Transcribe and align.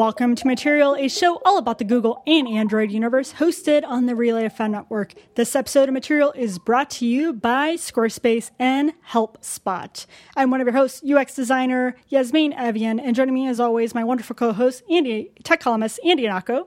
Welcome 0.00 0.34
to 0.36 0.46
Material, 0.46 0.96
a 0.96 1.08
show 1.08 1.42
all 1.44 1.58
about 1.58 1.76
the 1.76 1.84
Google 1.84 2.22
and 2.26 2.48
Android 2.48 2.90
universe, 2.90 3.34
hosted 3.34 3.84
on 3.84 4.06
the 4.06 4.16
Relay 4.16 4.48
FM 4.48 4.70
network. 4.70 5.12
This 5.34 5.54
episode 5.54 5.90
of 5.90 5.92
Material 5.92 6.32
is 6.32 6.58
brought 6.58 6.88
to 6.92 7.06
you 7.06 7.34
by 7.34 7.74
Squarespace 7.74 8.50
and 8.58 8.94
HelpSpot. 9.10 10.06
I'm 10.34 10.50
one 10.50 10.62
of 10.62 10.66
your 10.66 10.72
hosts, 10.72 11.02
UX 11.06 11.34
designer 11.34 11.96
Yasmin 12.08 12.54
Evjen, 12.54 12.98
and 12.98 13.14
joining 13.14 13.34
me, 13.34 13.46
as 13.46 13.60
always, 13.60 13.94
my 13.94 14.02
wonderful 14.02 14.34
co-host, 14.34 14.82
Andy, 14.90 15.32
tech 15.44 15.60
columnist 15.60 16.00
Andy 16.02 16.22
Ihnatko. 16.22 16.66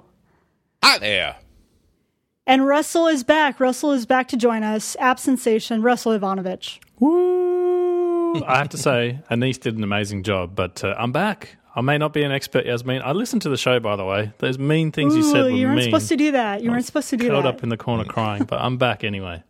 Hi 0.83 0.99
there. 0.99 1.37
And 2.45 2.67
Russell 2.67 3.07
is 3.07 3.23
back. 3.23 3.59
Russell 3.59 3.93
is 3.93 4.05
back 4.05 4.27
to 4.27 4.37
join 4.37 4.61
us. 4.61 4.95
App 4.99 5.17
sensation, 5.17 5.81
Russell 5.81 6.11
Ivanovic. 6.11 6.77
Woo! 6.99 8.43
I 8.45 8.59
have 8.59 8.69
to 8.69 8.77
say, 8.77 9.21
Anise 9.31 9.57
did 9.57 9.75
an 9.75 9.83
amazing 9.83 10.21
job, 10.21 10.53
but 10.53 10.83
uh, 10.83 10.93
I'm 10.99 11.11
back. 11.11 11.57
I 11.75 11.81
may 11.81 11.97
not 11.97 12.13
be 12.13 12.23
an 12.23 12.31
expert, 12.31 12.65
Yasmin. 12.65 13.01
I 13.03 13.13
listened 13.13 13.41
to 13.43 13.49
the 13.49 13.57
show, 13.57 13.79
by 13.79 13.95
the 13.95 14.05
way. 14.05 14.31
Those 14.37 14.59
mean 14.59 14.91
things 14.91 15.13
Ooh, 15.13 15.17
you 15.17 15.23
said 15.23 15.43
were 15.43 15.49
you 15.49 15.65
weren't 15.65 15.77
mean. 15.77 15.85
supposed 15.85 16.09
to 16.09 16.17
do 16.17 16.31
that. 16.31 16.61
You 16.61 16.69
I 16.69 16.73
weren't 16.73 16.85
supposed 16.85 17.09
to 17.09 17.17
do 17.17 17.29
curled 17.29 17.45
that. 17.45 17.55
up 17.55 17.63
in 17.63 17.69
the 17.69 17.77
corner 17.77 18.05
crying, 18.05 18.43
but 18.43 18.61
I'm 18.61 18.77
back 18.77 19.03
anyway. 19.03 19.43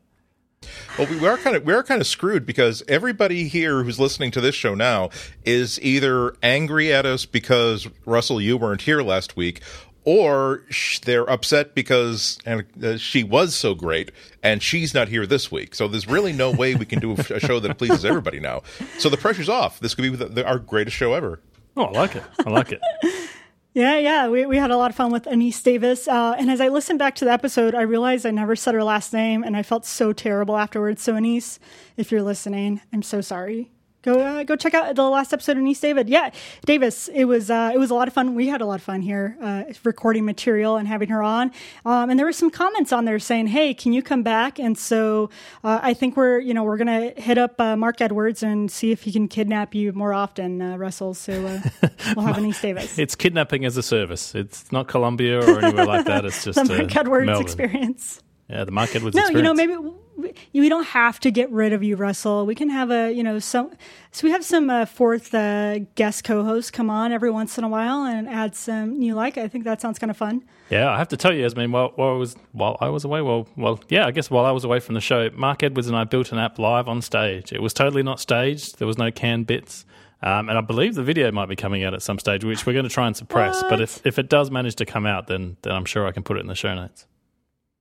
Well, 0.98 1.08
we 1.08 1.28
are 1.28 1.38
kind 1.38 1.58
of 1.58 1.66
we 1.66 1.74
are 1.74 1.84
kind 1.84 2.00
of 2.00 2.08
screwed 2.08 2.46
because 2.46 2.82
everybody 2.88 3.50
here 3.50 3.84
who's 3.84 4.00
listening 4.00 4.32
to 4.32 4.42
this 4.42 4.56
show 4.56 4.76
now 4.76 5.10
is 5.44 5.78
either 5.82 6.36
angry 6.42 6.94
at 6.94 7.06
us 7.06 7.26
because 7.26 7.88
Russell, 8.06 8.40
you 8.40 8.56
weren't 8.56 8.84
here 8.84 9.02
last 9.02 9.36
week, 9.36 9.62
or 10.06 10.64
they're 11.04 11.30
upset 11.30 11.76
because 11.76 12.38
and, 12.46 12.64
uh, 12.82 12.96
she 12.98 13.24
was 13.24 13.56
so 13.56 13.76
great 13.76 14.12
and 14.42 14.64
she's 14.64 14.94
not 14.94 15.10
here 15.10 15.26
this 15.26 15.52
week. 15.52 15.76
So 15.76 15.90
there's 15.90 16.08
really 16.08 16.32
no 16.32 16.52
way 16.52 16.76
we 16.76 16.86
can 16.86 17.00
do 17.00 17.12
a, 17.12 17.16
a 17.36 17.40
show 17.42 17.60
that 17.60 17.78
pleases 17.78 18.06
everybody 18.06 18.40
now. 18.40 18.62
So 19.00 19.10
the 19.10 19.18
pressure's 19.18 19.50
off. 19.50 19.82
This 19.82 19.96
could 19.96 20.04
be 20.04 20.10
the, 20.10 20.26
the, 20.26 20.46
our 20.48 20.60
greatest 20.60 20.96
show 20.96 21.14
ever. 21.14 21.42
Oh, 21.76 21.86
I 21.86 21.92
like 21.92 22.16
it. 22.16 22.24
I 22.46 22.50
like 22.50 22.72
it. 22.72 22.82
Yeah, 23.76 23.98
yeah, 23.98 24.28
we, 24.30 24.46
we 24.46 24.58
had 24.58 24.70
a 24.70 24.78
lot 24.78 24.92
of 24.92 24.96
fun 24.96 25.12
with 25.12 25.26
Anise 25.26 25.60
Davis. 25.64 26.08
Uh, 26.08 26.36
and 26.38 26.52
as 26.52 26.62
I 26.62 26.68
listened 26.68 27.00
back 27.00 27.16
to 27.16 27.26
the 27.26 27.32
episode, 27.32 27.74
I 27.74 27.82
realized 27.82 28.24
I 28.24 28.30
never 28.30 28.56
said 28.56 28.76
her 28.76 28.84
last 28.84 29.12
name, 29.14 29.42
and 29.42 29.58
I 29.58 29.64
felt 29.64 29.84
so 29.84 30.14
terrible 30.14 30.58
afterwards. 30.58 31.02
So, 31.02 31.16
Anise, 31.16 31.58
if 31.98 32.12
you're 32.12 32.22
listening, 32.22 32.82
I'm 32.94 33.02
so 33.02 33.20
sorry. 33.20 33.72
Go 34.04 34.20
uh, 34.20 34.44
go 34.44 34.58
check 34.58 34.74
out 34.74 34.94
the 34.96 35.04
last 35.04 35.32
episode 35.32 35.54
of 35.54 35.60
Anise 35.60 35.80
David. 35.80 36.10
Yeah, 36.10 36.32
Davis. 36.66 37.08
It 37.08 37.24
was 37.24 37.50
uh, 37.50 37.72
it 37.74 37.78
was 37.78 37.90
a 37.90 37.96
lot 37.96 38.10
of 38.10 38.14
fun. 38.14 38.36
We 38.36 38.48
had 38.48 38.60
a 38.62 38.66
lot 38.66 38.76
of 38.76 38.84
fun 38.84 39.02
here 39.02 39.38
uh, 39.42 39.64
recording 39.86 40.26
material 40.26 40.76
and 40.76 40.88
having 40.88 41.08
her 41.10 41.24
on. 41.24 41.52
Um, 41.86 42.10
and 42.10 42.20
there 42.20 42.26
were 42.26 42.34
some 42.34 42.50
comments 42.50 42.92
on 42.92 43.06
there 43.06 43.18
saying, 43.20 43.48
"Hey, 43.48 43.74
can 43.74 43.94
you 43.94 44.04
come 44.04 44.22
back?" 44.24 44.60
And 44.60 44.78
so 44.78 45.30
uh, 45.64 45.80
I 45.82 45.94
think 45.94 46.18
we're 46.18 46.40
you 46.40 46.54
know 46.54 46.64
we're 46.64 46.78
gonna 46.78 47.12
hit 47.16 47.38
up 47.38 47.60
uh, 47.62 47.78
Marc 47.78 48.02
Edwards 48.02 48.44
and 48.44 48.70
see 48.70 48.92
if 48.92 49.04
he 49.04 49.12
can 49.12 49.28
kidnap 49.28 49.74
you 49.74 49.94
more 49.94 50.14
often, 50.14 50.62
uh, 50.62 50.76
Russell. 50.78 51.14
So 51.14 51.46
uh, 51.46 51.88
we'll 52.16 52.26
have 52.26 52.38
Anise 52.38 52.62
Davis. 52.62 53.00
It's 53.00 53.16
kidnapping 53.16 53.64
as 53.64 53.78
a 53.78 53.84
service. 53.84 54.36
It's 54.36 54.72
not 54.72 54.88
Colombia 54.88 55.40
or 55.40 55.64
anywhere 55.64 55.86
like 55.86 56.06
that. 56.08 56.26
It's 56.26 56.44
just 56.46 56.58
the 56.62 56.78
Marc 56.78 56.96
Edwards 56.96 57.26
Melbourne. 57.28 57.44
experience. 57.44 58.23
Yeah, 58.50 58.66
the 58.66 58.72
Marc 58.72 58.96
Edwards 58.96 59.16
No, 59.16 59.22
experience. 59.22 59.38
you 59.38 59.44
know, 59.44 59.54
maybe 59.54 60.34
we, 60.54 60.70
don't 60.70 60.86
have 60.86 61.20
to 61.22 61.32
get 61.32 61.50
rid 61.52 61.74
of 61.74 61.82
you, 61.82 61.96
Russell. 61.96 62.46
We 62.46 62.56
can 62.56 62.70
have 62.70 62.92
a, 62.92 63.12
you 63.12 63.24
know, 63.24 63.40
some. 63.40 63.72
So 64.12 64.28
we 64.28 64.32
have 64.32 64.44
some 64.44 64.70
uh, 64.70 64.86
fourth 64.86 65.34
uh, 65.34 65.80
guest 65.96 66.24
co-hosts 66.24 66.70
come 66.70 66.90
on 66.90 67.12
every 67.12 67.32
once 67.32 67.58
in 67.58 67.64
a 67.64 67.70
while 67.70 68.04
and 68.04 68.28
add 68.30 68.56
some 68.56 69.00
new 69.00 69.16
like. 69.16 69.38
I 69.38 69.48
think 69.48 69.64
that 69.64 69.82
sounds 69.82 69.98
kind 69.98 70.12
of 70.12 70.18
fun. 70.18 70.44
Yeah, 70.70 70.92
I 70.92 70.98
have 70.98 71.08
to 71.10 71.18
tell 71.18 71.34
you, 71.34 71.42
Yasmin, 71.42 71.72
while, 71.72 71.94
while 71.96 72.10
I 72.10 72.18
was 72.18 72.36
while 72.52 72.78
I 72.80 72.90
was 72.90 73.06
away, 73.06 73.22
well, 73.22 73.48
well, 73.56 73.80
yeah, 73.90 74.06
I 74.06 74.12
guess 74.12 74.30
while 74.30 74.46
I 74.46 74.52
was 74.52 74.64
away 74.64 74.80
from 74.80 74.96
the 74.96 75.02
show, 75.02 75.30
Marc 75.34 75.64
Edwards 75.64 75.88
and 75.88 75.96
I 75.96 76.04
built 76.04 76.32
an 76.32 76.38
app 76.38 76.60
live 76.60 76.88
on 76.88 77.02
stage. 77.02 77.52
It 77.52 77.62
was 77.62 77.74
totally 77.74 78.04
not 78.04 78.20
staged. 78.20 78.80
There 78.80 78.88
was 78.88 78.98
no 78.98 79.12
canned 79.12 79.48
bits. 79.48 79.86
Um, 80.22 80.48
and 80.48 80.58
I 80.58 80.62
believe 80.62 80.96
the 80.96 81.04
video 81.04 81.32
might 81.34 81.50
be 81.50 81.56
coming 81.58 81.84
out 81.84 81.94
at 81.94 82.02
some 82.02 82.18
stage, 82.18 82.46
which 82.46 82.66
we're 82.66 82.72
going 82.72 82.88
to 82.88 82.90
try 82.90 83.08
and 83.08 83.16
suppress. 83.16 83.62
But 83.64 83.82
if, 83.82 84.06
if 84.06 84.18
it 84.18 84.30
does 84.30 84.50
manage 84.50 84.76
to 84.78 84.86
come 84.86 85.06
out, 85.06 85.28
then 85.28 85.58
then 85.64 85.74
I'm 85.74 85.86
sure 85.86 86.08
I 86.08 86.12
can 86.12 86.24
put 86.24 86.38
it 86.38 86.42
in 86.42 86.48
the 86.48 86.56
show 86.56 86.74
notes. 86.74 87.08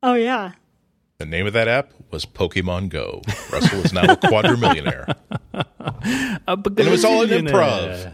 Oh 0.03 0.15
yeah, 0.15 0.53
The 1.23 1.27
name 1.27 1.47
of 1.47 1.53
that 1.53 1.69
app 1.69 1.93
was 2.11 2.27
Pokemon 2.27 2.89
Go. 2.89 3.23
Russell 3.53 3.79
is 3.79 3.93
now 3.93 4.03
a 4.03 4.17
quadrillionaire. 4.17 5.15
and 6.49 6.81
it 6.81 6.91
was 6.91 7.05
all 7.05 7.23
an 7.23 7.29
improv. 7.29 8.13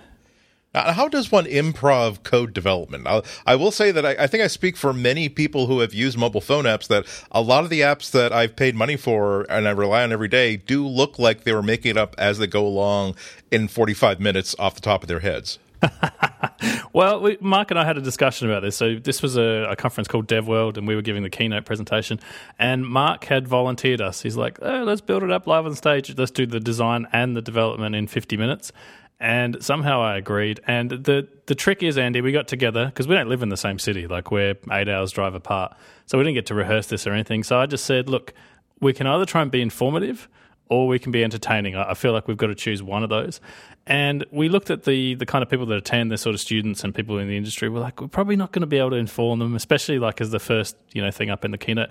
Now, 0.75 0.93
how 0.93 1.09
does 1.09 1.33
one 1.33 1.47
improv 1.47 2.23
code 2.23 2.53
development? 2.53 3.07
I, 3.07 3.23
I 3.47 3.57
will 3.57 3.71
say 3.71 3.93
that 3.93 4.05
I, 4.05 4.11
I 4.11 4.27
think 4.27 4.43
I 4.43 4.47
speak 4.47 4.77
for 4.77 4.93
many 4.93 5.31
people 5.31 5.69
who 5.69 5.81
have 5.81 5.95
used 5.95 6.19
mobile 6.19 6.43
phone 6.43 6.65
apps 6.65 6.87
that 6.89 7.07
a 7.33 7.41
lot 7.41 7.65
of 7.65 7.71
the 7.71 7.81
apps 7.81 8.11
that 8.11 8.31
I've 8.31 8.57
paid 8.57 8.75
money 8.75 8.99
for 8.99 9.51
and 9.51 9.67
I 9.67 9.71
rely 9.71 10.03
on 10.03 10.13
every 10.13 10.29
day 10.29 10.59
do 10.59 10.87
look 10.87 11.19
like 11.19 11.45
they 11.45 11.55
were 11.55 11.63
making 11.63 11.93
it 11.93 11.97
up 11.97 12.15
as 12.19 12.37
they 12.37 12.47
go 12.47 12.67
along 12.67 13.17
in 13.51 13.69
45 13.69 14.21
minutes 14.21 14.55
off 14.59 14.75
the 14.75 14.83
top 14.83 15.03
of 15.03 15.09
their 15.09 15.21
heads. 15.21 15.59
Well, 16.99 17.21
we, 17.21 17.39
Marc 17.41 17.71
and 17.71 17.79
I 17.79 17.85
had 17.85 17.97
a 17.97 18.01
discussion 18.01 18.51
about 18.51 18.63
this. 18.63 18.77
So 18.77 18.97
this 18.97 19.23
was 19.23 19.37
a, 19.37 19.69
a 19.71 19.77
conference 19.77 20.09
called 20.09 20.27
DevWorld, 20.27 20.77
and 20.77 20.89
we 20.89 20.97
were 20.97 21.03
giving 21.03 21.23
the 21.23 21.31
keynote 21.31 21.65
presentation. 21.65 22.19
And 22.59 22.85
Marc 22.85 23.25
had 23.27 23.47
volunteered 23.47 24.01
us. 24.01 24.23
He's 24.23 24.37
like, 24.37 24.59
oh, 24.63 24.83
"Let's 24.83 25.01
build 25.01 25.23
it 25.23 25.31
up 25.31 25.47
live 25.47 25.65
on 25.65 25.77
stage. 25.77 26.13
Let's 26.19 26.33
do 26.33 26.45
the 26.45 26.59
design 26.59 27.07
and 27.13 27.37
the 27.37 27.41
development 27.41 27.95
in 27.95 28.09
50 28.09 28.37
minutes." 28.37 28.73
And 29.21 29.63
somehow 29.63 30.01
I 30.01 30.17
agreed. 30.17 30.59
And 30.67 30.91
the 30.91 31.29
the 31.47 31.55
trick 31.55 31.85
is, 31.85 31.99
Andy, 31.99 32.21
we 32.21 32.33
got 32.33 32.49
together 32.49 32.87
because 32.87 33.07
we 33.07 33.15
don't 33.15 33.29
live 33.29 33.43
in 33.43 33.49
the 33.49 33.57
same 33.57 33.79
city. 33.79 34.09
Like 34.09 34.33
we're 34.33 34.57
eight 34.73 34.89
hours 34.89 35.13
drive 35.13 35.37
apart, 35.37 35.77
so 36.07 36.19
we 36.19 36.25
didn't 36.25 36.35
get 36.35 36.47
to 36.47 36.55
rehearse 36.55 36.89
this 36.89 37.07
or 37.07 37.13
anything. 37.13 37.45
So 37.45 37.61
I 37.61 37.67
just 37.67 37.85
said, 37.85 38.09
"Look, 38.09 38.35
we 38.81 38.93
can 38.93 39.07
either 39.07 39.25
try 39.25 39.43
and 39.43 39.53
be 39.53 39.63
informative." 39.63 40.29
or 40.71 40.87
we 40.87 40.99
can 40.99 41.13
be 41.13 41.25
entertaining. 41.25 41.75
I 41.77 41.91
I 41.91 41.95
feel 41.95 42.13
like 42.13 42.29
we've 42.29 42.37
got 42.37 42.49
to 42.49 42.55
choose 42.55 42.83
one 42.83 43.03
of 43.03 43.09
those. 43.09 43.41
And 43.89 44.27
we 44.31 44.51
looked 44.51 44.69
at 44.69 44.85
the 44.85 45.15
the 45.15 45.25
kind 45.25 45.43
of 45.43 45.49
people 45.49 45.65
that 45.67 45.79
attend, 45.79 46.13
the 46.13 46.19
sort 46.19 46.35
of 46.35 46.41
students 46.41 46.85
and 46.85 46.95
people 46.95 47.19
in 47.19 47.27
the 47.27 47.39
industry. 47.39 47.71
We're 47.71 47.81
like, 47.81 48.03
we're 48.03 48.09
probably 48.09 48.37
not 48.37 48.53
going 48.53 48.61
to 48.61 48.67
be 48.67 48.77
able 48.77 48.91
to 48.91 48.97
inform 48.97 49.39
them, 49.39 49.57
especially 49.57 49.99
like 49.99 50.21
as 50.21 50.31
the 50.31 50.39
first 50.39 50.77
you 50.93 51.01
know 51.01 51.11
thing 51.11 51.31
up 51.31 51.43
in 51.45 51.53
the 51.53 51.59
keynote. 51.59 51.89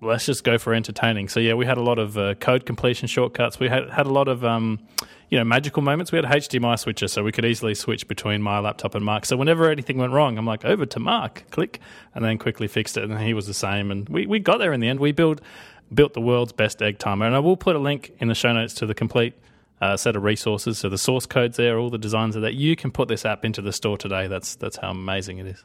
Let's 0.00 0.24
just 0.24 0.42
go 0.42 0.56
for 0.56 0.72
entertaining. 0.72 1.28
So 1.28 1.40
yeah, 1.40 1.52
we 1.52 1.66
had 1.66 1.76
a 1.76 1.82
lot 1.82 1.98
of 1.98 2.16
uh, 2.16 2.34
code 2.34 2.64
completion 2.64 3.08
shortcuts. 3.08 3.60
We 3.60 3.68
had 3.68 3.90
had 3.90 4.06
a 4.06 4.10
lot 4.10 4.26
of 4.26 4.42
um, 4.42 4.78
you 5.28 5.36
know 5.36 5.44
magical 5.44 5.82
moments. 5.82 6.12
We 6.12 6.16
had 6.16 6.24
a 6.24 6.28
HDMI 6.28 6.78
switcher, 6.78 7.08
so 7.08 7.22
we 7.22 7.30
could 7.30 7.44
easily 7.44 7.74
switch 7.74 8.08
between 8.08 8.40
my 8.40 8.58
laptop 8.58 8.94
and 8.94 9.04
Marc. 9.04 9.26
So 9.26 9.36
whenever 9.36 9.68
anything 9.68 9.98
went 9.98 10.14
wrong, 10.14 10.38
I'm 10.38 10.46
like 10.46 10.64
over 10.64 10.86
to 10.86 10.98
Marc, 10.98 11.44
click, 11.50 11.78
and 12.14 12.24
then 12.24 12.38
quickly 12.38 12.68
fixed 12.68 12.96
it. 12.96 13.04
And 13.04 13.20
he 13.20 13.34
was 13.34 13.46
the 13.46 13.54
same, 13.54 13.90
and 13.90 14.08
we 14.08 14.26
we 14.26 14.38
got 14.38 14.60
there 14.60 14.72
in 14.72 14.80
the 14.80 14.88
end. 14.88 14.98
We 14.98 15.12
built 15.12 15.42
built 15.92 16.14
the 16.14 16.22
world's 16.22 16.52
best 16.52 16.80
egg 16.80 16.98
timer. 16.98 17.26
And 17.26 17.34
I 17.34 17.40
will 17.40 17.58
put 17.58 17.76
a 17.76 17.78
link 17.78 18.14
in 18.18 18.28
the 18.28 18.34
show 18.34 18.54
notes 18.54 18.72
to 18.74 18.86
the 18.86 18.94
complete 18.94 19.34
uh, 19.80 19.96
set 19.96 20.16
of 20.16 20.22
resources. 20.22 20.78
So 20.78 20.88
the 20.88 20.98
source 20.98 21.26
code's 21.26 21.56
there, 21.56 21.78
all 21.78 21.90
the 21.90 21.98
designs 21.98 22.36
are 22.36 22.40
there. 22.40 22.50
You 22.50 22.76
can 22.76 22.90
put 22.90 23.08
this 23.08 23.24
app 23.24 23.44
into 23.44 23.60
the 23.62 23.72
store 23.72 23.96
today. 23.98 24.26
That's 24.28 24.54
that's 24.56 24.76
how 24.76 24.90
amazing 24.90 25.38
it 25.38 25.46
is. 25.46 25.64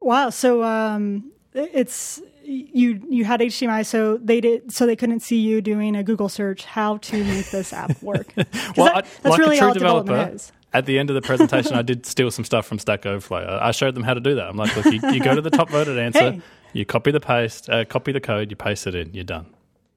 wow. 0.00 0.30
So 0.30 0.62
um, 0.62 1.30
it's 1.54 2.20
you 2.42 3.00
you 3.08 3.24
had 3.24 3.40
HDMI, 3.40 3.84
so 3.86 4.16
they 4.16 4.40
did 4.40 4.72
so 4.72 4.86
they 4.86 4.96
couldn't 4.96 5.20
see 5.20 5.38
you 5.38 5.60
doing 5.60 5.94
a 5.96 6.02
Google 6.02 6.28
search 6.28 6.64
how 6.64 6.96
to 6.98 7.24
make 7.24 7.50
this 7.50 7.72
app 7.72 8.00
work. 8.02 8.32
Well, 8.76 8.86
that- 8.86 8.96
I- 8.96 9.00
that's 9.02 9.24
like 9.24 9.38
really 9.38 9.58
a 9.58 9.60
true 9.60 9.74
developer, 9.74 10.30
is. 10.34 10.52
at 10.72 10.86
the 10.86 10.98
end 10.98 11.10
of 11.10 11.14
the 11.14 11.22
presentation, 11.22 11.74
I 11.74 11.82
did 11.82 12.06
steal 12.06 12.30
some 12.30 12.44
stuff 12.44 12.66
from 12.66 12.78
Stack 12.78 13.04
Overflow. 13.06 13.38
I 13.60 13.68
I 13.68 13.70
showed 13.72 13.94
them 13.94 14.02
how 14.04 14.14
to 14.14 14.20
do 14.20 14.34
that. 14.36 14.48
I'm 14.48 14.56
like, 14.56 14.74
look, 14.76 14.86
you, 14.86 15.00
you 15.12 15.20
go 15.20 15.34
to 15.34 15.40
the 15.42 15.50
top 15.50 15.70
voted 15.70 15.98
answer, 16.06 16.32
Hey. 16.32 16.40
you 16.72 16.84
copy 16.84 17.10
the 17.10 17.20
paste, 17.20 17.68
uh, 17.68 17.84
copy 17.84 18.12
the 18.12 18.20
code, 18.20 18.50
you 18.50 18.56
paste 18.56 18.86
it 18.86 18.94
in, 18.94 19.12
you're 19.12 19.24
done. 19.24 19.46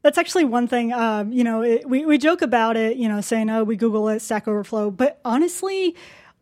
That's 0.04 0.18
actually 0.18 0.44
one 0.44 0.68
thing. 0.68 0.92
Um, 0.94 1.32
you 1.32 1.44
know, 1.44 1.62
it, 1.62 1.90
we 1.90 2.06
we 2.06 2.18
joke 2.18 2.42
about 2.42 2.78
it. 2.78 2.98
You 2.98 3.08
know, 3.08 3.22
saying 3.22 3.50
oh 3.50 3.64
we 3.64 3.76
Google 3.78 4.10
it, 4.10 4.20
Stack 4.22 4.48
Overflow, 4.48 4.92
but 4.92 5.20
honestly. 5.26 5.96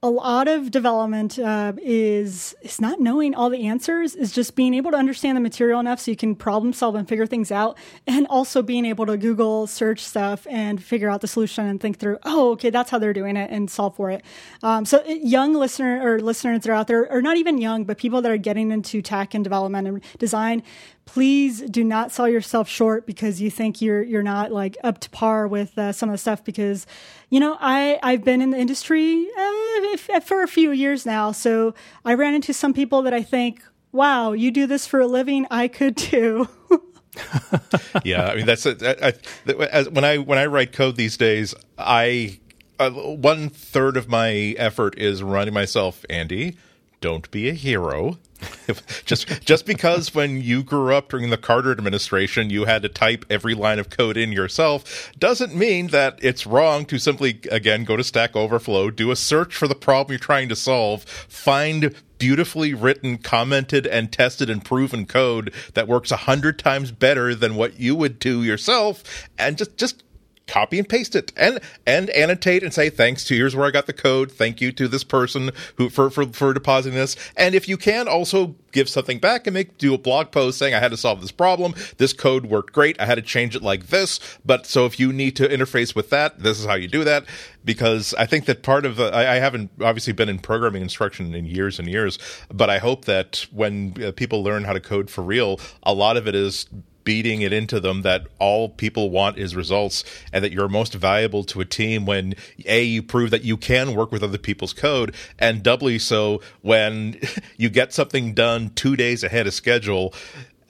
A 0.04 0.10
lot 0.10 0.48
of 0.48 0.72
development 0.72 1.38
uh, 1.38 1.74
is 1.80 2.56
is 2.64 2.82
not 2.82 3.00
knowing 3.00 3.36
all 3.36 3.52
the 3.52 3.68
answers. 3.68 4.16
Is 4.16 4.32
just 4.32 4.56
being 4.56 4.74
able 4.74 4.90
to 4.90 4.98
understand 4.98 5.38
the 5.38 5.42
material 5.42 5.80
enough 5.80 6.00
so 6.00 6.10
you 6.10 6.18
can 6.18 6.34
problem 6.34 6.74
solve 6.74 6.96
and 6.96 7.08
figure 7.08 7.28
things 7.28 7.52
out, 7.52 7.78
and 8.08 8.26
also 8.26 8.64
being 8.64 8.84
able 8.86 9.06
to 9.06 9.16
Google 9.16 9.68
search 9.68 10.00
stuff 10.00 10.48
and 10.50 10.84
figure 10.84 11.08
out 11.08 11.22
the 11.22 11.28
solution 11.28 11.68
and 11.68 11.80
think 11.80 12.00
through. 12.00 12.18
Oh, 12.24 12.54
okay, 12.54 12.72
that's 12.72 12.90
how 12.90 12.98
they're 12.98 13.14
doing 13.14 13.38
it, 13.38 13.52
and 13.52 13.70
solve 13.70 13.96
for 13.96 14.10
it. 14.10 14.24
Um, 14.64 14.86
so, 14.86 15.06
young 15.06 15.54
listener 15.54 16.02
or 16.04 16.20
listeners 16.20 16.64
that 16.64 16.72
are 16.72 16.74
out 16.74 16.88
there, 16.88 17.08
or 17.08 17.22
not 17.22 17.38
even 17.38 17.60
young, 17.60 17.84
but 17.86 18.00
people 18.00 18.24
that 18.24 18.32
are 18.32 18.38
getting 18.38 18.72
into 18.72 19.04
tech 19.04 19.36
and 19.36 19.44
development 19.44 19.88
and 19.88 20.02
design, 20.18 20.64
please 21.06 21.62
do 21.62 21.84
not 21.84 22.12
sell 22.12 22.28
yourself 22.28 22.70
short 22.70 23.06
because 23.06 23.42
you 23.42 23.50
think 23.52 23.82
you're 23.82 24.02
you're 24.02 24.24
not 24.24 24.52
like 24.52 24.78
up 24.84 25.00
to 25.00 25.10
par 25.10 25.48
with 25.48 25.78
uh, 25.78 25.92
some 25.92 26.10
of 26.10 26.14
the 26.14 26.18
stuff 26.18 26.44
because 26.44 26.86
you 27.30 27.40
know 27.40 27.58
I 27.60 28.00
I've 28.04 28.24
been 28.24 28.42
in 28.42 28.52
the 28.52 28.58
industry 28.58 29.28
uh, 29.38 30.20
for 30.22 30.44
a 30.44 30.48
few 30.48 30.72
years 30.72 31.06
now 31.06 31.32
so 31.32 31.74
I 32.06 32.14
ran 32.14 32.34
into 32.34 32.54
some 32.54 32.74
people 32.74 33.02
that 33.04 33.14
I 33.14 33.24
think 33.24 33.64
wow 33.92 34.32
you 34.32 34.52
do 34.52 34.68
this 34.68 34.88
for 34.88 35.00
a 35.00 35.08
living 35.08 35.48
I 35.52 35.68
could 35.68 35.98
too 35.98 36.48
yeah, 38.04 38.28
I 38.28 38.36
mean 38.36 38.46
that's 38.46 38.66
when 38.66 40.04
I 40.06 40.18
when 40.18 40.38
I 40.38 40.46
write 40.46 40.72
code 40.72 40.96
these 40.96 41.18
days, 41.18 41.54
I 41.78 42.40
uh, 42.80 42.90
one 42.92 43.50
third 43.50 43.98
of 43.98 44.08
my 44.08 44.32
effort 44.58 44.98
is 44.98 45.22
reminding 45.22 45.54
myself, 45.54 46.06
Andy, 46.10 46.58
don't 47.02 47.30
be 47.32 47.50
a 47.50 47.54
hero. 47.54 48.18
just 49.06 49.28
just 49.46 49.66
because 49.66 50.14
when 50.14 50.42
you 50.42 50.64
grew 50.64 50.94
up 50.94 51.10
during 51.10 51.30
the 51.30 51.38
Carter 51.38 51.72
administration 51.72 52.50
you 52.50 52.66
had 52.66 52.82
to 52.82 52.90
type 52.90 53.26
every 53.30 53.54
line 53.54 53.80
of 53.80 53.90
code 53.90 54.18
in 54.18 54.32
yourself 54.32 55.12
doesn't 55.18 55.56
mean 55.56 55.88
that 55.88 56.20
it's 56.22 56.46
wrong 56.46 56.86
to 56.86 56.98
simply 56.98 57.40
again 57.52 57.84
go 57.84 57.96
to 57.96 58.04
Stack 58.04 58.36
Overflow, 58.36 58.90
do 58.90 59.12
a 59.12 59.16
search 59.16 59.56
for 59.56 59.68
the 59.68 59.76
problem 59.76 60.14
you're 60.14 60.20
trying 60.20 60.50
to 60.50 60.56
solve, 60.56 61.04
find 61.04 61.96
beautifully 62.18 62.72
written, 62.74 63.18
commented, 63.18 63.88
and 63.88 64.12
tested 64.12 64.48
and 64.48 64.64
proven 64.64 65.08
code 65.08 65.52
that 65.74 65.88
works 65.88 66.12
a 66.12 66.18
hundred 66.18 66.60
times 66.60 66.92
better 66.92 67.34
than 67.34 67.56
what 67.56 67.80
you 67.80 67.96
would 67.96 68.20
do 68.20 68.44
yourself, 68.44 69.28
and 69.40 69.58
just 69.58 69.76
just 69.78 70.04
copy 70.48 70.78
and 70.78 70.90
paste 70.90 71.16
it 71.16 71.32
and 71.38 71.60
and 71.86 72.10
annotate 72.10 72.64
and 72.64 72.74
say 72.74 72.90
thanks 72.90 73.24
to 73.26 73.36
here's 73.36 73.56
where 73.56 73.66
I 73.66 73.72
got 73.72 73.86
the 73.86 73.94
code. 73.94 74.32
Thank 74.32 74.62
you 74.62 74.72
to 74.74 74.88
this 74.88 75.04
person 75.04 75.52
who 75.76 75.90
for 75.90 76.10
for, 76.10 76.26
for 76.28 76.54
depositing 76.54 76.98
this. 76.98 77.16
And 77.38 77.56
if 77.56 77.68
you 77.68 77.78
can 77.78 78.08
also 78.08 78.56
give 78.72 78.90
something 78.90 79.20
back 79.20 79.48
and 79.48 79.54
make 79.54 79.78
do 79.78 79.94
a 79.94 79.98
blog 79.98 80.32
post 80.32 80.58
saying 80.58 80.74
I 80.74 80.80
had 80.80 80.92
to 80.92 80.98
solve 80.98 81.22
this 81.22 81.32
problem. 81.32 81.74
This 81.98 82.14
code 82.14 82.46
worked 82.46 82.74
great. 82.74 83.00
I 83.00 83.06
had 83.06 83.16
to 83.16 83.22
change 83.22 83.56
it 83.56 83.62
like 83.62 83.88
this. 83.88 84.20
But 84.46 84.66
so 84.66 84.86
if 84.86 85.00
you 85.00 85.14
need 85.14 85.36
to 85.38 85.48
interface 85.48 85.96
with 85.96 86.10
that, 86.10 86.40
this 86.40 86.60
is 86.60 86.66
how 86.66 86.76
you 86.76 86.88
do 86.88 87.04
that. 87.04 87.26
Because 87.64 88.14
I 88.16 88.26
think 88.26 88.46
that 88.46 88.64
part 88.64 88.86
of 88.86 88.96
the, 88.96 89.14
I, 89.14 89.34
I 89.34 89.36
haven't 89.36 89.70
obviously 89.82 90.14
been 90.14 90.30
in 90.30 90.40
programming 90.40 90.82
instruction 90.82 91.36
in 91.36 91.46
years 91.46 91.80
and 91.80 91.88
years, 91.88 92.18
but 92.52 92.70
I 92.70 92.80
hope 92.80 93.06
that 93.06 93.46
when 93.52 93.96
uh, 94.04 94.12
people 94.12 94.44
learn 94.44 94.64
how 94.64 94.74
to 94.74 94.80
code 94.80 95.10
for 95.10 95.22
real, 95.22 95.60
a 95.84 95.94
lot 95.94 96.18
of 96.18 96.28
it 96.28 96.34
is 96.34 96.66
beating 97.04 97.42
it 97.42 97.54
into 97.54 97.80
them 97.80 98.02
that 98.02 98.28
all 98.40 98.70
people 98.70 99.10
want 99.10 99.38
is 99.38 99.56
results 99.56 100.04
and 100.32 100.44
that 100.44 100.52
you're 100.52 100.68
most 100.68 100.94
valuable 100.94 101.44
to 101.44 101.62
a 101.62 101.66
team 101.66 102.06
when 102.06 102.36
a 102.66 102.84
you 102.84 103.04
prove 103.04 103.32
that 103.32 103.44
you 103.44 103.58
can 103.58 103.96
work 103.96 104.12
with 104.12 104.24
other 104.24 104.38
people's 104.38 104.74
code 104.74 105.14
and 105.40 105.64
doubly 105.64 105.98
so 106.00 106.42
when 106.62 107.20
you 107.58 107.70
get 107.70 107.94
something 107.94 108.34
done 108.34 108.72
two 108.76 108.96
days 108.96 109.24
ahead 109.24 109.48
of 109.48 109.54
schedule 109.54 110.14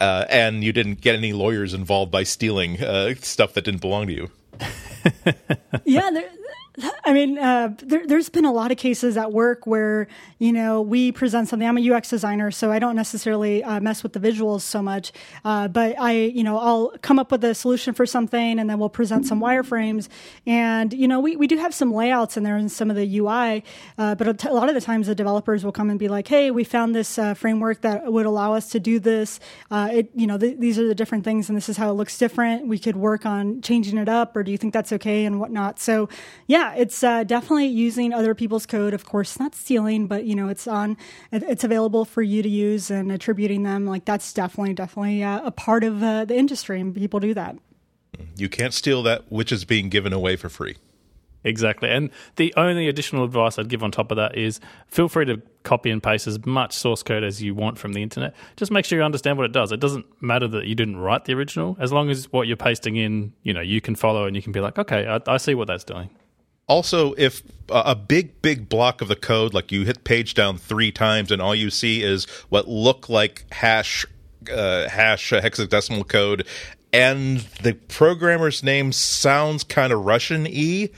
uh, 0.02 0.26
and 0.30 0.64
you 0.64 0.74
didn't 0.74 1.00
get 1.00 1.16
any 1.16 1.32
lawyers 1.32 1.76
involved 1.76 2.12
by 2.12 2.24
stealing 2.24 2.82
uh, 2.82 3.14
stuff 3.22 3.54
that 3.54 3.64
didn't 3.64 3.82
belong 3.82 4.08
to 4.08 4.14
you. 4.14 4.32
Yeah 5.86 6.12
there, 6.12 6.30
I 7.04 7.12
mean, 7.12 7.38
uh, 7.38 7.76
there, 7.84 8.06
has 8.08 8.30
been 8.30 8.46
a 8.46 8.52
lot 8.52 8.72
of 8.72 8.78
cases 8.78 9.18
at 9.18 9.34
work 9.34 9.68
where 9.68 10.08
you 10.40 10.54
know 10.54 10.82
we 10.82 11.12
present 11.12 11.50
something. 11.50 11.68
I'm 11.68 11.78
a 11.78 11.92
UX 11.92 12.10
designer, 12.10 12.50
so 12.50 12.72
I 12.72 12.80
don't 12.80 12.96
necessarily 12.96 13.62
uh, 13.62 13.82
mess 13.82 14.04
with 14.04 14.14
the 14.14 14.22
visuals 14.22 14.62
so 14.62 14.82
much. 14.82 15.12
Uh, 15.44 15.68
but 15.68 16.00
I, 16.00 16.14
you 16.14 16.44
know, 16.44 16.58
I'll 16.58 16.94
come 17.02 17.20
up 17.20 17.30
with 17.30 17.44
a 17.44 17.54
solution 17.54 17.94
for 17.94 18.06
something, 18.06 18.58
and 18.58 18.70
then 18.70 18.80
we'll 18.80 18.90
present 18.90 19.26
some 19.26 19.42
wireframes. 19.42 20.08
And 20.48 20.94
you 20.94 21.10
know, 21.10 21.20
we, 21.20 21.36
we 21.36 21.46
do 21.46 21.58
have 21.58 21.74
some 21.74 21.94
layouts 21.94 22.38
in 22.38 22.44
there 22.44 22.56
and 22.56 22.72
some 22.72 22.90
of 22.90 22.96
the 22.96 23.18
UI. 23.20 23.66
Uh, 23.98 24.16
but 24.16 24.46
a 24.46 24.54
lot 24.54 24.70
of 24.70 24.76
the 24.76 24.82
times, 24.82 25.08
the 25.08 25.16
developers 25.16 25.66
will 25.66 25.74
come 25.74 25.90
and 25.90 26.00
be 26.00 26.08
like, 26.08 26.30
"Hey, 26.30 26.52
we 26.52 26.64
found 26.64 26.96
this 26.96 27.20
uh, 27.20 27.34
framework 27.34 27.82
that 27.82 28.12
would 28.12 28.26
allow 28.26 28.54
us 28.54 28.70
to 28.70 28.80
do 28.80 28.98
this. 28.98 29.42
Uh, 29.70 29.90
it, 29.92 30.12
you 30.16 30.26
know, 30.26 30.38
th- 30.38 30.58
these 30.58 30.80
are 30.80 30.88
the 30.88 30.96
different 30.96 31.26
things, 31.26 31.50
and 31.50 31.58
this 31.58 31.68
is 31.68 31.76
how 31.76 31.90
it 31.90 31.94
looks 31.94 32.18
different. 32.18 32.68
We 32.68 32.80
could 32.80 32.96
work 32.96 33.26
on 33.26 33.62
changing 33.62 33.98
it 33.98 34.08
up, 34.08 34.38
or 34.38 34.44
do 34.44 34.52
you 34.52 34.58
think 34.58 34.74
that's 34.74 34.94
okay 34.94 35.26
and 35.26 35.38
whatnot?" 35.38 35.78
So, 35.78 36.08
yeah 36.48 36.62
yeah, 36.72 36.82
it's 36.82 37.04
uh, 37.04 37.24
definitely 37.24 37.68
using 37.68 38.14
other 38.14 38.36
people's 38.36 38.66
code. 38.66 38.94
Of 38.94 39.06
course, 39.06 39.40
not 39.40 39.56
stealing, 39.56 40.08
but 40.08 40.26
you 40.26 40.36
know, 40.36 40.50
it's 40.50 40.68
on, 40.68 40.98
it's 41.32 41.64
available 41.64 42.06
for 42.06 42.22
you 42.22 42.44
to 42.44 42.50
use 42.50 42.92
and 42.92 43.12
attributing 43.12 43.64
them. 43.64 43.86
Like 43.86 44.06
that's 44.06 44.34
definitely, 44.34 44.74
definitely 44.74 45.24
uh, 45.24 45.42
a 45.46 45.52
part 45.52 45.84
of 45.84 46.02
uh, 46.02 46.26
the 46.26 46.36
industry, 46.36 46.80
and 46.80 46.96
people 46.96 47.20
do 47.20 47.34
that. 47.34 47.58
You 48.36 48.50
can't 48.50 48.74
steal 48.74 49.04
that 49.04 49.32
which 49.32 49.52
is 49.52 49.66
being 49.66 49.90
given 49.90 50.14
away 50.14 50.36
for 50.36 50.50
free. 50.50 50.78
Exactly. 51.44 51.90
And 51.90 52.12
the 52.36 52.54
only 52.56 52.88
additional 52.88 53.24
advice 53.24 53.58
I'd 53.58 53.68
give 53.68 53.84
on 53.84 53.90
top 53.90 54.12
of 54.12 54.18
that 54.18 54.38
is 54.38 54.60
feel 54.86 55.10
free 55.10 55.26
to 55.26 55.42
copy 55.64 55.90
and 55.90 56.02
paste 56.02 56.28
as 56.28 56.46
much 56.46 56.76
source 56.76 57.02
code 57.02 57.24
as 57.24 57.42
you 57.42 57.56
want 57.56 57.80
from 57.80 57.94
the 57.94 58.04
internet. 58.04 58.36
Just 58.58 58.72
make 58.72 58.86
sure 58.86 59.00
you 59.00 59.04
understand 59.04 59.40
what 59.40 59.46
it 59.46 59.52
does. 59.52 59.72
It 59.72 59.80
doesn't 59.80 60.06
matter 60.22 60.48
that 60.50 60.68
you 60.68 60.76
didn't 60.76 60.98
write 60.98 61.26
the 61.26 61.34
original, 61.34 61.78
as 61.80 61.92
long 61.92 62.12
as 62.12 62.32
what 62.32 62.48
you're 62.48 62.58
pasting 62.58 62.96
in, 62.96 63.34
you 63.42 63.54
know, 63.54 63.62
you 63.62 63.82
can 63.82 63.96
follow 63.96 64.26
and 64.26 64.36
you 64.36 64.44
can 64.44 64.52
be 64.52 64.60
like, 64.60 64.78
okay, 64.78 65.08
I, 65.08 65.20
I 65.26 65.38
see 65.38 65.56
what 65.56 65.68
that's 65.68 65.84
doing 65.84 66.12
also 66.72 67.14
if 67.18 67.44
a 67.70 67.96
big 67.96 68.42
big 68.42 68.70
block 68.70 69.02
of 69.02 69.10
the 69.10 69.16
code 69.16 69.54
like 69.54 69.74
you 69.74 69.84
hit 69.84 70.06
page 70.06 70.34
down 70.34 70.58
three 70.58 70.92
times 70.92 71.30
and 71.30 71.42
all 71.42 71.54
you 71.54 71.70
see 71.70 72.02
is 72.02 72.26
what 72.48 72.68
look 72.68 73.10
like 73.10 73.46
hash 73.52 74.06
uh, 74.52 74.88
hash 74.88 75.34
uh, 75.34 75.42
hexadecimal 75.42 76.08
code 76.08 76.48
and 76.94 77.40
the 77.62 77.74
programmer's 77.74 78.64
name 78.64 78.94
sounds 78.94 79.66
kind 79.66 79.92
of 79.92 80.06
russian 80.06 80.48
e 80.48 80.90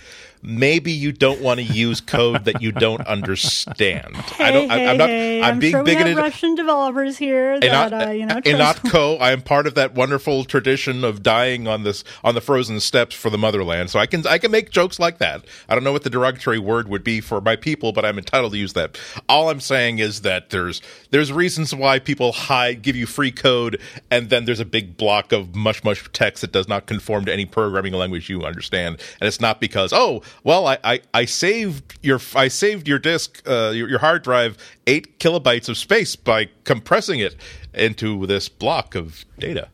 maybe 0.44 0.92
you 0.92 1.12
don't 1.12 1.42
want 1.42 1.60
to 1.60 1.66
use 1.66 2.02
code 2.02 2.46
that 2.46 2.62
you 2.62 2.72
don't 2.72 3.02
understand. 3.08 4.16
Hey, 4.16 4.44
I 4.44 4.52
don't. 4.52 4.70
Hey, 4.70 4.88
I, 4.88 4.92
am 4.92 4.98
not. 4.98 5.10
Hey, 5.10 5.42
I'm, 5.42 5.54
I'm 5.54 5.60
being 5.60 5.72
sure 5.72 5.84
bigoted. 5.84 6.18
Russian 6.18 6.56
developers 6.56 7.18
here 7.18 7.60
that 7.60 7.92
not, 7.92 8.08
uh, 8.08 8.12
you 8.12 8.26
know. 8.26 8.40
And 8.46 8.58
not 8.58 8.84
co. 8.84 9.16
I 9.16 9.32
am 9.32 9.42
part 9.42 9.66
of 9.68 9.76
that 9.76 9.94
wonderful 9.96 10.44
tradition 10.44 11.04
of 11.04 11.24
dying 11.24 11.68
on 11.68 11.84
this 11.84 12.04
on 12.24 12.36
the 12.36 12.42
frozen 12.42 12.80
steppes 12.80 13.16
for 13.16 13.30
the 13.30 13.38
motherland. 13.38 13.90
So 13.90 14.00
I 14.00 14.06
can 14.06 14.28
I 14.28 14.38
can 14.38 14.52
make 14.52 14.70
jokes 14.70 15.00
like 15.00 15.18
that. 15.20 15.46
I 15.70 15.76
don't 15.76 15.84
know 15.84 15.94
what 15.94 16.04
the 16.04 16.10
derogatory 16.10 16.60
word 16.60 16.88
would 16.88 17.04
be 17.04 17.22
for 17.22 17.42
my 17.42 17.56
people, 17.56 17.94
but 17.94 18.06
I'm 18.06 18.18
entitled 18.18 18.52
to 18.52 18.58
use 18.58 18.74
that. 18.74 19.00
All 19.30 19.50
I'm 19.50 19.62
saying 19.62 20.00
is 20.00 20.22
that 20.22 20.50
there's 20.50 20.82
there's 21.12 21.32
reasons 21.32 21.74
why 21.74 22.00
people 22.00 22.34
hide 22.34 22.82
give 22.82 22.96
you 22.96 23.06
free 23.06 23.32
code, 23.32 23.80
and 24.12 24.30
then 24.30 24.46
there's 24.46 24.60
a 24.60 24.66
big 24.66 24.98
block 24.98 25.32
of 25.32 25.56
mush 25.56 25.84
mush 25.84 26.04
text 26.12 26.42
that 26.42 26.52
does 26.52 26.68
not 26.68 26.86
conform 26.86 27.26
to 27.26 27.34
any 27.34 27.46
programming 27.46 27.94
language 27.94 28.30
you 28.30 28.44
understand, 28.44 29.00
and 29.22 29.28
it's 29.28 29.40
not 29.40 29.62
because 29.62 29.94
oh 29.94 30.22
well, 30.44 30.68
I, 30.68 30.78
I, 30.84 31.02
I 31.14 31.26
saved 31.26 31.98
your 32.02 32.20
I 32.36 32.48
saved 32.48 32.88
your 32.88 33.00
disk, 33.00 33.42
uh, 33.48 33.72
your, 33.74 33.90
your 33.90 34.00
hard 34.00 34.24
drive, 34.24 34.58
eight 34.88 35.20
kilobytes 35.20 35.70
of 35.70 35.78
space 35.78 36.16
by 36.16 36.50
compressing 36.64 37.20
it 37.20 37.36
into 37.74 38.26
this 38.28 38.50
block 38.50 38.96
of 38.96 39.26
data. 39.40 39.70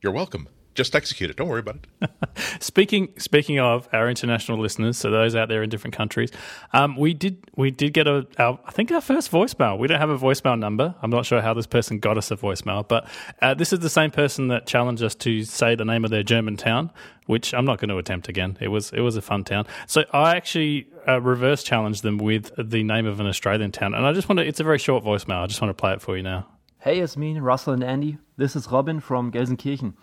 You're 0.00 0.12
welcome 0.12 0.48
just 0.78 0.94
execute 0.94 1.28
it. 1.28 1.36
Don't 1.36 1.48
worry 1.48 1.58
about 1.58 1.80
it. 2.00 2.10
speaking 2.60 3.12
speaking 3.18 3.58
of 3.58 3.88
our 3.92 4.08
international 4.08 4.58
listeners, 4.58 4.96
so 4.96 5.10
those 5.10 5.34
out 5.34 5.48
there 5.48 5.62
in 5.62 5.70
different 5.70 5.96
countries, 5.96 6.30
um, 6.72 6.96
we 6.96 7.14
did 7.14 7.38
we 7.56 7.70
did 7.70 7.92
get 7.92 8.06
a 8.06 8.26
our, 8.38 8.58
I 8.64 8.70
think 8.70 8.92
our 8.92 9.00
first 9.00 9.30
voicemail. 9.30 9.78
We 9.78 9.88
don't 9.88 10.00
have 10.00 10.10
a 10.10 10.18
voicemail 10.18 10.58
number. 10.58 10.94
I'm 11.02 11.10
not 11.10 11.26
sure 11.26 11.40
how 11.40 11.54
this 11.54 11.66
person 11.66 11.98
got 11.98 12.18
us 12.18 12.30
a 12.30 12.36
voicemail, 12.36 12.86
but 12.86 13.08
uh, 13.42 13.54
this 13.54 13.72
is 13.72 13.80
the 13.80 13.90
same 13.90 14.10
person 14.10 14.48
that 14.48 14.66
challenged 14.66 15.02
us 15.02 15.14
to 15.16 15.44
say 15.44 15.74
the 15.74 15.84
name 15.84 16.04
of 16.04 16.10
their 16.10 16.22
German 16.22 16.56
town, 16.56 16.90
which 17.26 17.54
I'm 17.54 17.64
not 17.64 17.78
going 17.78 17.90
to 17.90 17.98
attempt 17.98 18.28
again. 18.28 18.56
It 18.60 18.68
was 18.68 18.92
it 18.92 19.00
was 19.00 19.16
a 19.16 19.22
fun 19.22 19.44
town. 19.44 19.66
So 19.86 20.04
I 20.12 20.36
actually 20.36 20.88
uh, 21.06 21.20
reverse 21.20 21.62
challenged 21.62 22.02
them 22.02 22.18
with 22.18 22.52
the 22.58 22.82
name 22.82 23.06
of 23.06 23.20
an 23.20 23.26
Australian 23.26 23.72
town, 23.72 23.94
and 23.94 24.06
I 24.06 24.12
just 24.12 24.28
want 24.28 24.38
to. 24.38 24.46
It's 24.46 24.60
a 24.60 24.64
very 24.64 24.78
short 24.78 25.04
voicemail. 25.04 25.42
I 25.42 25.46
just 25.46 25.60
want 25.60 25.70
to 25.70 25.80
play 25.80 25.92
it 25.92 26.00
for 26.00 26.16
you 26.16 26.22
now. 26.22 26.46
Hey, 26.80 27.00
Yasmin, 27.00 27.42
Russell, 27.42 27.72
and 27.72 27.82
Andy. 27.82 28.18
This 28.36 28.54
is 28.54 28.68
Robin 28.68 29.00
from 29.00 29.32
Gelsenkirchen. 29.32 29.94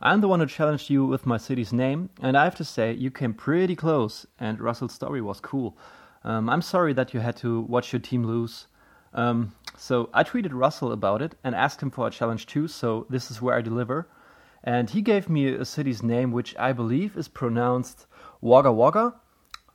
I'm 0.00 0.20
the 0.20 0.28
one 0.28 0.38
who 0.38 0.46
challenged 0.46 0.90
you 0.90 1.04
with 1.04 1.26
my 1.26 1.38
city's 1.38 1.72
name, 1.72 2.10
and 2.22 2.36
I 2.36 2.44
have 2.44 2.54
to 2.56 2.64
say, 2.64 2.92
you 2.92 3.10
came 3.10 3.34
pretty 3.34 3.74
close, 3.74 4.26
and 4.38 4.60
Russell's 4.60 4.94
story 4.94 5.20
was 5.20 5.40
cool. 5.40 5.76
Um, 6.22 6.48
I'm 6.48 6.62
sorry 6.62 6.92
that 6.92 7.12
you 7.12 7.18
had 7.18 7.36
to 7.38 7.62
watch 7.62 7.92
your 7.92 7.98
team 7.98 8.22
lose. 8.22 8.68
Um, 9.12 9.54
so 9.76 10.08
I 10.14 10.22
tweeted 10.22 10.50
Russell 10.52 10.92
about 10.92 11.20
it 11.20 11.34
and 11.42 11.52
asked 11.52 11.82
him 11.82 11.90
for 11.90 12.06
a 12.06 12.12
challenge 12.12 12.46
too, 12.46 12.68
so 12.68 13.06
this 13.10 13.28
is 13.28 13.42
where 13.42 13.56
I 13.56 13.60
deliver. 13.60 14.08
And 14.62 14.88
he 14.88 15.02
gave 15.02 15.28
me 15.28 15.48
a 15.48 15.64
city's 15.64 16.00
name 16.00 16.30
which 16.30 16.56
I 16.56 16.72
believe 16.72 17.16
is 17.16 17.26
pronounced 17.26 18.06
Wagga 18.40 18.72
Wagga. 18.72 19.14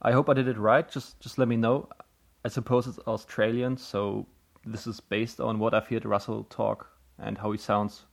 I 0.01 0.13
hope 0.13 0.29
I 0.29 0.33
did 0.35 0.47
it 0.47 0.57
right, 0.57 0.89
just, 0.89 1.19
just 1.19 1.37
let 1.37 1.49
me 1.49 1.57
know. 1.57 1.89
I 2.45 2.47
suppose 2.47 2.87
it's 2.87 2.99
Australian, 2.99 3.75
so 3.75 4.25
this 4.65 4.87
is 4.87 5.01
based 5.01 5.41
on 5.41 5.59
what 5.59 5.73
I've 5.73 5.87
heard 5.87 6.05
Russell 6.05 6.45
talk 6.45 6.87
and 7.19 7.37
how 7.37 7.51
he 7.51 7.57
sounds. 7.57 8.05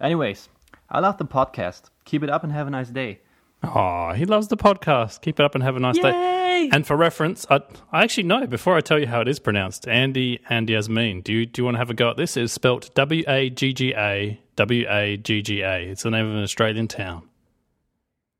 Anyways, 0.00 0.48
I 0.88 1.00
love 1.00 1.18
the 1.18 1.24
podcast. 1.24 1.82
Keep 2.04 2.22
it 2.22 2.30
up 2.30 2.44
and 2.44 2.52
have 2.52 2.66
a 2.66 2.70
nice 2.70 2.88
day. 2.88 3.20
Oh, 3.62 4.12
he 4.12 4.24
loves 4.24 4.48
the 4.48 4.56
podcast. 4.56 5.20
Keep 5.22 5.40
it 5.40 5.44
up 5.44 5.54
and 5.54 5.64
have 5.64 5.76
a 5.76 5.80
nice 5.80 5.96
Yay! 5.96 6.02
day. 6.02 6.70
And 6.72 6.86
for 6.86 6.96
reference, 6.96 7.46
I, 7.50 7.60
I, 7.92 8.02
actually 8.02 8.24
know 8.24 8.46
before 8.46 8.76
I 8.76 8.80
tell 8.80 8.98
you 8.98 9.06
how 9.06 9.20
it 9.20 9.28
is 9.28 9.38
pronounced. 9.38 9.88
Andy 9.88 10.40
and 10.48 10.68
Yasmin. 10.68 11.22
Do 11.22 11.32
you 11.32 11.46
do 11.46 11.60
you 11.60 11.64
want 11.64 11.74
to 11.74 11.78
have 11.78 11.90
a 11.90 11.94
go 11.94 12.10
at 12.10 12.16
this? 12.16 12.36
It's 12.36 12.52
spelt 12.52 12.94
W 12.94 13.24
A 13.26 13.50
G 13.50 13.72
G 13.72 13.94
A 13.94 14.40
W 14.56 14.86
A 14.88 15.16
G 15.16 15.42
G 15.42 15.62
A. 15.62 15.78
It's 15.90 16.02
the 16.02 16.10
name 16.10 16.26
of 16.26 16.36
an 16.36 16.42
Australian 16.42 16.88
town. 16.88 17.28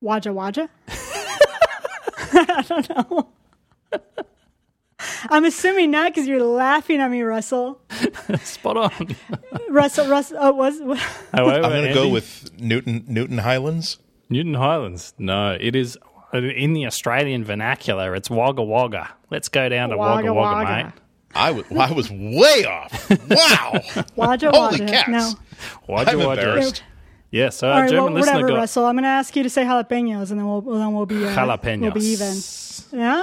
Waja 0.02 0.32
Waja. 0.32 0.68
I 2.32 2.62
don't 2.62 2.88
know. 2.90 3.28
I'm 5.30 5.44
assuming 5.44 5.90
not 5.90 6.12
because 6.12 6.26
you're 6.26 6.42
laughing 6.42 7.00
at 7.00 7.10
me, 7.10 7.22
Russell. 7.22 7.80
Spot 8.42 8.76
on. 8.76 9.16
Russell, 9.70 10.08
Russell, 10.08 10.38
oh, 10.40 10.52
was. 10.52 10.80
oh, 10.80 10.86
wait, 10.88 11.00
I'm 11.34 11.62
going 11.62 11.86
to 11.88 11.94
go 11.94 12.08
with 12.08 12.50
Newton 12.58 13.04
Newton 13.06 13.38
Highlands. 13.38 13.98
Newton 14.28 14.54
Highlands. 14.54 15.14
No, 15.18 15.56
it 15.60 15.76
is 15.76 15.96
in 16.32 16.72
the 16.72 16.86
Australian 16.86 17.44
vernacular. 17.44 18.14
It's 18.14 18.28
Wagga 18.30 18.62
Wagga. 18.62 19.10
Let's 19.30 19.48
go 19.48 19.68
down 19.68 19.90
to 19.90 19.96
Wagga 19.96 20.32
Wagga, 20.32 20.64
Wagga 20.64 20.84
mate. 20.84 20.92
I 21.34 21.50
was, 21.50 21.64
I 21.70 21.92
was 21.92 22.10
way 22.10 22.64
off. 22.64 23.10
Wow. 23.28 23.80
Wagga 24.16 24.50
Holy 24.50 24.80
Wagga. 24.80 24.86
cats. 24.86 25.08
No. 25.08 25.32
Wagga 25.88 26.10
I'm 26.12 26.18
Wagga. 26.18 26.30
embarrassed. 26.42 26.82
Yeah, 27.30 27.50
so 27.50 27.68
All 27.68 27.74
our 27.74 27.80
right, 27.82 27.90
German 27.90 28.04
well, 28.04 28.22
listener 28.22 28.32
whatever, 28.34 28.48
got 28.48 28.56
Russell. 28.56 28.86
I'm 28.86 28.94
going 28.94 29.02
to 29.02 29.08
ask 29.08 29.34
you 29.34 29.42
to 29.42 29.50
say 29.50 29.64
jalapenos, 29.64 30.30
and 30.30 30.38
then 30.40 30.46
we'll 30.46 30.60
then 30.60 30.92
we'll 30.92 31.06
be 31.06 31.24
uh, 31.24 31.34
jalapenos. 31.36 31.80
We'll 31.80 31.90
be 31.92 32.04
even. 32.06 32.36
Yeah, 32.92 33.22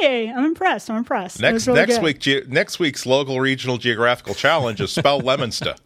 hey, 0.00 0.32
I'm 0.34 0.44
impressed. 0.44 0.90
I'm 0.90 0.96
impressed. 0.96 1.40
Next 1.40 1.66
really 1.66 1.78
next 1.80 1.94
good. 1.96 2.02
week, 2.02 2.18
ge- 2.18 2.48
next 2.48 2.78
week's 2.78 3.06
local 3.06 3.40
regional 3.40 3.76
geographical 3.78 4.34
challenge 4.34 4.80
is 4.80 4.90
spell 4.92 5.18
Leominster. 5.24 5.76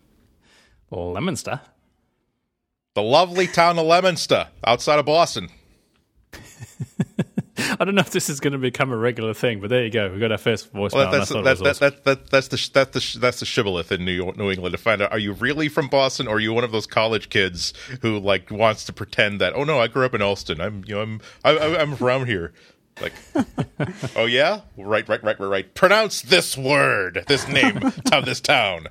Leominster. 0.91 1.61
The 2.95 3.03
lovely 3.03 3.47
town 3.47 3.79
of 3.79 3.87
Leominster, 3.87 4.49
outside 4.65 4.99
of 4.99 5.07
Boston. 5.07 5.51
I 7.81 7.85
don't 7.85 7.95
know 7.95 8.01
if 8.01 8.11
this 8.11 8.29
is 8.29 8.41
going 8.41 8.53
to 8.53 8.59
become 8.59 8.91
a 8.91 8.97
regular 8.97 9.35
thing, 9.35 9.61
but 9.61 9.71
there 9.71 9.85
you 9.85 9.91
go. 9.91 10.11
We 10.13 10.19
got 10.19 10.33
our 10.33 10.39
first 10.39 10.73
voicemail. 10.73 10.93
Well, 10.93 11.07
and 11.07 11.15
I 11.15 11.19
that's 11.19 11.31
thought 11.31 11.41
it 11.41 11.45
that, 11.45 11.61
was 11.61 11.81
awesome. 11.81 11.81
that, 11.81 12.05
that, 12.05 12.05
that, 12.05 12.31
that's 12.31 12.49
the 12.49 12.71
that's 12.73 13.13
the 13.13 13.19
that's 13.21 13.41
the 13.41 13.47
shibboleth 13.47 13.93
in 13.93 14.05
New 14.05 14.13
York, 14.13 14.37
New 14.37 14.51
England 14.51 14.73
to 14.73 14.79
find 14.79 15.01
out 15.01 15.13
are 15.13 15.19
you 15.19 15.33
really 15.33 15.69
from 15.69 15.89
Boston 15.89 16.27
or 16.27 16.37
are 16.37 16.41
you 16.41 16.53
one 16.53 16.65
of 16.65 16.73
those 16.73 16.87
college 16.87 17.29
kids 17.31 17.73
who 18.03 18.19
like 18.19 18.51
wants 18.51 18.85
to 18.85 18.93
pretend 18.93 19.41
that 19.41 19.55
oh 19.55 19.65
no 19.65 19.81
I 19.81 19.87
grew 19.87 20.05
up 20.05 20.15
in 20.15 20.23
Allston 20.23 20.61
I'm 20.61 20.85
you 20.87 20.95
know 20.95 21.03
I'm 21.03 21.21
I, 21.45 21.57
I, 21.57 21.81
I'm 21.81 21.97
from 21.97 22.27
here 22.27 22.53
like 23.01 23.13
oh 24.17 24.27
yeah 24.27 24.63
right 24.77 25.09
right 25.09 25.23
right 25.23 25.39
right 25.39 25.41
right 25.41 25.75
pronounce 25.75 26.23
this 26.23 26.57
word 26.57 27.25
this 27.29 27.47
name 27.49 27.81
of 28.13 28.25
this 28.25 28.41
town 28.41 28.89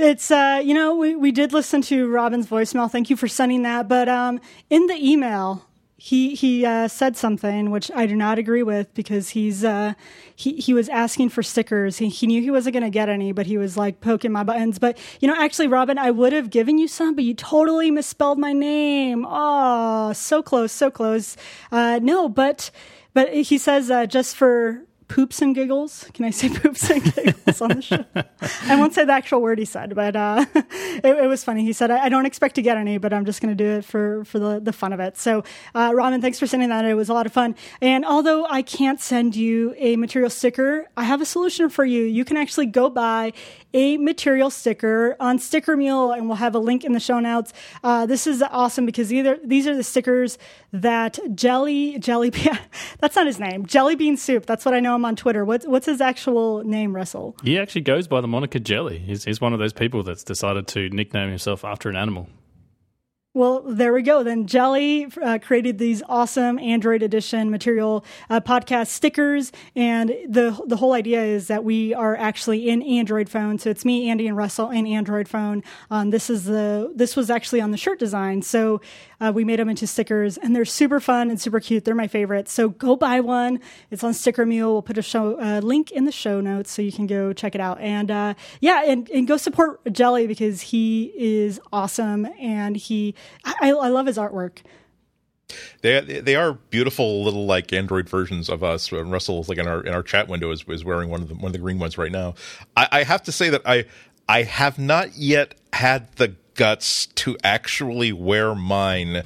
It's 0.00 0.30
uh, 0.30 0.62
you 0.64 0.74
know, 0.74 0.94
we, 0.94 1.16
we 1.16 1.32
did 1.32 1.52
listen 1.52 1.82
to 1.82 2.08
Robin's 2.08 2.46
voicemail. 2.46 2.88
Thank 2.88 3.10
you 3.10 3.16
for 3.16 3.26
sending 3.26 3.62
that. 3.62 3.88
But 3.88 4.08
um, 4.08 4.40
in 4.70 4.86
the 4.86 4.94
email, 4.94 5.66
he 6.00 6.36
he 6.36 6.64
uh, 6.64 6.86
said 6.86 7.16
something 7.16 7.72
which 7.72 7.90
I 7.92 8.06
do 8.06 8.14
not 8.14 8.38
agree 8.38 8.62
with 8.62 8.94
because 8.94 9.30
he's 9.30 9.64
uh, 9.64 9.94
he 10.34 10.54
he 10.54 10.72
was 10.72 10.88
asking 10.88 11.30
for 11.30 11.42
stickers. 11.42 11.98
He 11.98 12.08
he 12.08 12.28
knew 12.28 12.40
he 12.40 12.52
wasn't 12.52 12.74
going 12.74 12.84
to 12.84 12.90
get 12.90 13.08
any, 13.08 13.32
but 13.32 13.46
he 13.46 13.58
was 13.58 13.76
like 13.76 14.00
poking 14.00 14.30
my 14.30 14.44
buttons. 14.44 14.78
But 14.78 14.96
you 15.20 15.26
know, 15.26 15.34
actually, 15.36 15.66
Robin, 15.66 15.98
I 15.98 16.12
would 16.12 16.32
have 16.32 16.50
given 16.50 16.78
you 16.78 16.86
some, 16.86 17.16
but 17.16 17.24
you 17.24 17.34
totally 17.34 17.90
misspelled 17.90 18.38
my 18.38 18.52
name. 18.52 19.26
Oh, 19.28 20.12
so 20.12 20.40
close, 20.40 20.70
so 20.70 20.88
close. 20.88 21.36
Uh, 21.72 21.98
no, 22.00 22.28
but 22.28 22.70
but 23.12 23.34
he 23.34 23.58
says 23.58 23.90
uh, 23.90 24.06
just 24.06 24.36
for 24.36 24.84
poops 25.08 25.42
and 25.42 25.54
giggles. 25.54 26.06
Can 26.14 26.24
I 26.24 26.30
say 26.30 26.48
poops 26.54 26.88
and 26.90 27.02
giggles 27.02 27.60
on 27.60 27.70
the 27.70 27.82
show? 27.82 28.04
I 28.66 28.76
won't 28.76 28.94
say 28.94 29.04
the 29.04 29.12
actual 29.12 29.40
word 29.40 29.58
he 29.58 29.64
said, 29.64 29.94
but 29.94 30.14
uh, 30.14 30.44
it, 30.54 31.04
it 31.04 31.26
was 31.26 31.42
funny. 31.42 31.64
He 31.64 31.72
said, 31.72 31.90
I, 31.90 32.04
I 32.04 32.08
don't 32.08 32.26
expect 32.26 32.54
to 32.56 32.62
get 32.62 32.76
any, 32.76 32.98
but 32.98 33.12
I'm 33.12 33.24
just 33.24 33.40
going 33.40 33.56
to 33.56 33.64
do 33.64 33.78
it 33.78 33.84
for, 33.84 34.24
for 34.24 34.38
the, 34.38 34.60
the 34.60 34.72
fun 34.72 34.92
of 34.92 35.00
it. 35.00 35.16
So, 35.16 35.44
uh, 35.74 35.92
Robin, 35.94 36.20
thanks 36.20 36.38
for 36.38 36.46
sending 36.46 36.68
that. 36.68 36.84
It 36.84 36.94
was 36.94 37.08
a 37.08 37.14
lot 37.14 37.26
of 37.26 37.32
fun. 37.32 37.56
And 37.80 38.04
although 38.04 38.46
I 38.46 38.62
can't 38.62 39.00
send 39.00 39.34
you 39.34 39.74
a 39.78 39.96
material 39.96 40.30
sticker, 40.30 40.86
I 40.96 41.04
have 41.04 41.20
a 41.20 41.26
solution 41.26 41.68
for 41.68 41.84
you. 41.84 42.04
You 42.04 42.24
can 42.24 42.36
actually 42.36 42.66
go 42.66 42.90
buy 42.90 43.32
a 43.74 43.96
material 43.98 44.50
sticker 44.50 45.16
on 45.20 45.38
Sticker 45.38 45.76
Mule, 45.76 46.12
and 46.12 46.26
we'll 46.26 46.36
have 46.36 46.54
a 46.54 46.58
link 46.58 46.84
in 46.84 46.92
the 46.92 47.00
show 47.00 47.20
notes. 47.20 47.52
Uh, 47.84 48.06
this 48.06 48.26
is 48.26 48.42
awesome 48.42 48.86
because 48.86 49.12
either 49.12 49.38
these 49.44 49.66
are 49.66 49.76
the 49.76 49.84
stickers 49.84 50.38
that 50.72 51.18
Jelly 51.34 51.98
Jelly 51.98 52.30
that's 53.00 53.16
not 53.16 53.26
his 53.26 53.38
name 53.38 53.66
Jelly 53.66 53.94
Bean 53.94 54.16
Soup. 54.16 54.44
That's 54.46 54.64
what 54.64 54.74
I 54.74 54.80
know 54.80 54.94
him 54.94 55.04
on 55.04 55.16
Twitter. 55.16 55.44
What's 55.44 55.66
what's 55.66 55.86
his 55.86 56.00
actual 56.00 56.64
name, 56.64 56.94
Russell? 56.94 57.36
He 57.42 57.58
actually 57.58 57.82
goes 57.82 58.08
by 58.08 58.20
the 58.20 58.28
moniker 58.28 58.58
Jelly. 58.58 58.98
He's, 58.98 59.24
he's 59.24 59.40
one 59.40 59.52
of 59.52 59.58
those 59.58 59.72
people 59.72 60.02
that's 60.02 60.24
decided 60.24 60.66
to 60.68 60.88
nickname 60.90 61.28
himself 61.28 61.64
after 61.64 61.88
an 61.88 61.96
animal. 61.96 62.28
Well, 63.38 63.62
there 63.64 63.92
we 63.92 64.02
go. 64.02 64.24
Then 64.24 64.48
Jelly 64.48 65.06
uh, 65.22 65.38
created 65.40 65.78
these 65.78 66.02
awesome 66.08 66.58
Android 66.58 67.04
edition 67.04 67.52
material 67.52 68.04
uh, 68.28 68.40
podcast 68.40 68.88
stickers, 68.88 69.52
and 69.76 70.08
the 70.28 70.60
the 70.66 70.76
whole 70.76 70.92
idea 70.92 71.22
is 71.22 71.46
that 71.46 71.62
we 71.62 71.94
are 71.94 72.16
actually 72.16 72.68
in 72.68 72.82
Android 72.82 73.28
phone. 73.28 73.60
So 73.60 73.70
it's 73.70 73.84
me, 73.84 74.10
Andy, 74.10 74.26
and 74.26 74.36
Russell 74.36 74.70
in 74.70 74.88
Android 74.88 75.28
phone. 75.28 75.62
Um, 75.88 76.10
this 76.10 76.30
is 76.30 76.46
the 76.46 76.92
this 76.96 77.14
was 77.14 77.30
actually 77.30 77.60
on 77.60 77.70
the 77.70 77.76
shirt 77.76 78.00
design, 78.00 78.42
so 78.42 78.80
uh, 79.20 79.32
we 79.34 79.44
made 79.44 79.58
them 79.58 79.68
into 79.68 79.86
stickers, 79.86 80.38
and 80.38 80.54
they're 80.54 80.64
super 80.64 81.00
fun 81.00 81.30
and 81.30 81.40
super 81.40 81.60
cute. 81.60 81.84
They're 81.84 81.94
my 81.94 82.08
favorite. 82.08 82.48
So 82.48 82.68
go 82.68 82.96
buy 82.96 83.20
one. 83.20 83.60
It's 83.90 84.04
on 84.04 84.14
Sticker 84.14 84.46
Mule. 84.46 84.72
We'll 84.72 84.82
put 84.82 84.98
a 84.98 85.02
show 85.02 85.40
uh, 85.40 85.60
link 85.60 85.90
in 85.90 86.04
the 86.04 86.12
show 86.12 86.40
notes 86.40 86.70
so 86.70 86.82
you 86.82 86.92
can 86.92 87.06
go 87.06 87.32
check 87.32 87.54
it 87.54 87.60
out. 87.60 87.80
And 87.80 88.10
uh, 88.10 88.34
yeah, 88.60 88.84
and, 88.84 89.08
and 89.10 89.26
go 89.26 89.36
support 89.36 89.80
Jelly 89.92 90.26
because 90.26 90.60
he 90.60 91.12
is 91.16 91.60
awesome 91.72 92.26
and 92.38 92.76
he 92.76 93.14
I, 93.44 93.70
I 93.70 93.88
love 93.88 94.06
his 94.06 94.18
artwork. 94.18 94.58
They 95.80 96.00
they 96.00 96.36
are 96.36 96.52
beautiful 96.52 97.24
little 97.24 97.46
like 97.46 97.72
Android 97.72 98.08
versions 98.08 98.48
of 98.48 98.62
us. 98.62 98.92
And 98.92 99.10
Russell's 99.10 99.48
like 99.48 99.58
in 99.58 99.66
our 99.66 99.80
in 99.80 99.94
our 99.94 100.02
chat 100.02 100.28
window 100.28 100.50
is, 100.50 100.64
is 100.68 100.84
wearing 100.84 101.08
one 101.08 101.22
of 101.22 101.28
the 101.28 101.34
one 101.34 101.46
of 101.46 101.52
the 101.52 101.58
green 101.58 101.78
ones 101.78 101.96
right 101.96 102.12
now. 102.12 102.34
I, 102.76 102.88
I 102.92 103.02
have 103.04 103.22
to 103.24 103.32
say 103.32 103.48
that 103.50 103.62
I 103.64 103.86
I 104.28 104.42
have 104.42 104.78
not 104.78 105.16
yet 105.16 105.54
had 105.72 106.12
the 106.16 106.36
guts 106.58 107.06
to 107.06 107.38
actually 107.42 108.12
wear 108.12 108.54
mine 108.54 109.22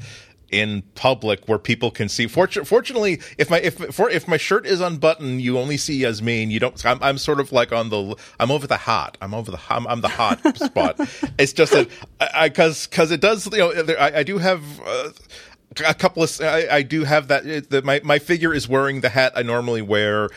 in 0.53 0.83
public 0.95 1.49
where 1.49 1.59
people 1.59 1.91
can 1.91 2.09
see. 2.09 2.29
Fortunately, 2.29 2.69
fortunately, 2.69 3.21
if 3.39 3.51
my 3.51 3.59
if 3.59 3.75
for, 3.95 4.09
if 4.09 4.29
my 4.29 4.37
shirt 4.37 4.67
is 4.67 4.81
unbuttoned, 4.81 5.41
you 5.41 5.59
only 5.59 5.79
see 5.79 5.97
Yasmin. 5.97 6.51
You 6.51 6.61
don't. 6.61 6.87
I'm, 6.87 7.03
I'm 7.03 7.19
sort 7.19 7.41
of 7.41 7.51
like 7.51 7.73
on 7.73 7.89
the. 7.89 8.15
I'm 8.39 8.53
over 8.53 8.67
the 8.67 8.77
hot. 8.77 9.19
I'm 9.21 9.35
over 9.35 9.51
the. 9.51 9.59
I'm, 9.69 9.87
I'm 9.89 10.03
the 10.03 10.09
hot 10.09 10.41
spot. 10.57 11.01
It's 11.39 11.55
just 11.55 11.73
that 11.73 11.89
I 12.21 12.49
because 12.49 12.87
because 12.87 13.11
it 13.11 13.21
does. 13.21 13.47
You 13.47 13.59
know, 13.59 13.83
there, 13.83 14.01
I, 14.01 14.19
I 14.19 14.23
do 14.23 14.39
have. 14.39 14.63
Uh, 14.81 15.09
a 15.87 15.95
couple 15.95 16.23
of 16.23 16.41
I, 16.43 16.69
I 16.71 16.83
do 16.83 17.05
have 17.05 17.29
that 17.29 17.71
the, 17.71 17.81
my 17.81 18.03
my 18.05 18.19
figure 18.19 18.53
is 18.53 18.69
wearing 18.69 19.01
the 19.01 19.09
hat 19.09 19.33
I 19.35 19.43
normally 19.43 19.81
wear 19.81 20.29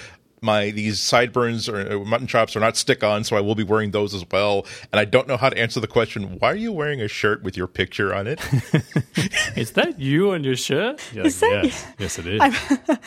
my 0.46 0.70
these 0.72 1.00
sideburns 1.02 1.68
or 1.68 2.06
mutton 2.06 2.28
chops 2.28 2.56
are 2.56 2.60
not 2.62 2.78
stick 2.78 3.04
on 3.04 3.24
so 3.24 3.36
I 3.36 3.42
will 3.42 3.56
be 3.56 3.64
wearing 3.64 3.92
those 3.92 4.14
as 4.14 4.24
well 4.32 4.66
and 4.92 5.00
I 5.00 5.06
don't 5.06 5.28
know 5.28 5.36
how 5.38 5.50
to 5.50 5.58
answer 5.58 5.80
the 5.82 5.88
question 5.88 6.38
why 6.40 6.52
are 6.52 6.56
you 6.56 6.72
wearing 6.72 7.02
a 7.02 7.08
shirt 7.08 7.44
with 7.44 7.58
your 7.58 7.68
picture 7.68 8.14
on 8.16 8.28
it 8.28 8.40
Is 9.58 9.72
that 9.72 10.00
you 10.00 10.32
on 10.32 10.44
your 10.44 10.56
shirt? 10.56 11.02
You're 11.14 11.26
Is 11.26 11.42
like, 11.42 11.52
that- 11.52 11.64
yes, 11.66 11.86
yes, 11.98 12.20
it 12.20 12.28
is. 12.28 12.42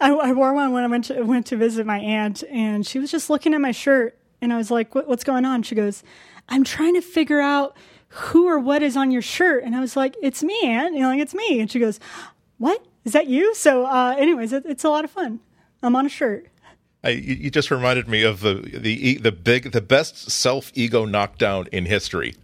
I, 0.00 0.10
I 0.12 0.32
wore 0.32 0.52
one 0.54 0.72
when 0.72 0.84
I 0.84 0.86
went 0.86 1.04
to, 1.06 1.22
went 1.22 1.46
to 1.46 1.56
visit 1.56 1.86
my 1.86 1.98
aunt, 1.98 2.42
and 2.50 2.86
she 2.86 2.98
was 2.98 3.10
just 3.10 3.30
looking 3.30 3.54
at 3.54 3.60
my 3.60 3.70
shirt, 3.70 4.18
and 4.40 4.52
I 4.52 4.56
was 4.56 4.70
like, 4.70 4.94
what, 4.94 5.06
"What's 5.06 5.24
going 5.24 5.44
on?" 5.44 5.62
She 5.62 5.74
goes, 5.74 6.02
"I'm 6.48 6.64
trying 6.64 6.94
to 6.94 7.00
figure 7.00 7.40
out 7.40 7.76
who 8.08 8.46
or 8.48 8.58
what 8.58 8.82
is 8.82 8.96
on 8.96 9.10
your 9.10 9.22
shirt," 9.22 9.62
and 9.64 9.76
I 9.76 9.80
was 9.80 9.96
like, 9.96 10.16
"It's 10.22 10.42
me, 10.42 10.58
aunt. 10.64 10.94
You 10.94 11.00
know, 11.00 11.08
like 11.08 11.20
it's 11.20 11.34
me." 11.34 11.60
And 11.60 11.70
she 11.70 11.78
goes, 11.78 12.00
"What 12.58 12.84
is 13.04 13.12
that 13.12 13.26
you?" 13.28 13.54
So, 13.54 13.84
uh, 13.86 14.16
anyways, 14.18 14.52
it, 14.52 14.64
it's 14.66 14.84
a 14.84 14.88
lot 14.90 15.04
of 15.04 15.10
fun. 15.10 15.40
I'm 15.82 15.94
on 15.94 16.06
a 16.06 16.10
shirt. 16.10 16.46
I, 17.04 17.10
you 17.10 17.50
just 17.50 17.70
reminded 17.70 18.08
me 18.08 18.22
of 18.22 18.40
the 18.40 18.54
the 18.54 19.18
the 19.18 19.32
big 19.32 19.72
the 19.72 19.82
best 19.82 20.30
self 20.30 20.72
ego 20.74 21.04
knockdown 21.04 21.68
in 21.70 21.84
history, 21.84 22.34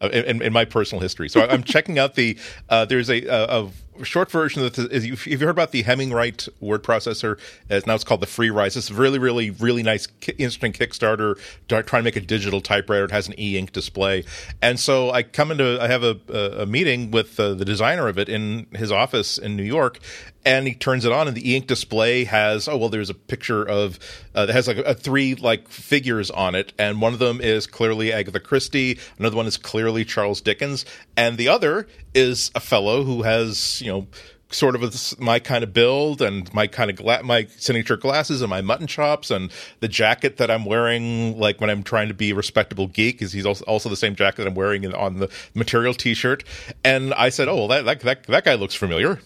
uh, 0.00 0.08
in, 0.08 0.40
in 0.42 0.52
my 0.52 0.64
personal 0.64 1.02
history. 1.02 1.28
So 1.28 1.46
I'm 1.46 1.62
checking 1.62 1.98
out 1.98 2.14
the 2.14 2.38
uh, 2.68 2.86
there's 2.86 3.10
a, 3.10 3.24
a, 3.26 3.64
a 3.64 3.70
short 4.04 4.30
version 4.30 4.62
that 4.62 4.78
is 4.78 5.04
if 5.04 5.26
you've 5.26 5.40
heard 5.40 5.50
about 5.50 5.72
the 5.72 5.82
Hemingwrite 5.84 6.48
word 6.60 6.82
processor, 6.82 7.38
uh, 7.70 7.80
now 7.86 7.94
it's 7.94 8.04
called 8.04 8.20
the 8.20 8.26
Free 8.26 8.48
Freewrite. 8.48 8.76
It's 8.76 8.90
a 8.90 8.94
really 8.94 9.18
really 9.18 9.50
really 9.50 9.82
nice 9.82 10.08
interesting 10.38 10.72
Kickstarter 10.72 11.38
trying 11.68 11.84
to 11.84 12.02
make 12.02 12.16
a 12.16 12.20
digital 12.20 12.60
typewriter. 12.60 13.04
It 13.04 13.10
has 13.10 13.28
an 13.28 13.38
e-ink 13.38 13.72
display, 13.72 14.24
and 14.62 14.78
so 14.78 15.10
I 15.10 15.22
come 15.22 15.50
into 15.50 15.78
I 15.80 15.88
have 15.88 16.02
a 16.02 16.18
a, 16.28 16.62
a 16.62 16.66
meeting 16.66 17.10
with 17.10 17.38
uh, 17.38 17.54
the 17.54 17.64
designer 17.64 18.08
of 18.08 18.18
it 18.18 18.28
in 18.28 18.66
his 18.74 18.92
office 18.92 19.38
in 19.38 19.56
New 19.56 19.62
York, 19.62 20.00
and 20.46 20.68
he 20.68 20.74
turns 20.74 21.04
it 21.04 21.10
on 21.10 21.26
and 21.26 21.36
the 21.36 21.50
e-ink 21.50 21.66
display 21.66 22.24
has 22.24 22.68
oh 22.68 22.76
well 22.76 22.88
there's 22.88 23.10
a 23.10 23.14
picture 23.14 23.64
of 23.64 23.98
uh, 24.34 24.46
that 24.46 24.52
has 24.52 24.68
like 24.68 24.78
a, 24.78 24.94
three 24.94 25.34
like 25.34 25.68
figures 25.68 26.30
on 26.30 26.54
it 26.54 26.72
and 26.78 27.02
one 27.02 27.12
of 27.12 27.18
them 27.18 27.40
is 27.40 27.66
clearly 27.66 28.12
agatha 28.12 28.40
christie 28.40 28.98
another 29.18 29.36
one 29.36 29.46
is 29.46 29.58
clearly 29.58 30.04
charles 30.04 30.40
dickens 30.40 30.86
and 31.16 31.36
the 31.36 31.48
other 31.48 31.86
is 32.16 32.50
a 32.54 32.60
fellow 32.60 33.04
who 33.04 33.22
has 33.22 33.80
you 33.82 33.92
know 33.92 34.06
sort 34.50 34.76
of 34.76 35.18
my 35.18 35.40
kind 35.40 35.64
of 35.64 35.72
build 35.72 36.22
and 36.22 36.52
my 36.54 36.68
kind 36.68 36.88
of 36.88 36.96
gla- 36.96 37.22
my 37.24 37.46
signature 37.56 37.96
glasses 37.96 38.42
and 38.42 38.48
my 38.48 38.60
mutton 38.60 38.86
chops 38.86 39.30
and 39.30 39.50
the 39.80 39.88
jacket 39.88 40.36
that 40.36 40.50
I'm 40.50 40.64
wearing 40.64 41.38
like 41.38 41.60
when 41.60 41.68
I'm 41.68 41.82
trying 41.82 42.08
to 42.08 42.14
be 42.14 42.30
a 42.30 42.34
respectable 42.34 42.86
geek 42.86 43.20
is 43.22 43.32
he's 43.32 43.44
also, 43.46 43.88
the 43.88 43.96
same 43.96 44.14
jacket 44.14 44.46
I'm 44.46 44.54
wearing 44.54 44.84
in, 44.84 44.94
on 44.94 45.18
the 45.18 45.30
material 45.54 45.94
t-shirt. 45.94 46.44
And 46.84 47.12
I 47.14 47.28
said 47.28 47.48
oh 47.48 47.56
well 47.56 47.68
that, 47.68 47.84
that 47.86 48.00
that 48.00 48.22
that 48.24 48.44
guy 48.44 48.54
looks 48.54 48.74
familiar. 48.74 49.20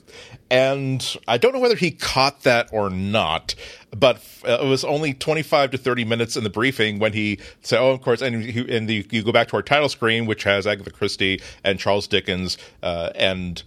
And 0.51 1.17
I 1.29 1.39
don't 1.39 1.53
know 1.53 1.61
whether 1.61 1.77
he 1.77 1.91
caught 1.91 2.43
that 2.43 2.71
or 2.73 2.89
not 2.89 3.55
but 3.97 4.23
uh, 4.47 4.59
it 4.63 4.67
was 4.67 4.85
only 4.85 5.15
25 5.15 5.73
to 5.73 5.79
30 5.79 6.05
minutes 6.05 6.37
in 6.37 6.45
the 6.45 6.51
briefing 6.51 6.99
when 6.99 7.13
he 7.13 7.39
said 7.63 7.81
oh 7.81 7.91
of 7.91 8.01
course 8.01 8.23
and, 8.23 8.45
he, 8.45 8.77
and 8.77 8.89
the, 8.89 9.07
you 9.11 9.23
go 9.23 9.33
back 9.33 9.49
to 9.49 9.57
our 9.57 9.63
title 9.63 9.89
screen 9.89 10.27
which 10.27 10.45
has 10.45 10.67
Agatha 10.67 10.91
Christie 10.91 11.41
and 11.65 11.79
Charles 11.79 12.07
Dickens 12.07 12.57
uh, 12.83 13.11
and 13.15 13.63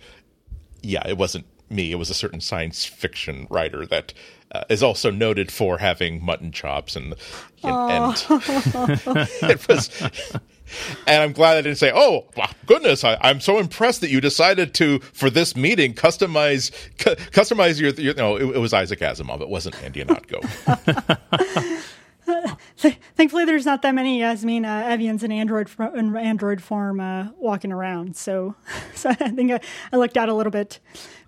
yeah, 0.84 1.08
it 1.08 1.18
wasn't 1.18 1.46
me. 1.70 1.92
It 1.92 1.96
was 1.96 2.10
a 2.10 2.14
certain 2.14 2.42
science 2.42 2.86
fiction 2.86 3.48
writer 3.50 3.86
that 3.88 4.14
uh, 4.52 4.64
is 4.70 4.84
also 4.84 5.10
noted 5.10 5.52
for 5.52 5.80
having 5.80 6.24
mutton 6.24 6.52
chops 6.52 6.96
and 6.96 7.16
and, 7.64 7.74
and 7.74 8.16
it 9.44 9.68
was. 9.68 9.90
And 11.06 11.22
I'm 11.22 11.34
glad 11.34 11.58
I 11.58 11.62
didn't 11.62 11.78
say, 11.78 11.92
"Oh 11.94 12.26
goodness, 12.66 13.04
I, 13.04 13.18
I'm 13.22 13.40
so 13.40 13.60
impressed 13.60 14.02
that 14.02 14.10
you 14.10 14.22
decided 14.22 14.74
to 14.76 15.00
for 15.00 15.30
this 15.30 15.56
meeting 15.56 15.94
customize 15.94 16.72
cu- 16.98 17.16
customize 17.32 17.80
your, 17.80 17.92
your 17.92 18.16
no." 18.16 18.38
It, 18.38 18.56
it 18.56 18.60
was 18.60 18.74
Isaac 18.74 19.00
Asimov. 19.00 19.42
It 19.42 19.50
wasn't 19.50 19.82
Andy 19.84 20.04
Ihnatko. 20.04 20.42
thankfully, 23.16 23.46
there's 23.46 23.66
not 23.66 23.82
that 23.82 23.94
many 23.94 24.20
Yasmin 24.20 24.66
uh, 24.66 24.84
Evjens 24.84 25.24
in 25.24 25.32
Android 25.32 25.70
in 25.96 26.16
Android 26.16 26.62
form 26.62 27.00
uh, 27.00 27.28
walking 27.38 27.72
around. 27.72 28.16
So, 28.16 28.56
so 28.96 29.10
I 29.10 29.14
think 29.14 29.52
I, 29.52 29.60
I 29.92 29.98
looked 29.98 30.18
out 30.18 30.30
a 30.30 30.34
little 30.34 30.52
bit. 30.52 30.80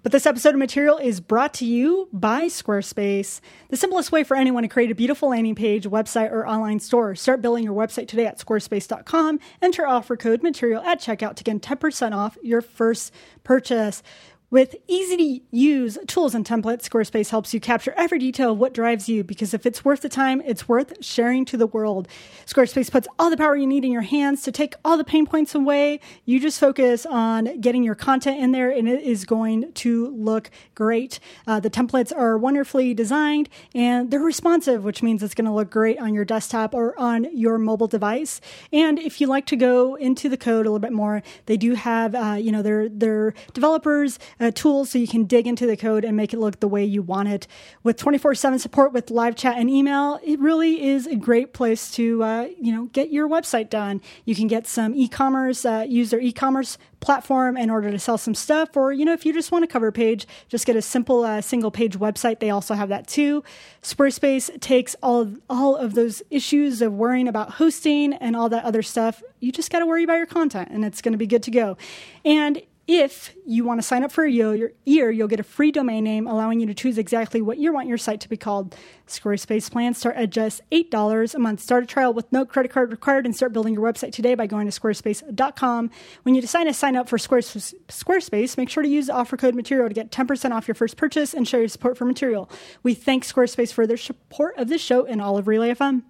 But 0.04 0.12
this 0.12 0.28
episode 0.28 0.54
of 0.54 0.60
Material 0.60 0.98
is 1.00 1.20
brought 1.20 1.52
to 1.56 1.66
you 1.66 2.10
by 2.14 2.44
Squarespace, 2.44 3.42
the 3.70 3.78
simplest 3.78 4.12
way 4.12 4.24
for 4.24 4.38
anyone 4.38 4.62
to 4.62 4.70
create 4.70 4.92
a 4.92 4.96
beautiful 4.96 5.30
landing 5.30 5.56
page, 5.56 5.88
website, 5.88 6.32
or 6.32 6.48
online 6.48 6.80
store. 6.80 7.16
Start 7.16 7.42
building 7.42 7.64
your 7.64 7.74
website 7.74 8.08
today 8.08 8.28
at 8.28 8.38
squarespace.com. 8.38 9.40
Enter 9.64 9.88
offer 9.88 10.16
code 10.16 10.44
Material 10.44 10.84
at 10.84 11.02
checkout 11.02 11.36
to 11.38 11.44
get 11.44 11.60
10% 11.60 12.16
off 12.16 12.38
your 12.44 12.62
first 12.62 13.12
purchase. 13.44 14.04
With 14.52 14.76
easy 14.88 15.18
to 15.18 15.58
use 15.58 15.98
tools 16.06 16.36
and 16.36 16.46
templates, 16.46 16.88
Squarespace 16.88 17.30
helps 17.30 17.54
you 17.54 17.60
capture 17.60 17.94
every 17.98 18.20
detail 18.20 18.52
of 18.52 18.60
what 18.60 18.76
drives 18.76 19.10
you 19.10 19.24
because 19.24 19.56
if 19.56 19.66
it's 19.66 19.84
worth 19.84 20.02
the 20.02 20.10
time, 20.10 20.40
it's 20.46 20.70
worth 20.70 21.04
sharing 21.04 21.46
to 21.46 21.58
the 21.58 21.66
world. 21.66 22.08
Squarespace 22.46 22.92
puts 22.92 23.08
all 23.18 23.32
the 23.32 23.38
power 23.38 23.56
you 23.56 23.66
need 23.66 23.84
in 23.84 23.92
your 23.92 24.04
hands 24.04 24.44
to 24.44 24.52
take 24.52 24.76
all 24.86 24.98
the 24.98 25.04
pain 25.04 25.26
points 25.26 25.56
away. 25.56 26.00
You 26.26 26.40
just 26.40 26.60
focus 26.60 27.08
on 27.08 27.60
getting 27.60 27.84
your 27.84 27.96
content 27.96 28.40
in 28.40 28.52
there 28.52 28.70
and 28.70 28.88
it 28.88 29.02
is 29.02 29.26
going 29.26 29.74
to 29.74 30.10
look 30.10 30.52
great. 30.76 31.20
Uh, 31.48 31.60
the 31.60 31.72
templates 31.72 32.16
are 32.16 32.38
wonderfully 32.38 32.94
designed 32.94 33.50
and 33.74 34.12
they're 34.12 34.20
responsive, 34.20 34.84
which 34.84 35.02
means 35.02 35.24
it's 35.24 35.34
going 35.34 35.46
to 35.46 35.54
look 35.54 35.72
great 35.72 35.98
on 36.00 36.14
your 36.14 36.24
desktop 36.26 36.76
or 36.76 36.98
on 37.00 37.36
your 37.36 37.58
mobile 37.58 37.88
device. 37.88 38.42
And 38.72 39.00
if 39.00 39.20
you 39.20 39.26
like 39.26 39.48
to 39.48 39.56
go 39.56 39.96
into 39.96 40.30
the 40.30 40.38
code 40.38 40.68
a 40.68 40.70
little 40.70 40.80
bit 40.80 40.94
more, 40.94 41.24
they 41.48 41.58
do 41.58 41.74
have, 41.74 42.14
uh, 42.14 42.38
you 42.40 42.52
know, 42.52 42.62
their, 42.62 42.88
their 42.88 43.34
developers 43.54 44.20
uh, 44.40 44.45
tools 44.52 44.90
so 44.90 44.98
you 44.98 45.08
can 45.08 45.26
dig 45.26 45.48
into 45.48 45.66
the 45.66 45.78
code 45.78 46.04
and 46.04 46.16
make 46.16 46.34
it 46.34 46.40
look 46.40 46.60
the 46.60 46.68
way 46.68 46.84
you 46.84 47.02
want 47.02 47.30
it. 47.30 47.48
With 47.84 47.98
24 47.98 48.36
7 48.36 48.60
support 48.60 48.94
with 48.94 49.10
live 49.10 49.36
chat 49.36 49.58
and 49.58 49.70
email, 49.70 50.20
it 50.24 50.40
really 50.40 50.84
is 50.84 51.08
a 51.08 51.16
great 51.16 51.54
place 51.54 51.92
to, 51.92 52.24
uh, 52.24 52.48
you 52.60 52.72
know, 52.72 52.86
get 52.86 53.12
your 53.12 53.28
website 53.28 53.70
done. 53.70 54.02
You 54.26 54.36
can 54.36 54.48
get 54.48 54.68
some 54.68 54.96
e 54.96 55.08
commerce, 55.08 55.66
uh, 55.66 55.86
use 55.88 56.10
their 56.10 56.20
e 56.20 56.32
commerce 56.32 56.78
platform 57.06 57.56
in 57.56 57.70
order 57.70 57.92
to 57.92 58.00
sell 58.00 58.18
some 58.18 58.34
stuff. 58.34 58.76
Or, 58.76 58.92
you 58.92 59.06
know, 59.06 59.14
if 59.14 59.26
you 59.26 59.34
just 59.34 59.52
want 59.52 59.64
a 59.64 59.68
cover 59.68 59.92
page, 59.92 60.28
just 60.48 60.66
get 60.66 60.76
a 60.76 60.82
simple 60.82 61.24
uh, 61.24 61.40
single 61.40 61.72
page 61.72 61.98
website. 61.98 62.40
They 62.40 62.50
also 62.50 62.74
have 62.74 62.90
that 62.90 63.08
too. 63.08 63.44
Squarespace 63.84 64.60
takes 64.60 64.96
all 65.04 65.22
of, 65.22 65.40
all 65.50 65.76
of 65.76 65.94
those 65.94 66.24
issues 66.32 66.82
of 66.82 66.94
worrying 66.94 67.28
about 67.28 67.52
hosting 67.52 68.14
and 68.14 68.36
all 68.36 68.50
that 68.50 68.64
other 68.64 68.82
stuff. 68.82 69.22
You 69.40 69.52
just 69.52 69.72
got 69.72 69.80
to 69.80 69.86
worry 69.86 70.04
about 70.04 70.16
your 70.16 70.26
content 70.26 70.70
and 70.72 70.84
it's 70.84 71.02
going 71.02 71.12
to 71.12 71.18
be 71.18 71.28
good 71.28 71.44
to 71.44 71.52
go. 71.52 71.78
And 72.26 72.62
if 72.88 73.36
you 73.48 73.64
want 73.66 73.82
to 73.82 73.88
sign 73.88 74.04
up 74.04 74.12
for 74.12 74.24
a 74.24 74.32
year, 74.32 74.72
you'll 74.86 75.28
get 75.28 75.40
a 75.40 75.44
free 75.44 75.72
domain 75.72 76.04
name 76.04 76.28
allowing 76.28 76.60
you 76.60 76.68
to 76.68 76.74
choose 76.74 77.00
exactly 77.00 77.42
what 77.42 77.58
you 77.58 77.74
want 77.74 77.88
your 77.88 77.98
site 77.98 78.22
to 78.22 78.30
be 78.30 78.38
called. 78.38 78.76
Squarespace 79.08 79.72
plans 79.72 79.98
start 79.98 80.16
at 80.16 80.30
just 80.30 80.62
$8 80.72 81.36
a 81.36 81.40
month. 81.40 81.62
Start 81.62 81.84
a 81.84 81.88
trial 81.88 82.14
with 82.14 82.32
no 82.32 82.46
credit 82.46 82.72
card 82.72 82.92
required 82.92 83.26
and 83.26 83.36
start 83.36 83.54
building 83.54 83.74
your 83.74 83.84
website 83.84 84.12
today 84.12 84.36
by 84.36 84.46
going 84.46 84.70
to 84.70 84.80
squarespace.com. 84.80 85.90
When 86.24 86.36
you 86.36 86.42
decide 86.42 86.66
to 86.66 86.74
sign 86.74 86.96
up 86.96 87.10
for 87.10 87.18
Squarespace, 87.18 88.58
make 88.58 88.70
sure 88.70 88.84
to 88.84 88.90
use 88.90 89.08
the 89.08 89.14
offer 89.14 89.36
code 89.36 89.56
material 89.56 89.88
to 89.88 89.96
get 89.96 90.12
10% 90.12 90.52
off 90.52 90.68
your 90.68 90.76
first 90.76 90.96
purchase 90.96 91.34
and 91.34 91.48
show 91.48 91.58
your 91.58 91.68
support 91.68 91.98
for 91.98 92.06
material. 92.06 92.50
We 92.84 92.94
thank 92.94 93.26
Squarespace 93.26 93.74
for 93.74 93.88
their 93.88 93.98
support 93.98 94.58
of 94.58 94.68
this 94.70 94.82
show 94.82 95.06
and 95.06 95.22
all 95.22 95.38
of 95.38 95.48
Relay 95.48 95.72
FM. 95.72 96.04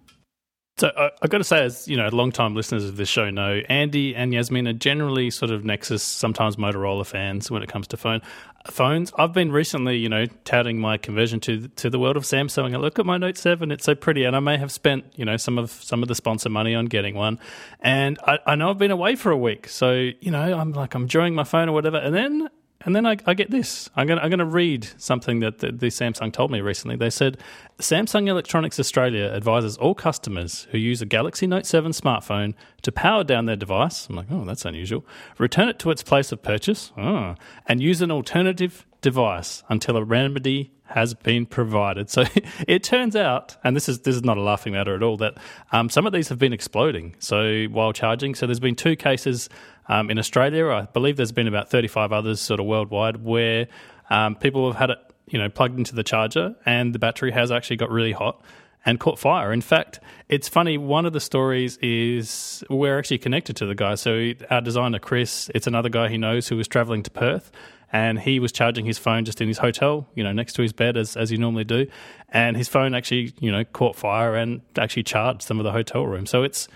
So 0.78 0.92
I, 0.98 1.10
have 1.22 1.30
got 1.30 1.38
to 1.38 1.46
say, 1.46 1.64
as 1.64 1.88
you 1.88 1.96
know, 1.96 2.10
long-time 2.10 2.54
listeners 2.54 2.84
of 2.84 2.98
this 2.98 3.08
show 3.08 3.30
know, 3.30 3.62
Andy 3.70 4.14
and 4.14 4.34
Yasmin 4.34 4.68
are 4.68 4.74
generally 4.74 5.32
sort 5.32 5.50
of 5.50 5.64
Nexus, 5.64 6.04
sometimes 6.04 6.58
Motorola 6.58 7.06
fans 7.06 7.50
when 7.50 7.64
it 7.64 7.70
comes 7.70 7.88
to 7.88 7.98
phone 7.98 8.22
phones. 8.66 9.14
I've 9.18 9.32
been 9.32 9.54
recently, 9.54 9.96
you 9.98 10.10
know, 10.10 10.26
touting 10.44 10.80
my 10.80 10.98
conversion 10.98 11.40
to 11.42 11.70
to 11.70 11.90
the 11.90 11.98
world 11.98 12.18
of 12.18 12.24
Samsung. 12.24 12.74
I 12.74 12.78
look 12.78 13.00
at 13.00 13.06
my 13.06 13.18
Note 13.18 13.38
Seven; 13.38 13.72
it's 13.72 13.86
so 13.86 13.96
pretty, 13.96 14.26
and 14.26 14.36
I 14.36 14.42
may 14.42 14.58
have 14.58 14.72
spent, 14.72 15.06
you 15.16 15.24
know, 15.24 15.38
some 15.38 15.58
of 15.58 15.72
some 15.72 16.02
of 16.02 16.10
the 16.10 16.16
sponsor 16.16 16.50
money 16.50 16.76
on 16.76 16.88
getting 16.88 17.16
one. 17.16 17.40
And 17.80 18.20
I, 18.28 18.40
I 18.46 18.56
know 18.56 18.70
I've 18.70 18.78
been 18.78 18.92
away 18.92 19.16
for 19.16 19.32
a 19.32 19.38
week, 19.38 19.70
so 19.70 19.94
you 19.94 20.32
know, 20.32 20.60
I'm 20.60 20.74
like 20.74 20.94
I'm 20.94 21.04
enjoying 21.04 21.36
my 21.36 21.46
phone 21.46 21.70
or 21.70 21.72
whatever, 21.72 21.98
and 21.98 22.14
then 22.14 22.50
and 22.86 22.96
then 22.96 23.06
I, 23.06 23.18
I, 23.26 23.34
get 23.34 23.50
this. 23.50 23.90
I'm 23.96 24.08
going 24.08 24.38
to 24.38 24.46
read 24.46 24.88
something 24.98 25.40
that 25.40 25.60
the, 25.60 25.72
the, 25.72 25.88
Samsung 25.88 26.32
told 26.32 26.52
me 26.52 26.62
recently. 26.62 26.96
They 26.96 27.10
said 27.10 27.38
Samsung 27.80 28.28
Electronics 28.28 28.80
Australia 28.80 29.26
advises 29.26 29.76
all 29.78 29.96
customers 29.96 30.68
who 30.72 30.78
use 30.78 31.02
a 31.02 31.06
Galaxy 31.06 31.48
Note 31.48 31.66
7 31.66 31.92
smartphone 31.92 32.54
to 32.84 32.92
power 32.92 33.24
down 33.24 33.46
their 33.46 33.56
device. 33.56 34.08
I'm 34.08 34.16
like, 34.16 34.28
oh, 34.30 34.46
that's 34.46 34.66
unusual. 34.66 35.04
Return 35.40 35.68
it 35.68 35.80
to 35.80 35.90
its 35.90 36.04
place 36.04 36.32
of 36.32 36.44
purchase 36.44 36.92
oh, 36.98 37.36
and 37.68 37.82
use 37.82 38.02
an 38.02 38.12
alternative 38.12 38.86
device 39.02 39.64
until 39.68 39.98
a 39.98 40.04
remedy 40.04 40.72
has 40.86 41.14
been 41.14 41.46
provided. 41.46 42.10
So 42.10 42.26
it 42.68 42.84
turns 42.84 43.16
out, 43.16 43.58
and 43.64 43.76
this 43.76 43.90
is 43.90 44.02
this 44.02 44.16
is 44.16 44.24
not 44.24 44.38
a 44.38 44.42
laughing 44.42 44.74
matter 44.74 44.96
at 44.96 45.04
all, 45.04 45.18
that 45.18 45.38
um, 45.72 45.90
some 45.90 46.06
of 46.06 46.14
these 46.14 46.30
have 46.30 46.40
been 46.40 46.54
exploding. 46.54 47.16
So 47.20 47.66
while 47.66 47.94
charging, 47.94 48.36
so 48.36 48.46
there's 48.46 48.60
been 48.60 48.76
two 48.76 48.96
cases 48.96 49.50
um, 49.88 50.10
in 50.10 50.18
Australia, 50.18 50.70
I 50.70 50.84
believe 50.84 51.18
there's 51.18 51.32
been 51.32 51.48
about 51.48 51.70
35 51.70 52.12
others 52.12 52.42
sort 52.42 52.60
of 52.60 52.66
worldwide 52.66 53.18
where 53.18 53.68
um, 54.10 54.36
people 54.36 54.72
have 54.72 54.80
had 54.80 54.90
it, 54.92 55.00
you 55.28 55.40
know, 55.40 55.50
plugged 55.50 55.78
into 55.78 55.96
the 55.96 56.04
charger 56.04 56.56
and 56.66 56.94
the 56.94 57.00
battery 57.00 57.32
has 57.32 57.52
actually 57.52 57.78
got 57.78 57.90
really 57.92 58.12
hot 58.12 58.42
and 58.86 59.00
caught 59.00 59.18
fire. 59.18 59.52
In 59.52 59.62
fact, 59.62 60.00
it's 60.30 60.48
funny. 60.48 60.78
One 60.78 61.06
of 61.06 61.14
the 61.14 61.20
stories 61.20 61.78
is 61.78 62.64
we're 62.70 62.98
actually 62.98 63.18
connected 63.18 63.56
to 63.58 63.66
the 63.66 63.76
guy. 63.76 63.96
So 63.96 64.34
our 64.50 64.62
designer 64.62 65.00
Chris, 65.00 65.50
it's 65.56 65.68
another 65.68 65.90
guy 65.90 66.10
he 66.10 66.18
knows 66.18 66.48
who 66.48 66.56
was 66.56 66.68
traveling 66.68 67.02
to 67.04 67.12
Perth, 67.12 67.52
and 67.92 68.20
he 68.20 68.40
was 68.40 68.52
charging 68.52 68.86
his 68.86 68.98
phone 68.98 69.26
just 69.26 69.42
in 69.42 69.48
his 69.48 69.58
hotel, 69.58 70.08
you 70.16 70.24
know, 70.24 70.32
next 70.32 70.54
to 70.54 70.62
his 70.62 70.74
bed 70.74 70.98
as 70.98 71.18
as 71.18 71.32
you 71.32 71.38
normally 71.38 71.64
do, 71.64 71.88
and 72.30 72.56
his 72.56 72.68
phone 72.68 72.94
actually, 72.94 73.34
you 73.40 73.52
know, 73.52 73.64
caught 73.64 73.96
fire 73.96 74.36
and 74.36 74.62
actually 74.78 75.04
charged 75.04 75.42
some 75.42 75.60
of 75.60 75.64
the 75.64 75.72
hotel 75.72 76.06
room. 76.06 76.26
So 76.26 76.44
it's 76.44 76.68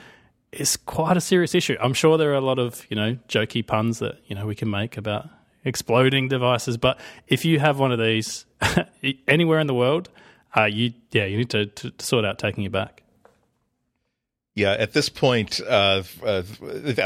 it's 0.51 0.77
quite 0.77 1.17
a 1.17 1.21
serious 1.21 1.53
issue. 1.53 1.77
I'm 1.79 1.93
sure 1.93 2.17
there 2.17 2.31
are 2.31 2.35
a 2.35 2.41
lot 2.41 2.59
of 2.59 2.85
you 2.89 2.95
know 2.95 3.17
jokey 3.27 3.65
puns 3.65 3.99
that 3.99 4.19
you 4.27 4.35
know 4.35 4.45
we 4.45 4.55
can 4.55 4.69
make 4.69 4.97
about 4.97 5.29
exploding 5.63 6.27
devices, 6.27 6.77
but 6.77 6.99
if 7.27 7.45
you 7.45 7.59
have 7.59 7.79
one 7.79 7.91
of 7.91 7.99
these 7.99 8.45
anywhere 9.27 9.59
in 9.59 9.67
the 9.67 9.73
world, 9.73 10.09
uh, 10.55 10.65
you 10.65 10.93
yeah 11.11 11.25
you 11.25 11.37
need 11.37 11.49
to, 11.49 11.65
to, 11.67 11.93
sort 11.99 12.25
out 12.25 12.39
taking 12.39 12.63
it 12.63 12.71
back. 12.71 13.03
Yeah, 14.55 14.71
at 14.71 14.93
this 14.93 15.09
point, 15.09 15.61
uh, 15.61 16.03
uh, 16.25 16.41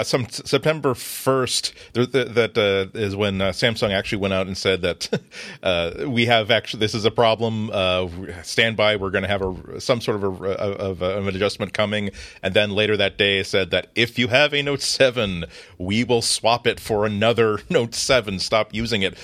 some 0.03 0.27
September 0.29 0.95
first, 0.95 1.73
that 1.93 2.57
uh, 2.57 2.97
is 2.97 3.15
when 3.17 3.41
uh, 3.41 3.49
Samsung 3.49 3.91
actually 3.91 4.19
went 4.19 4.33
out 4.33 4.47
and 4.47 4.57
said 4.57 4.81
that 4.81 5.21
uh, 5.63 6.05
we 6.07 6.25
have 6.25 6.49
actually 6.49 6.79
this 6.79 6.95
is 6.95 7.03
a 7.03 7.11
problem. 7.11 7.69
Uh, 7.71 8.07
stand 8.43 8.77
by, 8.77 8.95
we're 8.95 9.11
going 9.11 9.23
to 9.23 9.27
have 9.27 9.41
a 9.41 9.81
some 9.81 9.99
sort 9.99 10.23
of, 10.23 10.23
a, 10.23 10.45
of, 10.57 11.01
of, 11.01 11.27
an 11.27 11.35
adjustment 11.35 11.73
coming. 11.73 12.11
And 12.41 12.53
then 12.53 12.71
later 12.71 12.95
that 12.95 13.17
day 13.17 13.43
said 13.43 13.71
that 13.71 13.91
if 13.93 14.17
you 14.17 14.29
have 14.29 14.53
a 14.53 14.61
Note 14.63 14.81
Seven, 14.81 15.45
we 15.77 16.05
will 16.05 16.21
swap 16.21 16.65
it 16.65 16.79
for 16.79 17.05
another 17.05 17.59
Note 17.69 17.93
Seven. 17.93 18.39
Stop 18.39 18.73
using 18.73 19.01
it, 19.01 19.17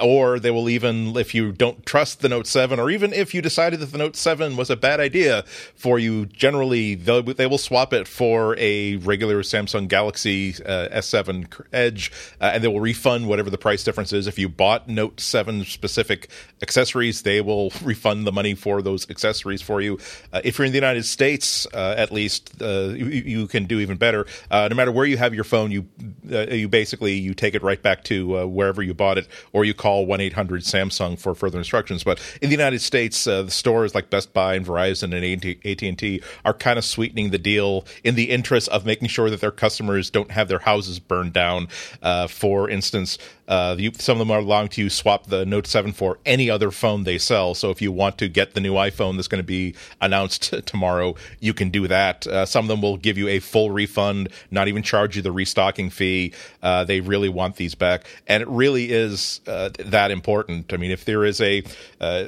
or 0.00 0.38
they 0.38 0.50
will 0.50 0.68
even 0.68 1.16
if 1.16 1.34
you 1.34 1.52
don't 1.52 1.84
trust 1.86 2.20
the 2.20 2.28
Note 2.28 2.46
Seven, 2.46 2.78
or 2.78 2.90
even 2.90 3.14
if 3.14 3.34
you 3.34 3.40
decided 3.40 3.80
that 3.80 3.92
the 3.92 3.98
Note 3.98 4.14
Seven 4.14 4.56
was 4.56 4.68
a 4.68 4.76
bad 4.76 5.00
idea 5.00 5.42
for 5.74 5.98
you, 5.98 6.26
generally 6.26 6.94
they'll 6.94 7.29
they 7.32 7.46
will 7.46 7.58
swap 7.58 7.92
it 7.92 8.08
for 8.08 8.56
a 8.58 8.96
regular 8.96 9.42
Samsung 9.42 9.88
Galaxy 9.88 10.54
uh, 10.64 10.88
S7 10.88 11.66
Edge, 11.72 12.12
uh, 12.40 12.50
and 12.54 12.64
they 12.64 12.68
will 12.68 12.80
refund 12.80 13.28
whatever 13.28 13.50
the 13.50 13.58
price 13.58 13.84
difference 13.84 14.12
is. 14.12 14.26
If 14.26 14.38
you 14.38 14.48
bought 14.48 14.88
Note 14.88 15.20
7 15.20 15.64
specific 15.64 16.30
accessories, 16.62 17.22
they 17.22 17.40
will 17.40 17.70
refund 17.82 18.26
the 18.26 18.32
money 18.32 18.54
for 18.54 18.82
those 18.82 19.08
accessories 19.10 19.62
for 19.62 19.80
you. 19.80 19.98
Uh, 20.32 20.40
if 20.44 20.58
you're 20.58 20.66
in 20.66 20.72
the 20.72 20.78
United 20.78 21.04
States, 21.04 21.66
uh, 21.74 21.94
at 21.96 22.12
least 22.12 22.60
uh, 22.60 22.88
you, 22.94 23.06
you, 23.06 23.46
can 23.46 23.64
do 23.64 23.80
even 23.80 23.96
better. 23.96 24.26
Uh, 24.50 24.68
no 24.68 24.76
matter 24.76 24.92
where 24.92 25.06
you 25.06 25.16
have 25.16 25.34
your 25.34 25.44
phone, 25.44 25.70
you 25.70 25.86
you 26.24 26.68
basically 26.68 27.14
you 27.14 27.34
take 27.34 27.54
it 27.54 27.62
right 27.62 27.82
back 27.82 28.04
to 28.04 28.46
wherever 28.46 28.82
you 28.82 28.94
bought 28.94 29.18
it, 29.18 29.26
or 29.52 29.64
you 29.64 29.74
call 29.74 30.06
one 30.06 30.20
eight 30.20 30.32
hundred 30.32 30.62
Samsung 30.62 31.18
for 31.18 31.34
further 31.34 31.58
instructions. 31.58 32.04
But 32.04 32.20
in 32.40 32.48
the 32.48 32.56
United 32.56 32.80
States, 32.80 33.24
the 33.24 33.48
stores 33.48 33.94
like 33.94 34.10
Best 34.10 34.32
Buy 34.32 34.54
and 34.54 34.64
Verizon 34.64 35.14
and 35.14 35.66
AT 35.66 35.82
and 35.82 35.98
T 35.98 36.22
are 36.44 36.54
kind 36.54 36.78
of 36.78 36.84
sweetening 36.84 37.19
the 37.28 37.38
deal 37.38 37.84
in 38.02 38.14
the 38.14 38.30
interest 38.30 38.70
of 38.70 38.86
making 38.86 39.08
sure 39.08 39.28
that 39.28 39.42
their 39.42 39.50
customers 39.50 40.08
don't 40.08 40.30
have 40.30 40.48
their 40.48 40.60
houses 40.60 40.98
burned 40.98 41.34
down. 41.34 41.68
Uh, 42.00 42.26
for 42.26 42.70
instance, 42.70 43.18
uh, 43.46 43.74
you, 43.78 43.90
some 43.98 44.14
of 44.14 44.18
them 44.20 44.30
are 44.30 44.38
allowing 44.38 44.68
to 44.68 44.88
swap 44.88 45.26
the 45.26 45.44
Note 45.44 45.66
7 45.66 45.92
for 45.92 46.18
any 46.24 46.48
other 46.48 46.70
phone 46.70 47.02
they 47.02 47.18
sell. 47.18 47.52
So 47.54 47.70
if 47.70 47.82
you 47.82 47.90
want 47.90 48.16
to 48.18 48.28
get 48.28 48.54
the 48.54 48.60
new 48.60 48.74
iPhone 48.74 49.16
that's 49.16 49.28
going 49.28 49.42
to 49.42 49.46
be 49.46 49.74
announced 50.00 50.54
tomorrow, 50.66 51.16
you 51.40 51.52
can 51.52 51.68
do 51.70 51.88
that. 51.88 52.26
Uh, 52.26 52.46
some 52.46 52.64
of 52.64 52.68
them 52.68 52.80
will 52.80 52.96
give 52.96 53.18
you 53.18 53.26
a 53.28 53.40
full 53.40 53.70
refund, 53.70 54.28
not 54.50 54.68
even 54.68 54.82
charge 54.84 55.16
you 55.16 55.22
the 55.22 55.32
restocking 55.32 55.90
fee. 55.90 56.32
Uh, 56.62 56.84
they 56.84 57.00
really 57.00 57.28
want 57.28 57.56
these 57.56 57.74
back, 57.74 58.06
and 58.28 58.40
it 58.40 58.48
really 58.48 58.92
is 58.92 59.40
uh, 59.48 59.70
that 59.80 60.12
important. 60.12 60.72
I 60.72 60.76
mean, 60.76 60.92
if 60.92 61.04
there 61.04 61.24
is 61.24 61.40
a 61.40 61.64
uh, 62.00 62.26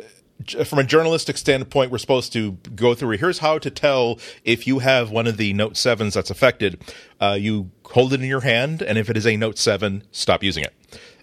from 0.64 0.78
a 0.78 0.84
journalistic 0.84 1.36
standpoint, 1.36 1.90
we're 1.90 1.98
supposed 1.98 2.32
to 2.34 2.52
go 2.74 2.94
through. 2.94 3.16
Here's 3.18 3.38
how 3.38 3.58
to 3.58 3.70
tell 3.70 4.18
if 4.44 4.66
you 4.66 4.80
have 4.80 5.10
one 5.10 5.26
of 5.26 5.36
the 5.36 5.52
Note 5.52 5.76
sevens 5.76 6.14
that's 6.14 6.30
affected. 6.30 6.82
Uh, 7.20 7.36
you 7.38 7.70
hold 7.84 8.12
it 8.12 8.20
in 8.20 8.26
your 8.26 8.40
hand, 8.40 8.82
and 8.82 8.98
if 8.98 9.08
it 9.10 9.16
is 9.16 9.26
a 9.26 9.36
Note 9.36 9.58
seven, 9.58 10.02
stop 10.12 10.42
using 10.42 10.64
it. 10.64 10.74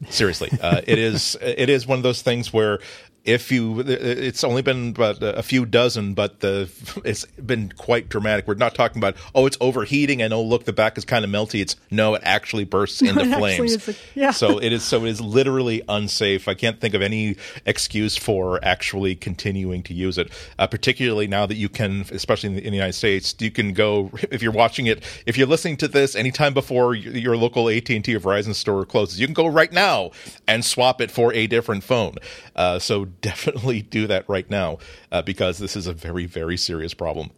Seriously, 0.10 0.50
uh, 0.62 0.82
it 0.88 0.98
is 0.98 1.36
it 1.42 1.70
is 1.70 1.86
one 1.86 2.00
of 2.00 2.04
those 2.04 2.22
things 2.22 2.54
where 2.54 2.80
if 3.26 3.52
you 3.52 3.82
it's 3.82 4.44
only 4.44 4.62
been 4.62 4.90
about 4.90 5.18
a 5.22 5.44
few 5.44 5.66
dozen 5.66 6.14
but 6.14 6.40
the 6.40 6.70
it's 7.04 7.26
been 7.26 7.72
quite 7.78 8.10
dramatic. 8.10 8.48
We're 8.48 8.56
not 8.56 8.76
talking 8.76 8.98
about 9.00 9.16
oh 9.36 9.46
it's 9.46 9.58
overheating 9.60 10.22
and 10.22 10.34
oh 10.34 10.42
look 10.42 10.66
the 10.66 10.74
back 10.74 10.98
is 10.98 11.06
kind 11.06 11.26
of 11.26 11.32
melty. 11.32 11.62
It's 11.62 11.76
no 11.92 12.16
it 12.16 12.22
actually 12.26 12.64
bursts 12.64 13.02
into 13.04 13.22
It 13.22 13.38
flames. 13.38 14.00
yeah. 14.16 14.32
so 14.32 14.58
it 14.60 14.72
is 14.72 14.84
so 14.84 15.06
it 15.06 15.10
is 15.10 15.22
literally 15.22 15.82
unsafe. 15.90 16.48
I 16.48 16.54
can't 16.54 16.80
think 16.80 16.94
of 16.94 17.02
any 17.02 17.36
excuse 17.66 18.16
for 18.18 18.64
actually 18.64 19.16
continuing 19.16 19.84
to 19.84 19.94
use 19.94 20.18
it. 20.18 20.32
Uh, 20.58 20.68
particularly 20.68 21.28
now 21.28 21.46
that 21.46 21.56
you 21.56 21.70
can 21.70 22.06
especially 22.12 22.50
in 22.50 22.56
the, 22.56 22.66
in 22.66 22.72
the 22.72 22.78
united 22.78 22.94
states 22.94 23.36
you 23.40 23.52
can 23.52 23.74
go 23.74 24.12
if 24.32 24.42
you're 24.42 24.52
watching 24.52 24.88
it 24.88 25.04
if 25.26 25.38
you're 25.38 25.48
listening 25.48 25.78
to 25.78 25.88
this 25.88 26.16
anytime 26.16 26.54
before 26.54 26.96
your, 26.96 27.14
your 27.14 27.38
local 27.38 27.70
at&t 27.70 28.16
or 28.16 28.20
verizon 28.20 28.56
store 28.56 28.86
closes 28.86 29.20
you 29.20 29.28
can 29.28 29.34
go 29.34 29.46
right 29.48 29.72
now 29.74 30.12
and 30.48 30.64
swap 30.64 31.02
it 31.02 31.12
for 31.12 31.34
a 31.34 31.48
different 31.48 31.84
phone. 31.84 32.16
Uh, 32.56 32.80
so 32.80 33.09
definitely 33.22 33.82
do 33.82 34.08
that 34.08 34.28
right 34.28 34.50
now 34.50 34.78
uh, 35.12 35.22
because 35.22 35.58
this 35.58 35.76
is 35.76 35.88
a 35.88 35.94
very 35.94 36.26
very 36.26 36.58
serious 36.58 36.94
problem 36.94 37.32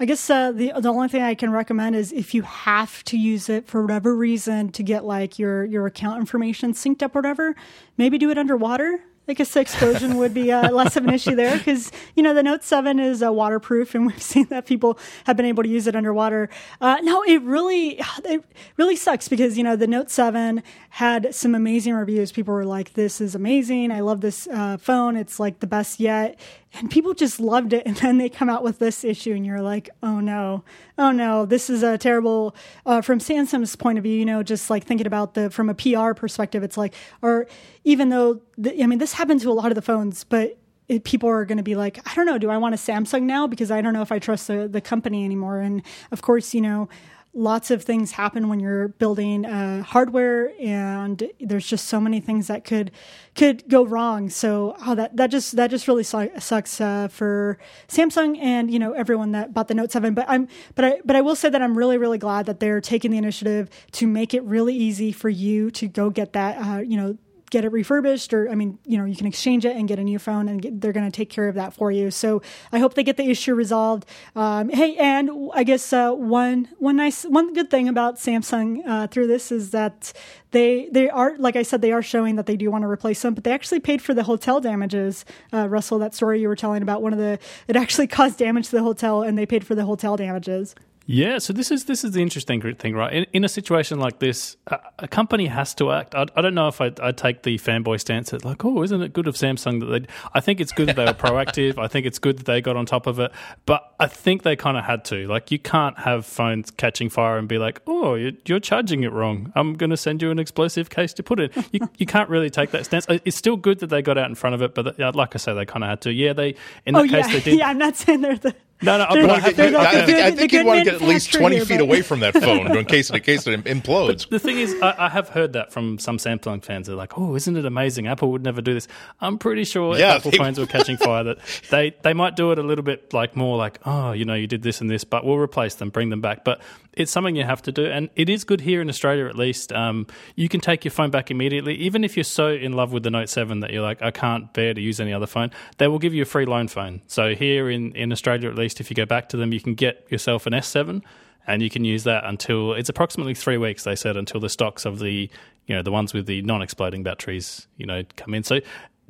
I 0.00 0.04
guess 0.04 0.28
uh, 0.28 0.50
the 0.50 0.72
the 0.80 0.88
only 0.88 1.06
thing 1.06 1.22
I 1.22 1.36
can 1.36 1.52
recommend 1.52 1.94
is 1.94 2.12
if 2.12 2.34
you 2.34 2.42
have 2.42 3.04
to 3.04 3.16
use 3.16 3.48
it 3.48 3.68
for 3.68 3.82
whatever 3.82 4.16
reason 4.16 4.72
to 4.72 4.82
get 4.82 5.04
like 5.04 5.38
your 5.38 5.64
your 5.64 5.86
account 5.86 6.18
information 6.18 6.72
synced 6.72 7.04
up 7.04 7.14
or 7.14 7.20
whatever, 7.20 7.54
maybe 7.96 8.18
do 8.18 8.28
it 8.28 8.36
underwater. 8.36 9.00
I 9.28 9.34
guess 9.34 9.52
the 9.52 9.60
explosion 9.60 10.16
would 10.18 10.34
be 10.34 10.50
uh, 10.50 10.70
less 10.72 10.96
of 10.96 11.04
an 11.04 11.14
issue 11.14 11.36
there 11.36 11.56
because 11.56 11.92
you 12.16 12.24
know 12.24 12.34
the 12.34 12.42
Note 12.42 12.64
Seven 12.64 12.98
is 12.98 13.22
uh, 13.22 13.32
waterproof, 13.32 13.94
and 13.94 14.06
we've 14.08 14.22
seen 14.22 14.46
that 14.46 14.66
people 14.66 14.98
have 15.24 15.36
been 15.36 15.46
able 15.46 15.62
to 15.62 15.68
use 15.68 15.86
it 15.86 15.94
underwater. 15.94 16.48
Uh, 16.80 16.96
no, 17.02 17.22
it 17.22 17.40
really 17.42 18.00
it 18.24 18.44
really 18.76 18.96
sucks 18.96 19.28
because 19.28 19.56
you 19.56 19.62
know 19.62 19.76
the 19.76 19.86
Note 19.86 20.10
Seven 20.10 20.62
had 20.90 21.34
some 21.34 21.54
amazing 21.54 21.94
reviews. 21.94 22.32
People 22.32 22.52
were 22.52 22.64
like, 22.64 22.94
"This 22.94 23.20
is 23.20 23.34
amazing! 23.36 23.92
I 23.92 24.00
love 24.00 24.22
this 24.22 24.48
uh, 24.48 24.76
phone. 24.76 25.16
It's 25.16 25.38
like 25.38 25.60
the 25.60 25.68
best 25.68 26.00
yet." 26.00 26.38
And 26.74 26.90
people 26.90 27.12
just 27.14 27.38
loved 27.38 27.72
it, 27.72 27.82
and 27.86 27.96
then 27.96 28.18
they 28.18 28.28
come 28.28 28.48
out 28.48 28.62
with 28.62 28.78
this 28.78 29.04
issue, 29.04 29.34
and 29.34 29.44
you're 29.44 29.60
like, 29.60 29.90
"Oh 30.02 30.20
no, 30.20 30.64
oh 30.96 31.10
no, 31.10 31.44
this 31.44 31.68
is 31.68 31.82
a 31.82 31.98
terrible." 31.98 32.54
Uh, 32.86 33.00
from 33.02 33.18
Samsung's 33.18 33.76
point 33.76 33.98
of 33.98 34.04
view, 34.04 34.18
you 34.18 34.24
know, 34.24 34.42
just 34.42 34.70
like 34.70 34.84
thinking 34.84 35.06
about 35.06 35.34
the 35.34 35.50
from 35.50 35.68
a 35.68 35.74
PR 35.74 36.14
perspective, 36.14 36.62
it's 36.62 36.76
like, 36.76 36.94
or 37.20 37.46
even 37.84 38.08
though 38.08 38.40
the, 38.56 38.82
I 38.82 38.86
mean, 38.86 38.98
this 38.98 39.12
happened 39.12 39.40
to 39.42 39.50
a 39.50 39.52
lot 39.52 39.70
of 39.70 39.74
the 39.74 39.82
phones, 39.82 40.24
but 40.24 40.58
it, 40.88 41.04
people 41.04 41.28
are 41.28 41.44
going 41.44 41.58
to 41.58 41.62
be 41.62 41.74
like, 41.74 41.98
I 42.10 42.14
don't 42.14 42.26
know, 42.26 42.38
do 42.38 42.50
I 42.50 42.56
want 42.58 42.74
a 42.74 42.78
Samsung 42.78 43.22
now? 43.22 43.46
Because 43.46 43.70
I 43.70 43.80
don't 43.80 43.92
know 43.92 44.02
if 44.02 44.12
I 44.12 44.18
trust 44.18 44.48
the, 44.48 44.68
the 44.68 44.80
company 44.80 45.24
anymore. 45.24 45.60
And 45.60 45.82
of 46.10 46.22
course, 46.22 46.54
you 46.54 46.60
know, 46.60 46.88
lots 47.34 47.70
of 47.70 47.82
things 47.82 48.12
happen 48.12 48.48
when 48.48 48.60
you're 48.60 48.88
building 48.88 49.46
uh, 49.46 49.82
hardware, 49.82 50.52
and 50.60 51.30
there's 51.40 51.66
just 51.66 51.86
so 51.86 52.00
many 52.00 52.20
things 52.20 52.46
that 52.48 52.64
could 52.64 52.90
could 53.34 53.66
go 53.68 53.84
wrong. 53.84 54.28
So 54.28 54.76
oh, 54.86 54.94
that 54.94 55.16
that 55.16 55.28
just 55.28 55.56
that 55.56 55.70
just 55.70 55.88
really 55.88 56.04
su- 56.04 56.30
sucks 56.38 56.80
uh, 56.80 57.08
for 57.08 57.58
Samsung 57.88 58.38
and 58.38 58.70
you 58.70 58.78
know 58.78 58.92
everyone 58.92 59.32
that 59.32 59.54
bought 59.54 59.68
the 59.68 59.74
Note 59.74 59.92
Seven. 59.92 60.14
But 60.14 60.26
I'm 60.28 60.48
but 60.74 60.84
I 60.84 61.00
but 61.04 61.16
I 61.16 61.20
will 61.20 61.36
say 61.36 61.48
that 61.48 61.62
I'm 61.62 61.76
really 61.76 61.98
really 61.98 62.18
glad 62.18 62.46
that 62.46 62.60
they're 62.60 62.80
taking 62.80 63.10
the 63.10 63.18
initiative 63.18 63.70
to 63.92 64.06
make 64.06 64.34
it 64.34 64.42
really 64.44 64.74
easy 64.74 65.12
for 65.12 65.28
you 65.28 65.70
to 65.72 65.88
go 65.88 66.10
get 66.10 66.32
that 66.34 66.58
uh, 66.58 66.80
you 66.80 66.96
know 66.96 67.16
get 67.52 67.66
it 67.66 67.68
refurbished 67.68 68.32
or 68.32 68.48
i 68.48 68.54
mean 68.54 68.78
you 68.86 68.96
know 68.96 69.04
you 69.04 69.14
can 69.14 69.26
exchange 69.26 69.66
it 69.66 69.76
and 69.76 69.86
get 69.86 69.98
a 69.98 70.02
new 70.02 70.18
phone 70.18 70.48
and 70.48 70.62
get, 70.62 70.80
they're 70.80 70.92
going 70.92 71.04
to 71.04 71.14
take 71.14 71.28
care 71.28 71.48
of 71.48 71.54
that 71.54 71.74
for 71.74 71.92
you. 71.92 72.10
So 72.10 72.40
i 72.72 72.78
hope 72.78 72.94
they 72.94 73.04
get 73.04 73.18
the 73.18 73.28
issue 73.28 73.54
resolved. 73.54 74.06
Um, 74.34 74.70
hey 74.70 74.96
and 74.96 75.30
i 75.54 75.62
guess 75.62 75.92
uh, 75.92 76.12
one 76.12 76.68
one 76.78 76.96
nice 76.96 77.24
one 77.24 77.52
good 77.52 77.70
thing 77.70 77.88
about 77.88 78.16
samsung 78.16 78.82
uh, 78.86 79.06
through 79.06 79.26
this 79.26 79.52
is 79.52 79.70
that 79.70 80.14
they 80.52 80.88
they 80.90 81.10
are 81.10 81.36
like 81.36 81.54
i 81.54 81.62
said 81.62 81.82
they 81.82 81.92
are 81.92 82.02
showing 82.02 82.36
that 82.36 82.46
they 82.46 82.56
do 82.56 82.70
want 82.70 82.82
to 82.82 82.88
replace 82.88 83.20
them 83.20 83.34
but 83.34 83.44
they 83.44 83.52
actually 83.52 83.80
paid 83.80 84.00
for 84.00 84.14
the 84.14 84.24
hotel 84.24 84.58
damages. 84.58 85.26
Uh, 85.52 85.68
russell 85.68 85.98
that 85.98 86.14
story 86.14 86.40
you 86.40 86.48
were 86.48 86.56
telling 86.56 86.82
about 86.82 87.02
one 87.02 87.12
of 87.12 87.18
the 87.18 87.38
it 87.68 87.76
actually 87.76 88.06
caused 88.18 88.38
damage 88.38 88.70
to 88.70 88.76
the 88.76 88.82
hotel 88.82 89.22
and 89.22 89.36
they 89.36 89.44
paid 89.44 89.66
for 89.66 89.74
the 89.74 89.84
hotel 89.84 90.16
damages 90.16 90.74
Yeah, 91.12 91.36
so 91.40 91.52
this 91.52 91.70
is 91.70 91.84
this 91.84 92.04
is 92.04 92.12
the 92.12 92.22
interesting 92.22 92.62
thing, 92.76 92.94
right? 92.94 93.12
In, 93.12 93.26
in 93.34 93.44
a 93.44 93.48
situation 93.48 94.00
like 94.00 94.18
this, 94.18 94.56
a, 94.68 94.78
a 95.00 95.08
company 95.08 95.44
has 95.44 95.74
to 95.74 95.92
act. 95.92 96.14
I, 96.14 96.24
I 96.34 96.40
don't 96.40 96.54
know 96.54 96.68
if 96.68 96.80
I 96.80 96.90
I 97.02 97.12
take 97.12 97.42
the 97.42 97.58
fanboy 97.58 98.00
stance 98.00 98.30
that 98.30 98.46
like, 98.46 98.64
oh, 98.64 98.82
isn't 98.82 99.02
it 99.02 99.12
good 99.12 99.28
of 99.28 99.34
Samsung 99.34 99.80
that 99.80 99.86
they? 99.86 100.06
I 100.32 100.40
think 100.40 100.58
it's 100.58 100.72
good 100.72 100.88
that 100.88 100.96
they 100.96 101.04
were 101.04 101.12
proactive. 101.12 101.76
I 101.76 101.86
think 101.86 102.06
it's 102.06 102.18
good 102.18 102.38
that 102.38 102.46
they 102.46 102.62
got 102.62 102.76
on 102.78 102.86
top 102.86 103.06
of 103.06 103.18
it. 103.18 103.30
But 103.66 103.92
I 104.00 104.06
think 104.06 104.42
they 104.42 104.56
kind 104.56 104.78
of 104.78 104.84
had 104.84 105.04
to. 105.06 105.26
Like, 105.26 105.50
you 105.50 105.58
can't 105.58 105.98
have 105.98 106.24
phones 106.24 106.70
catching 106.70 107.10
fire 107.10 107.36
and 107.36 107.46
be 107.46 107.58
like, 107.58 107.82
oh, 107.86 108.14
you're, 108.14 108.32
you're 108.46 108.60
charging 108.60 109.02
it 109.02 109.12
wrong. 109.12 109.52
I'm 109.54 109.74
going 109.74 109.90
to 109.90 109.98
send 109.98 110.22
you 110.22 110.30
an 110.30 110.38
explosive 110.38 110.88
case 110.88 111.12
to 111.12 111.22
put 111.22 111.40
it. 111.40 111.52
You 111.72 111.90
you 111.98 112.06
can't 112.06 112.30
really 112.30 112.48
take 112.48 112.70
that 112.70 112.86
stance. 112.86 113.04
It's 113.10 113.36
still 113.36 113.58
good 113.58 113.80
that 113.80 113.88
they 113.88 114.00
got 114.00 114.16
out 114.16 114.30
in 114.30 114.34
front 114.34 114.54
of 114.54 114.62
it, 114.62 114.74
but 114.74 114.98
uh, 114.98 115.12
like 115.14 115.34
I 115.34 115.38
say, 115.38 115.52
they 115.52 115.66
kind 115.66 115.84
of 115.84 115.90
had 115.90 116.00
to. 116.02 116.12
Yeah, 116.12 116.32
they 116.32 116.54
in 116.86 116.94
that 116.94 117.00
oh 117.00 117.02
case 117.02 117.26
yeah 117.26 117.32
they 117.32 117.40
did. 117.40 117.58
yeah 117.58 117.68
i'm 117.68 117.78
not 117.78 117.96
saying 117.96 118.20
they're 118.20 118.36
the 118.36 118.54
No, 118.82 118.98
no, 118.98 119.06
but 119.08 119.18
I 119.18 119.22
not- 119.26 119.40
have- 119.42 119.56
they're 119.56 119.76
I 119.78 120.04
think, 120.06 120.18
I 120.18 120.30
think 120.32 120.52
you'd 120.52 120.66
want 120.66 120.80
to 120.80 120.84
get 120.84 120.94
at 120.94 121.02
least 121.08 121.32
20 121.32 121.56
here, 121.56 121.64
feet 121.64 121.78
but- 121.78 121.84
away 121.84 122.02
from 122.02 122.20
that 122.20 122.34
phone 122.34 122.76
in 122.76 122.84
case, 122.84 123.10
in 123.10 123.20
case 123.20 123.46
it 123.46 123.64
implodes. 123.64 124.28
The 124.28 124.38
thing 124.38 124.58
is, 124.58 124.74
I, 124.82 125.06
I 125.06 125.08
have 125.08 125.28
heard 125.28 125.52
that 125.54 125.72
from 125.72 125.98
some 125.98 126.18
Samsung 126.18 126.64
fans. 126.64 126.86
They're 126.86 126.96
like, 126.96 127.16
"Oh, 127.18 127.34
isn't 127.36 127.56
it 127.56 127.64
amazing? 127.64 128.06
Apple 128.06 128.30
would 128.32 128.42
never 128.42 128.60
do 128.60 128.74
this." 128.74 128.88
I'm 129.20 129.38
pretty 129.38 129.64
sure 129.64 129.96
Yeah, 129.96 130.12
if 130.12 130.16
Apple 130.18 130.30
they- 130.32 130.38
phones 130.38 130.58
were 130.58 130.66
catching 130.66 130.96
fire, 131.08 131.24
that 131.24 131.38
they 131.70 131.94
they 132.02 132.12
might 132.14 132.36
do 132.36 132.50
it 132.52 132.58
a 132.58 132.62
little 132.62 132.84
bit 132.84 133.12
like 133.12 133.36
more 133.36 133.56
like, 133.56 133.78
"Oh, 133.84 134.12
you 134.12 134.24
know, 134.24 134.34
you 134.34 134.46
did 134.46 134.62
this 134.62 134.80
and 134.80 134.90
this, 134.90 135.04
but 135.04 135.24
we'll 135.24 135.38
replace 135.38 135.74
them, 135.76 135.90
bring 135.90 136.10
them 136.10 136.20
back." 136.20 136.44
But 136.44 136.60
it's 136.94 137.10
something 137.10 137.36
you 137.36 137.44
have 137.44 137.62
to 137.62 137.72
do, 137.72 137.86
and 137.86 138.10
it 138.16 138.28
is 138.28 138.44
good 138.44 138.60
here 138.60 138.80
in 138.82 138.88
Australia 138.88 139.26
at 139.26 139.36
least. 139.36 139.72
Um, 139.72 140.06
you 140.36 140.48
can 140.48 140.60
take 140.60 140.84
your 140.84 140.92
phone 140.92 141.10
back 141.10 141.30
immediately, 141.30 141.74
even 141.76 142.04
if 142.04 142.16
you're 142.16 142.24
so 142.24 142.48
in 142.48 142.72
love 142.74 142.92
with 142.92 143.02
the 143.02 143.10
Note 143.10 143.28
Seven 143.28 143.60
that 143.60 143.70
you're 143.72 143.82
like, 143.82 144.02
"I 144.02 144.10
can't 144.10 144.52
bear 144.52 144.74
to 144.74 144.80
use 144.80 145.00
any 145.00 145.12
other 145.12 145.26
phone." 145.26 145.50
They 145.78 145.88
will 145.88 145.98
give 145.98 146.12
you 146.14 146.22
a 146.22 146.26
free 146.26 146.44
loan 146.46 146.68
phone. 146.68 147.00
So 147.06 147.34
here 147.34 147.70
in 147.70 147.92
in 147.92 148.12
Australia, 148.12 148.48
at 148.50 148.56
least, 148.56 148.71
if 148.80 148.90
you 148.90 148.96
go 148.96 149.06
back 149.06 149.28
to 149.30 149.36
them, 149.36 149.52
you 149.52 149.60
can 149.60 149.74
get 149.74 150.06
yourself 150.10 150.46
an 150.46 150.52
S7 150.52 151.02
and 151.46 151.62
you 151.62 151.70
can 151.70 151.84
use 151.84 152.04
that 152.04 152.24
until 152.24 152.72
it's 152.74 152.88
approximately 152.88 153.34
three 153.34 153.56
weeks. 153.56 153.84
They 153.84 153.96
said 153.96 154.16
until 154.16 154.40
the 154.40 154.48
stocks 154.48 154.84
of 154.84 154.98
the 154.98 155.30
you 155.66 155.76
know 155.76 155.82
the 155.82 155.92
ones 155.92 156.12
with 156.12 156.26
the 156.26 156.42
non-exploding 156.42 157.02
batteries 157.02 157.66
you 157.76 157.86
know 157.86 158.02
come 158.16 158.34
in. 158.34 158.42
So 158.42 158.60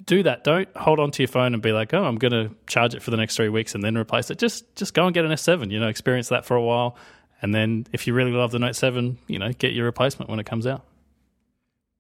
do 0.04 0.22
that. 0.22 0.44
Don't 0.44 0.68
hold 0.76 0.98
on 0.98 1.10
to 1.12 1.22
your 1.22 1.28
phone 1.28 1.54
and 1.54 1.62
be 1.62 1.72
like, 1.72 1.94
oh, 1.94 2.04
I'm 2.04 2.16
going 2.16 2.32
to 2.32 2.54
charge 2.66 2.94
it 2.94 3.02
for 3.02 3.10
the 3.10 3.16
next 3.16 3.36
three 3.36 3.48
weeks 3.48 3.74
and 3.74 3.84
then 3.84 3.96
replace 3.96 4.30
it. 4.30 4.38
Just 4.38 4.74
just 4.76 4.94
go 4.94 5.06
and 5.06 5.14
get 5.14 5.24
an 5.24 5.30
S7. 5.30 5.70
You 5.70 5.80
know, 5.80 5.88
experience 5.88 6.28
that 6.28 6.44
for 6.44 6.56
a 6.56 6.62
while, 6.62 6.96
and 7.40 7.54
then 7.54 7.86
if 7.92 8.06
you 8.06 8.14
really 8.14 8.32
love 8.32 8.52
the 8.52 8.58
Note 8.58 8.76
7, 8.76 9.18
you 9.26 9.38
know, 9.38 9.52
get 9.52 9.72
your 9.72 9.84
replacement 9.84 10.30
when 10.30 10.38
it 10.38 10.46
comes 10.46 10.66
out. 10.66 10.84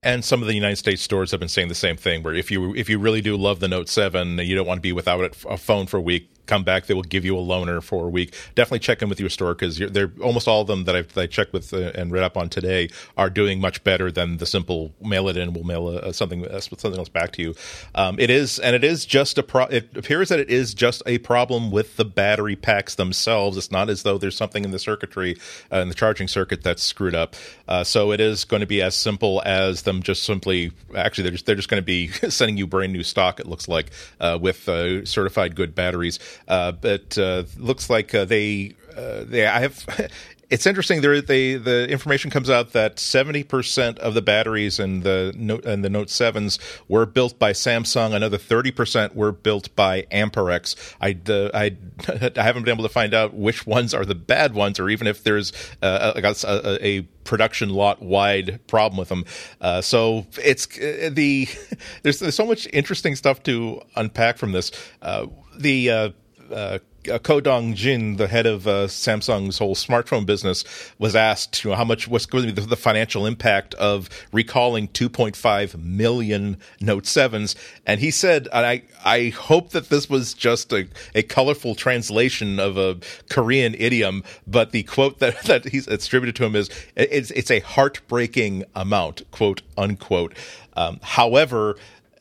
And 0.04 0.24
some 0.24 0.42
of 0.42 0.48
the 0.48 0.54
United 0.54 0.76
States 0.76 1.00
stores 1.00 1.30
have 1.30 1.38
been 1.38 1.48
saying 1.48 1.68
the 1.68 1.76
same 1.76 1.96
thing. 1.96 2.22
Where 2.24 2.34
if 2.34 2.50
you 2.50 2.74
if 2.74 2.88
you 2.88 2.98
really 2.98 3.20
do 3.20 3.36
love 3.36 3.60
the 3.60 3.68
Note 3.68 3.88
Seven, 3.88 4.38
you 4.38 4.56
don't 4.56 4.66
want 4.66 4.78
to 4.78 4.82
be 4.82 4.92
without 4.92 5.20
it, 5.20 5.36
a 5.48 5.56
phone 5.56 5.86
for 5.86 5.98
a 5.98 6.00
week. 6.00 6.28
Come 6.46 6.64
back, 6.64 6.86
they 6.86 6.94
will 6.94 7.02
give 7.02 7.24
you 7.24 7.38
a 7.38 7.40
loaner 7.40 7.80
for 7.80 8.06
a 8.06 8.08
week. 8.08 8.34
Definitely 8.56 8.80
check 8.80 9.00
in 9.00 9.08
with 9.08 9.20
your 9.20 9.30
store 9.30 9.54
because 9.54 9.78
they're 9.78 10.12
almost 10.20 10.48
all 10.48 10.62
of 10.62 10.66
them 10.66 10.84
that 10.84 10.96
I've 10.96 11.12
that 11.14 11.22
I 11.22 11.26
checked 11.26 11.52
with 11.52 11.72
uh, 11.72 11.92
and 11.94 12.10
read 12.10 12.24
up 12.24 12.36
on 12.36 12.48
today 12.48 12.90
are 13.16 13.30
doing 13.30 13.60
much 13.60 13.84
better 13.84 14.10
than 14.10 14.38
the 14.38 14.46
simple 14.46 14.92
mail 15.00 15.28
it 15.28 15.36
in. 15.36 15.52
We'll 15.52 15.64
mail 15.64 15.86
uh, 15.86 16.12
something 16.12 16.44
uh, 16.46 16.60
something 16.60 16.96
else 16.96 17.08
back 17.08 17.32
to 17.32 17.42
you. 17.42 17.54
Um, 17.94 18.18
it 18.18 18.28
is 18.28 18.58
and 18.58 18.74
it 18.74 18.82
is 18.82 19.06
just 19.06 19.38
a 19.38 19.42
pro. 19.44 19.66
It 19.66 19.96
appears 19.96 20.30
that 20.30 20.40
it 20.40 20.50
is 20.50 20.74
just 20.74 21.02
a 21.06 21.18
problem 21.18 21.70
with 21.70 21.96
the 21.96 22.04
battery 22.04 22.56
packs 22.56 22.96
themselves. 22.96 23.56
It's 23.56 23.70
not 23.70 23.88
as 23.88 24.02
though 24.02 24.18
there's 24.18 24.36
something 24.36 24.64
in 24.64 24.72
the 24.72 24.80
circuitry 24.80 25.36
uh, 25.72 25.78
in 25.78 25.88
the 25.88 25.94
charging 25.94 26.26
circuit 26.26 26.64
that's 26.64 26.82
screwed 26.82 27.14
up. 27.14 27.36
Uh, 27.68 27.84
so 27.84 28.10
it 28.10 28.20
is 28.20 28.44
going 28.44 28.60
to 28.60 28.66
be 28.66 28.82
as 28.82 28.96
simple 28.96 29.42
as 29.44 29.82
them 29.82 30.02
just 30.02 30.24
simply 30.24 30.72
actually 30.96 31.22
they're 31.22 31.32
just 31.32 31.46
they're 31.46 31.54
just 31.54 31.68
going 31.68 31.80
to 31.80 31.86
be 31.86 32.08
sending 32.28 32.56
you 32.56 32.66
brand 32.66 32.92
new 32.92 33.04
stock. 33.04 33.38
It 33.38 33.46
looks 33.46 33.68
like 33.68 33.92
uh, 34.18 34.38
with 34.40 34.64
certified 34.64 35.54
good 35.54 35.74
batteries. 35.74 36.18
Uh, 36.48 36.72
but 36.72 37.16
uh, 37.18 37.44
looks 37.56 37.90
like 37.90 38.14
uh, 38.14 38.24
they 38.24 38.74
they 38.94 39.46
I 39.46 39.60
have. 39.60 40.10
It's 40.52 40.66
interesting. 40.66 41.00
There, 41.00 41.22
they 41.22 41.54
the 41.54 41.88
information 41.88 42.30
comes 42.30 42.50
out 42.50 42.72
that 42.72 42.98
seventy 42.98 43.42
percent 43.42 43.98
of 44.00 44.12
the 44.12 44.20
batteries 44.20 44.78
in 44.78 45.00
the 45.00 45.32
Note 45.34 45.64
and 45.64 45.82
the 45.82 45.88
Note 45.88 46.10
Sevens 46.10 46.58
were 46.88 47.06
built 47.06 47.38
by 47.38 47.54
Samsung. 47.54 48.12
Another 48.12 48.36
thirty 48.36 48.70
percent 48.70 49.16
were 49.16 49.32
built 49.32 49.74
by 49.74 50.02
Amperex. 50.12 50.76
I, 51.00 51.16
uh, 51.32 51.48
I, 51.54 51.74
I 52.38 52.42
haven't 52.44 52.64
been 52.64 52.74
able 52.74 52.82
to 52.82 52.92
find 52.92 53.14
out 53.14 53.32
which 53.32 53.66
ones 53.66 53.94
are 53.94 54.04
the 54.04 54.14
bad 54.14 54.52
ones, 54.52 54.78
or 54.78 54.90
even 54.90 55.06
if 55.06 55.24
there's 55.24 55.54
uh, 55.80 56.12
a, 56.14 56.20
a, 56.22 56.86
a 56.86 57.00
production 57.24 57.70
lot 57.70 58.02
wide 58.02 58.60
problem 58.66 58.98
with 58.98 59.08
them. 59.08 59.24
Uh, 59.58 59.80
so 59.80 60.26
it's 60.36 60.66
the 60.66 61.48
there's, 62.02 62.18
there's 62.18 62.34
so 62.34 62.44
much 62.44 62.68
interesting 62.74 63.16
stuff 63.16 63.42
to 63.44 63.80
unpack 63.96 64.36
from 64.36 64.52
this. 64.52 64.70
Uh, 65.00 65.28
the 65.56 66.12
uh, 66.52 66.78
uh, 67.10 67.18
Koh 67.18 67.40
Dong-jin, 67.40 68.16
the 68.16 68.28
head 68.28 68.46
of 68.46 68.66
uh, 68.66 68.86
Samsung's 68.86 69.58
whole 69.58 69.74
smartphone 69.74 70.24
business, 70.24 70.64
was 70.98 71.16
asked, 71.16 71.64
you 71.64 71.70
know, 71.70 71.76
how 71.76 71.84
much 71.84 72.06
what's 72.06 72.26
going 72.26 72.46
to 72.46 72.52
be 72.52 72.60
the, 72.60 72.66
the 72.66 72.76
financial 72.76 73.26
impact 73.26 73.74
of 73.74 74.08
recalling 74.32 74.88
2.5 74.88 75.82
million 75.82 76.58
Note 76.80 77.06
sevens, 77.06 77.56
and 77.86 78.00
he 78.00 78.10
said, 78.10 78.48
and 78.52 78.66
I 78.66 78.82
I 79.04 79.30
hope 79.30 79.70
that 79.70 79.88
this 79.88 80.08
was 80.08 80.34
just 80.34 80.72
a, 80.72 80.86
a 81.14 81.22
colorful 81.22 81.74
translation 81.74 82.60
of 82.60 82.76
a 82.76 82.98
Korean 83.28 83.74
idiom, 83.74 84.22
but 84.46 84.70
the 84.70 84.84
quote 84.84 85.18
that 85.18 85.42
that 85.44 85.66
he's 85.66 85.88
attributed 85.88 86.36
to 86.36 86.44
him 86.44 86.54
is 86.54 86.70
it's 86.96 87.30
it's 87.32 87.50
a 87.50 87.60
heartbreaking 87.60 88.64
amount, 88.74 89.28
quote 89.30 89.62
unquote. 89.76 90.34
Um, 90.74 91.00
however 91.02 91.76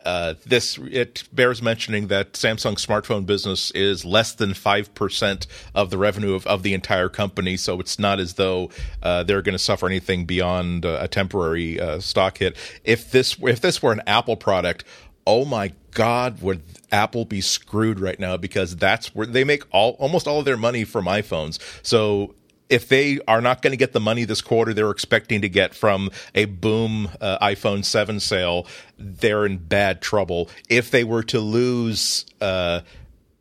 Uh, 0.05 0.33
this 0.45 0.77
it 0.77 1.23
bears 1.31 1.61
mentioning 1.61 2.07
that 2.07 2.33
Samsung's 2.33 2.85
smartphone 2.85 3.25
business 3.25 3.71
is 3.71 4.03
less 4.05 4.33
than 4.33 4.53
five 4.53 4.93
percent 4.95 5.47
of 5.75 5.89
the 5.89 5.97
revenue 5.97 6.33
of, 6.33 6.45
of 6.47 6.63
the 6.63 6.73
entire 6.73 7.09
company, 7.09 7.57
so 7.57 7.79
it's 7.79 7.99
not 7.99 8.19
as 8.19 8.33
though 8.33 8.69
uh, 9.03 9.23
they're 9.23 9.41
going 9.41 9.53
to 9.53 9.59
suffer 9.59 9.85
anything 9.85 10.25
beyond 10.25 10.85
a 10.85 11.07
temporary 11.07 11.79
uh, 11.79 11.99
stock 11.99 12.37
hit. 12.39 12.57
If 12.83 13.11
this 13.11 13.37
if 13.41 13.61
this 13.61 13.81
were 13.81 13.91
an 13.91 14.01
Apple 14.07 14.35
product, 14.35 14.83
oh 15.27 15.45
my 15.45 15.73
God, 15.91 16.41
would 16.41 16.63
Apple 16.91 17.25
be 17.25 17.41
screwed 17.41 17.99
right 17.99 18.19
now 18.19 18.37
because 18.37 18.75
that's 18.75 19.13
where 19.13 19.27
they 19.27 19.43
make 19.43 19.63
all 19.71 19.91
almost 19.99 20.27
all 20.27 20.39
of 20.39 20.45
their 20.45 20.57
money 20.57 20.83
from 20.83 21.05
iPhones. 21.05 21.59
So 21.83 22.35
if 22.71 22.87
they 22.87 23.19
are 23.27 23.41
not 23.41 23.61
going 23.61 23.71
to 23.71 23.77
get 23.77 23.91
the 23.91 23.99
money 23.99 24.23
this 24.23 24.41
quarter 24.41 24.73
they're 24.73 24.89
expecting 24.89 25.41
to 25.41 25.49
get 25.49 25.75
from 25.75 26.09
a 26.33 26.45
boom 26.45 27.09
uh, 27.19 27.37
iPhone 27.45 27.83
7 27.83 28.19
sale, 28.19 28.65
they're 28.97 29.45
in 29.45 29.57
bad 29.57 30.01
trouble. 30.01 30.49
If 30.69 30.89
they 30.89 31.03
were 31.03 31.23
to 31.23 31.39
lose 31.39 32.25
uh, 32.39 32.81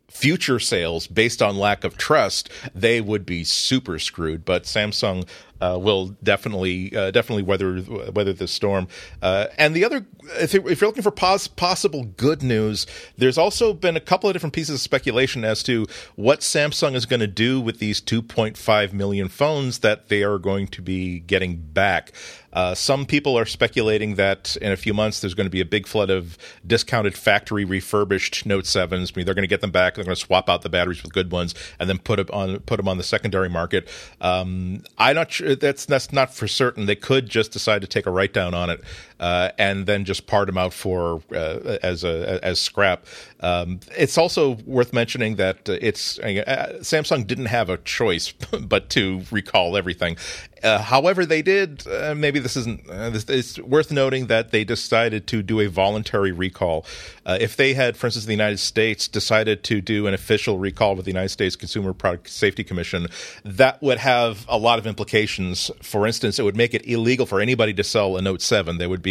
future 0.09 0.59
sales 0.59 1.07
based 1.07 1.41
on 1.41 1.57
lack 1.57 1.83
of 1.85 1.97
trust, 1.97 2.49
they 2.75 2.99
would 2.99 3.25
be 3.25 3.45
super 3.45 3.97
screwed. 3.97 4.43
But 4.43 4.63
Samsung 4.65 5.27
uh, 5.61 5.77
will 5.79 6.07
definitely 6.23 6.95
uh, 6.95 7.11
definitely 7.11 7.43
weather 7.43 7.81
weather 8.11 8.33
the 8.33 8.47
storm. 8.47 8.87
Uh, 9.21 9.47
and 9.57 9.75
the 9.75 9.85
other, 9.85 10.05
if, 10.39 10.53
you're 10.53 10.63
looking 10.63 11.03
for 11.03 11.11
pos- 11.11 11.47
possible 11.47 12.03
good 12.03 12.41
news, 12.41 12.87
there's 13.17 13.37
also 13.37 13.73
been 13.73 13.95
a 13.95 14.01
couple 14.01 14.29
of 14.29 14.33
different 14.33 14.53
pieces 14.53 14.75
of 14.75 14.81
speculation 14.81 15.45
as 15.45 15.63
to 15.63 15.85
what 16.15 16.39
Samsung 16.39 16.95
is 16.95 17.05
going 17.05 17.19
to 17.19 17.27
do 17.27 17.61
with 17.61 17.79
these 17.79 18.01
2.5 18.01 18.93
million 18.93 19.27
phones 19.29 19.79
that 19.79 20.09
they 20.09 20.23
are 20.23 20.39
going 20.39 20.67
to 20.67 20.81
be 20.81 21.19
getting 21.19 21.57
back. 21.57 22.11
Uh, 22.53 22.75
some 22.75 23.05
people 23.05 23.37
are 23.37 23.45
speculating 23.45 24.15
that 24.15 24.57
in 24.57 24.71
a 24.71 24.77
few 24.77 24.93
months 24.93 25.21
there's 25.21 25.33
going 25.33 25.45
to 25.45 25.51
be 25.51 25.61
a 25.61 25.65
big 25.65 25.87
flood 25.87 26.09
of 26.09 26.37
discounted 26.67 27.15
factory 27.15 27.63
refurbished 27.63 28.45
Note 28.45 28.65
7s. 28.65 28.91
I 28.91 29.13
mean, 29.15 29.25
they're 29.25 29.33
going 29.33 29.43
to 29.43 29.47
get 29.47 29.61
them 29.61 29.71
back. 29.71 29.95
They're 29.95 30.03
going 30.03 30.15
to 30.15 30.21
swap 30.21 30.49
out 30.49 30.61
the 30.61 30.69
batteries 30.69 31.01
with 31.01 31.13
good 31.13 31.31
ones 31.31 31.55
and 31.79 31.89
then 31.89 31.97
put 31.97 32.17
them 32.17 32.27
on 32.33 32.59
put 32.61 32.77
them 32.77 32.87
on 32.87 32.97
the 32.97 33.03
secondary 33.03 33.49
market. 33.49 33.87
Um, 34.19 34.83
I'm 34.97 35.15
not 35.15 35.31
sure 35.31 35.50
that's 35.59 35.85
that's 35.85 36.11
not 36.11 36.33
for 36.33 36.47
certain. 36.47 36.85
They 36.85 36.95
could 36.95 37.29
just 37.29 37.51
decide 37.51 37.81
to 37.81 37.87
take 37.87 38.05
a 38.05 38.11
write 38.11 38.33
down 38.33 38.53
on 38.53 38.69
it 38.69 38.81
uh, 39.21 39.51
and 39.59 39.85
then 39.85 40.03
just 40.03 40.25
part 40.25 40.47
them 40.47 40.57
out 40.57 40.73
for 40.73 41.21
uh, 41.31 41.77
as 41.83 42.03
a 42.03 42.43
as 42.43 42.59
scrap. 42.59 43.05
Um, 43.39 43.79
it's 43.95 44.17
also 44.17 44.53
worth 44.65 44.93
mentioning 44.93 45.35
that 45.35 45.69
it's 45.69 46.17
uh, 46.19 46.79
Samsung 46.81 47.27
didn't 47.27 47.45
have 47.45 47.69
a 47.69 47.77
choice 47.77 48.31
but 48.61 48.89
to 48.89 49.21
recall 49.31 49.77
everything. 49.77 50.17
Uh, 50.63 50.79
however, 50.79 51.25
they 51.25 51.41
did. 51.41 51.87
Uh, 51.87 52.13
maybe 52.15 52.39
this 52.39 52.55
isn't. 52.55 52.87
Uh, 52.89 53.11
this, 53.11 53.25
it's 53.29 53.59
worth 53.59 53.91
noting 53.91 54.27
that 54.27 54.51
they 54.51 54.63
decided 54.63 55.27
to 55.27 55.43
do 55.43 55.59
a 55.59 55.67
voluntary 55.67 56.31
recall. 56.31 56.85
if 57.25 57.55
they 57.55 57.73
had, 57.73 57.95
for 57.95 58.07
instance, 58.07 58.25
the 58.25 58.33
United 58.33 58.59
States 58.59 59.07
decided 59.07 59.63
to 59.63 59.81
do 59.81 60.07
an 60.07 60.13
official 60.13 60.57
recall 60.57 60.95
with 60.95 61.05
the 61.05 61.11
United 61.11 61.29
States 61.29 61.55
Consumer 61.55 61.93
Product 61.93 62.27
Safety 62.27 62.63
Commission, 62.63 63.07
that 63.45 63.81
would 63.81 63.99
have 63.99 64.45
a 64.49 64.57
lot 64.57 64.79
of 64.79 64.85
implications. 64.85 65.71
For 65.81 66.05
instance, 66.07 66.37
it 66.39 66.43
would 66.43 66.57
make 66.57 66.73
it 66.73 66.87
illegal 66.87 67.25
for 67.25 67.39
anybody 67.39 67.73
to 67.75 67.83
sell 67.83 68.17
a 68.17 68.21
Note 68.21 68.41
Seven. 68.41 68.77
They 68.77 68.87
would 68.87 69.01
be 69.01 69.10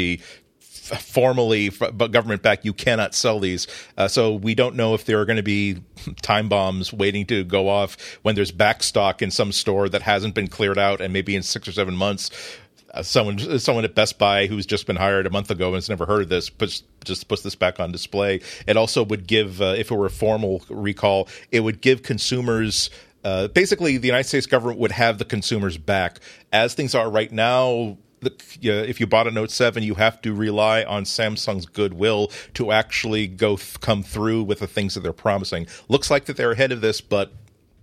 formally 0.99 1.69
but 1.69 2.11
government 2.11 2.43
back 2.43 2.65
you 2.65 2.73
cannot 2.73 3.15
sell 3.15 3.39
these 3.39 3.69
uh, 3.97 4.09
so 4.09 4.35
we 4.35 4.57
don't 4.57 4.75
know 4.75 4.93
if 4.93 5.05
there 5.05 5.21
are 5.21 5.25
going 5.25 5.37
to 5.37 5.43
be 5.43 5.77
time 6.23 6.49
bombs 6.49 6.93
waiting 6.93 7.25
to 7.25 7.45
go 7.45 7.69
off 7.69 7.97
when 8.23 8.35
there's 8.35 8.51
back 8.51 8.83
stock 8.83 9.23
in 9.23 9.31
some 9.31 9.53
store 9.53 9.89
that 9.89 10.03
hasn't 10.03 10.35
been 10.35 10.49
cleared 10.49 10.79
out 10.79 11.01
and 11.01 11.13
maybe 11.13 11.37
in 11.37 11.45
six 11.45 11.69
or 11.69 11.73
seven 11.73 11.95
months 11.95 12.59
uh, 12.93 13.03
someone 13.03 13.59
someone 13.59 13.85
at 13.85 13.95
Best 13.95 14.19
Buy 14.19 14.47
who's 14.47 14.67
just 14.67 14.87
been 14.87 14.97
hired 14.97 15.27
a 15.27 15.31
month 15.31 15.51
ago 15.51 15.67
and 15.67 15.77
has 15.77 15.89
never 15.89 16.07
heard 16.07 16.23
of 16.23 16.29
this 16.29 16.51
puts 16.51 16.83
just 17.05 17.29
puts 17.29 17.43
this 17.43 17.55
back 17.55 17.79
on 17.81 17.93
display. 17.93 18.41
It 18.67 18.77
also 18.77 19.05
would 19.05 19.27
give, 19.27 19.63
uh, 19.63 19.75
if 19.77 19.91
it 19.91 19.95
were 19.95 20.07
a 20.07 20.11
formal 20.11 20.63
recall, 20.69 21.29
it 21.53 21.61
would 21.61 21.81
give 21.81 22.03
consumers. 22.03 22.91
Uh, 23.23 23.49
basically, 23.49 23.97
the 23.97 24.07
United 24.07 24.29
States 24.29 24.47
government 24.47 24.79
would 24.81 24.93
have 24.93 25.19
the 25.19 25.25
consumers 25.25 25.77
back. 25.77 26.19
As 26.53 26.75
things 26.75 26.95
are 26.95 27.11
right 27.11 27.31
now, 27.31 27.99
the, 28.21 28.33
if 28.63 29.01
you 29.01 29.07
bought 29.07 29.27
a 29.27 29.31
Note 29.31 29.51
7, 29.51 29.83
you 29.83 29.95
have 29.95 30.21
to 30.23 30.35
rely 30.35 30.85
on 30.85 31.05
Samsung's 31.05 31.67
goodwill 31.67 32.31
to 32.55 32.73
actually 32.73 33.27
go 33.27 33.57
th- 33.57 33.81
come 33.81 34.03
through 34.03 34.43
with 34.45 34.61
the 34.61 34.67
things 34.67 34.95
that 34.95 35.01
they're 35.01 35.13
promising. 35.13 35.67
Looks 35.89 36.11
like 36.11 36.27
that 36.27 36.37
they're 36.37 36.53
ahead 36.53 36.73
of 36.73 36.81
this, 36.81 37.01
but 37.01 37.33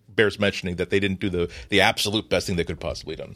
bears 0.09 0.39
mentioning 0.39 0.75
that 0.75 0.89
they 0.89 0.99
didn't 0.99 1.19
do 1.19 1.29
the, 1.29 1.49
the 1.69 1.81
absolute 1.81 2.29
best 2.29 2.47
thing 2.47 2.55
they 2.55 2.63
could 2.63 2.79
possibly 2.79 3.15
done. 3.15 3.35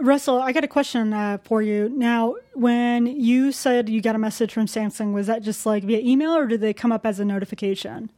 Russell, 0.00 0.40
I 0.40 0.52
got 0.52 0.64
a 0.64 0.68
question 0.68 1.12
uh, 1.12 1.38
for 1.44 1.60
you. 1.60 1.90
Now, 1.90 2.36
when 2.54 3.06
you 3.06 3.52
said 3.52 3.88
you 3.90 4.00
got 4.00 4.14
a 4.14 4.18
message 4.18 4.52
from 4.52 4.66
Samsung, 4.66 5.12
was 5.12 5.26
that 5.26 5.42
just 5.42 5.66
like 5.66 5.84
via 5.84 5.98
email 5.98 6.34
or 6.34 6.46
did 6.46 6.62
they 6.62 6.72
come 6.72 6.92
up 6.92 7.04
as 7.04 7.20
a 7.20 7.24
notification? 7.24 8.10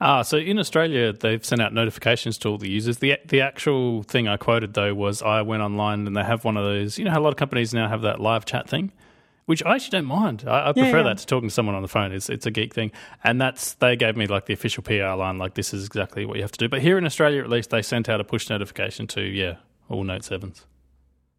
Ah, 0.00 0.22
so 0.22 0.36
in 0.36 0.58
Australia, 0.58 1.12
they've 1.12 1.44
sent 1.44 1.60
out 1.60 1.72
notifications 1.72 2.36
to 2.38 2.48
all 2.48 2.58
the 2.58 2.68
users. 2.68 2.98
The 2.98 3.18
the 3.24 3.40
actual 3.40 4.02
thing 4.02 4.26
I 4.26 4.36
quoted 4.36 4.74
though 4.74 4.94
was 4.94 5.22
I 5.22 5.42
went 5.42 5.62
online 5.62 6.06
and 6.06 6.16
they 6.16 6.24
have 6.24 6.44
one 6.44 6.56
of 6.56 6.64
those. 6.64 6.98
You 6.98 7.04
know 7.04 7.12
how 7.12 7.20
a 7.20 7.22
lot 7.22 7.30
of 7.30 7.36
companies 7.36 7.72
now 7.72 7.88
have 7.88 8.02
that 8.02 8.20
live 8.20 8.44
chat 8.44 8.68
thing, 8.68 8.92
which 9.46 9.64
I 9.64 9.76
actually 9.76 9.98
don't 9.98 10.06
mind. 10.06 10.44
I, 10.46 10.70
I 10.70 10.72
prefer 10.72 10.88
yeah, 10.88 10.96
yeah. 10.96 11.02
that 11.04 11.18
to 11.18 11.26
talking 11.26 11.48
to 11.48 11.54
someone 11.54 11.76
on 11.76 11.82
the 11.82 11.88
phone. 11.88 12.12
It's 12.12 12.28
it's 12.28 12.44
a 12.44 12.50
geek 12.50 12.74
thing, 12.74 12.90
and 13.22 13.40
that's 13.40 13.74
they 13.74 13.94
gave 13.94 14.16
me 14.16 14.26
like 14.26 14.46
the 14.46 14.52
official 14.52 14.82
PR 14.82 15.14
line, 15.14 15.38
like 15.38 15.54
this 15.54 15.72
is 15.72 15.86
exactly 15.86 16.26
what 16.26 16.36
you 16.36 16.42
have 16.42 16.52
to 16.52 16.58
do. 16.58 16.68
But 16.68 16.82
here 16.82 16.98
in 16.98 17.04
Australia, 17.04 17.42
at 17.42 17.48
least, 17.48 17.70
they 17.70 17.82
sent 17.82 18.08
out 18.08 18.20
a 18.20 18.24
push 18.24 18.50
notification 18.50 19.06
to 19.08 19.22
yeah 19.22 19.56
all 19.88 20.02
Note 20.02 20.24
sevens. 20.24 20.66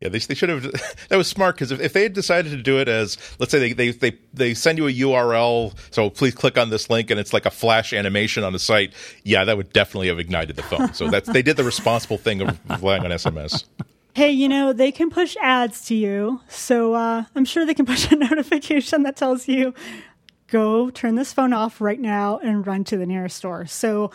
Yeah, 0.05 0.09
they, 0.09 0.19
they 0.19 0.35
should 0.35 0.49
have. 0.49 0.63
That 1.09 1.17
was 1.17 1.27
smart 1.27 1.55
because 1.55 1.71
if, 1.71 1.79
if 1.79 1.93
they 1.93 2.03
had 2.03 2.13
decided 2.13 2.51
to 2.51 2.61
do 2.61 2.79
it 2.79 2.87
as, 2.87 3.17
let's 3.39 3.51
say 3.51 3.59
they, 3.59 3.73
they, 3.73 3.91
they, 3.91 4.17
they 4.33 4.53
send 4.53 4.77
you 4.77 4.87
a 4.87 4.91
URL, 4.91 5.75
so 5.91 6.09
please 6.09 6.35
click 6.35 6.57
on 6.57 6.69
this 6.69 6.89
link, 6.89 7.09
and 7.09 7.19
it's 7.19 7.33
like 7.33 7.45
a 7.45 7.51
flash 7.51 7.91
animation 7.91 8.43
on 8.43 8.53
the 8.53 8.59
site. 8.59 8.93
Yeah, 9.23 9.45
that 9.45 9.57
would 9.57 9.73
definitely 9.73 10.07
have 10.09 10.19
ignited 10.19 10.55
the 10.55 10.63
phone. 10.63 10.93
So 10.93 11.09
that's 11.09 11.27
they 11.29 11.41
did 11.41 11.57
the 11.57 11.63
responsible 11.63 12.17
thing 12.17 12.41
of 12.41 12.59
relying 12.69 13.03
on 13.03 13.11
SMS. 13.11 13.65
Hey, 14.13 14.31
you 14.31 14.47
know 14.47 14.73
they 14.73 14.91
can 14.91 15.09
push 15.09 15.35
ads 15.41 15.85
to 15.85 15.95
you, 15.95 16.39
so 16.47 16.93
uh, 16.93 17.25
I'm 17.35 17.45
sure 17.45 17.65
they 17.65 17.73
can 17.73 17.85
push 17.87 18.11
a 18.11 18.15
notification 18.15 19.03
that 19.03 19.15
tells 19.15 19.47
you, 19.47 19.73
"Go 20.47 20.91
turn 20.91 21.15
this 21.15 21.33
phone 21.33 21.53
off 21.53 21.81
right 21.81 21.99
now 21.99 22.37
and 22.37 22.65
run 22.65 22.83
to 22.85 22.97
the 22.97 23.05
nearest 23.05 23.37
store." 23.37 23.65
So, 23.65 24.11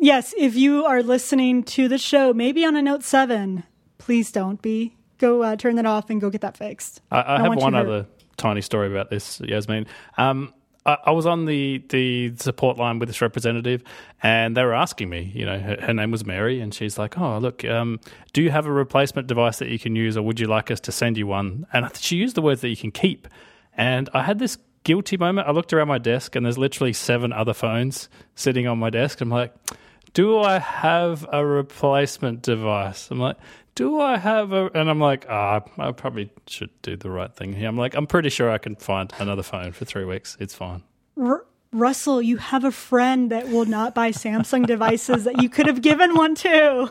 yes, 0.00 0.34
if 0.36 0.56
you 0.56 0.84
are 0.84 1.02
listening 1.02 1.62
to 1.64 1.86
the 1.88 1.98
show, 1.98 2.32
maybe 2.32 2.64
on 2.64 2.76
a 2.76 2.82
Note 2.82 3.04
Seven, 3.04 3.62
please 3.98 4.32
don't 4.32 4.60
be 4.60 4.97
go 5.18 5.42
uh, 5.42 5.56
turn 5.56 5.76
that 5.76 5.86
off 5.86 6.10
and 6.10 6.20
go 6.20 6.30
get 6.30 6.40
that 6.40 6.56
fixed. 6.56 7.00
I, 7.10 7.20
I, 7.20 7.36
I 7.36 7.42
have 7.42 7.56
one 7.56 7.74
other 7.74 8.06
tiny 8.36 8.62
story 8.62 8.88
about 8.88 9.10
this, 9.10 9.40
Yasmin. 9.40 9.86
Um, 10.16 10.54
I, 10.86 10.96
I, 11.06 11.10
was 11.10 11.26
on 11.26 11.44
the, 11.44 11.84
the 11.90 12.34
support 12.36 12.78
line 12.78 12.98
with 12.98 13.08
this 13.08 13.20
representative, 13.20 13.82
and 14.22 14.56
they 14.56 14.64
were 14.64 14.74
asking 14.74 15.10
me, 15.10 15.30
you 15.34 15.44
know, 15.44 15.58
her, 15.58 15.76
her 15.80 15.94
name 15.94 16.10
was 16.10 16.24
Mary, 16.24 16.60
and 16.60 16.72
she's 16.72 16.98
like, 16.98 17.18
"Oh, 17.18 17.38
look, 17.38 17.64
um, 17.64 18.00
do 18.32 18.42
you 18.42 18.50
have 18.50 18.66
a 18.66 18.72
replacement 18.72 19.26
device 19.26 19.58
that 19.58 19.68
you 19.68 19.78
can 19.78 19.94
use, 19.94 20.16
or 20.16 20.22
would 20.22 20.40
you 20.40 20.46
like 20.46 20.70
us 20.70 20.80
to 20.80 20.92
send 20.92 21.18
you 21.18 21.26
one?" 21.26 21.66
And 21.72 21.94
she 21.96 22.16
used 22.16 22.34
the 22.34 22.42
words 22.42 22.62
that 22.62 22.68
you 22.68 22.76
can 22.76 22.90
keep, 22.90 23.28
and 23.76 24.08
I 24.14 24.22
had 24.22 24.38
this 24.38 24.56
guilty 24.84 25.18
moment. 25.18 25.46
I 25.46 25.50
looked 25.50 25.72
around 25.72 25.88
my 25.88 25.98
desk, 25.98 26.34
and 26.34 26.46
there's 26.46 26.58
literally 26.58 26.94
seven 26.94 27.32
other 27.32 27.52
phones 27.52 28.08
sitting 28.34 28.66
on 28.66 28.78
my 28.78 28.88
desk. 28.90 29.20
I'm 29.20 29.28
like, 29.28 29.54
do 30.14 30.38
I 30.38 30.58
have 30.58 31.26
a 31.32 31.44
replacement 31.44 32.42
device? 32.42 33.10
I'm 33.10 33.18
like, 33.18 33.36
do 33.74 34.00
I 34.00 34.18
have 34.18 34.52
a? 34.52 34.70
And 34.74 34.90
I'm 34.90 34.98
like, 34.98 35.26
ah, 35.28 35.62
oh, 35.64 35.82
I 35.82 35.92
probably 35.92 36.30
should 36.46 36.70
do 36.82 36.96
the 36.96 37.10
right 37.10 37.34
thing 37.34 37.52
here. 37.52 37.68
I'm 37.68 37.76
like, 37.76 37.94
I'm 37.94 38.06
pretty 38.06 38.28
sure 38.28 38.50
I 38.50 38.58
can 38.58 38.74
find 38.76 39.12
another 39.18 39.42
phone 39.42 39.72
for 39.72 39.84
three 39.84 40.04
weeks. 40.04 40.36
It's 40.40 40.54
fine. 40.54 40.82
R- 41.20 41.44
Russell, 41.70 42.22
you 42.22 42.38
have 42.38 42.64
a 42.64 42.72
friend 42.72 43.30
that 43.30 43.48
will 43.48 43.66
not 43.66 43.94
buy 43.94 44.10
Samsung 44.10 44.66
devices 44.66 45.24
that 45.24 45.42
you 45.42 45.48
could 45.48 45.66
have 45.66 45.82
given 45.82 46.14
one 46.14 46.34
to. 46.36 46.90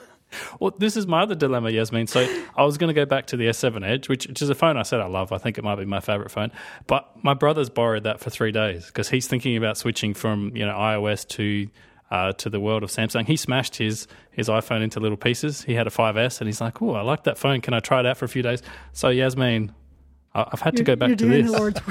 Well, 0.59 0.75
this 0.77 0.97
is 0.97 1.07
my 1.07 1.21
other 1.21 1.35
dilemma, 1.35 1.69
Yasmin. 1.69 2.07
So 2.07 2.27
I 2.55 2.63
was 2.63 2.77
going 2.77 2.89
to 2.89 2.93
go 2.93 3.05
back 3.05 3.27
to 3.27 3.37
the 3.37 3.45
S7 3.45 3.85
Edge, 3.87 4.09
which, 4.09 4.27
which 4.27 4.41
is 4.41 4.49
a 4.49 4.55
phone 4.55 4.77
I 4.77 4.83
said 4.83 4.99
I 4.99 5.07
love. 5.07 5.31
I 5.31 5.37
think 5.37 5.57
it 5.57 5.63
might 5.63 5.75
be 5.75 5.85
my 5.85 5.99
favorite 5.99 6.31
phone. 6.31 6.51
But 6.85 7.09
my 7.23 7.33
brother's 7.33 7.69
borrowed 7.69 8.03
that 8.03 8.19
for 8.19 8.29
three 8.29 8.51
days 8.51 8.87
because 8.87 9.09
he's 9.09 9.27
thinking 9.27 9.55
about 9.55 9.77
switching 9.77 10.13
from 10.13 10.55
you 10.55 10.65
know 10.65 10.73
iOS 10.73 11.27
to 11.29 11.67
uh, 12.09 12.33
to 12.33 12.49
the 12.49 12.59
world 12.59 12.83
of 12.83 12.89
Samsung. 12.89 13.25
He 13.25 13.35
smashed 13.35 13.77
his 13.77 14.07
his 14.31 14.47
iPhone 14.47 14.81
into 14.81 14.99
little 14.99 15.17
pieces. 15.17 15.63
He 15.63 15.73
had 15.73 15.87
a 15.87 15.89
5S, 15.89 16.39
and 16.39 16.47
he's 16.47 16.61
like, 16.61 16.81
"Oh, 16.81 16.91
I 16.91 17.01
like 17.01 17.23
that 17.23 17.37
phone. 17.37 17.61
Can 17.61 17.73
I 17.73 17.79
try 17.79 17.99
it 17.99 18.05
out 18.05 18.17
for 18.17 18.25
a 18.25 18.29
few 18.29 18.41
days?" 18.41 18.61
So 18.93 19.09
Yasmin, 19.09 19.73
I've 20.33 20.61
had 20.61 20.73
you're, 20.73 20.77
to 20.77 20.83
go 20.83 20.95
back 20.95 21.17
to 21.17 21.25
this. 21.25 21.81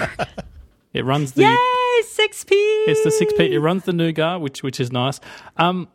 it 0.92 1.04
runs 1.04 1.32
the 1.32 1.42
yay 1.42 2.02
six 2.06 2.44
P. 2.44 2.54
It's 2.54 3.02
the 3.04 3.10
six 3.10 3.32
P. 3.34 3.52
It 3.52 3.58
runs 3.58 3.84
the 3.84 3.92
Nougat, 3.92 4.40
which 4.40 4.62
which 4.62 4.80
is 4.80 4.92
nice. 4.92 5.20
Um, 5.56 5.88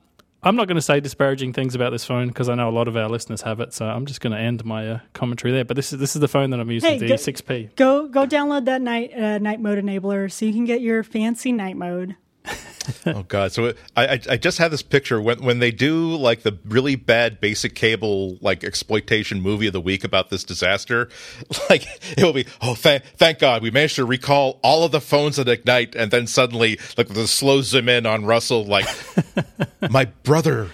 I'm 0.43 0.55
not 0.55 0.67
going 0.67 0.75
to 0.75 0.81
say 0.81 0.99
disparaging 0.99 1.53
things 1.53 1.75
about 1.75 1.91
this 1.91 2.03
phone 2.03 2.29
because 2.29 2.49
I 2.49 2.55
know 2.55 2.67
a 2.67 2.71
lot 2.71 2.87
of 2.87 2.97
our 2.97 3.07
listeners 3.07 3.43
have 3.43 3.59
it. 3.59 3.73
So 3.73 3.85
I'm 3.85 4.07
just 4.07 4.21
going 4.21 4.33
to 4.33 4.39
end 4.39 4.65
my 4.65 4.89
uh, 4.89 4.99
commentary 5.13 5.53
there. 5.53 5.65
But 5.65 5.75
this 5.75 5.93
is 5.93 5.99
this 5.99 6.15
is 6.15 6.19
the 6.19 6.27
phone 6.27 6.49
that 6.49 6.59
I'm 6.59 6.71
using, 6.71 6.99
hey, 6.99 7.07
the 7.07 7.17
six 7.17 7.41
P. 7.41 7.69
Go 7.75 8.07
go 8.07 8.25
download 8.25 8.65
that 8.65 8.81
night 8.81 9.13
uh, 9.15 9.37
night 9.37 9.59
mode 9.59 9.83
enabler 9.83 10.31
so 10.31 10.45
you 10.45 10.53
can 10.53 10.65
get 10.65 10.81
your 10.81 11.03
fancy 11.03 11.51
night 11.51 11.77
mode. 11.77 12.15
oh 13.05 13.23
god! 13.23 13.51
So 13.51 13.73
I 13.95 14.19
I 14.29 14.37
just 14.37 14.57
had 14.57 14.71
this 14.71 14.81
picture 14.81 15.21
when 15.21 15.43
when 15.43 15.59
they 15.59 15.71
do 15.71 16.15
like 16.15 16.41
the 16.41 16.57
really 16.65 16.95
bad 16.95 17.39
basic 17.39 17.75
cable 17.75 18.37
like 18.41 18.63
exploitation 18.63 19.41
movie 19.41 19.67
of 19.67 19.73
the 19.73 19.81
week 19.81 20.03
about 20.03 20.29
this 20.29 20.43
disaster, 20.43 21.09
like 21.69 21.85
it 22.17 22.23
will 22.23 22.33
be 22.33 22.47
oh 22.61 22.73
thank 22.73 23.03
thank 23.17 23.39
God 23.39 23.61
we 23.61 23.71
managed 23.71 23.95
to 23.97 24.05
recall 24.05 24.59
all 24.63 24.83
of 24.83 24.91
the 24.91 25.01
phones 25.01 25.35
that 25.35 25.47
ignite, 25.47 25.95
and 25.95 26.11
then 26.11 26.25
suddenly 26.27 26.79
like 26.97 27.09
the 27.09 27.27
slow 27.27 27.61
zoom 27.61 27.87
in 27.87 28.05
on 28.05 28.25
Russell 28.25 28.65
like 28.65 28.87
my 29.89 30.05
brother 30.23 30.69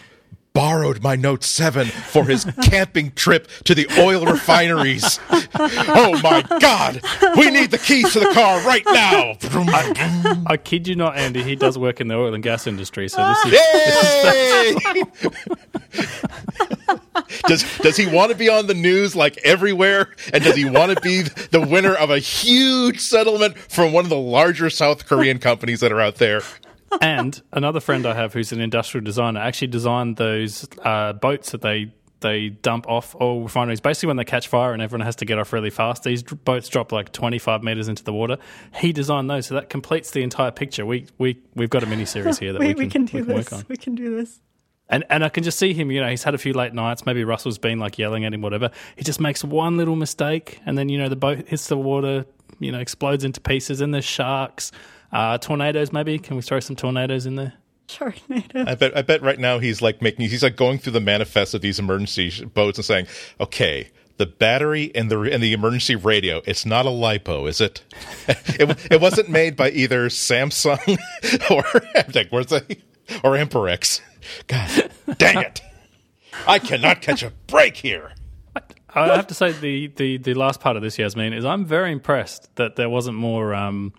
borrowed 0.58 1.04
my 1.04 1.16
Note 1.16 1.44
7 1.44 1.86
for 1.86 2.24
his 2.24 2.44
camping 2.64 3.12
trip 3.12 3.48
to 3.66 3.76
the 3.76 3.88
oil 4.00 4.26
refineries. 4.26 5.20
oh 5.30 6.20
my 6.24 6.42
God! 6.60 7.00
We 7.38 7.52
need 7.52 7.70
the 7.70 7.78
keys 7.78 8.12
to 8.14 8.20
the 8.22 8.32
car 8.34 8.60
right 8.66 8.82
now. 8.88 9.38
I, 9.44 10.44
I 10.48 10.58
kid 10.58 10.88
you 10.88 10.96
not, 10.96 11.16
Andy. 11.16 11.44
He 11.44 11.56
does 11.56 11.78
work 11.78 12.02
in 12.02 12.08
the 12.08 12.16
oil 12.16 12.34
and 12.34 12.42
gas 12.42 12.66
industry, 12.66 13.08
so 13.08 13.24
this 13.24 13.46
is. 13.46 13.52
This 13.52 15.06
is 15.94 16.22
does 17.44 17.78
does 17.80 17.98
he 17.98 18.08
want 18.08 18.32
to 18.32 18.38
be 18.38 18.50
on 18.50 18.66
the 18.66 18.74
news 18.74 19.16
like 19.16 19.38
everywhere? 19.44 20.16
And 20.34 20.44
does 20.44 20.56
he 20.56 20.66
want 20.66 20.96
to 20.96 21.02
be 21.02 21.22
the 21.22 21.62
winner 21.62 21.94
of 21.94 22.10
a 22.10 22.18
huge 22.18 23.00
settlement 23.00 23.58
from 23.58 23.94
one 23.94 24.06
of 24.06 24.10
the 24.10 24.18
larger 24.18 24.72
South 24.72 25.06
Korean 25.06 25.38
companies 25.38 25.82
that 25.82 25.92
are 25.92 26.02
out 26.02 26.16
there? 26.16 26.42
And 27.02 27.42
another 27.52 27.80
friend 27.80 28.06
I 28.06 28.14
have 28.14 28.34
who's 28.34 28.52
an 28.52 28.62
industrial 28.62 29.04
designer 29.04 29.40
actually 29.40 29.68
designed 29.68 30.18
those 30.18 30.68
uh, 30.84 31.14
boats 31.14 31.52
that 31.52 31.62
they 31.62 31.94
they 32.20 32.50
dump 32.50 32.88
off 32.88 33.16
oil 33.22 33.44
refineries. 33.44 33.80
Basically, 33.80 34.08
when 34.08 34.18
they 34.18 34.26
catch 34.26 34.48
fire 34.48 34.74
and 34.74 34.82
everyone 34.82 35.06
has 35.06 35.16
to 35.18 35.26
get 35.26 35.38
off 35.38 35.54
really 35.54 35.70
fast, 35.70 36.04
these 36.04 36.24
boats 36.24 36.68
drop 36.68 36.92
like 36.92 37.12
25 37.12 37.64
meters 37.64 37.88
into 37.88 38.04
the 38.04 38.14
water. 38.14 38.38
He 38.74 38.92
designed 38.92 39.30
those, 39.30 39.48
so 39.48 39.56
that 39.56 39.70
completes 39.70 40.12
the 40.12 40.24
entire 40.24 40.52
picture. 40.52 40.86
We 40.86 41.08
we 41.18 41.40
we've 41.56 41.70
got 41.70 41.84
a 41.84 41.86
mini 41.86 42.06
series 42.06 42.40
here 42.40 42.54
that 42.54 42.60
we, 42.62 42.74
we, 42.74 42.74
can, 42.74 42.84
we 42.86 42.90
can 42.90 43.06
do 43.06 43.18
we 43.20 43.26
can 43.26 43.36
this. 43.36 43.70
We 43.70 43.78
can 43.78 43.96
do 43.96 44.16
this. 44.16 44.40
And 44.90 45.04
and 45.10 45.24
I 45.24 45.30
can 45.30 45.44
just 45.44 45.60
see 45.60 45.74
him. 45.74 45.92
You 45.92 46.02
know, 46.02 46.10
he's 46.10 46.24
had 46.24 46.34
a 46.34 46.38
few 46.38 46.54
late 46.54 46.74
nights. 46.74 47.06
Maybe 47.06 47.24
Russell's 47.24 47.58
been 47.58 47.80
like 47.80 47.98
yelling 47.98 48.26
at 48.26 48.34
him, 48.34 48.42
whatever. 48.42 48.72
He 48.96 49.04
just 49.04 49.20
makes 49.20 49.44
one 49.44 49.78
little 49.78 49.96
mistake, 49.96 50.60
and 50.66 50.78
then 50.78 50.90
you 50.90 50.98
know 50.98 51.10
the 51.10 51.16
boat 51.16 51.48
hits 51.48 51.68
the 51.68 51.78
water. 51.78 52.26
You 52.60 52.72
know, 52.72 52.80
explodes 52.80 53.24
into 53.24 53.42
pieces, 53.42 53.82
and 53.82 53.94
there's 53.94 54.06
sharks. 54.06 54.72
Uh, 55.12 55.38
tornadoes, 55.38 55.94
maybe. 55.94 56.20
Can 56.20 56.36
we 56.36 56.42
throw 56.42 56.60
some 56.60 56.76
tornadoes 56.76 57.26
in 57.26 57.36
there? 57.36 57.54
Tornado. 57.88 58.66
I 58.68 58.76
bet. 58.76 58.98
I 58.98 59.02
bet 59.02 59.22
right 59.22 59.40
now 59.40 59.60
he's 59.60 59.82
like 59.82 60.02
making. 60.02 60.30
He's 60.30 60.44
like 60.44 60.56
going 60.58 60.78
through 60.78 60.94
the 60.94 61.00
manifest 61.00 61.54
of 61.54 61.62
these 61.62 61.80
emergency 61.80 62.44
boats 62.46 62.78
and 62.78 62.86
saying, 62.86 63.08
"Okay, 63.40 63.90
the 64.18 64.26
battery 64.26 64.92
and 64.94 65.10
the 65.10 65.20
and 65.22 65.42
the 65.42 65.54
emergency 65.54 65.96
radio. 65.96 66.42
It's 66.46 66.66
not 66.66 66.86
a 66.86 66.90
lipo, 66.90 67.48
is 67.48 67.62
it? 67.62 67.84
it, 68.28 68.92
it 68.92 69.02
wasn't 69.02 69.30
made 69.30 69.56
by 69.56 69.72
either 69.72 70.10
Samsung 70.10 70.98
or 71.50 71.64
like 72.14 72.30
where's 72.30 72.48
the 72.48 72.78
or 73.24 73.38
Amperex. 73.38 74.02
God, 74.48 74.92
dang 75.18 75.38
it! 75.38 75.62
I 76.46 76.60
cannot 76.60 77.02
catch 77.02 77.24
a 77.24 77.32
break 77.48 77.78
here." 77.78 78.12
I 78.96 79.16
have 79.16 79.28
to 79.28 79.36
say 79.36 79.52
the, 79.52 79.88
the, 79.88 80.18
the 80.18 80.34
last 80.34 80.60
part 80.60 80.76
of 80.76 80.82
this, 80.82 80.98
Yasmin, 80.98 81.34
is 81.34 81.46
I'm 81.46 81.66
very 81.66 81.92
impressed 81.92 82.56
that 82.56 82.78
there 82.78 82.90
wasn't 82.90 83.16
more 83.16 83.54
um, 83.54 83.94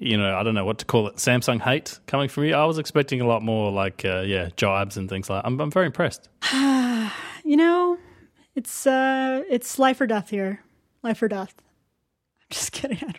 you 0.00 0.16
know, 0.16 0.34
I 0.34 0.42
don't 0.42 0.54
know 0.54 0.64
what 0.64 0.78
to 0.78 0.86
call 0.86 1.06
it, 1.08 1.16
Samsung 1.16 1.60
hate 1.60 2.00
coming 2.06 2.28
from 2.28 2.44
you. 2.44 2.54
I 2.54 2.64
was 2.64 2.78
expecting 2.78 3.20
a 3.20 3.26
lot 3.26 3.42
more 3.42 3.70
like, 3.70 4.02
uh, 4.04 4.22
yeah, 4.22 4.48
jibes 4.56 4.96
and 4.96 5.08
things 5.08 5.28
like 5.28 5.42
that. 5.42 5.46
I'm, 5.46 5.60
I'm 5.60 5.70
very 5.70 5.86
impressed. 5.86 6.28
you 7.44 7.56
know, 7.56 7.98
it's 8.54 8.86
uh, 8.86 9.44
it's 9.48 9.78
life 9.78 10.00
or 10.00 10.06
death 10.06 10.30
here. 10.30 10.62
Life 11.02 11.22
or 11.22 11.28
death. 11.28 11.54
I'm 12.40 12.46
just 12.50 12.72
kidding. 12.72 12.98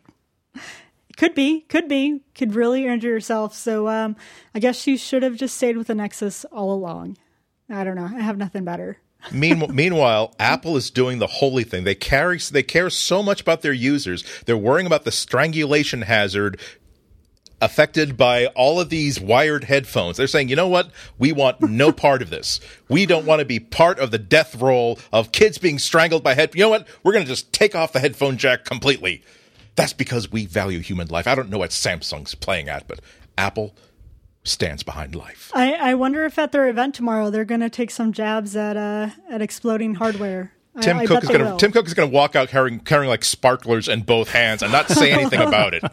It 1.10 1.18
could 1.18 1.36
be, 1.36 1.62
could 1.68 1.90
be, 1.90 2.22
could 2.34 2.56
really 2.56 2.88
injure 2.88 3.10
yourself. 3.10 3.54
So 3.54 3.90
um, 3.90 4.16
I 4.56 4.60
guess 4.60 4.88
you 4.88 4.98
should 4.98 5.24
have 5.24 5.36
just 5.36 5.58
stayed 5.58 5.76
with 5.76 5.88
the 5.88 5.94
Nexus 5.94 6.46
all 6.46 6.74
along. 6.74 7.18
I 7.70 7.84
don't 7.84 7.98
know. 7.98 8.06
I 8.06 8.22
have 8.22 8.38
nothing 8.38 8.64
better. 8.64 8.98
Meanwhile, 9.32 9.70
meanwhile, 9.70 10.36
Apple 10.40 10.78
is 10.78 10.90
doing 10.90 11.20
the 11.20 11.28
holy 11.28 11.64
thing. 11.64 11.84
They 11.84 11.96
carry, 11.96 12.38
they 12.38 12.64
care 12.64 12.90
so 12.90 13.22
much 13.22 13.42
about 13.42 13.62
their 13.62 13.74
users. 13.74 14.24
They're 14.46 14.58
worrying 14.58 14.88
about 14.88 15.04
the 15.04 15.12
strangulation 15.12 16.04
hazard 16.04 16.60
affected 17.62 18.18
by 18.18 18.48
all 18.48 18.80
of 18.80 18.90
these 18.90 19.20
wired 19.20 19.66
headphones. 19.66 20.18
They're 20.18 20.28
saying, 20.28 20.50
you 20.50 20.56
know 20.56 20.68
what? 20.68 20.90
We 21.20 21.32
want 21.32 21.62
no 21.62 21.92
part 21.92 22.22
of 22.22 22.30
this. 22.30 22.60
We 22.90 23.06
don't 23.06 23.26
want 23.26 23.40
to 23.40 23.46
be 23.46 23.60
part 23.60 24.00
of 24.00 24.12
the 24.12 24.18
death 24.18 24.56
roll 24.56 25.00
of 25.14 25.32
kids 25.32 25.60
being 25.60 25.78
strangled 25.80 26.24
by 26.24 26.34
head. 26.34 26.56
You 26.56 26.62
know 26.62 26.70
what? 26.70 26.88
We're 27.04 27.14
going 27.14 27.24
to 27.24 27.30
just 27.30 27.54
take 27.54 27.76
off 27.76 27.94
the 27.94 28.00
headphone 28.00 28.38
jack 28.38 28.66
completely. 28.66 29.24
That's 29.76 29.94
because 29.94 30.32
we 30.32 30.48
value 30.48 30.80
human 30.80 31.08
life. 31.08 31.28
I 31.28 31.36
don't 31.36 31.50
know 31.50 31.60
what 31.60 31.70
Samsung's 31.70 32.36
playing 32.36 32.68
at, 32.68 32.88
but 32.88 33.00
Apple 33.38 33.74
stands 34.44 34.84
behind 34.84 35.16
life. 35.16 35.52
I, 35.54 35.74
I 35.74 35.94
wonder 35.94 36.26
if 36.26 36.40
at 36.40 36.52
their 36.52 36.68
event 36.68 36.96
tomorrow 36.96 37.30
they're 37.30 37.46
going 37.46 37.62
to 37.62 37.70
take 37.70 37.92
some 37.92 38.14
jabs 38.14 38.56
at 38.56 38.78
uh, 38.78 39.10
at 39.30 39.42
exploding 39.42 39.96
hardware. 39.96 40.54
Tim 40.80 41.00
I, 41.00 41.06
Cook 41.06 41.18
I 41.18 41.20
is 41.22 41.28
going 41.28 41.52
to 41.52 41.58
Tim 41.58 41.72
Cook 41.72 41.86
is 41.86 41.94
going 41.94 42.10
to 42.10 42.16
walk 42.16 42.36
out 42.36 42.48
carrying 42.50 42.80
carrying 42.80 43.10
like 43.10 43.26
sparklers 43.26 43.88
in 43.88 44.02
both 44.02 44.30
hands 44.30 44.64
and 44.64 44.72
not 44.72 44.90
say 44.90 45.12
anything 45.12 45.42
about 45.42 45.74
it. 45.74 45.84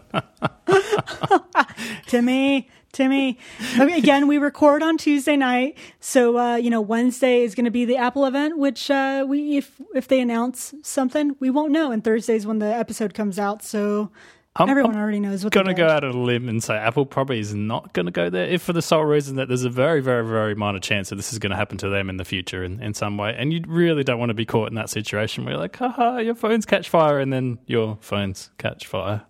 Timmy, 2.07 2.69
Timmy. 2.93 3.39
Again, 3.79 4.29
we 4.29 4.39
record 4.39 4.83
on 4.83 4.97
Tuesday 4.97 5.37
night, 5.37 5.77
so 5.99 6.39
uh, 6.39 6.57
you 6.57 6.71
know 6.71 6.81
Wednesday 6.81 7.43
is 7.43 7.57
going 7.57 7.65
to 7.65 7.73
be 7.73 7.85
the 7.85 7.97
Apple 7.97 8.25
event, 8.25 8.57
which 8.57 8.89
uh, 8.91 9.27
we 9.29 9.57
if 9.57 9.81
if 9.97 10.07
they 10.07 10.21
announce 10.21 10.75
something, 10.83 11.35
we 11.41 11.51
won't 11.51 11.73
know, 11.73 11.91
and 11.91 12.05
Thursday's 12.05 12.47
when 12.47 12.61
the 12.61 12.73
episode 12.73 13.15
comes 13.15 13.39
out. 13.39 13.65
So 13.65 14.11
I'm, 14.59 14.69
Everyone 14.69 14.97
I'm 14.97 15.01
already 15.01 15.21
knows 15.21 15.45
what. 15.45 15.53
Going 15.53 15.67
to 15.67 15.75
go 15.75 15.89
out 15.89 16.03
on 16.03 16.11
a 16.11 16.19
limb 16.19 16.49
and 16.49 16.63
say 16.63 16.75
Apple 16.75 17.07
probably 17.07 17.39
is 17.39 17.55
not 17.55 17.93
going 17.93 18.07
to 18.07 18.13
go 18.13 18.29
there, 18.29 18.47
if 18.47 18.63
for 18.63 18.73
the 18.73 18.83
sole 18.83 19.05
reason 19.05 19.37
that 19.37 19.47
there's 19.47 19.63
a 19.63 19.71
very, 19.71 20.01
very, 20.01 20.27
very 20.27 20.57
minor 20.57 20.81
chance 20.81 21.11
that 21.11 21.17
this 21.17 21.33
is 21.33 21.39
going 21.39 21.51
to 21.51 21.57
happen 21.57 21.79
to 21.79 21.89
them 21.89 22.11
in 22.11 22.17
the 22.17 22.25
future 22.25 22.65
in, 22.65 22.83
in 22.83 22.93
some 22.93 23.17
way, 23.17 23.35
and 23.39 23.53
you 23.53 23.63
really 23.69 24.03
don't 24.03 24.19
want 24.19 24.31
to 24.31 24.35
be 24.35 24.45
caught 24.45 24.69
in 24.69 24.75
that 24.75 24.91
situation 24.91 25.45
where 25.45 25.55
you're 25.55 25.61
like, 25.61 25.77
haha, 25.77 26.19
your 26.19 26.35
phones 26.35 26.67
catch 26.67 26.89
fire, 26.89 27.21
and 27.21 27.33
then 27.33 27.59
your 27.67 27.99
phones 28.01 28.51
catch 28.59 28.87
fire. 28.87 29.23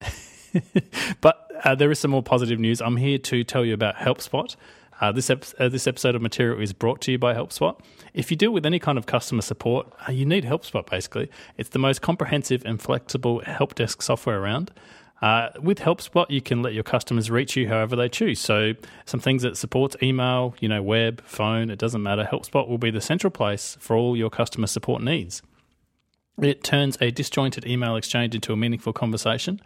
but 1.20 1.50
uh, 1.64 1.74
there 1.74 1.90
is 1.90 1.98
some 1.98 2.10
more 2.10 2.22
positive 2.22 2.58
news. 2.58 2.82
I'm 2.82 2.96
here 2.96 3.18
to 3.18 3.42
tell 3.44 3.64
you 3.64 3.72
about 3.72 3.96
HelpSpot. 3.96 4.54
Uh, 5.00 5.10
this, 5.10 5.30
ep- 5.30 5.46
uh, 5.58 5.68
this 5.68 5.86
episode 5.86 6.14
of 6.14 6.22
material 6.22 6.60
is 6.60 6.72
brought 6.72 7.00
to 7.02 7.12
you 7.12 7.18
by 7.18 7.34
HelpSpot. 7.34 7.78
If 8.12 8.30
you 8.30 8.36
deal 8.36 8.50
with 8.50 8.66
any 8.66 8.78
kind 8.78 8.98
of 8.98 9.06
customer 9.06 9.42
support, 9.42 9.92
uh, 10.06 10.12
you 10.12 10.26
need 10.26 10.44
HelpSpot 10.44 10.88
basically. 10.88 11.30
It's 11.56 11.70
the 11.70 11.78
most 11.78 12.02
comprehensive 12.02 12.62
and 12.64 12.80
flexible 12.80 13.40
help 13.44 13.74
desk 13.74 14.02
software 14.02 14.38
around. 14.38 14.70
Uh, 15.22 15.50
with 15.60 15.80
HelpSpot, 15.80 16.26
you 16.30 16.40
can 16.40 16.62
let 16.62 16.72
your 16.72 16.82
customers 16.82 17.30
reach 17.30 17.56
you 17.56 17.68
however 17.68 17.94
they 17.94 18.08
choose. 18.08 18.40
So, 18.40 18.72
some 19.04 19.20
things 19.20 19.42
that 19.42 19.56
supports 19.58 19.94
email, 20.02 20.54
you 20.60 20.68
know, 20.68 20.82
web, 20.82 21.22
phone, 21.26 21.68
it 21.68 21.78
doesn't 21.78 22.02
matter. 22.02 22.26
HelpSpot 22.30 22.66
will 22.66 22.78
be 22.78 22.90
the 22.90 23.02
central 23.02 23.30
place 23.30 23.76
for 23.80 23.96
all 23.96 24.16
your 24.16 24.30
customer 24.30 24.66
support 24.66 25.02
needs. 25.02 25.42
It 26.40 26.64
turns 26.64 26.96
a 27.02 27.10
disjointed 27.10 27.66
email 27.66 27.96
exchange 27.96 28.34
into 28.34 28.54
a 28.54 28.56
meaningful 28.56 28.94
conversation 28.94 29.60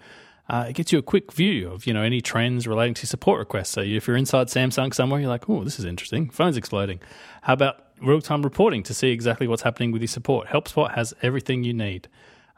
uh, 0.48 0.66
it 0.68 0.74
gets 0.74 0.92
you 0.92 0.98
a 0.98 1.02
quick 1.02 1.32
view 1.32 1.70
of 1.70 1.86
you 1.86 1.94
know 1.94 2.02
any 2.02 2.20
trends 2.20 2.66
relating 2.66 2.94
to 2.94 3.06
support 3.06 3.38
requests. 3.38 3.70
So 3.70 3.80
if 3.80 4.06
you're 4.06 4.16
inside 4.16 4.48
Samsung 4.48 4.92
somewhere, 4.94 5.20
you're 5.20 5.28
like, 5.28 5.48
oh, 5.48 5.64
this 5.64 5.78
is 5.78 5.84
interesting. 5.84 6.28
Phone's 6.30 6.56
exploding. 6.56 7.00
How 7.42 7.54
about 7.54 7.76
real 8.00 8.20
time 8.20 8.42
reporting 8.42 8.82
to 8.84 8.94
see 8.94 9.10
exactly 9.10 9.46
what's 9.46 9.62
happening 9.62 9.92
with 9.92 10.02
your 10.02 10.08
support? 10.08 10.48
HelpSpot 10.48 10.94
has 10.94 11.14
everything 11.22 11.64
you 11.64 11.72
need. 11.72 12.08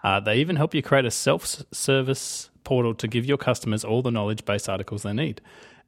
Uh, 0.02 0.20
they 0.20 0.36
even 0.36 0.56
help 0.56 0.74
you 0.74 0.82
create 0.82 1.04
a 1.04 1.10
self 1.10 1.62
service 1.72 2.50
portal 2.64 2.94
to 2.94 3.06
give 3.06 3.24
your 3.24 3.38
customers 3.38 3.84
all 3.84 4.02
the 4.02 4.10
knowledge 4.10 4.44
based 4.44 4.68
articles 4.68 5.02
they 5.02 5.12
need. 5.12 5.40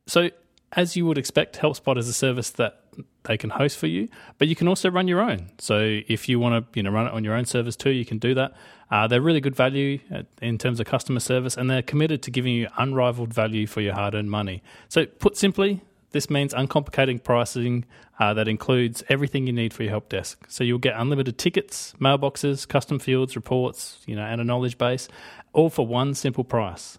So 0.06 0.30
as 0.72 0.96
you 0.96 1.06
would 1.06 1.18
expect, 1.18 1.58
HelpSpot 1.58 1.96
is 1.98 2.08
a 2.08 2.12
service 2.12 2.50
that 2.50 2.80
they 3.24 3.36
can 3.36 3.50
host 3.50 3.76
for 3.78 3.86
you, 3.86 4.08
but 4.38 4.48
you 4.48 4.56
can 4.56 4.68
also 4.68 4.90
run 4.90 5.08
your 5.08 5.20
own. 5.20 5.50
So 5.58 6.00
if 6.08 6.28
you 6.28 6.40
want 6.40 6.72
to, 6.72 6.78
you 6.78 6.82
know, 6.82 6.90
run 6.90 7.06
it 7.06 7.12
on 7.12 7.24
your 7.24 7.34
own 7.34 7.44
service 7.44 7.76
too, 7.76 7.90
you 7.90 8.04
can 8.04 8.18
do 8.18 8.34
that. 8.34 8.54
Uh, 8.90 9.06
they're 9.06 9.20
really 9.20 9.40
good 9.40 9.54
value 9.54 9.98
in 10.40 10.56
terms 10.56 10.80
of 10.80 10.86
customer 10.86 11.20
service, 11.20 11.56
and 11.56 11.70
they're 11.70 11.82
committed 11.82 12.22
to 12.22 12.30
giving 12.30 12.54
you 12.54 12.68
unrivaled 12.78 13.34
value 13.34 13.66
for 13.66 13.80
your 13.80 13.94
hard-earned 13.94 14.30
money. 14.30 14.62
So 14.88 15.04
put 15.04 15.36
simply, 15.36 15.82
this 16.12 16.30
means 16.30 16.54
uncomplicating 16.54 17.22
pricing 17.22 17.84
uh, 18.18 18.32
that 18.34 18.48
includes 18.48 19.04
everything 19.10 19.46
you 19.46 19.52
need 19.52 19.74
for 19.74 19.82
your 19.82 19.90
help 19.90 20.08
desk. 20.08 20.46
So 20.48 20.64
you'll 20.64 20.78
get 20.78 20.94
unlimited 20.96 21.36
tickets, 21.36 21.94
mailboxes, 22.00 22.66
custom 22.66 22.98
fields, 22.98 23.36
reports, 23.36 23.98
you 24.06 24.16
know, 24.16 24.24
and 24.24 24.40
a 24.40 24.44
knowledge 24.44 24.78
base, 24.78 25.08
all 25.52 25.68
for 25.68 25.86
one 25.86 26.14
simple 26.14 26.44
price. 26.44 26.98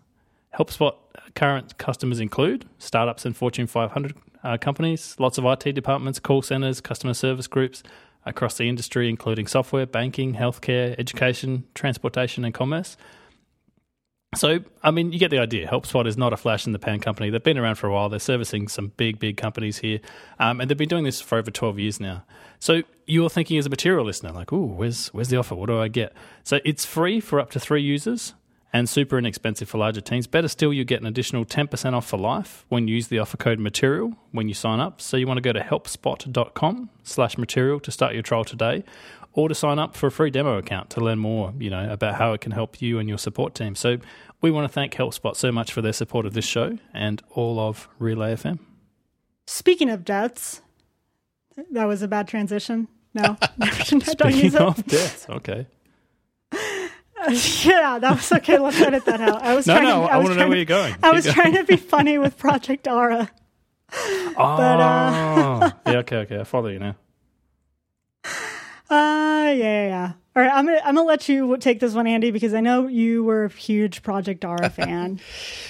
HelpSpot 0.57 0.93
current 1.35 1.77
customers 1.77 2.19
include 2.19 2.65
startups 2.77 3.25
and 3.25 3.35
Fortune 3.35 3.67
500 3.67 4.15
uh, 4.43 4.57
companies, 4.57 5.15
lots 5.19 5.37
of 5.37 5.45
IT 5.45 5.73
departments, 5.73 6.19
call 6.19 6.41
centers, 6.41 6.81
customer 6.81 7.13
service 7.13 7.47
groups 7.47 7.83
across 8.25 8.57
the 8.57 8.67
industry, 8.67 9.09
including 9.09 9.47
software, 9.47 9.85
banking, 9.85 10.35
healthcare, 10.35 10.95
education, 10.99 11.65
transportation, 11.73 12.45
and 12.45 12.53
commerce. 12.53 12.97
So, 14.35 14.59
I 14.83 14.91
mean, 14.91 15.11
you 15.11 15.17
get 15.17 15.31
the 15.31 15.39
idea. 15.39 15.67
HelpSpot 15.67 16.05
is 16.05 16.15
not 16.15 16.33
a 16.33 16.37
flash 16.37 16.67
in 16.67 16.73
the 16.73 16.77
pan 16.77 16.99
company. 16.99 17.31
They've 17.31 17.41
been 17.41 17.57
around 17.57 17.75
for 17.75 17.87
a 17.87 17.91
while. 17.91 18.09
They're 18.09 18.19
servicing 18.19 18.67
some 18.67 18.91
big, 18.95 19.17
big 19.17 19.37
companies 19.37 19.79
here, 19.79 19.99
um, 20.37 20.61
and 20.61 20.69
they've 20.69 20.77
been 20.77 20.87
doing 20.87 21.03
this 21.03 21.19
for 21.19 21.39
over 21.39 21.49
12 21.49 21.79
years 21.79 21.99
now. 21.99 22.23
So, 22.59 22.83
you're 23.07 23.29
thinking 23.29 23.57
as 23.57 23.65
a 23.65 23.69
material 23.69 24.05
listener, 24.05 24.31
like, 24.31 24.53
"Ooh, 24.53 24.67
where's 24.67 25.07
where's 25.07 25.29
the 25.29 25.37
offer? 25.37 25.55
What 25.55 25.65
do 25.65 25.79
I 25.79 25.87
get?" 25.87 26.13
So, 26.43 26.59
it's 26.63 26.85
free 26.85 27.19
for 27.19 27.39
up 27.39 27.49
to 27.51 27.59
three 27.59 27.81
users 27.81 28.35
and 28.71 28.87
super 28.87 29.17
inexpensive 29.17 29.67
for 29.67 29.77
larger 29.77 30.01
teams. 30.01 30.27
Better 30.27 30.47
still, 30.47 30.71
you 30.71 30.83
get 30.83 31.01
an 31.01 31.07
additional 31.07 31.45
10% 31.45 31.93
off 31.93 32.07
for 32.07 32.17
life 32.17 32.65
when 32.69 32.87
you 32.87 32.95
use 32.95 33.07
the 33.07 33.19
offer 33.19 33.37
code 33.37 33.59
material 33.59 34.13
when 34.31 34.47
you 34.47 34.53
sign 34.53 34.79
up. 34.79 35.01
So 35.01 35.17
you 35.17 35.27
want 35.27 35.37
to 35.37 35.41
go 35.41 35.53
to 35.53 35.59
helpspot.com 35.59 36.89
slash 37.03 37.37
material 37.37 37.79
to 37.79 37.91
start 37.91 38.13
your 38.13 38.23
trial 38.23 38.43
today 38.43 38.83
or 39.33 39.49
to 39.49 39.55
sign 39.55 39.79
up 39.79 39.95
for 39.95 40.07
a 40.07 40.11
free 40.11 40.29
demo 40.29 40.57
account 40.57 40.89
to 40.91 40.99
learn 40.99 41.19
more, 41.19 41.53
you 41.57 41.69
know, 41.69 41.91
about 41.91 42.15
how 42.15 42.33
it 42.33 42.41
can 42.41 42.51
help 42.51 42.81
you 42.81 42.99
and 42.99 43.09
your 43.09 43.17
support 43.17 43.55
team. 43.55 43.75
So 43.75 43.97
we 44.41 44.51
want 44.51 44.65
to 44.65 44.73
thank 44.73 44.93
HelpSpot 44.93 45.35
so 45.35 45.51
much 45.51 45.71
for 45.71 45.81
their 45.81 45.93
support 45.93 46.25
of 46.25 46.33
this 46.33 46.45
show 46.45 46.77
and 46.93 47.21
all 47.31 47.59
of 47.59 47.87
Relay 47.99 48.35
FM. 48.35 48.59
Speaking 49.47 49.89
of 49.89 50.05
deaths, 50.05 50.61
that 51.71 51.85
was 51.85 52.01
a 52.01 52.07
bad 52.07 52.27
transition. 52.27 52.87
No, 53.13 53.37
don't 53.59 54.35
use 54.35 54.53
it. 54.55 54.61
of 54.61 54.85
deaths, 54.85 55.27
okay. 55.29 55.67
yeah, 57.65 57.99
that 57.99 58.15
was 58.15 58.31
okay. 58.31 58.57
Let's 58.57 58.79
edit 58.79 59.03
that 59.05 59.19
out. 59.19 59.41
I 59.43 59.55
was 59.55 59.67
no, 59.67 59.73
trying 59.73 59.87
no. 59.87 60.01
To, 60.01 60.11
I, 60.11 60.15
I 60.15 60.17
want 60.17 60.29
to 60.29 60.35
know 60.35 60.47
where 60.47 60.57
you're 60.57 60.65
going. 60.65 60.95
I 61.03 61.11
was 61.11 61.25
trying 61.25 61.53
to 61.55 61.63
be 61.65 61.75
funny 61.93 62.17
with 62.17 62.37
Project 62.37 62.87
Ara. 62.87 63.29
Oh, 63.91 64.33
but, 64.37 64.79
uh, 64.79 65.71
yeah. 65.85 65.97
Okay, 65.99 66.17
okay. 66.17 66.39
I 66.39 66.43
follow 66.45 66.69
you 66.69 66.79
now. 66.79 66.95
Uh, 68.89 69.51
yeah, 69.51 69.53
yeah, 69.53 69.87
yeah. 69.87 70.11
All 70.39 70.45
right, 70.45 70.53
I'm 70.55 70.65
gonna 70.67 70.79
I'm 70.85 70.95
gonna 70.95 71.05
let 71.05 71.27
you 71.27 71.57
take 71.57 71.81
this 71.81 71.93
one, 71.93 72.07
Andy, 72.07 72.31
because 72.31 72.53
I 72.53 72.61
know 72.61 72.87
you 72.87 73.25
were 73.25 73.43
a 73.43 73.49
huge 73.49 74.01
Project 74.03 74.45
Ara 74.45 74.69
fan. 74.69 75.19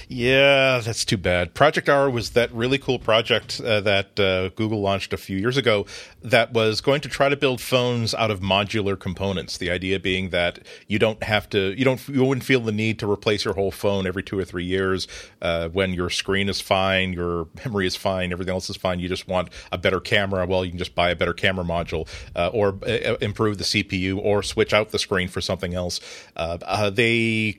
yeah, 0.08 0.78
that's 0.78 1.04
too 1.04 1.18
bad. 1.18 1.56
Project 1.56 1.90
Ara 1.90 2.12
was 2.12 2.30
that 2.32 2.54
really 2.54 2.78
cool 2.78 3.00
project 3.00 3.60
uh, 3.62 3.82
that 3.82 4.20
uh, 4.20 4.50
Google 4.50 4.80
launched 4.80 5.12
a 5.12 5.18
few 5.18 5.40
years 5.40 5.58
ago 5.58 5.88
that 6.22 6.54
was 6.54 6.82
going 6.82 7.02
to 7.02 7.10
try 7.10 7.30
to 7.30 7.36
build 7.36 7.62
phones 7.62 8.14
out 8.14 8.30
of 8.30 8.42
modular 8.42 9.00
components. 9.00 9.58
The 9.58 9.72
idea 9.72 10.00
being 10.00 10.30
that 10.30 10.60
you 10.88 11.00
don't 11.00 11.24
have 11.24 11.50
to, 11.50 11.74
you 11.76 11.84
don't, 11.84 12.08
you 12.08 12.24
wouldn't 12.24 12.46
feel 12.46 12.60
the 12.60 12.72
need 12.72 13.00
to 13.00 13.12
replace 13.12 13.46
your 13.46 13.56
whole 13.56 13.72
phone 13.72 14.06
every 14.06 14.22
two 14.22 14.38
or 14.38 14.46
three 14.46 14.66
years 14.66 15.08
uh, 15.42 15.70
when 15.70 15.94
your 15.94 16.12
screen 16.12 16.48
is 16.48 16.62
fine, 16.62 17.14
your 17.14 17.48
memory 17.66 17.88
is 17.88 17.96
fine, 17.96 18.32
everything 18.32 18.54
else 18.54 18.70
is 18.70 18.78
fine. 18.78 19.00
You 19.00 19.10
just 19.10 19.28
want 19.28 19.50
a 19.72 19.80
better 19.80 20.00
camera. 20.00 20.46
Well, 20.46 20.64
you 20.64 20.72
can 20.72 20.78
just 20.78 20.94
buy 20.94 21.10
a 21.10 21.16
better 21.16 21.34
camera 21.34 21.66
module 21.66 22.08
uh, 22.36 22.50
or 22.50 22.78
uh, 22.84 23.16
improve 23.22 23.58
the 23.58 23.64
CPU 23.64 24.18
or 24.18 24.44
switch 24.44 24.59
switch 24.60 24.74
out 24.74 24.90
the 24.90 25.00
screen 25.00 25.30
for 25.30 25.40
something 25.40 25.74
else. 25.74 26.02
Uh, 26.36 26.58
uh, 26.66 26.90
they 26.90 27.58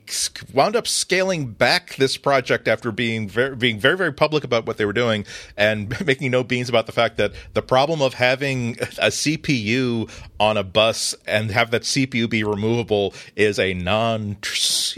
wound 0.53 0.77
up 0.77 0.87
scaling 0.87 1.51
back 1.51 1.97
this 1.97 2.19
project 2.19 2.69
after 2.69 2.93
being 2.93 3.27
very, 3.27 3.57
being 3.57 3.79
very, 3.81 3.97
very 3.97 4.13
public 4.13 4.45
about 4.45 4.67
what 4.67 4.77
they 4.77 4.85
were 4.85 4.93
doing 4.93 5.25
and 5.57 5.99
making 6.07 6.31
no 6.31 6.45
beans 6.45 6.69
about 6.69 6.85
the 6.85 6.93
fact 6.93 7.17
that 7.17 7.33
the 7.55 7.63
problem 7.63 8.03
of 8.03 8.13
having 8.13 8.73
a 8.99 9.09
CPU 9.09 10.11
on 10.39 10.59
a 10.59 10.63
bus 10.63 11.15
and 11.27 11.51
have 11.51 11.71
that 11.71 11.83
CPU 11.83 12.29
be 12.29 12.45
removable 12.45 13.15
is 13.35 13.59
a 13.59 13.73
non, 13.73 14.37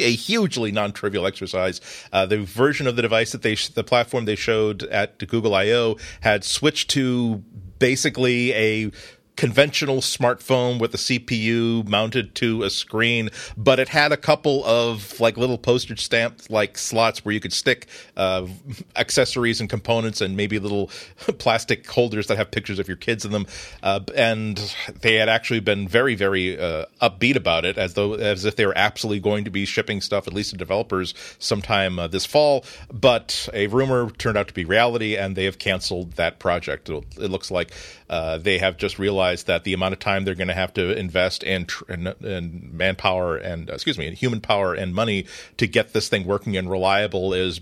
a 0.00 0.12
hugely 0.12 0.72
non-trivial 0.72 1.24
exercise. 1.24 1.80
Uh, 2.12 2.26
the 2.26 2.38
version 2.38 2.88
of 2.88 2.96
the 2.96 3.03
device 3.03 3.30
that 3.30 3.42
they, 3.42 3.55
the 3.55 3.84
platform 3.84 4.24
they 4.24 4.34
showed 4.34 4.82
at 4.84 5.24
Google 5.28 5.55
I/O 5.55 5.98
had 6.22 6.42
switched 6.42 6.90
to 6.90 7.44
basically 7.78 8.53
a 8.55 8.90
conventional 9.37 9.97
smartphone 9.97 10.78
with 10.78 10.95
a 10.95 10.99
CPU 10.99 11.87
mounted 11.89 12.35
to 12.37 12.62
a 12.62 12.70
screen, 12.70 13.30
but 13.57 13.78
it 13.78 13.89
had 13.89 14.12
a 14.12 14.16
couple 14.16 14.64
of 14.64 15.18
like 15.20 15.37
little 15.37 15.59
postage 15.59 16.05
stamp 16.05 16.43
like 16.51 16.76
slots 16.76 17.24
where 17.24 17.33
you 17.33 17.41
could 17.41 17.53
stick 17.53 17.87
uh, 18.16 18.47
accessories 18.97 19.61
and 19.61 19.70
components 19.70 20.20
and 20.20 20.37
maybe 20.37 20.59
little 20.59 20.87
plastic 21.39 21.89
holders 21.89 22.26
that 22.26 22.37
have 22.37 22.51
pictures 22.51 22.78
of 22.78 22.89
your 22.89 22.97
kids 22.97 23.24
in 23.24 23.33
them. 23.33 23.47
Uh, 23.83 24.01
and 24.14 24.74
they 25.01 25.14
had 25.14 25.28
actually 25.28 25.61
been 25.61 25.89
very, 25.89 26.14
very 26.14 26.59
uh, 26.59 26.85
upbeat 27.01 27.37
about 27.37 27.64
it, 27.64 27.78
as 27.78 27.95
though 27.95 28.14
as 28.14 28.45
if 28.45 28.57
they 28.57 28.66
were 28.66 28.76
absolutely 28.76 29.20
going 29.20 29.45
to 29.45 29.51
be 29.51 29.64
shipping 29.64 30.01
stuff 30.01 30.28
at 30.28 30.35
least 30.35 30.51
to 30.51 30.57
developers 30.57 31.14
sometime 31.39 31.99
uh, 31.99 32.07
this 32.07 32.26
fall. 32.26 32.64
But 32.93 33.49
a 33.55 33.66
rumor 33.68 34.11
turned 34.11 34.37
out 34.37 34.49
to 34.49 34.55
be 34.55 34.64
reality, 34.64 35.16
and 35.16 35.37
they 35.37 35.45
have 35.45 35.59
canceled 35.59 36.12
that 36.12 36.39
project. 36.39 36.89
It, 36.91 37.33
looks 37.33 37.51
like 37.51 37.72
uh, 38.11 38.37
they 38.39 38.59
have 38.59 38.76
just 38.76 38.99
realized 38.99 39.22
that 39.47 39.64
the 39.64 39.73
amount 39.73 39.93
of 39.93 39.99
time 39.99 40.25
they're 40.25 40.35
going 40.35 40.49
to 40.49 40.55
have 40.55 40.75
to 40.75 40.97
invest 40.99 41.43
in, 41.43 41.66
in, 41.89 42.07
in 42.20 42.70
manpower 42.73 43.37
and 43.37 43.70
excuse 43.70 43.99
me, 43.99 44.14
human 44.14 44.41
power 44.41 44.75
and 44.75 44.95
money 44.95 45.27
to 45.57 45.66
get 45.66 45.93
this 45.93 46.09
thing 46.09 46.27
working 46.27 46.57
and 46.57 46.70
reliable 46.70 47.33
is 47.33 47.61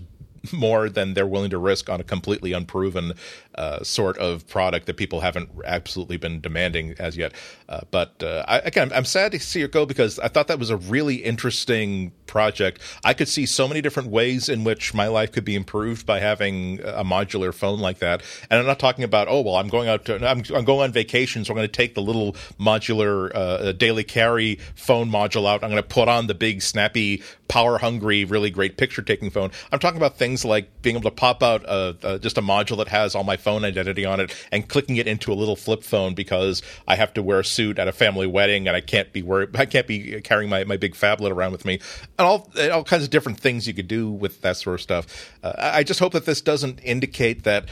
more 0.51 0.89
than 0.89 1.13
they're 1.13 1.27
willing 1.27 1.49
to 1.51 1.57
risk 1.57 1.89
on 1.89 1.99
a 1.99 2.03
completely 2.03 2.53
unproven 2.53 3.13
uh, 3.55 3.83
sort 3.83 4.17
of 4.17 4.47
product 4.47 4.85
that 4.87 4.97
people 4.97 5.21
haven't 5.21 5.49
absolutely 5.65 6.17
been 6.17 6.41
demanding 6.41 6.95
as 6.99 7.17
yet. 7.17 7.33
Uh, 7.67 7.81
but 7.91 8.21
uh, 8.23 8.43
I, 8.47 8.59
again, 8.59 8.91
I'm 8.93 9.05
sad 9.05 9.31
to 9.33 9.39
see 9.39 9.61
it 9.61 9.71
go 9.71 9.85
because 9.85 10.19
I 10.19 10.27
thought 10.27 10.47
that 10.47 10.59
was 10.59 10.69
a 10.69 10.77
really 10.77 11.15
interesting 11.15 12.11
project. 12.25 12.81
I 13.03 13.13
could 13.13 13.27
see 13.27 13.45
so 13.45 13.67
many 13.67 13.81
different 13.81 14.09
ways 14.09 14.47
in 14.47 14.63
which 14.63 14.93
my 14.93 15.07
life 15.07 15.33
could 15.33 15.43
be 15.43 15.55
improved 15.55 16.05
by 16.05 16.19
having 16.19 16.79
a 16.79 17.03
modular 17.03 17.53
phone 17.53 17.79
like 17.79 17.99
that. 17.99 18.23
And 18.49 18.59
I'm 18.59 18.65
not 18.65 18.79
talking 18.79 19.03
about 19.03 19.27
oh 19.29 19.41
well, 19.41 19.55
I'm 19.55 19.67
going 19.67 19.89
out 19.89 20.05
to 20.05 20.15
I'm, 20.15 20.43
I'm 20.55 20.65
going 20.65 20.81
on 20.81 20.91
vacation, 20.91 21.43
so 21.43 21.51
I'm 21.51 21.57
going 21.57 21.67
to 21.67 21.71
take 21.71 21.93
the 21.93 22.01
little 22.01 22.33
modular 22.59 23.31
uh, 23.35 23.73
daily 23.73 24.05
carry 24.05 24.59
phone 24.75 25.09
module 25.11 25.47
out. 25.47 25.63
I'm 25.63 25.69
going 25.69 25.83
to 25.83 25.87
put 25.87 26.07
on 26.07 26.27
the 26.27 26.33
big 26.33 26.61
snappy, 26.61 27.21
power 27.49 27.77
hungry, 27.77 28.23
really 28.23 28.49
great 28.49 28.77
picture 28.77 29.01
taking 29.01 29.29
phone. 29.29 29.51
I'm 29.71 29.79
talking 29.79 29.97
about 29.97 30.17
things 30.17 30.30
like 30.45 30.81
being 30.81 30.95
able 30.95 31.09
to 31.09 31.15
pop 31.15 31.43
out 31.43 31.63
a, 31.65 31.95
a, 32.03 32.19
just 32.19 32.37
a 32.37 32.41
module 32.41 32.77
that 32.77 32.87
has 32.87 33.15
all 33.15 33.23
my 33.23 33.37
phone 33.37 33.63
identity 33.63 34.05
on 34.05 34.19
it 34.19 34.33
and 34.51 34.67
clicking 34.67 34.97
it 34.97 35.07
into 35.07 35.31
a 35.31 35.35
little 35.35 35.55
flip 35.55 35.83
phone 35.83 36.13
because 36.13 36.61
I 36.87 36.95
have 36.95 37.13
to 37.15 37.23
wear 37.23 37.39
a 37.39 37.45
suit 37.45 37.79
at 37.79 37.87
a 37.87 37.91
family 37.91 38.27
wedding 38.27 38.67
and 38.67 38.75
I 38.75 38.81
can't 38.81 39.11
be 39.13 39.21
worried, 39.21 39.55
I 39.55 39.65
can't 39.65 39.87
be 39.87 40.21
carrying 40.21 40.49
my, 40.49 40.63
my 40.63 40.77
big 40.77 40.93
phablet 40.93 41.31
around 41.31 41.51
with 41.51 41.65
me 41.65 41.79
and 42.19 42.27
all, 42.27 42.49
all 42.71 42.83
kinds 42.83 43.03
of 43.03 43.09
different 43.09 43.39
things 43.39 43.67
you 43.67 43.73
could 43.73 43.87
do 43.87 44.09
with 44.09 44.41
that 44.41 44.57
sort 44.57 44.75
of 44.75 44.81
stuff. 44.81 45.31
Uh, 45.43 45.53
I 45.57 45.83
just 45.83 45.99
hope 45.99 46.13
that 46.13 46.25
this 46.25 46.41
doesn't 46.41 46.79
indicate 46.79 47.43
that 47.43 47.65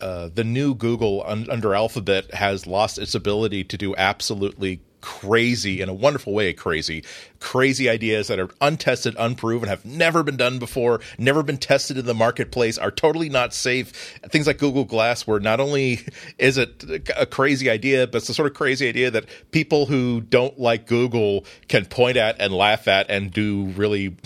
uh, 0.00 0.28
the 0.34 0.44
new 0.44 0.74
Google 0.74 1.22
un- 1.26 1.48
under 1.50 1.74
Alphabet 1.74 2.34
has 2.34 2.66
lost 2.66 2.98
its 2.98 3.14
ability 3.14 3.64
to 3.64 3.78
do 3.78 3.94
absolutely 3.96 4.80
crazy 5.04 5.82
in 5.82 5.90
a 5.90 5.92
wonderful 5.92 6.32
way 6.32 6.50
crazy 6.54 7.04
crazy 7.38 7.90
ideas 7.90 8.28
that 8.28 8.38
are 8.38 8.48
untested 8.62 9.14
unproven 9.18 9.68
have 9.68 9.84
never 9.84 10.22
been 10.22 10.38
done 10.38 10.58
before 10.58 10.98
never 11.18 11.42
been 11.42 11.58
tested 11.58 11.98
in 11.98 12.06
the 12.06 12.14
marketplace 12.14 12.78
are 12.78 12.90
totally 12.90 13.28
not 13.28 13.52
safe. 13.52 13.90
Things 14.30 14.46
like 14.46 14.56
google 14.56 14.86
glass 14.86 15.26
where 15.26 15.38
not 15.38 15.60
only 15.60 16.00
is 16.38 16.56
it 16.56 16.82
a 17.14 17.26
crazy 17.26 17.68
idea 17.68 18.06
but 18.06 18.16
it's 18.16 18.28
the 18.28 18.34
sort 18.34 18.50
of 18.50 18.54
crazy 18.54 18.88
idea 18.88 19.10
that 19.10 19.26
people 19.50 19.84
who 19.84 20.22
don't 20.22 20.58
like 20.58 20.86
google 20.86 21.44
can 21.68 21.84
point 21.84 22.16
at 22.16 22.40
and 22.40 22.54
laugh 22.54 22.88
at 22.88 23.10
and 23.10 23.30
do 23.30 23.66
really 23.76 24.16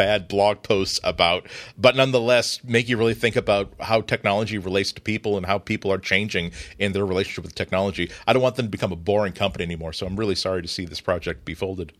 bad 0.00 0.28
blog 0.28 0.62
posts 0.62 0.98
about, 1.04 1.46
but 1.76 1.94
nonetheless 1.94 2.64
make 2.64 2.88
you 2.88 2.96
really 2.96 3.12
think 3.12 3.36
about 3.36 3.70
how 3.80 4.00
technology 4.00 4.56
relates 4.56 4.92
to 4.92 5.00
people 5.02 5.36
and 5.36 5.44
how 5.44 5.58
people 5.58 5.92
are 5.92 5.98
changing 5.98 6.52
in 6.78 6.92
their 6.92 7.04
relationship 7.04 7.44
with 7.44 7.54
technology. 7.54 8.10
I 8.26 8.32
don't 8.32 8.40
want 8.40 8.56
them 8.56 8.64
to 8.64 8.70
become 8.70 8.92
a 8.92 8.96
boring 8.96 9.34
company 9.34 9.62
anymore, 9.62 9.92
so 9.92 10.06
I'm 10.06 10.16
really 10.16 10.36
sorry 10.36 10.62
to 10.62 10.68
see 10.68 10.86
this 10.86 11.02
project 11.02 11.44
be 11.44 11.52
folded. 11.52 11.92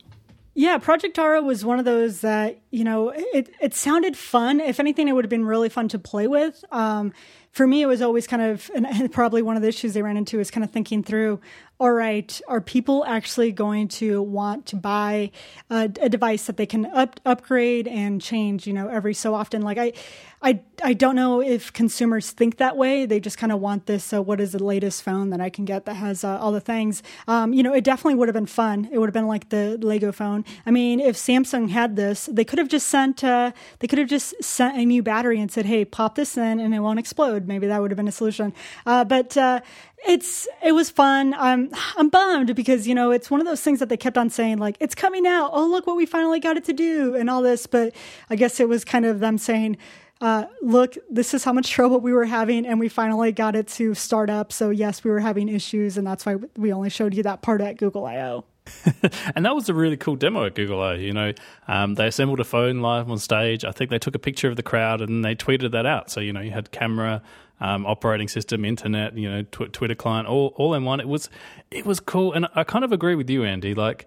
Yeah, 0.55 0.79
Project 0.79 1.19
Ara 1.19 1.43
was 1.43 1.63
one 1.63 1.79
of 1.79 1.85
those 1.85 2.23
that, 2.23 2.61
you 2.71 2.85
know, 2.85 3.11
it, 3.11 3.55
it 3.61 3.75
sounded 3.75 4.17
fun. 4.17 4.61
If 4.61 4.81
anything, 4.81 5.07
it 5.07 5.13
would 5.13 5.25
have 5.25 5.31
been 5.31 5.45
really 5.45 5.69
fun 5.69 5.89
to 5.89 5.99
play 5.99 6.27
with. 6.27 6.65
Um, 6.73 7.13
for 7.53 7.67
me, 7.67 7.83
it 7.83 7.87
was 7.87 8.03
always 8.03 8.27
kind 8.27 8.43
of, 8.43 8.71
and 8.75 9.13
probably 9.13 9.43
one 9.43 9.57
of 9.57 9.63
the 9.63 9.69
issues 9.69 9.95
they 9.95 10.03
ran 10.03 10.17
into 10.17 10.41
is 10.41 10.51
kind 10.51 10.65
of 10.65 10.71
thinking 10.71 11.05
through 11.05 11.41
all 11.81 11.93
right, 11.93 12.43
are 12.47 12.61
people 12.61 13.07
actually 13.07 13.53
going 13.53 13.89
to 13.89 14.21
want 14.21 14.67
to 14.67 14.77
buy 14.77 15.31
a, 15.71 15.91
a 16.03 16.11
device 16.11 16.45
that 16.45 16.59
they 16.59 16.67
can 16.67 16.85
up, 16.85 17.19
upgrade 17.25 17.89
and 17.89 18.21
change, 18.21 18.67
you 18.67 18.75
know, 18.75 18.89
every 18.89 19.15
so 19.15 19.35
often? 19.35 19.63
Like 19.63 19.79
I, 19.79 19.95
I, 20.43 20.61
I 20.83 20.93
don't 20.95 21.17
know 21.17 21.41
if 21.41 21.73
consumers 21.73 22.31
think 22.31 22.59
that 22.59 22.77
way. 22.77 23.05
They 23.05 23.21
just 23.21 23.37
kind 23.39 23.51
of 23.51 23.61
want 23.61 23.87
this. 23.87 24.13
Uh, 24.13 24.23
what 24.23 24.41
is 24.41 24.53
the 24.53 24.63
latest 24.63 25.03
phone 25.03 25.31
that 25.31 25.41
I 25.41 25.49
can 25.49 25.65
get 25.65 25.87
that 25.87 25.95
has 25.95 26.25
uh, 26.25 26.39
all 26.39 26.53
the 26.53 26.61
things? 26.61 27.03
Um, 27.27 27.55
you 27.55 27.63
know, 27.63 27.75
it 27.75 27.85
definitely 27.85 28.15
would 28.17 28.29
have 28.29 28.35
been 28.35 28.47
fun. 28.47 28.89
It 28.91 28.99
would 28.99 29.07
have 29.07 29.15
been 29.15 29.27
like 29.27 29.49
the 29.49 29.79
Lego 29.79 30.13
phone. 30.13 30.45
I 30.65 30.71
mean, 30.71 31.01
if 31.01 31.17
Samsung 31.17 31.71
had 31.71 31.97
this, 31.97 32.27
they 32.27 32.45
could 32.45 32.59
have 32.59 32.69
just 32.69 32.89
sent. 32.89 33.23
Uh, 33.23 33.53
they 33.81 33.87
could 33.87 33.99
have 33.99 34.09
just 34.09 34.35
sent 34.43 34.77
a 34.77 34.85
new 34.85 35.03
battery 35.03 35.41
and 35.41 35.51
said, 35.51 35.67
"Hey, 35.67 35.85
pop 35.85 36.15
this 36.15 36.39
in, 36.39 36.59
and 36.61 36.75
it 36.75 36.81
won't 36.81 36.99
explode." 36.99 37.47
Maybe 37.47 37.67
that 37.67 37.81
would 37.81 37.91
have 37.91 37.97
been 37.97 38.09
a 38.09 38.13
solution. 38.13 38.55
Uh, 38.87 39.05
but 39.05 39.37
uh, 39.37 39.61
it's 40.07 40.49
it 40.63 40.73
was 40.73 40.91
fun. 40.91 41.35
I'm 41.35 41.71
I'm 41.97 42.09
bummed 42.09 42.55
because 42.55 42.87
you 42.89 42.95
know 42.95 43.11
it's 43.11 43.31
one 43.31 43.41
of 43.41 43.47
those 43.47 43.61
things 43.61 43.81
that 43.81 43.89
they 43.89 43.97
kept 43.97 44.17
on 44.17 44.31
saying 44.31 44.59
like 44.59 44.77
it's 44.81 44.95
coming 44.95 45.27
out. 45.27 45.51
Oh 45.53 45.67
look 45.67 45.87
what 45.87 45.97
we 45.97 46.07
finally 46.07 46.41
got 46.41 46.57
it 46.57 46.65
to 46.65 46.73
do 46.73 47.15
and 47.15 47.29
all 47.29 47.43
this. 47.43 47.67
But 47.67 47.95
I 48.29 48.37
guess 48.37 48.61
it 48.61 48.69
was 48.69 48.85
kind 48.85 49.05
of 49.05 49.21
them 49.21 49.39
saying, 49.39 49.77
uh, 50.21 50.47
look, 50.63 50.97
this 51.09 51.35
is 51.35 51.45
how 51.45 51.53
much 51.53 51.71
trouble 51.71 52.01
we 52.01 52.13
were 52.13 52.27
having, 52.27 52.67
and 52.67 52.79
we 52.79 52.89
finally 52.89 53.33
got 53.33 53.57
it 53.57 53.69
to 53.69 53.95
start 53.95 54.31
up. 54.31 54.53
So 54.53 54.71
yes, 54.71 55.03
we 55.05 55.11
were 55.11 55.21
having 55.21 55.49
issues, 55.49 55.97
and 55.97 56.07
that's 56.07 56.27
why 56.27 56.37
we 56.57 56.73
only 56.73 56.91
showed 56.91 57.15
you 57.15 57.23
that 57.25 57.43
part 57.43 57.61
at 57.61 57.77
Google 57.77 58.07
I/O. 58.07 58.45
and 59.35 59.45
that 59.45 59.55
was 59.55 59.69
a 59.69 59.75
really 59.75 59.97
cool 59.97 60.17
demo 60.17 60.45
at 60.45 60.55
Google 60.55 60.81
I. 60.83 60.95
You 60.95 61.13
know, 61.13 61.33
um, 61.69 61.95
they 61.95 62.07
assembled 62.07 62.41
a 62.41 62.45
phone 62.45 62.81
live 62.81 63.11
on 63.11 63.19
stage. 63.19 63.65
I 63.65 63.73
think 63.73 63.91
they 63.91 63.99
took 63.99 64.15
a 64.15 64.19
picture 64.19 64.49
of 64.49 64.57
the 64.57 64.63
crowd 64.63 65.01
and 65.01 65.25
they 65.25 65.35
tweeted 65.35 65.73
that 65.73 65.87
out. 65.87 66.11
So 66.11 66.21
you 66.21 66.33
know, 66.33 66.41
you 66.41 66.51
had 66.51 66.71
camera, 66.71 67.23
um, 67.61 67.87
operating 67.87 68.29
system, 68.29 68.65
internet, 68.65 69.17
you 69.17 69.31
know, 69.31 69.43
tw- 69.43 69.73
Twitter 69.73 69.95
client, 69.95 70.27
all 70.29 70.53
all 70.57 70.75
in 70.75 70.85
one. 70.85 71.01
It 71.01 71.09
was 71.09 71.29
it 71.71 71.85
was 71.87 72.01
cool, 72.01 72.33
and 72.33 72.47
I 72.55 72.65
kind 72.65 72.85
of 72.85 72.93
agree 72.93 73.15
with 73.15 73.29
you, 73.31 73.45
Andy. 73.45 73.75
Like, 73.75 74.07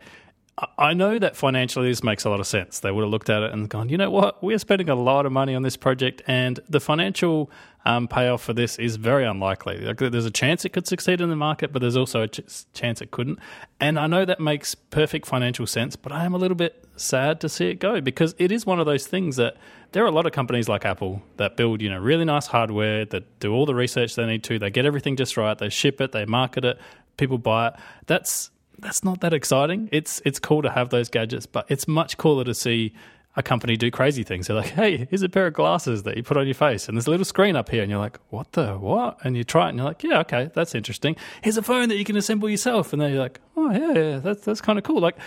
I 0.78 0.94
know 0.94 1.18
that 1.18 1.36
financially 1.36 1.90
this 1.90 2.04
makes 2.04 2.26
a 2.26 2.30
lot 2.30 2.40
of 2.40 2.46
sense. 2.46 2.80
They 2.80 2.92
would 2.92 3.02
have 3.02 3.10
looked 3.10 3.30
at 3.30 3.42
it 3.42 3.52
and 3.52 3.68
gone, 3.68 3.90
you 3.90 3.98
know 3.98 4.12
what, 4.12 4.44
we 4.44 4.54
are 4.54 4.60
spending 4.60 4.88
a 4.88 4.94
lot 4.94 5.26
of 5.26 5.32
money 5.32 5.56
on 5.56 5.64
this 5.64 5.76
project, 5.76 6.22
and 6.28 6.60
the 6.70 6.80
financial 6.80 7.50
um, 7.86 8.08
payoff 8.08 8.44
for 8.44 8.54
this 8.54 8.78
is 8.78 8.98
very 8.98 9.26
unlikely. 9.26 9.80
Like, 9.80 9.98
there's 9.98 10.28
a 10.28 10.32
chance 10.32 10.64
it 10.64 10.70
could 10.70 10.86
succeed 10.86 11.22
in 11.22 11.30
the 11.30 11.36
market, 11.36 11.74
but 11.74 11.82
there's 11.82 11.98
also 11.98 12.22
a 12.22 12.28
ch- 12.28 12.66
chance 12.74 13.02
it 13.02 13.10
couldn't. 13.10 13.40
And 13.80 14.00
I 14.00 14.06
know 14.06 14.26
that 14.26 14.40
makes 14.40 14.76
perfect 14.76 15.26
financial 15.26 15.66
sense, 15.66 15.96
but 15.96 16.12
I 16.12 16.24
am 16.24 16.36
a 16.36 16.38
little 16.38 16.56
bit 16.56 16.86
sad 16.96 17.42
to 17.42 17.50
see 17.50 17.70
it 17.70 17.80
go 17.80 18.00
because 18.00 18.36
it 18.38 18.52
is 18.52 18.64
one 18.64 18.80
of 18.80 18.86
those 18.86 19.08
things 19.08 19.38
that 19.38 19.58
there 19.92 20.04
are 20.04 20.08
a 20.08 20.12
lot 20.12 20.28
of 20.28 20.34
companies 20.34 20.70
like 20.70 20.86
Apple 20.86 21.24
that 21.38 21.58
build, 21.58 21.82
you 21.82 21.90
know, 21.90 22.00
really 22.00 22.26
nice 22.26 22.46
hardware, 22.46 23.06
that 23.06 23.40
do 23.40 23.54
all 23.54 23.66
the 23.66 23.76
research 23.76 24.16
they 24.16 24.26
need 24.28 24.44
to, 24.44 24.60
they 24.60 24.70
get 24.70 24.86
everything 24.86 25.16
just 25.16 25.36
right, 25.36 25.58
they 25.58 25.70
ship 25.70 26.00
it, 26.00 26.12
they 26.12 26.26
market 26.26 26.64
it, 26.64 26.80
people 27.18 27.40
buy 27.40 27.70
it. 27.70 27.74
That's 28.06 28.52
that's 28.84 29.04
not 29.04 29.22
that 29.22 29.34
exciting. 29.34 29.90
It's 29.92 30.22
it's 30.26 30.40
cool 30.40 30.62
to 30.62 30.70
have 30.70 30.90
those 30.90 31.10
gadgets, 31.10 31.46
but 31.46 31.66
it's 31.70 31.88
much 31.88 32.18
cooler 32.18 32.44
to 32.44 32.54
see 32.54 32.94
a 33.36 33.42
company 33.42 33.76
do 33.76 33.90
crazy 33.90 34.24
things. 34.24 34.48
They're 34.48 34.58
like, 34.58 34.68
hey, 34.72 35.08
here's 35.10 35.24
a 35.24 35.30
pair 35.30 35.48
of 35.48 35.54
glasses 35.54 36.04
that 36.04 36.18
you 36.18 36.24
put 36.24 36.38
on 36.38 36.46
your 36.46 36.54
face, 36.54 36.88
and 36.88 36.98
there's 36.98 37.08
a 37.08 37.10
little 37.10 37.26
screen 37.26 37.56
up 37.56 37.70
here, 37.70 37.82
and 37.82 37.90
you're 37.90 38.00
like, 38.00 38.20
what 38.30 38.52
the 38.52 38.74
what? 38.74 39.18
And 39.24 39.36
you 39.36 39.44
try 39.44 39.68
it, 39.68 39.70
and 39.70 39.78
you're 39.80 39.88
like, 39.88 40.04
yeah, 40.04 40.20
okay, 40.20 40.52
that's 40.54 40.76
interesting. 40.76 41.16
Here's 41.42 41.58
a 41.58 41.64
phone 41.64 41.90
that 41.90 41.98
you 41.98 42.06
can 42.06 42.16
assemble 42.16 42.50
yourself, 42.50 42.94
and 42.94 43.02
then 43.02 43.12
you're 43.12 43.22
like, 43.22 43.40
oh 43.56 43.72
yeah, 43.72 43.94
yeah, 43.94 44.18
that's 44.20 44.46
that's 44.46 44.62
kind 44.62 44.78
of 44.78 44.84
cool. 44.84 45.02
Like 45.02 45.18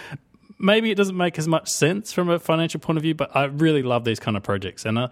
maybe 0.58 0.90
it 0.90 0.94
doesn't 0.94 1.16
make 1.16 1.38
as 1.38 1.48
much 1.48 1.68
sense 1.68 2.12
from 2.12 2.30
a 2.30 2.38
financial 2.38 2.80
point 2.80 2.96
of 2.96 3.02
view, 3.02 3.14
but 3.14 3.34
I 3.34 3.44
really 3.44 3.82
love 3.82 4.04
these 4.04 4.20
kind 4.20 4.36
of 4.36 4.42
projects, 4.42 4.84
and 4.84 4.98
uh, 4.98 5.08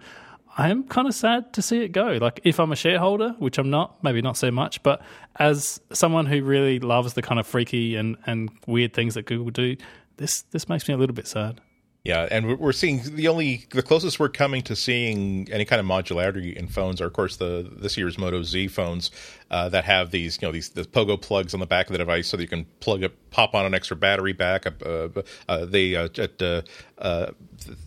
I 0.57 0.69
am 0.69 0.83
kind 0.83 1.07
of 1.07 1.13
sad 1.13 1.51
to 1.53 1.61
see 1.61 1.83
it 1.83 1.89
go. 1.89 2.17
Like, 2.21 2.39
if 2.43 2.59
I'm 2.59 2.71
a 2.71 2.77
shareholder, 2.77 3.35
which 3.39 3.57
I'm 3.57 3.69
not, 3.69 4.01
maybe 4.03 4.21
not 4.21 4.37
so 4.37 4.51
much, 4.51 4.81
but 4.83 5.01
as 5.35 5.81
someone 5.91 6.25
who 6.27 6.43
really 6.43 6.79
loves 6.79 7.13
the 7.13 7.21
kind 7.21 7.39
of 7.39 7.45
freaky 7.47 7.97
and, 7.97 8.15
and 8.25 8.49
weird 8.65 8.93
things 8.93 9.15
that 9.15 9.25
Google 9.25 9.51
do, 9.51 9.75
this 10.17 10.43
this 10.51 10.69
makes 10.69 10.87
me 10.87 10.93
a 10.93 10.97
little 10.97 11.15
bit 11.15 11.27
sad. 11.27 11.59
Yeah, 12.05 12.27
and 12.29 12.59
we're 12.59 12.71
seeing 12.71 13.01
the 13.15 13.27
only 13.29 13.65
the 13.71 13.81
closest 13.81 14.19
we're 14.19 14.29
coming 14.29 14.61
to 14.63 14.75
seeing 14.75 15.51
any 15.51 15.65
kind 15.65 15.79
of 15.79 15.87
modularity 15.87 16.55
in 16.55 16.67
phones 16.67 17.01
are, 17.01 17.07
of 17.07 17.13
course, 17.13 17.37
the 17.37 17.67
this 17.77 17.97
year's 17.97 18.19
Moto 18.19 18.43
Z 18.43 18.67
phones 18.67 19.09
uh, 19.49 19.69
that 19.69 19.85
have 19.85 20.11
these 20.11 20.39
you 20.39 20.47
know 20.47 20.51
these 20.51 20.69
the 20.69 20.83
pogo 20.83 21.19
plugs 21.19 21.55
on 21.55 21.59
the 21.59 21.65
back 21.65 21.87
of 21.87 21.93
the 21.93 21.97
device 21.97 22.27
so 22.27 22.37
that 22.37 22.43
you 22.43 22.47
can 22.47 22.67
plug 22.79 23.01
it, 23.01 23.31
pop 23.31 23.55
on 23.55 23.65
an 23.65 23.73
extra 23.73 23.97
battery 23.97 24.33
back. 24.33 24.67
Uh, 24.85 25.09
uh, 25.49 25.65
they 25.65 25.95
uh, 25.95 26.07
at 26.19 26.39
uh, 26.43 26.61
uh, 26.99 27.31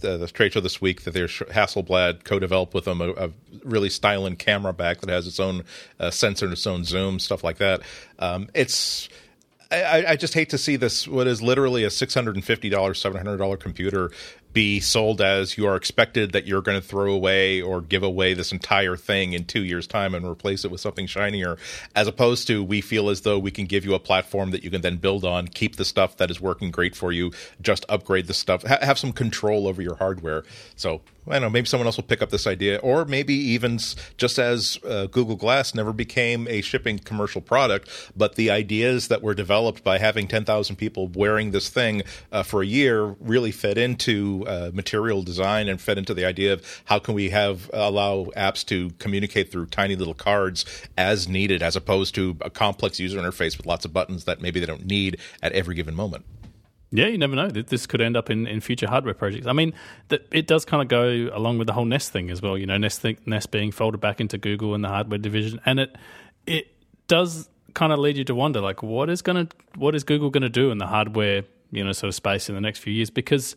the, 0.01 0.19
the, 0.19 0.27
trade 0.27 0.53
show 0.53 0.61
this 0.61 0.81
week 0.81 1.03
that 1.03 1.13
there's 1.13 1.39
Hasselblad 1.39 2.25
co-developed 2.25 2.75
with 2.75 2.87
them 2.87 3.01
a, 3.01 3.11
a, 3.11 3.31
really 3.63 3.89
styling 3.89 4.35
camera 4.35 4.73
back 4.73 5.01
that 5.01 5.11
has 5.11 5.29
its 5.29 5.39
own 5.39 5.63
sensor 6.11 6.47
and 6.47 6.55
its 6.55 6.67
own 6.67 6.83
zoom 6.83 7.21
stuff 7.21 7.45
like 7.45 7.59
that. 7.59 7.83
Um, 8.19 8.49
it's 8.53 9.09
I, 9.71 10.05
I, 10.09 10.17
just 10.17 10.33
hate 10.33 10.49
to 10.51 10.59
see 10.59 10.77
this 10.77 11.07
what 11.07 11.27
is 11.27 11.43
literally 11.43 11.85
a 11.85 11.91
six 11.91 12.15
hundred 12.15 12.37
and 12.37 12.45
fifty 12.45 12.71
dollars, 12.71 12.99
seven 12.99 13.19
hundred 13.19 13.37
dollar 13.37 13.59
computer 13.59 14.11
be 14.53 14.81
sold 14.81 15.21
as 15.21 15.59
you 15.59 15.67
are 15.67 15.77
expected 15.77 16.33
that 16.33 16.47
you're 16.47 16.63
going 16.63 16.81
to 16.81 16.87
throw 16.87 17.13
away 17.13 17.61
or 17.61 17.81
give 17.81 18.03
away 18.03 18.35
this 18.35 18.51
entire 18.51 18.97
thing 18.97 19.33
in 19.33 19.45
two 19.45 19.63
years' 19.63 19.87
time 19.87 20.15
and 20.15 20.27
replace 20.27 20.65
it 20.65 20.71
with 20.71 20.81
something 20.81 21.07
shinier, 21.07 21.59
as 21.95 22.07
opposed 22.07 22.47
to 22.47 22.65
we 22.65 22.81
feel 22.81 23.11
as 23.11 23.21
though 23.21 23.39
we 23.39 23.51
can 23.51 23.67
give 23.67 23.85
you 23.85 23.95
a 23.95 23.99
platform 23.99 24.51
that 24.51 24.65
you 24.65 24.71
can 24.71 24.81
then 24.81 24.97
build 24.97 25.25
on, 25.25 25.47
keep 25.49 25.77
the 25.77 25.85
stuff 25.85 26.17
that 26.17 26.31
is 26.31 26.41
working 26.41 26.71
great 26.71 26.97
for 26.97 27.13
you, 27.13 27.31
just 27.61 27.85
upgrade 27.89 28.27
the 28.27 28.35
stuff, 28.35 28.63
ha- 28.65 28.79
have 28.81 28.99
some 28.99 29.13
control 29.13 29.69
over 29.69 29.83
your 29.83 29.97
hardware. 29.97 30.45
So 30.77 31.03
I 31.29 31.35
don't 31.35 31.43
know, 31.43 31.51
maybe 31.51 31.67
someone 31.67 31.87
else 31.87 31.97
will 31.97 32.05
pick 32.05 32.23
up 32.23 32.31
this 32.31 32.47
idea, 32.47 32.79
or 32.79 33.05
maybe 33.05 33.35
even 33.35 33.79
just 34.17 34.39
as 34.39 34.79
uh, 34.85 35.07
Google 35.07 35.37
Glass 35.37 35.75
never 35.75 35.93
became 35.93 36.47
a 36.49 36.61
shipping 36.61 36.99
commercial 36.99 37.41
product, 37.41 37.89
but 38.17 38.35
the 38.37 38.51
ideas 38.51 39.09
that 39.09 39.23
were 39.23 39.35
developed 39.35 39.85
by 39.85 39.99
having 39.99 40.29
10,000 40.29 40.77
people 40.77 41.09
wearing 41.09 41.51
this 41.51 41.69
thing 41.69 42.03
uh, 42.33 42.43
for 42.43 42.63
a 42.63 42.67
year 42.67 43.17
really 43.21 43.53
fed 43.53 43.79
into 43.79 44.45
uh, 44.47 44.71
material 44.73 45.23
design 45.23 45.69
and 45.69 45.81
fed 45.81 45.99
into 45.99 46.15
the 46.15 46.25
idea 46.25 46.53
of 46.53 46.83
how 46.87 46.99
can 46.99 47.15
we 47.15 47.31
have 47.31 47.71
allow 47.73 48.25
apps 48.37 48.65
to 48.67 48.91
communicate 48.99 49.51
through 49.51 49.67
tiny 49.67 49.97
little 49.97 50.15
cards 50.15 50.65
as 50.97 51.29
needed, 51.29 51.63
as 51.63 51.77
opposed 51.77 52.15
to 52.15 52.37
a 52.41 52.51
complex 52.51 52.99
user 52.99 53.19
interface 53.19 53.57
with 53.57 53.67
lots 53.67 53.85
of 53.85 53.93
buttons 53.93 54.25
that 54.25 54.41
maybe 54.41 54.61
they 54.61 54.67
don't 54.67 54.87
need 54.87 55.19
at 55.43 55.53
every 55.53 55.75
given 55.75 55.95
moment. 55.95 56.25
Yeah, 56.91 57.07
you 57.09 57.19
never 57.19 57.37
know. 57.37 57.49
This 57.49 57.87
could 57.87 58.01
end 58.01 58.17
up 58.17 58.31
in, 58.31 58.47
in 58.47 58.61
future 58.61 58.89
hardware 58.89 59.13
projects. 59.13 59.47
I 59.47 59.53
mean, 59.53 59.75
it 60.11 60.47
does 60.47 60.65
kind 60.65 60.83
of 60.83 60.89
go 60.89 61.29
along 61.35 61.59
with 61.59 61.67
the 61.67 61.75
whole 61.75 61.85
Nest 61.85 62.13
thing 62.13 62.31
as 62.31 62.41
well. 62.41 62.57
You 62.57 62.67
know, 62.67 62.79
Nest 62.79 63.05
Nest 63.27 63.51
being 63.51 63.73
folded 63.73 64.01
back 64.01 64.21
into 64.21 64.39
Google 64.39 64.75
and 64.75 64.83
the 64.83 64.89
hardware 64.89 65.19
division, 65.19 65.61
and 65.67 65.81
it 65.81 65.97
it 66.47 66.69
does 67.07 67.49
kind 67.75 67.93
of 67.93 67.99
lead 67.99 68.17
you 68.17 68.25
to 68.25 68.35
wonder, 68.35 68.61
like, 68.61 68.83
what 68.83 69.11
is 69.11 69.21
gonna 69.21 69.49
what 69.77 69.95
is 69.95 70.03
Google 70.03 70.31
going 70.31 70.43
to 70.43 70.49
do 70.49 70.71
in 70.71 70.79
the 70.79 70.87
hardware, 70.87 71.45
you 71.71 71.85
know, 71.85 71.93
sort 71.93 72.09
of 72.09 72.15
space 72.15 72.49
in 72.49 72.55
the 72.55 72.61
next 72.61 72.79
few 72.79 72.93
years? 72.93 73.11
Because 73.11 73.55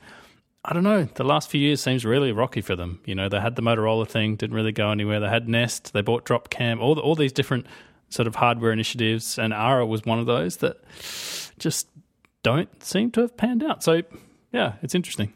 I 0.66 0.74
don't 0.74 0.84
know, 0.84 1.06
the 1.16 1.24
last 1.24 1.50
few 1.50 1.62
years 1.62 1.82
seems 1.82 2.06
really 2.06 2.32
rocky 2.34 2.62
for 2.62 2.76
them. 2.76 3.00
You 3.06 3.16
know, 3.16 3.30
they 3.30 3.40
had 3.40 3.56
the 3.56 3.64
Motorola 3.64 4.08
thing, 4.08 4.36
didn't 4.36 4.56
really 4.56 4.72
go 4.74 4.92
anywhere. 4.92 5.20
They 5.20 5.30
had 5.30 5.48
Nest, 5.48 5.94
they 5.94 6.02
bought 6.02 6.26
Dropcam, 6.26 6.80
all 6.80 6.96
the, 6.96 7.02
all 7.02 7.16
these 7.16 7.32
different 7.32 7.66
sort 8.10 8.28
of 8.28 8.36
hardware 8.36 8.72
initiatives, 8.72 9.40
and 9.40 9.54
Ara 9.54 9.86
was 9.86 10.06
one 10.06 10.20
of 10.20 10.26
those 10.26 10.58
that 10.58 10.78
just 11.58 11.88
don't 12.44 12.84
seem 12.84 13.12
to 13.12 13.22
have 13.22 13.38
panned 13.38 13.64
out. 13.64 13.84
So, 13.84 14.02
yeah, 14.52 14.74
it's 14.82 14.96
interesting. 14.96 15.34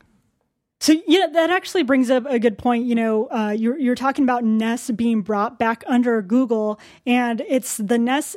So 0.80 0.94
yeah, 1.08 1.28
that 1.34 1.50
actually 1.50 1.84
brings 1.84 2.12
up 2.12 2.26
a 2.28 2.38
good 2.38 2.58
point. 2.58 2.86
You 2.86 2.96
know, 2.96 3.28
uh, 3.28 3.56
you're 3.58 3.80
you're 3.80 3.96
talking 3.96 4.24
about 4.24 4.44
Nest 4.44 4.96
being 4.96 5.22
brought 5.22 5.58
back 5.58 5.84
under 5.88 6.22
Google, 6.22 6.80
and 7.06 7.42
it's 7.48 7.78
the 7.78 7.98
Nest 7.98 8.36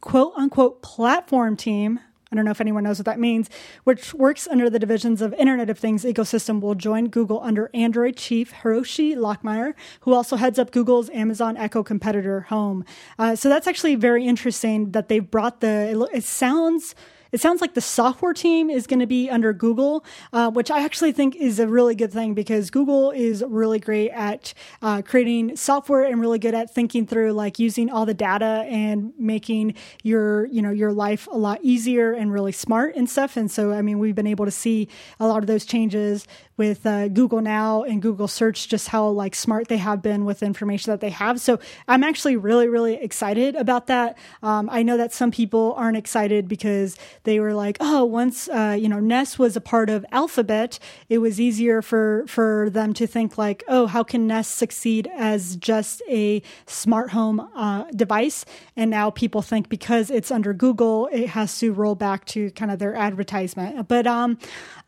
quote 0.00 0.34
unquote 0.36 0.82
platform 0.82 1.56
team. 1.56 2.00
I 2.32 2.36
don't 2.36 2.44
know 2.44 2.50
if 2.50 2.60
anyone 2.60 2.82
knows 2.82 2.98
what 2.98 3.06
that 3.06 3.20
means, 3.20 3.48
which 3.84 4.12
works 4.12 4.48
under 4.48 4.68
the 4.68 4.80
divisions 4.80 5.22
of 5.22 5.32
Internet 5.34 5.70
of 5.70 5.78
Things 5.78 6.04
ecosystem, 6.04 6.60
will 6.60 6.74
join 6.74 7.08
Google 7.08 7.40
under 7.40 7.70
Android 7.72 8.16
chief 8.16 8.52
Hiroshi 8.52 9.14
Lockheimer, 9.14 9.74
who 10.00 10.12
also 10.12 10.34
heads 10.34 10.58
up 10.58 10.72
Google's 10.72 11.08
Amazon 11.10 11.56
Echo 11.56 11.84
competitor 11.84 12.40
Home. 12.40 12.84
Uh, 13.20 13.36
so 13.36 13.48
that's 13.48 13.68
actually 13.68 13.94
very 13.94 14.26
interesting 14.26 14.90
that 14.90 15.08
they've 15.08 15.30
brought 15.30 15.60
the. 15.60 16.08
It 16.12 16.24
sounds 16.24 16.96
it 17.34 17.40
sounds 17.40 17.60
like 17.60 17.74
the 17.74 17.80
software 17.80 18.32
team 18.32 18.70
is 18.70 18.86
going 18.86 19.00
to 19.00 19.08
be 19.08 19.28
under 19.28 19.52
Google, 19.52 20.04
uh, 20.32 20.52
which 20.52 20.70
I 20.70 20.84
actually 20.84 21.10
think 21.10 21.34
is 21.34 21.58
a 21.58 21.66
really 21.66 21.96
good 21.96 22.12
thing 22.12 22.32
because 22.32 22.70
Google 22.70 23.10
is 23.10 23.42
really 23.44 23.80
great 23.80 24.10
at 24.10 24.54
uh, 24.80 25.02
creating 25.02 25.56
software 25.56 26.04
and 26.04 26.20
really 26.20 26.38
good 26.38 26.54
at 26.54 26.72
thinking 26.72 27.08
through 27.08 27.32
like 27.32 27.58
using 27.58 27.90
all 27.90 28.06
the 28.06 28.14
data 28.14 28.64
and 28.68 29.12
making 29.18 29.74
your 30.04 30.46
you 30.46 30.62
know 30.62 30.70
your 30.70 30.92
life 30.92 31.26
a 31.32 31.36
lot 31.36 31.58
easier 31.60 32.12
and 32.12 32.32
really 32.32 32.52
smart 32.52 32.94
and 32.94 33.10
stuff. 33.10 33.36
And 33.36 33.50
so 33.50 33.72
I 33.72 33.82
mean 33.82 33.98
we've 33.98 34.14
been 34.14 34.28
able 34.28 34.44
to 34.44 34.52
see 34.52 34.86
a 35.18 35.26
lot 35.26 35.38
of 35.38 35.48
those 35.48 35.64
changes 35.64 36.28
with 36.56 36.86
uh, 36.86 37.08
Google 37.08 37.40
Now 37.40 37.82
and 37.82 38.00
Google 38.00 38.28
Search, 38.28 38.68
just 38.68 38.88
how 38.88 39.08
like 39.08 39.34
smart 39.34 39.68
they 39.68 39.78
have 39.78 40.02
been 40.02 40.24
with 40.24 40.42
information 40.42 40.92
that 40.92 41.00
they 41.00 41.10
have. 41.10 41.40
So 41.40 41.58
I'm 41.88 42.04
actually 42.04 42.36
really, 42.36 42.68
really 42.68 42.94
excited 42.94 43.56
about 43.56 43.88
that. 43.88 44.16
Um, 44.42 44.68
I 44.70 44.82
know 44.82 44.96
that 44.96 45.12
some 45.12 45.30
people 45.30 45.74
aren't 45.76 45.96
excited 45.96 46.48
because 46.48 46.96
they 47.24 47.40
were 47.40 47.54
like, 47.54 47.76
oh, 47.80 48.04
once 48.04 48.48
uh, 48.48 48.76
you 48.78 48.88
know 48.88 49.00
Nest 49.00 49.38
was 49.38 49.56
a 49.56 49.60
part 49.60 49.90
of 49.90 50.06
Alphabet, 50.12 50.78
it 51.08 51.18
was 51.18 51.40
easier 51.40 51.82
for 51.82 52.24
for 52.28 52.70
them 52.70 52.92
to 52.94 53.06
think 53.06 53.36
like, 53.36 53.64
oh, 53.68 53.86
how 53.86 54.04
can 54.04 54.26
Nest 54.26 54.54
succeed 54.54 55.08
as 55.16 55.56
just 55.56 56.02
a 56.08 56.42
smart 56.66 57.10
home 57.10 57.40
uh, 57.54 57.84
device? 57.96 58.44
And 58.76 58.90
now 58.90 59.10
people 59.10 59.42
think 59.42 59.68
because 59.68 60.10
it's 60.10 60.30
under 60.30 60.52
Google, 60.52 61.08
it 61.12 61.28
has 61.28 61.58
to 61.58 61.72
roll 61.72 61.94
back 61.94 62.24
to 62.26 62.50
kind 62.52 62.70
of 62.70 62.78
their 62.78 62.94
advertisement. 62.94 63.88
But 63.88 64.06
um, 64.06 64.38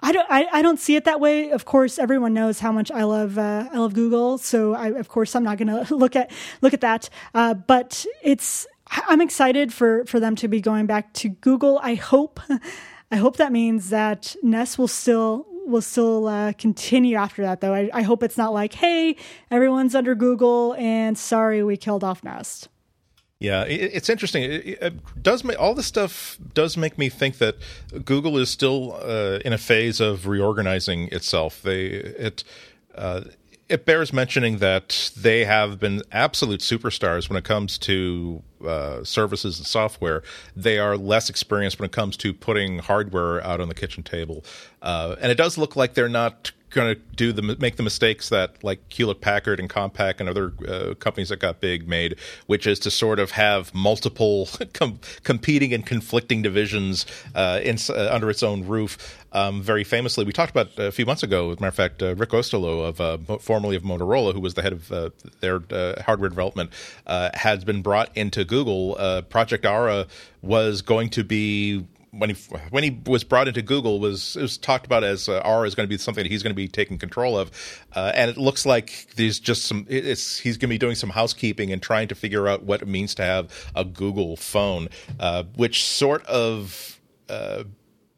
I 0.01 0.13
don't 0.13 0.27
I, 0.31 0.47
I 0.53 0.63
don't 0.63 0.79
see 0.79 0.97
it 0.97 1.05
that 1.05 1.21
way 1.21 1.51
of 1.57 1.65
course, 1.65 1.99
everyone 1.99 2.35
knows 2.35 2.61
how 2.61 2.71
much 2.71 2.91
I 2.91 3.05
love 3.05 3.39
uh, 3.39 3.69
I 3.73 3.79
love 3.79 3.95
Google, 3.95 4.37
so 4.37 4.75
I, 4.75 4.89
of 4.89 5.09
course 5.09 5.35
I'm 5.35 5.43
not 5.43 5.57
going 5.57 5.69
to 5.87 5.97
look 5.97 6.15
at 6.15 6.31
look 6.61 6.75
at 6.75 6.83
that. 6.83 7.09
Uh, 7.35 7.55
but 7.55 8.07
it's 8.23 8.67
I'm 8.91 9.23
excited 9.23 9.73
for 9.73 10.05
for 10.05 10.21
them 10.21 10.37
to 10.37 10.49
be 10.49 10.61
going 10.61 10.87
back 10.87 11.15
to 11.15 11.31
Google. 11.31 11.81
I 11.83 11.95
hope 11.95 12.39
I 13.11 13.17
hope 13.17 13.39
that 13.39 13.53
means 13.53 13.89
that 13.89 14.37
Nest 14.43 14.79
will 14.79 14.87
still 14.87 15.47
will 15.67 15.81
still 15.81 16.29
uh, 16.29 16.53
continue 16.53 17.17
after 17.17 17.43
that 17.43 17.63
though. 17.63 17.75
I, 17.75 17.91
I 17.93 18.03
hope 18.03 18.23
it's 18.23 18.37
not 18.37 18.53
like, 18.53 18.75
hey, 18.75 19.17
everyone's 19.51 19.95
under 19.95 20.15
Google 20.15 20.75
and 20.79 21.17
sorry 21.17 21.65
we 21.65 21.79
killed 21.79 22.05
off 22.05 22.23
Nest. 22.23 22.69
Yeah, 23.39 23.65
it's 23.65 24.09
interesting. 24.09 24.45
It 24.45 25.23
does 25.23 25.45
make 25.45 25.59
all 25.61 25.75
this 25.75 25.87
stuff 25.87 26.39
does 26.55 26.79
make 26.79 26.97
me 26.97 27.11
think 27.11 27.37
that 27.37 27.57
Google 28.05 28.39
is 28.39 28.49
still 28.49 28.95
uh, 28.95 29.41
in 29.45 29.53
a 29.53 29.59
phase 29.59 30.01
of 30.01 30.27
reorganizing 30.27 31.09
itself. 31.13 31.61
They 31.61 31.85
it 31.89 32.45
uh, 32.95 33.25
it 33.69 33.85
bears 33.85 34.11
mentioning 34.11 34.57
that 34.59 35.11
they 35.15 35.45
have 35.45 35.79
been 35.79 36.01
absolute 36.13 36.61
superstars 36.61 37.29
when 37.29 37.37
it 37.37 37.45
comes 37.45 37.77
to 37.79 38.43
uh, 38.67 39.05
services 39.05 39.59
and 39.59 39.67
software. 39.67 40.23
They 40.55 40.79
are 40.79 40.97
less 40.97 41.29
experienced 41.29 41.79
when 41.79 41.87
it 41.87 41.93
comes 41.93 42.17
to 42.19 42.33
putting 42.33 42.79
hardware 42.79 43.45
out 43.45 43.61
on 43.61 43.69
the 43.69 43.75
kitchen 43.75 44.03
table, 44.03 44.47
uh, 44.81 45.17
and 45.21 45.31
it 45.31 45.37
does 45.37 45.59
look 45.59 45.77
like 45.77 45.93
they're 45.93 46.09
not 46.09 46.53
going 46.77 46.95
to 46.95 47.01
do 47.17 47.33
the 47.33 47.43
make 47.43 47.77
the 47.77 47.83
mistakes 47.83 48.29
that 48.29 48.63
like 48.63 48.81
Hewlett 48.93 49.21
Packard 49.21 49.59
and 49.59 49.69
Compaq 49.69 50.21
and 50.21 50.29
other 50.29 50.53
uh, 50.69 50.95
companies 50.95 51.31
that 51.31 51.41
got 51.41 51.61
big 51.61 51.89
made, 51.89 52.17
which 52.47 52.67
is 52.67 52.79
to 52.81 52.91
sort 52.91 53.19
of 53.19 53.33
have 53.33 53.75
multiple 53.75 54.49
com- 54.75 55.01
competing 55.25 55.73
and 55.73 55.85
conflicting 55.85 56.43
divisions 56.43 57.07
uh, 57.35 57.61
in, 57.65 57.79
uh, 57.89 58.11
under 58.13 58.31
its 58.31 58.43
own 58.43 58.67
roof. 58.67 59.25
Um, 59.33 59.63
very 59.63 59.85
famously, 59.85 60.25
we 60.25 60.33
talked 60.33 60.51
about 60.51 60.79
a 60.79 60.93
few 60.93 61.05
months 61.05 61.23
ago. 61.23 61.51
As 61.51 61.57
a 61.57 61.61
matter 61.61 61.69
of 61.69 61.75
fact, 61.75 62.03
uh, 62.03 62.15
Rick 62.15 62.31
Osterloh, 62.31 62.89
of 62.89 63.01
uh, 63.01 63.39
formerly 63.39 63.77
of 63.77 63.83
Motorola, 63.83 64.33
who 64.33 64.41
was 64.41 64.55
the 64.55 64.63
head 64.63 64.73
of 64.73 64.93
uh, 64.93 65.11
their 65.41 65.61
hardware 66.03 66.29
development, 66.29 66.71
has 67.07 67.65
been 67.65 67.83
brought 67.83 68.17
into 68.17 68.45
Google. 68.45 68.95
Project 69.29 69.65
Ara 69.65 70.07
was 70.43 70.83
going 70.83 71.11
to 71.11 71.25
be 71.25 71.87
when 72.19 72.31
he 72.31 72.37
when 72.71 72.85
he 72.85 73.01
was 73.07 73.25
brought 73.25 73.49
into 73.49 73.63
Google 73.63 74.01
was 74.01 74.37
it 74.37 74.43
was 74.43 74.59
talked 74.59 74.87
about 74.87 75.05
as 75.05 75.29
uh, 75.29 75.41
R 75.41 75.67
is 75.67 75.75
going 75.75 75.87
to 75.87 75.89
be 75.89 75.99
something 75.99 76.25
that 76.25 76.31
he's 76.31 76.43
going 76.43 76.53
to 76.53 76.57
be 76.57 76.69
taking 76.69 76.99
control 76.99 77.39
of, 77.39 77.51
uh, 77.95 78.13
and 78.15 78.31
it 78.31 78.37
looks 78.37 78.67
like 78.67 79.09
there's 79.17 79.39
just 79.39 79.65
some 79.65 79.87
it's 79.89 80.39
he's 80.39 80.57
going 80.57 80.69
to 80.69 80.75
be 80.75 80.79
doing 80.79 80.95
some 80.95 81.11
housekeeping 81.11 81.73
and 81.73 81.83
trying 81.83 82.09
to 82.09 82.15
figure 82.15 82.49
out 82.49 82.63
what 82.63 82.83
it 82.83 82.89
means 82.89 83.15
to 83.17 83.23
have 83.23 83.53
a 83.75 83.85
Google 83.85 84.37
phone, 84.37 84.89
uh, 85.21 85.45
which 85.55 85.85
sort 85.85 86.25
of 86.27 87.01
uh, 87.29 87.65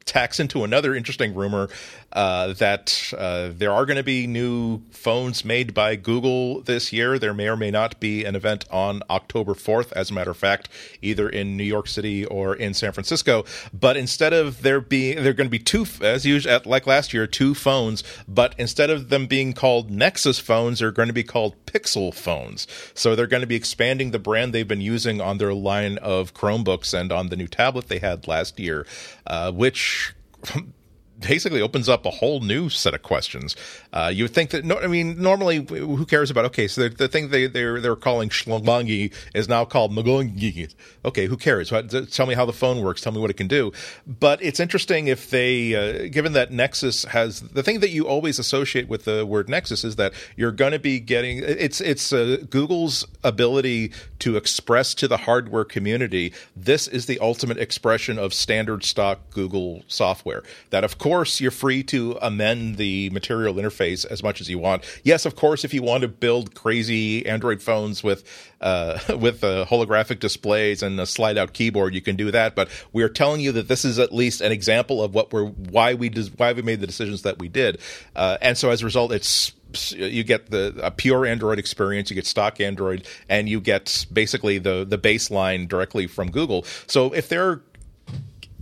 tacks 0.05 0.39
into 0.39 0.63
another 0.63 0.95
interesting 0.95 1.35
rumor 1.35 1.69
uh, 2.13 2.53
that 2.53 3.13
uh, 3.17 3.49
there 3.53 3.71
are 3.71 3.85
going 3.85 3.97
to 3.97 4.03
be 4.03 4.25
new 4.27 4.81
phones 4.91 5.45
made 5.45 5.73
by 5.73 5.95
Google 5.95 6.61
this 6.61 6.91
year. 6.91 7.19
There 7.19 7.33
may 7.33 7.47
or 7.47 7.57
may 7.57 7.71
not 7.71 7.99
be 7.99 8.25
an 8.25 8.35
event 8.35 8.65
on 8.71 9.01
October 9.09 9.53
4th, 9.53 9.91
as 9.93 10.09
a 10.09 10.13
matter 10.13 10.31
of 10.31 10.37
fact, 10.37 10.69
either 11.01 11.29
in 11.29 11.55
New 11.55 11.63
York 11.63 11.87
City 11.87 12.25
or 12.25 12.55
in 12.55 12.73
San 12.73 12.91
Francisco. 12.91 13.45
But 13.73 13.97
instead 13.97 14.33
of 14.33 14.61
there 14.61 14.81
being, 14.81 15.17
there 15.17 15.29
are 15.29 15.33
going 15.33 15.47
to 15.47 15.51
be 15.51 15.59
two, 15.59 15.85
as 16.01 16.25
usual, 16.25 16.61
like 16.65 16.87
last 16.87 17.13
year, 17.13 17.27
two 17.27 17.53
phones. 17.53 18.03
But 18.27 18.55
instead 18.57 18.89
of 18.89 19.09
them 19.09 19.27
being 19.27 19.53
called 19.53 19.91
Nexus 19.91 20.39
phones, 20.39 20.79
they're 20.79 20.91
going 20.91 21.09
to 21.09 21.13
be 21.13 21.23
called 21.23 21.55
Pixel 21.65 22.13
phones. 22.13 22.67
So 22.93 23.15
they're 23.15 23.27
going 23.27 23.41
to 23.41 23.47
be 23.47 23.55
expanding 23.55 24.11
the 24.11 24.19
brand 24.19 24.53
they've 24.53 24.67
been 24.67 24.81
using 24.81 25.21
on 25.21 25.37
their 25.37 25.53
line 25.53 25.97
of 25.99 26.33
Chromebooks 26.33 26.99
and 26.99 27.11
on 27.11 27.29
the 27.29 27.35
new 27.35 27.47
tablet 27.47 27.87
they 27.87 27.99
had 27.99 28.27
last 28.27 28.59
year, 28.59 28.85
uh, 29.27 29.51
which 29.51 30.13
basically 31.19 31.61
opens 31.61 31.89
up 31.89 32.05
a 32.05 32.11
whole 32.11 32.39
new 32.41 32.69
set 32.69 32.93
of 32.93 33.01
questions. 33.01 33.55
Uh, 33.93 34.11
you 34.13 34.23
would 34.23 34.33
think 34.33 34.51
that 34.51 34.65
no, 34.65 34.79
I 34.79 34.87
mean, 34.87 35.21
normally, 35.21 35.65
who 35.65 36.05
cares 36.05 36.31
about? 36.31 36.45
Okay, 36.45 36.67
so 36.67 36.83
the, 36.83 36.89
the 36.89 37.07
thing 37.07 37.29
they 37.29 37.47
they're 37.47 37.79
they're 37.81 37.95
calling 37.95 38.29
Schlongi 38.29 39.13
is 39.33 39.47
now 39.47 39.65
called 39.65 39.91
Magongi. 39.91 40.73
Okay, 41.05 41.25
who 41.25 41.37
cares? 41.37 41.69
Tell 42.11 42.25
me 42.25 42.33
how 42.33 42.45
the 42.45 42.53
phone 42.53 42.81
works. 42.81 43.01
Tell 43.01 43.11
me 43.11 43.19
what 43.19 43.29
it 43.29 43.37
can 43.37 43.47
do. 43.47 43.71
But 44.07 44.41
it's 44.43 44.59
interesting 44.59 45.07
if 45.07 45.29
they, 45.29 45.75
uh, 45.75 46.09
given 46.09 46.33
that 46.33 46.51
Nexus 46.51 47.05
has 47.05 47.41
the 47.41 47.63
thing 47.63 47.79
that 47.79 47.89
you 47.89 48.07
always 48.07 48.39
associate 48.39 48.87
with 48.87 49.05
the 49.05 49.25
word 49.25 49.49
Nexus 49.49 49.83
is 49.83 49.95
that 49.97 50.13
you're 50.35 50.51
going 50.51 50.71
to 50.71 50.79
be 50.79 50.99
getting 50.99 51.39
it's 51.39 51.81
it's 51.81 52.13
uh, 52.13 52.37
Google's 52.49 53.05
ability 53.23 53.91
to 54.19 54.37
express 54.37 54.93
to 54.95 55.07
the 55.07 55.17
hardware 55.17 55.65
community 55.65 56.33
this 56.55 56.87
is 56.87 57.05
the 57.05 57.19
ultimate 57.19 57.57
expression 57.57 58.19
of 58.19 58.33
standard 58.33 58.83
stock 58.83 59.29
Google 59.31 59.83
software. 59.87 60.43
That 60.69 60.83
of 60.83 60.97
course 60.97 61.08
you're 61.09 61.51
free 61.51 61.83
to 61.83 62.17
amend 62.21 62.77
the 62.77 63.09
material 63.09 63.55
interface 63.55 64.05
as 64.05 64.23
much 64.23 64.41
as 64.41 64.49
you 64.49 64.59
want. 64.59 64.83
Yes, 65.03 65.25
of 65.25 65.35
course, 65.35 65.63
if 65.63 65.73
you 65.73 65.81
want 65.81 66.01
to 66.01 66.07
build 66.07 66.55
crazy 66.55 67.25
Android 67.25 67.61
phones 67.61 68.03
with 68.03 68.23
uh, 68.61 68.99
with 69.19 69.43
uh, 69.43 69.65
holographic 69.65 70.19
displays 70.19 70.83
and 70.83 70.99
a 70.99 71.05
slide 71.05 71.37
out 71.37 71.53
keyboard, 71.53 71.93
you 71.93 72.01
can 72.01 72.15
do 72.15 72.31
that. 72.31 72.55
But 72.55 72.69
we 72.93 73.03
are 73.03 73.09
telling 73.09 73.41
you 73.41 73.51
that 73.53 73.67
this 73.67 73.85
is 73.85 73.99
at 73.99 74.13
least 74.13 74.41
an 74.41 74.51
example 74.51 75.03
of 75.03 75.13
what 75.13 75.33
we're 75.33 75.45
why 75.45 75.93
we 75.93 76.09
des- 76.09 76.31
why 76.37 76.53
we 76.53 76.61
made 76.61 76.79
the 76.79 76.87
decisions 76.87 77.23
that 77.23 77.39
we 77.39 77.47
did. 77.47 77.79
Uh, 78.15 78.37
and 78.41 78.57
so 78.57 78.69
as 78.69 78.81
a 78.81 78.85
result, 78.85 79.11
it's 79.11 79.53
you 79.91 80.23
get 80.23 80.49
the 80.49 80.73
a 80.81 80.91
pure 80.91 81.25
Android 81.25 81.59
experience, 81.59 82.09
you 82.09 82.15
get 82.15 82.25
stock 82.25 82.59
Android, 82.59 83.07
and 83.27 83.47
you 83.47 83.61
get 83.61 84.05
basically 84.11 84.57
the 84.57 84.85
the 84.85 84.97
baseline 84.97 85.67
directly 85.67 86.07
from 86.07 86.31
Google. 86.31 86.65
So 86.87 87.13
if 87.13 87.29
they're 87.29 87.61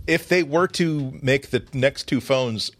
if 0.08 0.26
they 0.26 0.42
were 0.42 0.66
to 0.66 1.18
make 1.22 1.50
the 1.50 1.62
next 1.72 2.04
two 2.08 2.20
phones 2.20 2.72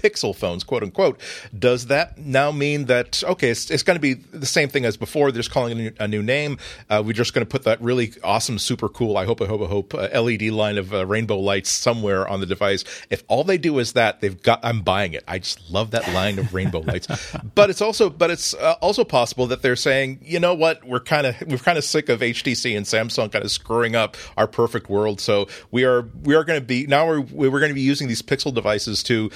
Pixel 0.00 0.34
phones, 0.34 0.64
quote 0.64 0.82
unquote. 0.82 1.20
Does 1.56 1.86
that 1.86 2.18
now 2.18 2.50
mean 2.50 2.86
that 2.86 3.22
okay, 3.24 3.50
it's, 3.50 3.70
it's 3.70 3.82
going 3.82 3.96
to 3.96 4.00
be 4.00 4.14
the 4.14 4.46
same 4.46 4.68
thing 4.68 4.84
as 4.84 4.96
before? 4.96 5.30
They're 5.30 5.40
just 5.40 5.50
calling 5.50 5.72
it 5.72 5.80
a 5.80 5.82
new, 5.82 5.92
a 6.00 6.08
new 6.08 6.22
name. 6.22 6.58
Uh, 6.88 7.02
we're 7.04 7.12
just 7.12 7.34
going 7.34 7.44
to 7.44 7.50
put 7.50 7.64
that 7.64 7.80
really 7.82 8.12
awesome, 8.24 8.58
super 8.58 8.88
cool. 8.88 9.16
I 9.16 9.26
hope, 9.26 9.42
I 9.42 9.46
hope, 9.46 9.60
I 9.60 9.66
hope 9.66 9.94
uh, 9.94 10.08
LED 10.20 10.42
line 10.44 10.78
of 10.78 10.94
uh, 10.94 11.04
rainbow 11.06 11.38
lights 11.38 11.70
somewhere 11.70 12.26
on 12.26 12.40
the 12.40 12.46
device. 12.46 12.84
If 13.10 13.24
all 13.28 13.44
they 13.44 13.58
do 13.58 13.78
is 13.78 13.92
that, 13.92 14.20
they've 14.20 14.40
got. 14.42 14.60
I'm 14.62 14.80
buying 14.80 15.12
it. 15.12 15.24
I 15.28 15.38
just 15.38 15.70
love 15.70 15.90
that 15.90 16.10
line 16.14 16.38
of 16.38 16.54
rainbow 16.54 16.80
lights. 16.80 17.08
But 17.54 17.70
it's 17.70 17.82
also, 17.82 18.10
but 18.10 18.30
it's 18.30 18.54
uh, 18.54 18.74
also 18.80 19.04
possible 19.04 19.46
that 19.48 19.62
they're 19.62 19.76
saying, 19.76 20.20
you 20.22 20.40
know 20.40 20.54
what, 20.54 20.84
we're 20.84 21.00
kind 21.00 21.26
of 21.26 21.36
we're 21.46 21.58
kind 21.58 21.78
of 21.78 21.84
sick 21.84 22.08
of 22.08 22.20
HTC 22.20 22.76
and 22.76 22.86
Samsung 22.86 23.30
kind 23.32 23.44
of 23.44 23.50
screwing 23.50 23.96
up 23.96 24.16
our 24.36 24.46
perfect 24.46 24.88
world. 24.88 25.20
So 25.20 25.48
we 25.70 25.84
are 25.84 26.08
we 26.22 26.34
are 26.34 26.44
going 26.44 26.60
to 26.60 26.64
be 26.64 26.86
now 26.86 27.06
we're 27.06 27.20
we're 27.20 27.60
going 27.60 27.70
to 27.70 27.74
be 27.74 27.80
using 27.80 28.08
these 28.08 28.22
Pixel 28.22 28.54
devices 28.54 29.02
to 29.04 29.30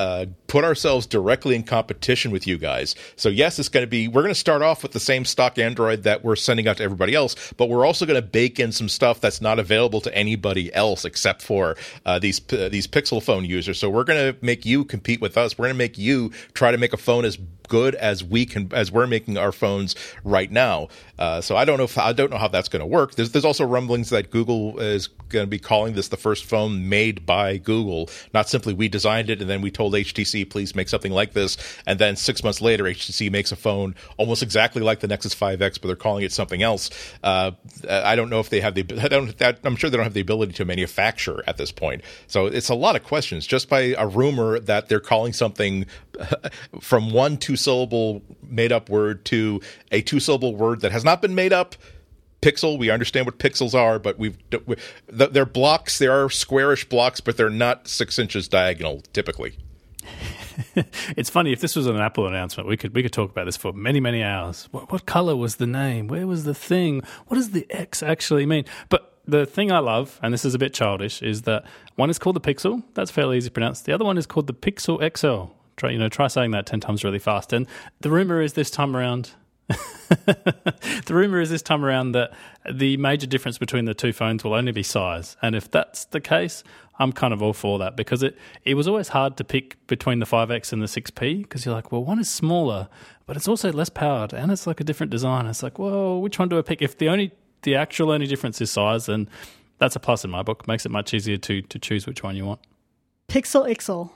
uh, 0.00 0.24
put 0.46 0.64
ourselves 0.64 1.04
directly 1.04 1.54
in 1.54 1.62
competition 1.62 2.30
with 2.30 2.46
you 2.46 2.56
guys. 2.56 2.94
So 3.16 3.28
yes, 3.28 3.58
it's 3.58 3.68
going 3.68 3.82
to 3.82 3.86
be 3.86 4.08
we're 4.08 4.22
going 4.22 4.32
to 4.32 4.40
start 4.40 4.62
off 4.62 4.82
with 4.82 4.92
the 4.92 5.00
same 5.00 5.26
stock 5.26 5.58
Android 5.58 6.04
that 6.04 6.24
we're 6.24 6.36
sending 6.36 6.66
out 6.66 6.78
to 6.78 6.82
everybody 6.82 7.14
else, 7.14 7.52
but 7.58 7.68
we're 7.68 7.84
also 7.84 8.06
going 8.06 8.20
to 8.20 8.26
bake 8.26 8.58
in 8.58 8.72
some 8.72 8.88
stuff 8.88 9.20
that's 9.20 9.42
not 9.42 9.58
available 9.58 10.00
to 10.00 10.14
anybody 10.16 10.72
else 10.72 11.04
except 11.04 11.42
for 11.42 11.76
uh, 12.06 12.18
these 12.18 12.40
uh, 12.50 12.70
these 12.70 12.86
Pixel 12.86 13.22
phone 13.22 13.44
users. 13.44 13.78
So 13.78 13.90
we're 13.90 14.04
going 14.04 14.32
to 14.32 14.42
make 14.42 14.64
you 14.64 14.86
compete 14.86 15.20
with 15.20 15.36
us. 15.36 15.58
We're 15.58 15.66
going 15.66 15.74
to 15.74 15.78
make 15.78 15.98
you 15.98 16.30
try 16.54 16.70
to 16.70 16.78
make 16.78 16.94
a 16.94 16.96
phone 16.96 17.26
as 17.26 17.36
good 17.68 17.94
as 17.94 18.24
we 18.24 18.44
can 18.46 18.70
as 18.72 18.90
we're 18.90 19.06
making 19.06 19.36
our 19.36 19.52
phones 19.52 19.94
right 20.24 20.50
now. 20.50 20.88
Uh, 21.20 21.40
so 21.40 21.54
I 21.54 21.66
don't 21.66 21.76
know 21.76 21.84
if 21.84 21.98
I 21.98 22.14
don't 22.14 22.30
know 22.30 22.38
how 22.38 22.48
that's 22.48 22.70
going 22.70 22.80
to 22.80 22.86
work. 22.86 23.14
There's 23.14 23.30
there's 23.30 23.44
also 23.44 23.64
rumblings 23.64 24.08
that 24.08 24.30
Google 24.30 24.80
is 24.80 25.08
going 25.28 25.44
to 25.44 25.50
be 25.50 25.58
calling 25.58 25.94
this 25.94 26.08
the 26.08 26.16
first 26.16 26.46
phone 26.46 26.88
made 26.88 27.26
by 27.26 27.58
Google, 27.58 28.08
not 28.32 28.48
simply 28.48 28.72
we 28.72 28.88
designed 28.88 29.28
it 29.28 29.40
and 29.40 29.48
then 29.48 29.60
we 29.60 29.70
told 29.70 29.92
HTC 29.92 30.48
please 30.48 30.74
make 30.74 30.88
something 30.88 31.12
like 31.12 31.34
this, 31.34 31.58
and 31.86 31.98
then 31.98 32.16
six 32.16 32.42
months 32.42 32.62
later 32.62 32.84
HTC 32.84 33.30
makes 33.30 33.52
a 33.52 33.56
phone 33.56 33.94
almost 34.16 34.42
exactly 34.42 34.80
like 34.80 35.00
the 35.00 35.08
Nexus 35.08 35.34
5X, 35.34 35.80
but 35.80 35.88
they're 35.88 35.96
calling 35.96 36.24
it 36.24 36.32
something 36.32 36.62
else. 36.62 36.88
Uh, 37.22 37.52
I 37.88 38.16
don't 38.16 38.30
know 38.30 38.40
if 38.40 38.48
they 38.48 38.60
have 38.60 38.74
the 38.74 38.86
I 39.02 39.08
don't 39.08 39.36
that, 39.38 39.58
I'm 39.62 39.76
sure 39.76 39.90
they 39.90 39.98
don't 39.98 40.04
have 40.04 40.14
the 40.14 40.20
ability 40.22 40.54
to 40.54 40.64
manufacture 40.64 41.44
at 41.46 41.58
this 41.58 41.70
point. 41.70 42.02
So 42.28 42.46
it's 42.46 42.70
a 42.70 42.74
lot 42.74 42.96
of 42.96 43.04
questions 43.04 43.46
just 43.46 43.68
by 43.68 43.94
a 43.98 44.06
rumor 44.06 44.58
that 44.60 44.88
they're 44.88 45.00
calling 45.00 45.34
something 45.34 45.84
from 46.80 47.12
one 47.12 47.36
two 47.36 47.56
syllable 47.56 48.22
made 48.42 48.72
up 48.72 48.88
word 48.88 49.24
to 49.26 49.60
a 49.90 50.02
two 50.02 50.20
syllable 50.20 50.54
word 50.54 50.80
that 50.80 50.92
has 50.92 51.04
not 51.04 51.22
been 51.22 51.34
made 51.34 51.52
up 51.52 51.76
pixel. 52.42 52.78
We 52.78 52.90
understand 52.90 53.26
what 53.26 53.38
pixels 53.38 53.74
are, 53.74 53.98
but 53.98 54.18
we've 54.18 54.36
we, 54.66 54.76
they're 55.08 55.46
blocks. 55.46 55.98
They 55.98 56.06
are 56.06 56.30
squarish 56.30 56.88
blocks, 56.88 57.20
but 57.20 57.36
they're 57.36 57.50
not 57.50 57.88
six 57.88 58.18
inches 58.18 58.48
diagonal 58.48 59.02
typically. 59.12 59.56
it's 61.16 61.30
funny 61.30 61.52
if 61.52 61.60
this 61.60 61.76
was 61.76 61.86
an 61.86 61.96
Apple 61.96 62.26
announcement, 62.26 62.68
we 62.68 62.76
could 62.76 62.94
we 62.94 63.02
could 63.02 63.12
talk 63.12 63.30
about 63.30 63.44
this 63.44 63.56
for 63.56 63.72
many 63.72 64.00
many 64.00 64.22
hours. 64.22 64.68
What, 64.70 64.90
what 64.92 65.06
color 65.06 65.36
was 65.36 65.56
the 65.56 65.66
name? 65.66 66.08
Where 66.08 66.26
was 66.26 66.44
the 66.44 66.54
thing? 66.54 67.02
What 67.26 67.36
does 67.36 67.50
the 67.50 67.66
X 67.70 68.02
actually 68.02 68.46
mean? 68.46 68.64
But 68.88 69.10
the 69.26 69.46
thing 69.46 69.70
I 69.70 69.78
love, 69.78 70.18
and 70.22 70.34
this 70.34 70.44
is 70.44 70.54
a 70.54 70.58
bit 70.58 70.74
childish, 70.74 71.22
is 71.22 71.42
that 71.42 71.64
one 71.96 72.10
is 72.10 72.18
called 72.18 72.36
the 72.36 72.40
Pixel. 72.40 72.82
That's 72.94 73.10
fairly 73.10 73.36
easy 73.36 73.48
to 73.48 73.52
pronounce. 73.52 73.80
The 73.80 73.92
other 73.92 74.04
one 74.04 74.18
is 74.18 74.26
called 74.26 74.46
the 74.46 74.54
Pixel 74.54 74.98
XL. 75.16 75.52
Try 75.80 75.92
you 75.92 75.98
know 75.98 76.10
try 76.10 76.26
saying 76.26 76.50
that 76.50 76.66
ten 76.66 76.78
times 76.78 77.04
really 77.04 77.18
fast. 77.18 77.54
And 77.54 77.66
the 78.00 78.10
rumor 78.10 78.42
is 78.42 78.52
this 78.52 78.70
time 78.70 78.94
around. 78.94 79.30
the 79.68 81.04
rumor 81.08 81.40
is 81.40 81.48
this 81.48 81.62
time 81.62 81.84
around 81.84 82.12
that 82.12 82.34
the 82.70 82.98
major 82.98 83.26
difference 83.26 83.56
between 83.56 83.86
the 83.86 83.94
two 83.94 84.12
phones 84.12 84.44
will 84.44 84.52
only 84.52 84.72
be 84.72 84.82
size. 84.82 85.38
And 85.40 85.54
if 85.54 85.70
that's 85.70 86.04
the 86.06 86.20
case, 86.20 86.62
I'm 86.98 87.12
kind 87.12 87.32
of 87.32 87.42
all 87.42 87.54
for 87.54 87.78
that 87.78 87.96
because 87.96 88.22
it, 88.22 88.36
it 88.64 88.74
was 88.74 88.86
always 88.86 89.08
hard 89.08 89.38
to 89.38 89.44
pick 89.44 89.86
between 89.86 90.18
the 90.18 90.26
5X 90.26 90.72
and 90.74 90.82
the 90.82 90.86
6P 90.86 91.42
because 91.42 91.64
you're 91.64 91.74
like, 91.74 91.90
well, 91.92 92.04
one 92.04 92.18
is 92.18 92.28
smaller, 92.28 92.88
but 93.26 93.36
it's 93.36 93.48
also 93.48 93.72
less 93.72 93.88
powered 93.88 94.34
and 94.34 94.52
it's 94.52 94.66
like 94.66 94.80
a 94.80 94.84
different 94.84 95.10
design. 95.10 95.46
It's 95.46 95.62
like, 95.62 95.78
well, 95.78 96.20
which 96.20 96.38
one 96.38 96.50
do 96.50 96.58
I 96.58 96.62
pick? 96.62 96.82
If 96.82 96.98
the 96.98 97.08
only 97.08 97.32
the 97.62 97.76
actual 97.76 98.10
only 98.10 98.26
difference 98.26 98.60
is 98.60 98.70
size, 98.70 99.06
then 99.06 99.30
that's 99.78 99.96
a 99.96 100.00
plus 100.00 100.24
in 100.24 100.30
my 100.30 100.42
book. 100.42 100.68
Makes 100.68 100.84
it 100.84 100.90
much 100.90 101.14
easier 101.14 101.38
to 101.38 101.62
to 101.62 101.78
choose 101.78 102.06
which 102.06 102.22
one 102.22 102.36
you 102.36 102.44
want. 102.44 102.60
Pixel 103.28 103.64
XL. 103.80 104.12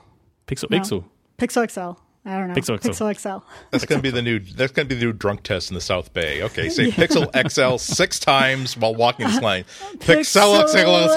Pixel 0.47 0.69
no. 0.69 0.77
Pixel. 0.77 1.05
Pixel 1.37 1.69
XL. 1.69 1.99
I 2.27 2.39
don't 2.39 2.47
know. 2.47 2.55
Pixel 2.55 2.81
XL. 2.81 2.89
Pixel 2.89 3.15
XL. 3.15 3.45
That's 3.71 3.85
going 3.85 3.99
to 3.99 4.03
be 4.03 4.09
the 4.09 4.21
new. 4.21 4.39
That's 4.39 4.71
going 4.71 4.87
to 4.87 4.95
be 4.95 4.99
the 4.99 5.05
new 5.05 5.13
drunk 5.13 5.43
test 5.43 5.69
in 5.69 5.75
the 5.75 5.81
South 5.81 6.11
Bay. 6.13 6.41
Okay, 6.41 6.69
say 6.69 6.85
yeah. 6.85 6.93
Pixel 6.93 7.29
XL 7.49 7.77
six 7.77 8.19
times 8.19 8.75
while 8.75 8.95
walking 8.95 9.27
this 9.27 9.41
line. 9.41 9.63
Pixel, 9.97 10.63
Pixel 10.63 11.07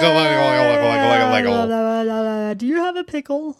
XL. 2.53 2.55
Do 2.55 2.67
you 2.67 2.77
have 2.77 2.97
a 2.97 3.05
pickle? 3.05 3.57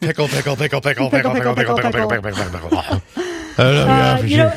Pickle, 0.00 0.28
pickle, 0.28 0.56
pickle, 0.56 0.80
pickle, 0.80 1.10
pickle, 1.10 1.30
pickle, 1.34 1.54
pickle, 1.54 1.76
pickle, 1.76 1.92
pickle, 1.92 1.92
pickle, 1.92 2.32
pickle, 2.32 2.70
pickle. 2.70 3.02
Uh, 3.58 4.22
you 4.24 4.38
know, 4.38 4.56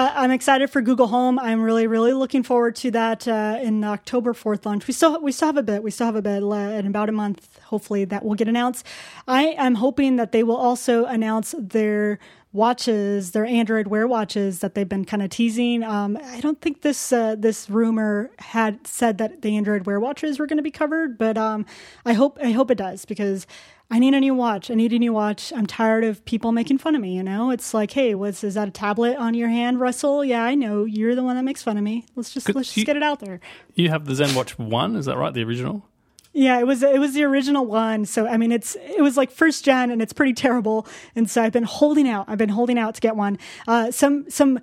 uh, 0.00 0.12
I'm 0.14 0.30
excited 0.30 0.70
for 0.70 0.80
Google 0.80 1.08
Home. 1.08 1.38
I'm 1.38 1.60
really, 1.60 1.86
really 1.86 2.14
looking 2.14 2.42
forward 2.42 2.74
to 2.76 2.90
that 2.92 3.28
uh, 3.28 3.58
in 3.60 3.84
October 3.84 4.32
4th 4.32 4.64
launch. 4.64 4.86
We 4.86 4.94
still 4.94 5.20
we 5.20 5.30
still 5.30 5.48
have 5.48 5.58
a 5.58 5.62
bit. 5.62 5.82
We 5.82 5.90
still 5.90 6.06
have 6.06 6.16
a 6.16 6.22
bit 6.22 6.42
in 6.42 6.86
about 6.86 7.10
a 7.10 7.12
month. 7.12 7.58
Hopefully 7.64 8.06
that 8.06 8.24
will 8.24 8.34
get 8.34 8.48
announced. 8.48 8.86
I 9.28 9.48
am 9.58 9.74
hoping 9.74 10.16
that 10.16 10.32
they 10.32 10.42
will 10.42 10.56
also 10.56 11.04
announce 11.04 11.54
their 11.58 12.18
watches, 12.52 13.30
their 13.30 13.46
Android 13.46 13.86
Wear 13.86 14.06
watches 14.06 14.58
that 14.60 14.74
they've 14.74 14.88
been 14.88 15.04
kind 15.04 15.22
of 15.22 15.30
teasing. 15.30 15.82
Um, 15.82 16.18
I 16.22 16.40
don't 16.40 16.60
think 16.60 16.82
this 16.82 17.12
uh, 17.12 17.36
this 17.36 17.70
rumor 17.70 18.30
had 18.38 18.86
said 18.86 19.18
that 19.18 19.42
the 19.42 19.56
Android 19.56 19.86
Wear 19.86 20.00
watches 20.00 20.38
were 20.38 20.46
going 20.46 20.56
to 20.58 20.62
be 20.62 20.70
covered, 20.70 21.16
but 21.18 21.38
um, 21.38 21.64
I 22.04 22.12
hope 22.14 22.38
I 22.42 22.50
hope 22.50 22.70
it 22.70 22.78
does 22.78 23.04
because 23.04 23.46
I 23.92 23.98
need 23.98 24.14
a 24.14 24.20
new 24.20 24.34
watch. 24.34 24.70
I 24.70 24.74
need 24.74 24.92
a 24.92 24.98
new 24.98 25.12
watch. 25.12 25.52
I'm 25.52 25.66
tired 25.66 26.04
of 26.04 26.24
people 26.24 26.52
making 26.52 26.78
fun 26.78 26.94
of 26.94 27.00
me. 27.00 27.16
You 27.16 27.22
know, 27.22 27.50
it's 27.50 27.74
like, 27.74 27.90
hey, 27.92 28.14
what's 28.14 28.42
is 28.44 28.54
that 28.54 28.68
a 28.68 28.72
tablet 28.72 29.16
on 29.16 29.34
your 29.34 29.48
hand, 29.48 29.80
Russell? 29.80 30.24
Yeah, 30.24 30.42
I 30.42 30.54
know 30.54 30.84
you're 30.84 31.14
the 31.14 31.22
one 31.24 31.36
that 31.36 31.42
makes 31.44 31.62
fun 31.62 31.76
of 31.76 31.84
me. 31.84 32.04
Let's 32.16 32.30
just 32.30 32.52
let's 32.54 32.68
just 32.68 32.76
you- 32.76 32.84
get 32.84 32.96
it 32.96 33.02
out 33.02 33.20
there. 33.20 33.40
You 33.74 33.88
have 33.90 34.04
the 34.06 34.12
ZenWatch 34.14 34.58
One, 34.58 34.96
is 34.96 35.06
that 35.06 35.16
right? 35.16 35.32
The 35.32 35.42
original. 35.44 35.84
Yeah, 36.32 36.60
it 36.60 36.66
was 36.66 36.82
it 36.84 37.00
was 37.00 37.14
the 37.14 37.24
original 37.24 37.66
one. 37.66 38.04
So 38.06 38.26
I 38.26 38.36
mean, 38.36 38.52
it's 38.52 38.76
it 38.76 39.02
was 39.02 39.16
like 39.16 39.30
first 39.32 39.64
gen, 39.64 39.90
and 39.90 40.00
it's 40.00 40.12
pretty 40.12 40.32
terrible. 40.32 40.86
And 41.16 41.28
so 41.28 41.42
I've 41.42 41.52
been 41.52 41.64
holding 41.64 42.08
out. 42.08 42.26
I've 42.28 42.38
been 42.38 42.50
holding 42.50 42.78
out 42.78 42.94
to 42.94 43.00
get 43.00 43.16
one. 43.16 43.36
Uh, 43.66 43.90
some 43.90 44.30
some 44.30 44.60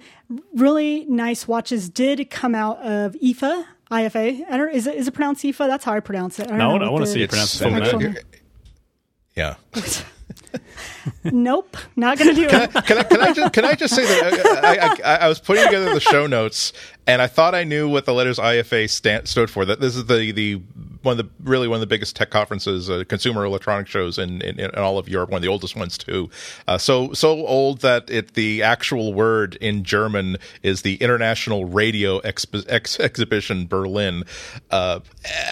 really 0.55 1.05
nice 1.09 1.45
watches 1.47 1.89
did 1.89 2.30
come 2.30 2.55
out 2.55 2.80
of 2.80 3.13
IFA. 3.15 3.65
IFA. 3.91 4.45
I 4.49 4.57
don't, 4.57 4.74
is 4.74 4.88
it 4.88 4.95
is 4.95 5.07
it 5.09 5.11
pronounced 5.13 5.43
IFA? 5.43 5.68
That's 5.68 5.84
how 5.84 5.93
I 5.93 5.99
pronounce 5.99 6.39
it. 6.39 6.47
I 6.47 6.49
don't 6.51 6.57
No, 6.57 6.78
know 6.78 6.86
I 6.86 6.89
want 6.89 7.03
to 7.03 7.09
the- 7.09 7.13
see 7.13 7.20
you 7.22 7.28
pronounce 7.28 7.59
it 7.59 7.91
for 7.91 7.97
me. 7.99 8.15
Yeah. 9.36 9.55
Nope, 11.23 11.77
not 11.95 12.17
gonna 12.17 12.33
do 12.33 12.47
it. 12.49 12.49
can 12.85 12.97
I 12.97 13.03
can 13.03 13.21
I 13.21 13.33
just 13.33 13.53
can 13.53 13.65
I 13.65 13.73
just 13.75 13.95
say 13.95 14.05
that 14.05 14.45
uh, 14.45 14.61
I, 14.63 15.13
I, 15.13 15.15
I 15.25 15.27
was 15.27 15.39
putting 15.39 15.63
together 15.65 15.93
the 15.93 15.99
show 15.99 16.27
notes 16.27 16.73
and 17.07 17.21
I 17.21 17.27
thought 17.27 17.55
I 17.55 17.63
knew 17.63 17.87
what 17.87 18.05
the 18.05 18.13
letters 18.13 18.37
IFA 18.37 18.89
stand, 18.89 19.27
stood 19.27 19.49
for. 19.49 19.65
That 19.65 19.79
this 19.79 19.95
is 19.95 20.05
the 20.05 20.31
the 20.31 20.55
one 21.01 21.17
of 21.17 21.25
the 21.25 21.31
really 21.41 21.67
one 21.67 21.77
of 21.77 21.81
the 21.81 21.87
biggest 21.87 22.15
tech 22.15 22.29
conferences, 22.29 22.89
uh, 22.89 23.03
consumer 23.07 23.45
electronic 23.45 23.87
shows 23.87 24.17
in, 24.17 24.41
in, 24.41 24.59
in 24.59 24.69
all 24.71 24.97
of 24.97 25.07
Europe. 25.07 25.29
One 25.29 25.37
of 25.37 25.41
the 25.41 25.47
oldest 25.47 25.75
ones 25.75 25.97
too. 25.97 26.29
Uh, 26.67 26.77
so 26.77 27.13
so 27.13 27.47
old 27.47 27.79
that 27.81 28.09
it 28.09 28.33
the 28.33 28.61
actual 28.61 29.13
word 29.13 29.55
in 29.61 29.83
German 29.83 30.37
is 30.63 30.81
the 30.81 30.95
International 30.95 31.65
Radio 31.65 32.19
Expo- 32.21 32.65
Ex- 32.67 32.99
Exhibition 32.99 33.67
Berlin, 33.67 34.23
uh, 34.69 34.99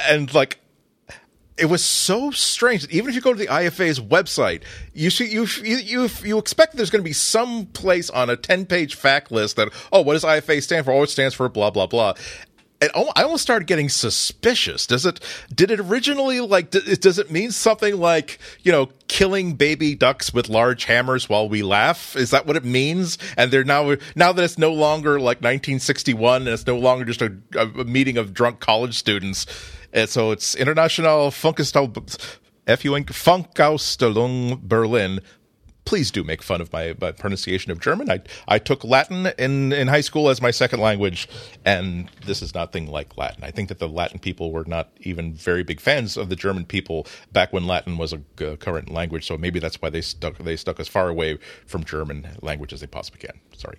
and 0.10 0.34
like 0.34 0.60
it 1.58 1.66
was 1.66 1.84
so 1.84 2.32
strange 2.32 2.82
that 2.82 2.92
even 2.92 3.10
if 3.10 3.16
you 3.16 3.22
go 3.22 3.34
to 3.34 3.40
the 3.40 3.48
IFA's 3.48 4.00
website, 4.00 4.64
you 4.94 5.10
see 5.10 5.32
you 5.32 5.48
you 5.64 6.10
you, 6.24 6.38
expect 6.38 6.76
there's 6.76 6.90
going 6.90 7.04
to 7.04 7.08
be 7.08 7.14
some 7.14 7.68
place 7.68 8.10
on 8.10 8.30
a 8.30 8.36
ten 8.36 8.66
page 8.66 8.96
fact 8.96 9.32
list 9.32 9.56
that 9.56 9.70
oh 9.92 10.02
what 10.02 10.14
does 10.14 10.24
IFA 10.24 10.62
stand 10.62 10.86
for? 10.86 10.92
Oh, 10.92 11.04
it 11.04 11.10
stands 11.10 11.34
for 11.34 11.48
blah 11.48 11.70
blah 11.70 11.88
blah. 11.88 12.14
And 12.82 12.92
I 13.16 13.24
almost 13.24 13.42
started 13.42 13.68
getting 13.68 13.88
suspicious. 13.88 14.86
Does 14.86 15.06
it? 15.06 15.22
Did 15.54 15.72
it 15.72 15.80
originally 15.80 16.42
like? 16.42 16.72
Does 16.72 17.18
it 17.18 17.32
mean 17.32 17.52
something 17.52 17.98
like 17.98 18.38
you 18.64 18.72
know 18.72 18.90
killing 19.08 19.54
baby 19.54 19.96
ducks 19.96 20.34
with 20.34 20.50
large 20.50 20.84
hammers 20.84 21.30
while 21.30 21.48
we 21.48 21.64
laugh? 21.64 22.18
Is 22.18 22.32
that 22.32 22.46
what 22.46 22.58
it 22.58 22.66
means? 22.66 23.18
And 23.38 23.50
they're 23.50 23.64
now 23.64 23.96
now 24.16 24.34
that 24.34 24.44
it's 24.44 24.58
no 24.58 24.74
longer 24.74 25.20
like 25.20 25.38
1961 25.38 26.42
and 26.42 26.50
it's 26.50 26.68
no 26.68 26.78
longer 26.78 27.06
just 27.06 27.22
a, 27.22 27.34
a 27.58 27.86
meeting 27.86 28.18
of 28.18 28.34
drunk 28.34 28.60
college 28.60 28.96
students. 28.96 29.46
And 29.96 30.10
so 30.10 30.32
it's 30.32 30.56
International 30.56 31.32
Funkestal 31.32 32.30
F-U-N 32.68 33.06
Funkausstellung 33.06 34.62
Berlin. 34.62 35.22
Please 35.86 36.12
do 36.12 36.24
make 36.24 36.44
fun 36.44 36.60
of 36.60 36.74
my, 36.74 36.96
my 37.00 37.12
pronunciation 37.12 37.72
of 37.72 37.80
German. 37.80 38.12
I 38.12 38.20
I 38.48 38.60
took 38.60 38.84
Latin 38.84 39.28
in, 39.38 39.72
in 39.72 39.88
high 39.88 40.02
school 40.02 40.30
as 40.30 40.42
my 40.42 40.52
second 40.52 40.82
language, 40.82 41.30
and 41.64 42.10
this 42.26 42.42
is 42.42 42.54
nothing 42.54 42.88
like 42.88 43.16
Latin. 43.18 43.44
I 43.44 43.52
think 43.52 43.70
that 43.70 43.80
the 43.80 43.88
Latin 43.88 44.20
people 44.20 44.52
were 44.52 44.66
not 44.66 44.90
even 45.02 45.34
very 45.34 45.64
big 45.64 45.80
fans 45.80 46.18
of 46.18 46.28
the 46.28 46.36
German 46.36 46.66
people 46.66 47.08
back 47.32 47.54
when 47.54 47.66
Latin 47.66 47.98
was 47.98 48.14
a 48.14 48.22
uh, 48.42 48.56
current 48.58 48.90
language. 48.90 49.26
So 49.26 49.38
maybe 49.38 49.60
that's 49.60 49.82
why 49.82 49.92
they 49.92 50.02
stuck 50.02 50.38
they 50.40 50.58
stuck 50.58 50.80
as 50.80 50.90
far 50.90 51.08
away 51.08 51.38
from 51.68 51.86
German 51.86 52.36
language 52.42 52.74
as 52.74 52.82
they 52.82 52.88
possibly 52.88 53.20
can. 53.20 53.40
Sorry, 53.56 53.78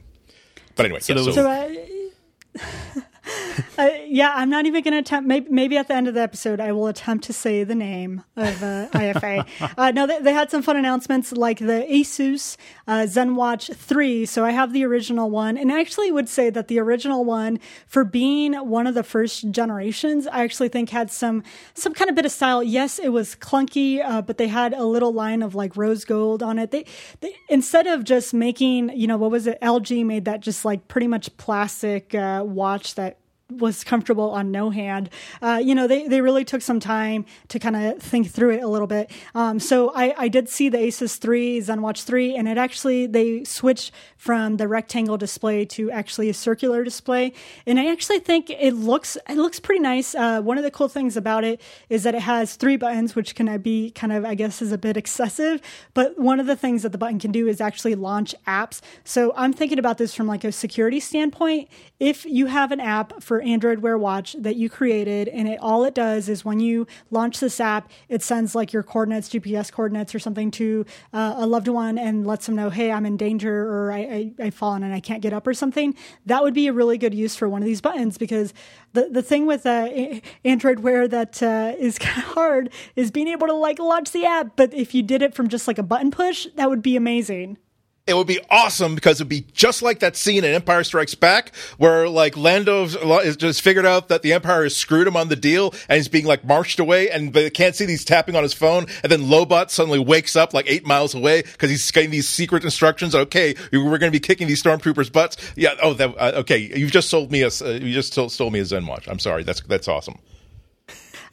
but 0.77 0.87
anyway, 0.87 1.01
So 1.01 1.13
yeah, 1.13 1.23
there 1.23 1.35
So, 1.35 1.51
uh, 1.51 3.01
uh, 3.79 3.91
yeah, 4.07 4.33
I'm 4.35 4.51
not 4.51 4.67
even 4.67 4.83
going 4.83 4.93
to 4.93 4.99
attempt. 4.99 5.27
Maybe, 5.27 5.49
maybe 5.51 5.77
at 5.77 5.89
the 5.89 5.95
end 5.95 6.09
of 6.09 6.15
the 6.15 6.21
episode, 6.21 6.61
I 6.61 6.73
will 6.73 6.87
attempt 6.87 7.25
to 7.25 7.33
say 7.33 7.65
the 7.65 7.75
name 7.75 8.23
of 8.37 8.63
uh, 8.63 8.89
IFA. 8.93 9.47
uh, 9.79 9.91
no, 9.91 10.07
they, 10.07 10.21
they 10.21 10.33
had 10.33 10.51
some 10.51 10.63
fun 10.63 10.77
announcements 10.77 11.33
like 11.33 11.59
the 11.59 11.87
Asus 11.89 12.57
uh, 12.87 13.01
ZenWatch 13.01 13.75
3. 13.75 14.27
So 14.27 14.45
I 14.45 14.51
have 14.51 14.73
the 14.73 14.85
original 14.85 15.31
one, 15.31 15.57
and 15.57 15.73
I 15.73 15.81
actually 15.81 16.11
would 16.13 16.29
say 16.29 16.51
that 16.51 16.69
the 16.69 16.79
original 16.79 17.25
one, 17.25 17.59
for 17.87 18.05
being 18.05 18.55
one 18.55 18.87
of 18.87 18.95
the 18.95 19.03
first 19.03 19.51
generations, 19.51 20.27
I 20.27 20.43
actually 20.43 20.69
think 20.69 20.91
had 20.91 21.11
some 21.11 21.43
some 21.75 21.95
kind 21.95 22.11
of 22.11 22.17
bit 22.17 22.25
of 22.25 22.33
style. 22.33 22.63
Yes, 22.63 22.99
it 22.99 23.09
was 23.09 23.35
clunky, 23.35 24.05
uh, 24.05 24.23
but 24.23 24.39
they 24.39 24.49
had 24.49 24.73
a 24.73 24.85
little 24.85 25.13
line 25.13 25.43
of 25.43 25.55
like 25.55 25.77
rose 25.77 26.05
gold 26.05 26.43
on 26.43 26.59
it. 26.59 26.71
They, 26.71 26.85
they 27.21 27.35
instead 27.49 27.87
of 27.87 28.05
just 28.05 28.35
making, 28.35 28.91
you 28.97 29.07
know, 29.07 29.17
what 29.17 29.31
was 29.31 29.47
it? 29.47 29.59
LG 29.61 30.05
made 30.05 30.25
that 30.25 30.41
just 30.41 30.65
like 30.65 30.89
pretty 30.89 31.07
much 31.07 31.37
plastic 31.37 32.15
uh, 32.15 32.43
watch 32.45 32.95
that 32.95 33.19
was 33.51 33.85
comfortable 33.85 34.31
on 34.31 34.51
no 34.51 34.71
hand. 34.71 35.09
Uh, 35.41 35.61
you 35.63 35.75
know, 35.75 35.87
they, 35.87 36.09
they 36.09 36.21
really 36.21 36.45
took 36.45 36.63
some 36.63 36.81
time 36.81 37.25
to 37.49 37.59
kind 37.59 37.77
of 37.77 38.03
think 38.03 38.29
through 38.31 38.51
it 38.51 38.63
a 38.63 38.67
little 38.67 38.89
bit. 38.89 39.11
Um, 39.35 39.61
so 39.61 39.93
I, 39.95 40.15
I 40.19 40.29
did 40.29 40.49
see 40.49 40.69
the 40.69 40.79
Asus 40.79 41.19
3, 41.19 41.61
ZenWatch 41.61 42.03
3, 42.03 42.37
and 42.37 42.49
it 42.49 42.59
actually, 42.59 43.07
they 43.07 43.45
switched 43.45 43.93
from 44.17 44.57
the 44.57 44.67
rectangle 44.67 45.17
display 45.17 45.65
to 45.65 45.91
actually 45.93 46.29
a 46.29 46.35
circular 46.35 46.83
display. 46.83 47.33
And 47.67 47.79
I 47.79 47.93
actually 47.93 48.19
think 48.19 48.51
it 48.51 48.73
looks, 48.73 49.17
it 49.29 49.37
looks 49.37 49.61
pretty 49.61 49.81
nice. 49.81 50.15
Uh, 50.17 50.43
one 50.43 50.59
of 50.59 50.65
the 50.65 50.71
cool 50.73 50.89
things 50.89 51.17
about 51.17 51.45
it 51.45 51.61
is 51.89 52.03
that 52.03 52.17
it 52.17 52.23
has 52.23 52.57
three 52.57 52.77
buttons, 52.77 53.15
which 53.15 53.37
can 53.37 53.57
be 53.59 53.93
kind 53.93 54.13
of, 54.13 54.25
I 54.25 54.35
guess, 54.35 54.61
is 54.61 54.73
a 54.73 54.79
bit 54.79 54.97
excessive. 54.97 55.61
But 55.95 56.19
one 56.19 56.41
of 56.41 56.47
the 56.47 56.57
things 56.57 56.83
that 56.83 56.91
the 56.91 56.99
button 56.99 57.21
can 57.21 57.31
do 57.31 57.47
is 57.47 57.61
actually 57.61 57.95
launch 57.95 58.35
apps. 58.49 58.81
So 59.05 59.33
I'm 59.37 59.53
thinking 59.53 59.79
about 59.79 59.99
this 59.99 60.15
from 60.15 60.27
like 60.27 60.43
a 60.43 60.51
security 60.51 60.99
standpoint. 60.99 61.69
If 62.01 62.25
you 62.25 62.47
have 62.47 62.73
an 62.73 62.81
app 62.81 63.23
for 63.23 63.36
Android 63.43 63.81
Wear 63.81 63.99
Watch 63.99 64.37
that 64.39 64.57
you 64.57 64.69
created, 64.69 65.29
and 65.29 65.49
it 65.49 65.59
all 65.61 65.85
it 65.85 65.95
does 65.95 66.29
is 66.29 66.45
when 66.45 66.61
you 66.61 66.87
launch 67.11 67.41
this 67.41 67.61
app, 67.61 67.91
it 68.09 68.23
sends 68.23 68.55
like 68.55 68.73
your 68.73 68.83
coordinates, 68.83 69.29
GPS 69.29 69.71
coordinates, 69.73 70.15
or 70.15 70.19
something 70.19 70.51
to 70.53 70.85
uh, 71.13 71.35
a 71.37 71.47
loved 71.47 71.69
one 71.69 71.99
and 71.99 72.27
lets 72.27 72.47
them 72.47 72.57
know, 72.57 72.71
hey, 72.71 72.93
I'm 72.93 73.07
in 73.07 73.17
danger, 73.17 73.67
or 73.69 73.93
I, 73.93 73.99
I 73.99 74.33
I've 74.45 74.55
fallen 74.55 74.83
and 74.83 74.95
I 74.95 75.01
can't 75.01 75.23
get 75.23 75.33
up, 75.33 75.47
or 75.47 75.55
something. 75.55 75.95
That 76.27 76.43
would 76.43 76.55
be 76.55 76.67
a 76.67 76.73
really 76.73 76.99
good 76.99 77.15
use 77.15 77.37
for 77.37 77.49
one 77.49 77.63
of 77.63 77.67
these 77.67 77.81
buttons 77.81 78.19
because 78.19 78.53
the 78.93 79.09
the 79.11 79.23
thing 79.23 79.47
with 79.47 79.67
uh, 79.67 80.21
Android 80.45 80.81
Wear 80.81 81.09
that 81.09 81.43
uh, 81.43 81.75
is 81.79 81.99
kind 81.99 82.19
of 82.19 82.25
hard 82.25 82.73
is 82.95 83.11
being 83.11 83.29
able 83.29 83.47
to 83.47 83.55
like 83.55 83.79
launch 83.79 84.13
the 84.13 84.25
app. 84.27 84.57
But 84.57 84.75
if 84.75 84.95
you 84.95 85.03
did 85.03 85.23
it 85.23 85.35
from 85.35 85.49
just 85.49 85.67
like 85.69 85.79
a 85.79 85.83
button 85.83 86.11
push, 86.11 86.47
that 86.57 86.69
would 86.69 86.83
be 86.83 86.97
amazing. 86.97 87.59
It 88.07 88.15
would 88.15 88.27
be 88.27 88.41
awesome 88.51 88.95
because 88.95 89.21
it'd 89.21 89.29
be 89.29 89.47
just 89.53 89.83
like 89.83 90.01
that 90.01 90.17
scene 90.17 90.45
in 90.45 90.53
Empire 90.53 90.85
Strikes 90.85 91.15
Back 91.15 91.55
where 91.79 92.09
like 92.09 92.37
Lando 92.37 92.87
has 92.87 93.37
just 93.37 93.63
figured 93.63 93.87
out 93.87 94.09
that 94.09 94.23
the 94.23 94.33
Empire 94.33 94.63
has 94.63 94.77
screwed 94.77 95.07
him 95.07 95.17
on 95.17 95.29
the 95.29 95.37
deal 95.37 95.75
and 95.89 95.97
he's 95.97 96.09
being 96.09 96.27
like 96.27 96.45
marched 96.45 96.79
away 96.79 97.11
and 97.11 97.33
they 97.33 97.51
can't 97.51 97.75
see 97.75 97.87
he's 97.87 98.05
tapping 98.05 98.37
on 98.37 98.43
his 98.43 98.55
phone 98.55 98.87
and 99.03 99.11
then 99.11 99.23
Lobot 99.23 99.71
suddenly 99.71 99.99
wakes 99.99 100.37
up 100.37 100.55
like 100.55 100.67
eight 100.69 100.87
miles 100.87 101.15
away 101.15 101.43
because 101.43 101.71
he's 101.71 101.91
getting 101.91 102.11
these 102.11 102.29
secret 102.29 102.65
instructions. 102.65 103.15
Okay, 103.15 103.55
we're 103.73 103.99
going 103.99 104.11
to 104.11 104.11
be 104.11 104.21
kicking 104.21 104.47
these 104.47 104.63
stormtroopers' 104.63 105.11
butts. 105.13 105.37
Yeah. 105.57 105.75
Oh, 105.83 105.95
that, 105.95 106.15
uh, 106.19 106.33
okay. 106.41 106.59
You've 106.59 106.93
just 106.93 107.09
sold 107.09 107.31
me 107.31 107.43
a 107.43 107.49
uh, 107.49 107.71
you 107.71 107.93
just 107.93 108.13
stole 108.13 108.51
me 108.51 108.61
a 108.61 108.65
Zen 108.65 108.87
watch. 108.87 109.09
I'm 109.09 109.19
sorry. 109.19 109.43
That's 109.43 109.61
that's 109.63 109.89
awesome. 109.89 110.19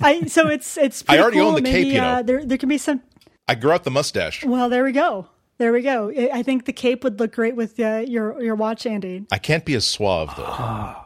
I 0.01 0.25
so 0.27 0.47
it's 0.47 0.77
it's. 0.77 1.03
I 1.09 1.19
already 1.19 1.37
cool. 1.37 1.47
own 1.49 1.55
the 1.55 1.61
Maybe, 1.61 1.83
cape, 1.83 1.93
you 1.93 2.01
know. 2.01 2.07
Uh, 2.07 2.21
there 2.21 2.45
there 2.45 2.57
can 2.57 2.69
be 2.69 2.77
some. 2.77 3.01
I 3.47 3.55
grew 3.55 3.71
out 3.71 3.83
the 3.83 3.91
mustache. 3.91 4.45
Well, 4.45 4.69
there 4.69 4.83
we 4.83 4.91
go. 4.91 5.27
There 5.57 5.71
we 5.71 5.81
go. 5.81 6.09
I 6.09 6.29
I 6.39 6.43
think 6.43 6.65
the 6.65 6.73
cape 6.73 7.03
would 7.03 7.19
look 7.19 7.33
great 7.33 7.55
with 7.55 7.79
uh, 7.79 8.03
your 8.07 8.41
your 8.41 8.55
watch, 8.55 8.85
Andy. 8.85 9.25
I 9.31 9.37
can't 9.37 9.65
be 9.65 9.75
as 9.75 9.85
suave 9.85 10.33
though. 10.35 10.43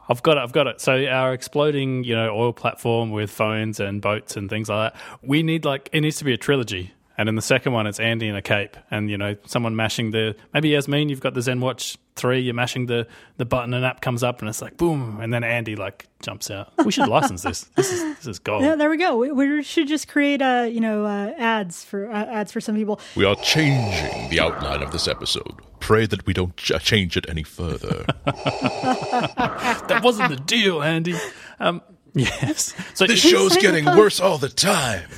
I've 0.10 0.24
got 0.24 0.38
it. 0.38 0.42
I've 0.42 0.54
got 0.54 0.68
it. 0.68 0.80
So 0.82 1.06
our 1.06 1.34
exploding, 1.34 2.04
you 2.04 2.16
know, 2.16 2.34
oil 2.34 2.54
platform 2.54 3.12
with 3.12 3.30
phones 3.30 3.80
and 3.80 4.02
boats 4.02 4.38
and 4.38 4.50
things 4.50 4.70
like 4.70 4.94
that. 4.94 5.02
We 5.22 5.44
need 5.44 5.66
like 5.66 5.90
it 5.92 6.02
needs 6.02 6.18
to 6.18 6.24
be 6.24 6.34
a 6.34 6.38
trilogy. 6.38 6.94
And 7.20 7.28
in 7.28 7.36
the 7.36 7.42
second 7.42 7.74
one, 7.74 7.88
it's 7.88 8.00
Andy 8.00 8.28
in 8.28 8.36
a 8.36 8.44
cape, 8.44 8.78
and 8.92 9.10
you 9.10 9.18
know, 9.18 9.36
someone 9.48 9.76
mashing 9.76 10.12
the 10.12 10.36
maybe 10.54 10.70
Yasmin. 10.70 11.10
You've 11.10 11.20
got 11.20 11.34
the 11.34 11.42
Zen 11.42 11.60
Watch 11.62 11.98
three. 12.16 12.42
You're 12.42 12.54
mashing 12.54 12.86
the 12.86 13.08
the 13.38 13.46
button, 13.46 13.74
and 13.74 13.84
app 13.84 14.02
comes 14.02 14.22
up, 14.22 14.40
and 14.42 14.50
it's 14.50 14.62
like 14.62 14.78
boom, 14.78 15.20
and 15.20 15.34
then 15.34 15.44
Andy 15.44 15.76
like 15.76 16.06
jumps 16.22 16.52
out. 16.52 16.72
We 16.86 16.92
should 16.92 17.08
license 17.08 17.42
this. 17.42 17.68
This 17.76 17.92
is 17.92 18.18
this 18.18 18.28
is 18.28 18.40
gold. 18.40 18.64
Yeah, 18.64 18.76
there 18.76 18.90
we 18.90 18.98
go. 18.98 19.18
We, 19.18 19.32
we 19.32 19.64
should 19.64 19.88
just 19.88 20.08
create 20.08 20.44
uh, 20.44 20.68
you 20.70 20.80
know 20.80 21.06
uh, 21.06 21.34
ads 21.40 21.84
for 21.84 22.08
uh, 22.08 22.26
ads 22.26 22.52
for 22.52 22.62
some 22.62 22.76
people. 22.76 23.00
We 23.16 23.26
are 23.26 23.36
changing 23.38 24.30
the 24.30 24.40
outline 24.40 24.84
of 24.84 24.92
this 24.92 25.08
episode. 25.08 25.56
Pray 25.80 26.06
that 26.06 26.26
we 26.28 26.34
don't 26.34 26.56
ch- 26.56 26.72
change 26.84 27.18
it 27.18 27.26
any 27.28 27.44
further. 27.44 28.06
that 28.26 30.02
wasn't 30.04 30.30
the 30.30 30.36
deal, 30.36 30.84
Andy. 30.84 31.16
Um, 31.60 31.82
yes. 32.14 32.76
So 32.94 33.08
This 33.08 33.20
show's 33.20 33.58
getting 33.58 33.86
worse 33.86 34.20
all 34.20 34.38
the 34.38 34.50
time. 34.50 35.10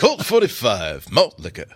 Colt 0.00 0.24
45, 0.24 1.12
malt 1.12 1.38
liquor. 1.38 1.66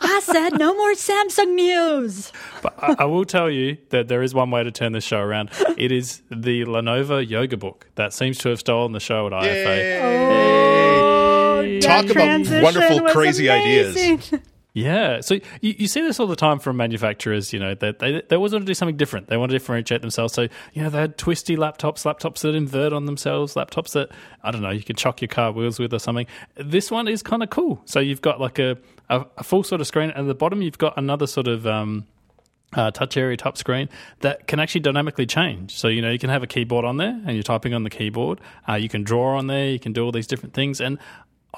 I 0.00 0.20
said 0.22 0.58
no 0.58 0.74
more 0.74 0.92
Samsung 0.94 1.54
news. 1.54 2.32
But 2.62 2.72
I, 2.78 2.96
I 3.00 3.04
will 3.04 3.26
tell 3.26 3.50
you 3.50 3.76
that 3.90 4.08
there 4.08 4.22
is 4.22 4.32
one 4.32 4.50
way 4.50 4.64
to 4.64 4.70
turn 4.70 4.92
this 4.92 5.04
show 5.04 5.18
around. 5.18 5.50
It 5.76 5.92
is 5.92 6.22
the 6.30 6.64
Lenovo 6.64 7.18
Yoga 7.28 7.58
Book 7.58 7.88
that 7.96 8.14
seems 8.14 8.38
to 8.38 8.48
have 8.48 8.60
stolen 8.60 8.92
the 8.92 9.00
show 9.00 9.26
at 9.26 9.32
IFA. 9.34 10.00
Oh, 10.00 11.62
that 11.62 11.82
Talk 11.82 12.04
about 12.06 12.62
wonderful, 12.62 13.02
was 13.02 13.12
crazy 13.12 13.50
ideas. 13.50 14.32
Yeah, 14.72 15.20
so 15.20 15.34
you, 15.60 15.74
you 15.78 15.88
see 15.88 16.00
this 16.00 16.20
all 16.20 16.28
the 16.28 16.36
time 16.36 16.60
from 16.60 16.76
manufacturers. 16.76 17.52
You 17.52 17.58
know 17.58 17.74
that 17.74 17.98
they 17.98 18.22
they 18.28 18.36
always 18.36 18.52
want 18.52 18.62
to 18.62 18.66
do 18.66 18.74
something 18.74 18.96
different. 18.96 19.26
They 19.26 19.36
want 19.36 19.50
to 19.50 19.58
differentiate 19.58 20.00
themselves. 20.00 20.32
So 20.32 20.42
you 20.72 20.82
know 20.82 20.90
they 20.90 21.00
had 21.00 21.18
twisty 21.18 21.56
laptops, 21.56 22.04
laptops 22.04 22.40
that 22.42 22.54
invert 22.54 22.92
on 22.92 23.06
themselves, 23.06 23.54
laptops 23.54 23.92
that 23.92 24.10
I 24.44 24.50
don't 24.50 24.62
know 24.62 24.70
you 24.70 24.84
can 24.84 24.96
chock 24.96 25.20
your 25.20 25.28
car 25.28 25.50
wheels 25.50 25.78
with 25.78 25.92
or 25.92 25.98
something. 25.98 26.26
This 26.54 26.90
one 26.90 27.08
is 27.08 27.22
kind 27.22 27.42
of 27.42 27.50
cool. 27.50 27.82
So 27.84 27.98
you've 27.98 28.22
got 28.22 28.40
like 28.40 28.58
a, 28.58 28.78
a 29.08 29.26
a 29.38 29.42
full 29.42 29.64
sort 29.64 29.80
of 29.80 29.86
screen, 29.86 30.10
at 30.10 30.26
the 30.26 30.34
bottom 30.34 30.62
you've 30.62 30.78
got 30.78 30.96
another 30.96 31.26
sort 31.26 31.48
of 31.48 31.66
um, 31.66 32.06
uh, 32.74 32.90
touch 32.90 33.16
area 33.16 33.36
top 33.36 33.56
screen 33.56 33.88
that 34.20 34.46
can 34.46 34.60
actually 34.60 34.82
dynamically 34.82 35.26
change. 35.26 35.76
So, 35.76 35.88
you 35.88 36.02
know, 36.02 36.10
you 36.10 36.18
can 36.18 36.30
have 36.30 36.42
a 36.42 36.46
keyboard 36.46 36.84
on 36.84 36.96
there 36.96 37.20
and 37.26 37.30
you're 37.30 37.42
typing 37.42 37.74
on 37.74 37.82
the 37.82 37.90
keyboard. 37.90 38.40
Uh, 38.68 38.74
you 38.74 38.88
can 38.88 39.02
draw 39.02 39.36
on 39.36 39.46
there, 39.48 39.68
you 39.68 39.78
can 39.78 39.92
do 39.92 40.04
all 40.04 40.12
these 40.12 40.26
different 40.26 40.54
things. 40.54 40.80
And 40.80 40.98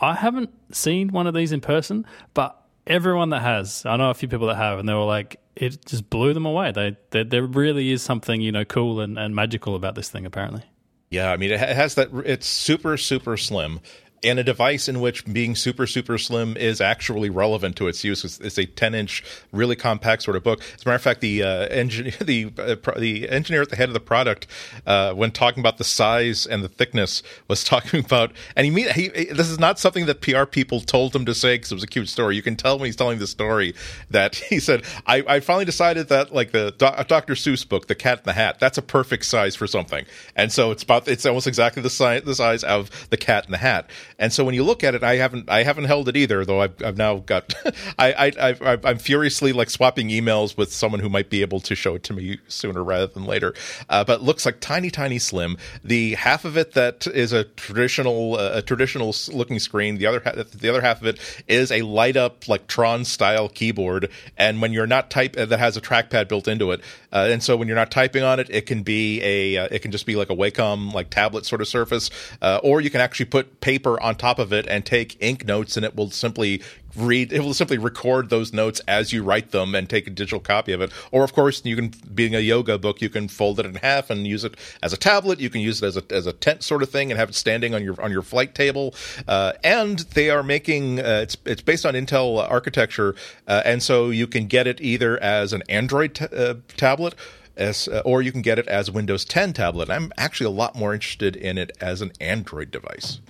I 0.01 0.15
haven't 0.15 0.51
seen 0.75 1.09
one 1.09 1.27
of 1.27 1.35
these 1.35 1.53
in 1.53 1.61
person, 1.61 2.07
but 2.35 2.62
everyone 2.87 3.31
that 3.31 3.43
has, 3.43 3.85
I 3.87 3.97
know 3.97 4.11
a 4.11 4.15
few 4.15 4.29
people 4.29 4.49
that 4.49 4.57
have, 4.57 4.79
and 4.79 4.89
they 4.89 4.95
were 4.95 5.05
like, 5.05 5.41
it 5.55 5.85
just 5.87 6.09
blew 6.09 6.33
them 6.35 6.47
away. 6.47 6.73
They, 6.73 6.97
they 7.11 7.25
There 7.25 7.45
really 7.45 7.91
is 7.91 8.03
something, 8.03 8.41
you 8.41 8.53
know, 8.53 8.65
cool 8.65 9.01
and, 9.01 9.19
and 9.19 9.35
magical 9.35 9.75
about 9.75 9.95
this 9.95 10.09
thing, 10.09 10.27
apparently. 10.27 10.63
Yeah, 11.11 11.31
I 11.31 11.37
mean, 11.37 11.51
it 11.51 11.61
has 11.61 11.97
that. 11.97 12.09
It's 12.25 12.47
super, 12.47 12.97
super 12.97 13.37
slim. 13.37 13.81
And 14.25 14.39
a 14.39 14.45
device 14.45 14.89
in 14.89 15.01
which 15.01 15.25
being 15.25 15.57
super, 15.57 15.87
super 15.87 16.19
slim 16.19 16.57
is 16.57 16.81
actually 16.81 17.31
relevant 17.31 17.77
to 17.77 17.89
its 17.89 18.05
use. 18.05 18.25
It's, 18.25 18.39
it's 18.41 18.59
a 18.59 18.67
10 18.67 18.95
inch, 18.95 19.25
really 19.53 19.77
compact 19.77 20.23
sort 20.23 20.37
of 20.37 20.45
book. 20.45 20.61
As 20.61 20.85
a 20.85 20.89
matter 20.89 20.97
of 20.97 21.03
fact, 21.03 21.21
the 21.21 21.43
uh, 21.43 21.67
engineer, 21.67 22.13
the 22.21 22.53
uh, 22.59 22.77
pro- 22.77 22.99
the 22.99 23.29
engineer 23.29 23.63
at 23.63 23.71
the 23.71 23.77
head 23.77 23.89
of 23.89 23.95
the 23.95 24.01
product, 24.01 24.47
uh, 24.87 25.13
when 25.13 25.31
talking 25.31 25.61
about 25.61 25.79
the 25.79 25.85
size 25.85 26.47
and 26.47 26.63
the 26.63 26.69
thickness, 26.69 27.23
was 27.49 27.65
talking 27.73 28.05
about. 28.05 28.33
And 28.57 28.65
he, 28.65 28.71
mean, 28.71 28.89
he 28.91 29.09
this 29.09 29.49
is 29.49 29.59
not 29.59 29.79
something 29.79 30.07
that 30.07 30.21
PR 30.21 30.45
people 30.45 30.81
told 30.81 31.15
him 31.15 31.25
to 31.27 31.35
say 31.35 31.55
because 31.55 31.73
it 31.73 31.77
was 31.77 31.85
a 31.85 31.89
cute 31.89 32.09
story. 32.09 32.37
You 32.37 32.43
can 32.43 32.57
tell 32.57 32.79
when 32.79 32.87
he's 32.87 32.97
telling 32.97 33.19
the 33.19 33.27
story 33.27 33.75
that 34.11 34.35
he 34.51 34.61
said, 34.61 34.85
"I, 35.07 35.25
I 35.27 35.41
finally 35.41 35.65
decided 35.65 36.09
that 36.09 36.33
like 36.33 36.53
the 36.53 36.73
Dr. 36.79 37.35
Seuss 37.35 37.69
book, 37.69 37.89
The 37.89 37.95
Cat 37.95 38.19
in 38.19 38.25
the 38.25 38.33
Hat, 38.33 38.59
that's 38.61 38.79
a 38.79 38.83
perfect 38.83 39.25
size 39.25 39.57
for 39.57 39.67
something." 39.67 40.05
And 40.37 40.53
so 40.53 40.71
it's 40.71 40.83
about 40.83 41.09
it's 41.09 41.27
almost 41.27 41.47
exactly 41.47 41.83
the 41.83 41.91
size 41.91 42.23
the 42.23 42.35
size 42.35 42.65
of 42.65 43.09
the 43.11 43.17
Cat 43.17 43.47
in 43.47 43.53
the 43.53 43.59
Hat. 43.59 43.91
And 44.23 44.33
so 44.33 44.45
when 44.45 44.55
you 44.55 44.63
look 44.63 44.85
at 44.85 44.95
it, 44.95 45.03
I 45.03 45.17
haven't 45.17 45.51
I 45.51 45.65
haven't 45.65 45.87
held 45.87 46.09
it 46.09 46.17
either, 46.17 46.45
though 46.45 46.61
I've, 46.61 46.81
I've 46.81 46.97
now 46.97 47.17
got 47.17 47.53
I, 47.99 48.13
I 48.13 48.57
I 48.61 48.79
I'm 48.85 48.99
furiously 48.99 49.53
like 49.53 49.69
swapping 49.69 50.11
emails 50.11 50.57
with 50.57 50.73
someone 50.73 51.01
who 51.01 51.09
might 51.09 51.29
be 51.29 51.41
able 51.43 51.59
to 51.59 51.75
show 51.75 51.97
it 51.97 52.05
to 52.05 52.13
me 52.13 52.39
sooner 52.47 52.85
rather 52.85 53.09
than 53.09 53.25
later. 53.25 53.53
Uh, 53.89 54.05
but 54.05 54.23
looks 54.23 54.47
like 54.47 54.61
tiny 54.61 54.93
tiny 54.93 55.19
slim. 55.19 55.57
The 55.83 56.15
half 56.15 56.45
of 56.45 56.57
it 56.57 56.75
that 56.75 57.09
is 57.09 57.33
a 57.33 57.43
traditional 57.43 58.37
uh, 58.37 58.53
a 58.55 58.63
traditional 58.63 59.13
looking 59.33 59.59
screen. 59.59 59.99
The 59.99 60.07
other 60.07 60.21
the 60.21 60.69
other 60.69 60.83
half 60.83 61.01
of 61.01 61.09
it 61.09 61.19
is 61.49 61.73
a 61.73 61.83
light 61.83 62.17
up 62.17 62.47
like 62.47 62.69
Tron 62.69 63.05
style 63.05 63.49
keyboard. 63.49 64.09
And 64.39 64.63
when 64.63 64.73
you're 64.73 64.87
not 64.87 65.11
type 65.11 65.37
uh, 65.37 65.47
that 65.47 65.59
has 65.59 65.77
a 65.77 65.81
trackpad 65.81 66.29
built 66.29 66.47
into 66.47 66.71
it, 66.71 66.81
uh, 67.13 67.27
and 67.29 67.43
so 67.43 67.57
when 67.57 67.67
you're 67.67 67.77
not 67.77 67.91
typing 67.91 68.23
on 68.23 68.39
it, 68.39 68.49
it 68.51 68.67
can 68.67 68.85
be 68.85 69.21
a 69.21 69.65
uh, 69.65 69.69
it 69.73 69.81
can 69.81 69.91
just 69.91 70.07
be 70.07 70.15
like 70.15 70.31
a 70.31 70.37
Wacom 70.37 70.93
like 70.93 71.11
tablet 71.11 71.45
sort 71.45 71.61
of 71.61 71.67
surface, 71.67 72.09
uh, 72.41 72.61
or 72.63 72.81
you 72.81 72.89
can 72.89 73.01
actually 73.01 73.27
put 73.27 73.61
paper 73.61 74.01
on 74.01 74.12
top 74.17 74.39
of 74.39 74.53
it 74.53 74.67
and 74.67 74.85
take 74.85 75.17
ink 75.21 75.45
notes, 75.45 75.77
and 75.77 75.85
it 75.85 75.97
will 75.97 76.11
simply 76.11 76.63
read 76.97 77.33
it 77.33 77.41
will 77.41 77.55
simply 77.55 77.79
record 77.79 78.29
those 78.29 78.53
notes 78.53 78.81
as 78.87 79.13
you 79.13 79.23
write 79.23 79.51
them 79.51 79.75
and 79.75 79.89
take 79.89 80.07
a 80.07 80.11
digital 80.11 80.41
copy 80.41 80.73
of 80.73 80.81
it 80.81 80.93
or 81.11 81.25
of 81.25 81.33
course 81.33 81.65
you 81.65 81.75
can 81.75 81.93
being 82.15 82.35
a 82.35 82.41
yoga 82.41 82.79
book 82.79 83.01
you 83.01 83.09
can 83.09 83.29
fold 83.29 83.59
it 83.59 83.67
in 83.67 83.75
half 83.77 84.11
and 84.11 84.27
use 84.27 84.45
it 84.45 84.55
as 84.83 84.93
a 84.93 84.97
tablet 84.97 85.41
you 85.41 85.49
can 85.49 85.61
use 85.61 85.83
it 85.83 85.87
as 85.87 85.97
a 85.97 86.05
as 86.11 86.27
a 86.27 86.33
tent 86.33 86.63
sort 86.63 86.83
of 86.83 86.91
thing 86.91 87.11
and 87.11 87.19
have 87.19 87.31
it 87.31 87.35
standing 87.35 87.75
on 87.75 87.83
your 87.83 88.01
on 88.03 88.11
your 88.11 88.23
flight 88.23 88.55
table 88.55 88.95
uh, 89.27 89.53
and 89.65 90.01
they 90.01 90.29
are 90.29 90.43
making 90.43 91.01
uh, 91.01 91.21
it's 91.23 91.37
it's 91.47 91.63
based 91.63 91.87
on 91.87 91.95
Intel 91.95 92.39
architecture 92.51 93.15
uh, 93.49 93.63
and 93.65 93.83
so 93.83 94.11
you 94.11 94.27
can 94.27 94.47
get 94.47 94.67
it 94.67 94.81
either 94.81 95.21
as 95.23 95.53
an 95.53 95.63
Android 95.69 96.15
t- 96.15 96.27
uh, 96.27 96.55
tablet 96.77 97.15
as, 97.57 97.89
uh, 97.89 98.03
or 98.05 98.23
you 98.23 98.33
can 98.33 98.43
get 98.43 98.59
it 98.59 98.67
as 98.67 98.91
Windows 98.91 99.25
10 99.25 99.53
tablet. 99.53 99.91
I'm 99.91 100.13
actually 100.17 100.47
a 100.47 100.51
lot 100.51 100.75
more 100.75 100.95
interested 100.95 101.37
in 101.37 101.59
it 101.59 101.77
as 101.81 102.01
an 102.01 102.13
Android 102.21 102.71
device. 102.71 103.21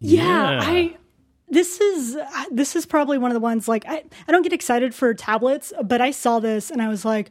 Yeah, 0.00 0.50
Yeah. 0.52 0.60
I 0.62 0.96
this 1.50 1.80
is 1.80 2.18
this 2.50 2.76
is 2.76 2.84
probably 2.86 3.18
one 3.18 3.30
of 3.30 3.34
the 3.34 3.40
ones 3.40 3.68
like 3.68 3.84
I, 3.86 4.04
I 4.26 4.32
don't 4.32 4.42
get 4.42 4.52
excited 4.52 4.94
for 4.94 5.14
tablets, 5.14 5.72
but 5.82 6.00
I 6.00 6.10
saw 6.10 6.40
this 6.40 6.70
and 6.70 6.82
I 6.82 6.88
was 6.88 7.04
like, 7.04 7.30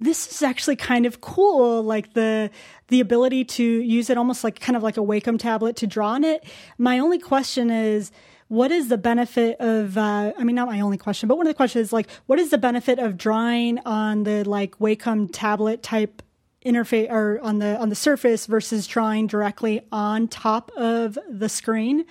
this 0.00 0.28
is 0.28 0.42
actually 0.42 0.76
kind 0.76 1.06
of 1.06 1.20
cool. 1.20 1.82
Like 1.82 2.14
the 2.14 2.50
the 2.88 3.00
ability 3.00 3.44
to 3.44 3.62
use 3.62 4.10
it 4.10 4.18
almost 4.18 4.44
like 4.44 4.60
kind 4.60 4.76
of 4.76 4.82
like 4.82 4.96
a 4.96 5.00
Wacom 5.00 5.38
tablet 5.38 5.76
to 5.76 5.86
draw 5.86 6.10
on 6.10 6.24
it. 6.24 6.44
My 6.78 6.98
only 6.98 7.18
question 7.18 7.70
is 7.70 8.10
what 8.48 8.70
is 8.70 8.88
the 8.88 8.98
benefit 8.98 9.56
of 9.58 9.96
uh, 9.96 10.32
i 10.38 10.44
mean 10.44 10.54
not 10.54 10.68
my 10.68 10.80
only 10.80 10.98
question 10.98 11.28
but 11.28 11.36
one 11.36 11.46
of 11.46 11.50
the 11.50 11.56
questions 11.56 11.86
is 11.86 11.92
like 11.92 12.08
what 12.26 12.38
is 12.38 12.50
the 12.50 12.58
benefit 12.58 12.98
of 12.98 13.16
drawing 13.16 13.78
on 13.80 14.24
the 14.24 14.44
like 14.48 14.78
wacom 14.78 15.28
tablet 15.32 15.82
type 15.82 16.22
interface 16.64 17.10
or 17.10 17.40
on 17.42 17.58
the 17.58 17.78
on 17.78 17.88
the 17.88 17.94
surface 17.94 18.46
versus 18.46 18.86
drawing 18.86 19.26
directly 19.26 19.82
on 19.92 20.28
top 20.28 20.70
of 20.76 21.18
the 21.28 21.48
screen. 21.48 22.04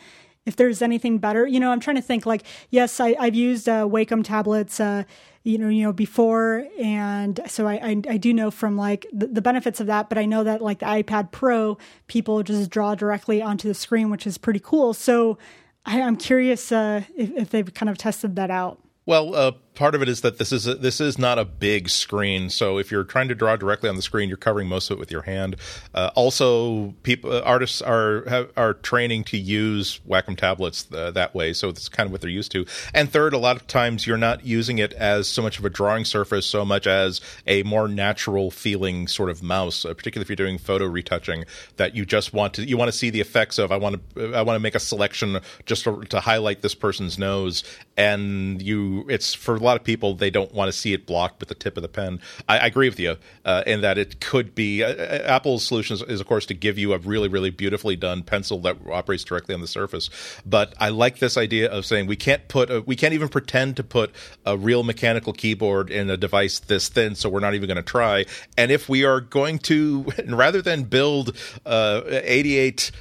If 0.45 0.57
there's 0.57 0.81
anything 0.81 1.19
better 1.19 1.47
you 1.47 1.57
know 1.57 1.71
i'm 1.71 1.79
trying 1.79 1.95
to 1.95 2.01
think 2.01 2.25
like 2.25 2.43
yes 2.69 2.99
I, 2.99 3.15
i've 3.17 3.33
used 3.33 3.69
uh, 3.69 3.85
wacom 3.85 4.25
tablets 4.25 4.77
uh, 4.77 5.03
you 5.43 5.57
know 5.57 5.69
you 5.69 5.83
know 5.83 5.93
before 5.93 6.67
and 6.77 7.39
so 7.47 7.65
I, 7.65 7.75
I 7.75 8.01
i 8.09 8.17
do 8.17 8.33
know 8.33 8.51
from 8.51 8.75
like 8.75 9.05
the, 9.13 9.27
the 9.27 9.41
benefits 9.41 9.79
of 9.79 9.87
that 9.87 10.09
but 10.09 10.17
i 10.17 10.25
know 10.25 10.43
that 10.43 10.61
like 10.61 10.79
the 10.79 10.85
ipad 10.85 11.31
pro 11.31 11.77
people 12.07 12.43
just 12.43 12.69
draw 12.69 12.93
directly 12.93 13.41
onto 13.41 13.69
the 13.69 13.73
screen 13.73 14.09
which 14.09 14.27
is 14.27 14.37
pretty 14.37 14.59
cool. 14.59 14.93
So 14.93 15.37
I, 15.85 16.01
i'm 16.01 16.17
curious 16.17 16.73
uh 16.73 17.03
if, 17.15 17.31
if 17.31 17.49
they've 17.51 17.73
kind 17.73 17.89
of 17.89 17.97
tested 17.97 18.35
that 18.35 18.51
out. 18.51 18.79
Well, 19.05 19.35
uh, 19.35 19.51
part 19.75 19.95
of 19.95 20.01
it 20.01 20.09
is 20.09 20.21
that 20.21 20.37
this 20.37 20.51
is 20.51 20.67
a, 20.67 20.75
this 20.75 21.01
is 21.01 21.17
not 21.17 21.39
a 21.39 21.45
big 21.45 21.89
screen, 21.89 22.49
so 22.49 22.77
if 22.77 22.91
you're 22.91 23.03
trying 23.03 23.27
to 23.27 23.35
draw 23.35 23.55
directly 23.55 23.89
on 23.89 23.95
the 23.95 24.01
screen, 24.01 24.29
you're 24.29 24.37
covering 24.37 24.67
most 24.67 24.89
of 24.89 24.97
it 24.97 24.99
with 24.99 25.11
your 25.11 25.23
hand. 25.23 25.55
Uh, 25.93 26.11
also, 26.15 26.93
people 27.03 27.31
uh, 27.31 27.41
artists 27.41 27.81
are 27.81 28.23
have, 28.27 28.51
are 28.55 28.73
training 28.75 29.23
to 29.25 29.37
use 29.37 29.99
Wacom 30.07 30.37
tablets 30.37 30.87
uh, 30.93 31.11
that 31.11 31.33
way, 31.33 31.53
so 31.53 31.69
it's 31.69 31.89
kind 31.89 32.07
of 32.07 32.11
what 32.11 32.21
they're 32.21 32.29
used 32.29 32.51
to. 32.51 32.65
And 32.93 33.11
third, 33.11 33.33
a 33.33 33.37
lot 33.37 33.55
of 33.55 33.67
times 33.67 34.05
you're 34.05 34.17
not 34.17 34.45
using 34.45 34.77
it 34.77 34.93
as 34.93 35.27
so 35.27 35.41
much 35.41 35.59
of 35.59 35.65
a 35.65 35.69
drawing 35.69 36.05
surface, 36.05 36.45
so 36.45 36.63
much 36.63 36.87
as 36.87 37.21
a 37.47 37.63
more 37.63 37.87
natural 37.87 38.51
feeling 38.51 39.07
sort 39.07 39.29
of 39.29 39.41
mouse, 39.41 39.85
uh, 39.85 39.93
particularly 39.93 40.23
if 40.23 40.29
you're 40.29 40.35
doing 40.47 40.57
photo 40.57 40.85
retouching. 40.85 41.45
That 41.77 41.95
you 41.95 42.05
just 42.05 42.33
want 42.33 42.53
to 42.55 42.63
you 42.63 42.77
want 42.77 42.91
to 42.91 42.97
see 42.97 43.09
the 43.09 43.21
effects 43.21 43.57
of 43.57 43.71
I 43.71 43.77
want 43.77 44.15
to 44.15 44.35
I 44.35 44.41
want 44.43 44.55
to 44.55 44.59
make 44.59 44.75
a 44.75 44.79
selection 44.79 45.39
just 45.65 45.83
to, 45.85 46.03
to 46.03 46.19
highlight 46.19 46.61
this 46.61 46.75
person's 46.75 47.17
nose, 47.17 47.63
and 47.97 48.61
you 48.61 49.05
it's 49.09 49.33
for 49.33 49.62
a 49.63 49.65
lot 49.65 49.77
of 49.77 49.83
people 49.83 50.13
they 50.13 50.29
don't 50.29 50.53
want 50.53 50.67
to 50.69 50.77
see 50.77 50.93
it 50.93 51.05
blocked 51.05 51.39
with 51.39 51.49
the 51.49 51.55
tip 51.55 51.77
of 51.77 51.83
the 51.83 51.89
pen. 51.89 52.19
I, 52.47 52.59
I 52.59 52.65
agree 52.67 52.89
with 52.89 52.99
you 52.99 53.17
uh, 53.45 53.63
in 53.65 53.81
that 53.81 53.97
it 53.97 54.19
could 54.19 54.53
be 54.53 54.83
uh, 54.83 54.89
uh, 54.89 55.23
Apple's 55.25 55.65
solution 55.65 55.95
is, 55.95 56.01
is 56.03 56.21
of 56.21 56.27
course 56.27 56.45
to 56.47 56.53
give 56.53 56.77
you 56.77 56.93
a 56.93 56.97
really 56.99 57.27
really 57.27 57.49
beautifully 57.49 57.95
done 57.95 58.23
pencil 58.23 58.59
that 58.59 58.77
operates 58.89 59.23
directly 59.23 59.55
on 59.55 59.61
the 59.61 59.67
surface. 59.67 60.09
But 60.45 60.73
I 60.79 60.89
like 60.89 61.19
this 61.19 61.37
idea 61.37 61.71
of 61.71 61.85
saying 61.85 62.07
we 62.07 62.15
can't 62.15 62.47
put 62.47 62.69
a, 62.69 62.81
we 62.81 62.95
can't 62.95 63.13
even 63.13 63.29
pretend 63.29 63.77
to 63.77 63.83
put 63.83 64.11
a 64.45 64.57
real 64.57 64.83
mechanical 64.83 65.33
keyboard 65.33 65.89
in 65.89 66.09
a 66.09 66.17
device 66.17 66.59
this 66.59 66.89
thin, 66.89 67.15
so 67.15 67.29
we're 67.29 67.39
not 67.39 67.53
even 67.53 67.67
going 67.67 67.77
to 67.77 67.83
try. 67.83 68.25
And 68.57 68.71
if 68.71 68.89
we 68.89 69.05
are 69.05 69.21
going 69.21 69.59
to 69.59 70.05
rather 70.27 70.61
than 70.61 70.83
build 70.83 71.35
uh, 71.65 72.01
88 72.05 72.91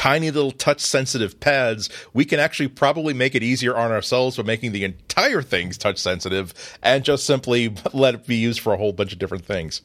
tiny 0.00 0.30
little 0.30 0.50
touch 0.50 0.80
sensitive 0.80 1.38
pads, 1.40 1.90
we 2.14 2.24
can 2.24 2.40
actually 2.40 2.68
probably 2.68 3.12
make 3.12 3.34
it 3.34 3.42
easier 3.42 3.76
on 3.76 3.92
ourselves 3.92 4.38
by 4.38 4.42
making 4.42 4.72
the 4.72 4.82
entire 4.82 5.42
things 5.42 5.76
touch 5.76 5.98
sensitive 5.98 6.54
and 6.82 7.04
just 7.04 7.26
simply 7.26 7.74
let 7.92 8.14
it 8.14 8.26
be 8.26 8.36
used 8.36 8.60
for 8.60 8.72
a 8.72 8.78
whole 8.78 8.94
bunch 8.94 9.12
of 9.12 9.18
different 9.18 9.44
things. 9.44 9.82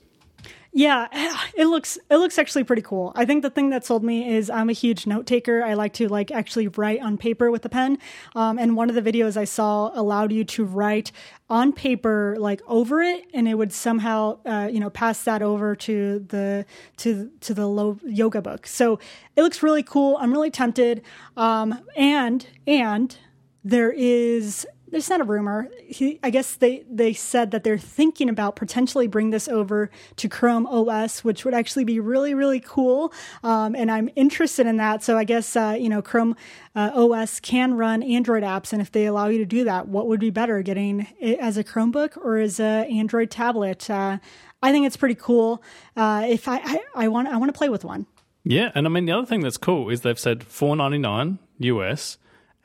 Yeah, 0.78 1.08
it 1.56 1.68
looks 1.68 1.98
it 2.12 2.18
looks 2.18 2.38
actually 2.38 2.66
pretty 2.66 2.82
cool. 2.82 3.14
I 3.16 3.24
think 3.24 3.44
the 3.44 3.50
thing 3.50 3.70
that 3.70 3.86
sold 3.86 4.04
me 4.04 4.36
is 4.36 4.50
I'm 4.50 4.70
a 4.70 4.74
huge 4.74 5.08
note 5.08 5.26
taker. 5.26 5.64
I 5.64 5.74
like 5.74 5.94
to 5.94 6.10
like 6.10 6.32
actually 6.32 6.68
write 6.68 7.02
on 7.02 7.18
paper 7.18 7.50
with 7.50 7.64
a 7.64 7.70
pen. 7.70 7.98
Um, 8.36 8.60
and 8.60 8.76
one 8.76 8.90
of 8.90 8.96
the 8.96 9.02
videos 9.02 9.38
I 9.38 9.46
saw 9.46 9.90
allowed 9.96 10.34
you 10.34 10.44
to 10.44 10.66
write 10.66 11.14
on 11.50 11.72
paper 11.72 12.36
like 12.40 12.62
over 12.68 13.02
it, 13.02 13.26
and 13.34 13.48
it 13.48 13.54
would 13.54 13.72
somehow 13.72 14.40
uh, 14.46 14.68
you 14.70 14.82
know 14.82 14.90
pass 14.90 15.24
that 15.24 15.42
over 15.42 15.78
to 15.78 16.20
the 16.28 16.66
to 16.98 17.32
to 17.40 17.54
the 17.54 17.68
low 17.68 17.98
yoga 18.04 18.42
book. 18.42 18.68
So 18.68 19.00
it 19.38 19.44
looks 19.44 19.64
really 19.64 19.84
cool. 19.84 20.18
I'm 20.20 20.34
really 20.34 20.52
tempted. 20.52 21.04
Um, 21.38 21.80
and 21.96 22.46
and 22.68 23.18
there 23.64 23.92
is 23.92 24.68
there's 24.90 25.10
not 25.10 25.22
a 25.22 25.24
rumor. 25.24 25.70
He, 25.88 26.20
I 26.24 26.30
guess 26.30 26.56
they 26.56 26.86
they 26.90 27.14
said 27.14 27.52
that 27.52 27.64
they're 27.64 27.78
thinking 27.78 28.30
about 28.30 28.56
potentially 28.56 29.08
bring 29.08 29.32
this 29.32 29.48
over 29.48 29.90
to 30.18 30.30
Chrome 30.30 30.68
OS, 30.68 31.24
which 31.24 31.44
would 31.44 31.54
actually 31.54 31.84
be 31.84 32.00
really 32.00 32.34
really 32.34 32.60
cool. 32.60 33.12
Um, 33.44 33.76
and 33.76 33.92
I'm 33.92 34.10
interested 34.16 34.68
in 34.68 34.78
that. 34.78 35.04
So 35.04 35.18
I 35.18 35.24
guess 35.24 35.56
uh, 35.56 35.76
you 35.80 35.90
know 35.90 36.02
Chrome 36.02 36.36
uh, 36.76 36.92
OS 36.94 37.40
can 37.40 37.74
run 37.76 38.04
Android 38.04 38.44
apps, 38.44 38.74
and 38.74 38.82
if 38.82 38.92
they 38.92 39.06
allow 39.06 39.28
you 39.28 39.40
to 39.40 39.46
do 39.46 39.64
that, 39.64 39.88
what 39.88 40.08
would 40.08 40.20
be 40.20 40.30
better, 40.30 40.62
getting 40.62 41.08
it 41.20 41.40
as 41.40 41.58
a 41.58 41.64
Chromebook 41.64 42.18
or 42.18 42.38
as 42.38 42.60
a 42.60 42.88
Android 42.90 43.32
tablet? 43.32 43.90
Uh, 43.90 44.20
I 44.62 44.72
think 44.72 44.86
it's 44.86 44.98
pretty 44.98 45.16
cool. 45.16 45.62
Uh, 45.96 46.26
if 46.28 46.48
I, 46.48 46.58
I 46.64 46.80
I 46.96 47.08
want 47.08 47.28
I 47.28 47.38
want 47.38 47.54
to 47.54 47.58
play 47.58 47.70
with 47.70 47.84
one. 47.84 48.06
Yeah, 48.44 48.72
and 48.76 48.86
I 48.86 48.90
mean 48.90 49.06
the 49.06 49.14
other 49.14 49.26
thing 49.26 49.42
that's 49.42 49.58
cool 49.58 49.90
is 49.90 50.02
they've 50.02 50.20
said 50.20 50.44
four 50.44 50.76
ninety 50.76 51.00
nine 51.00 51.40
US 51.60 52.18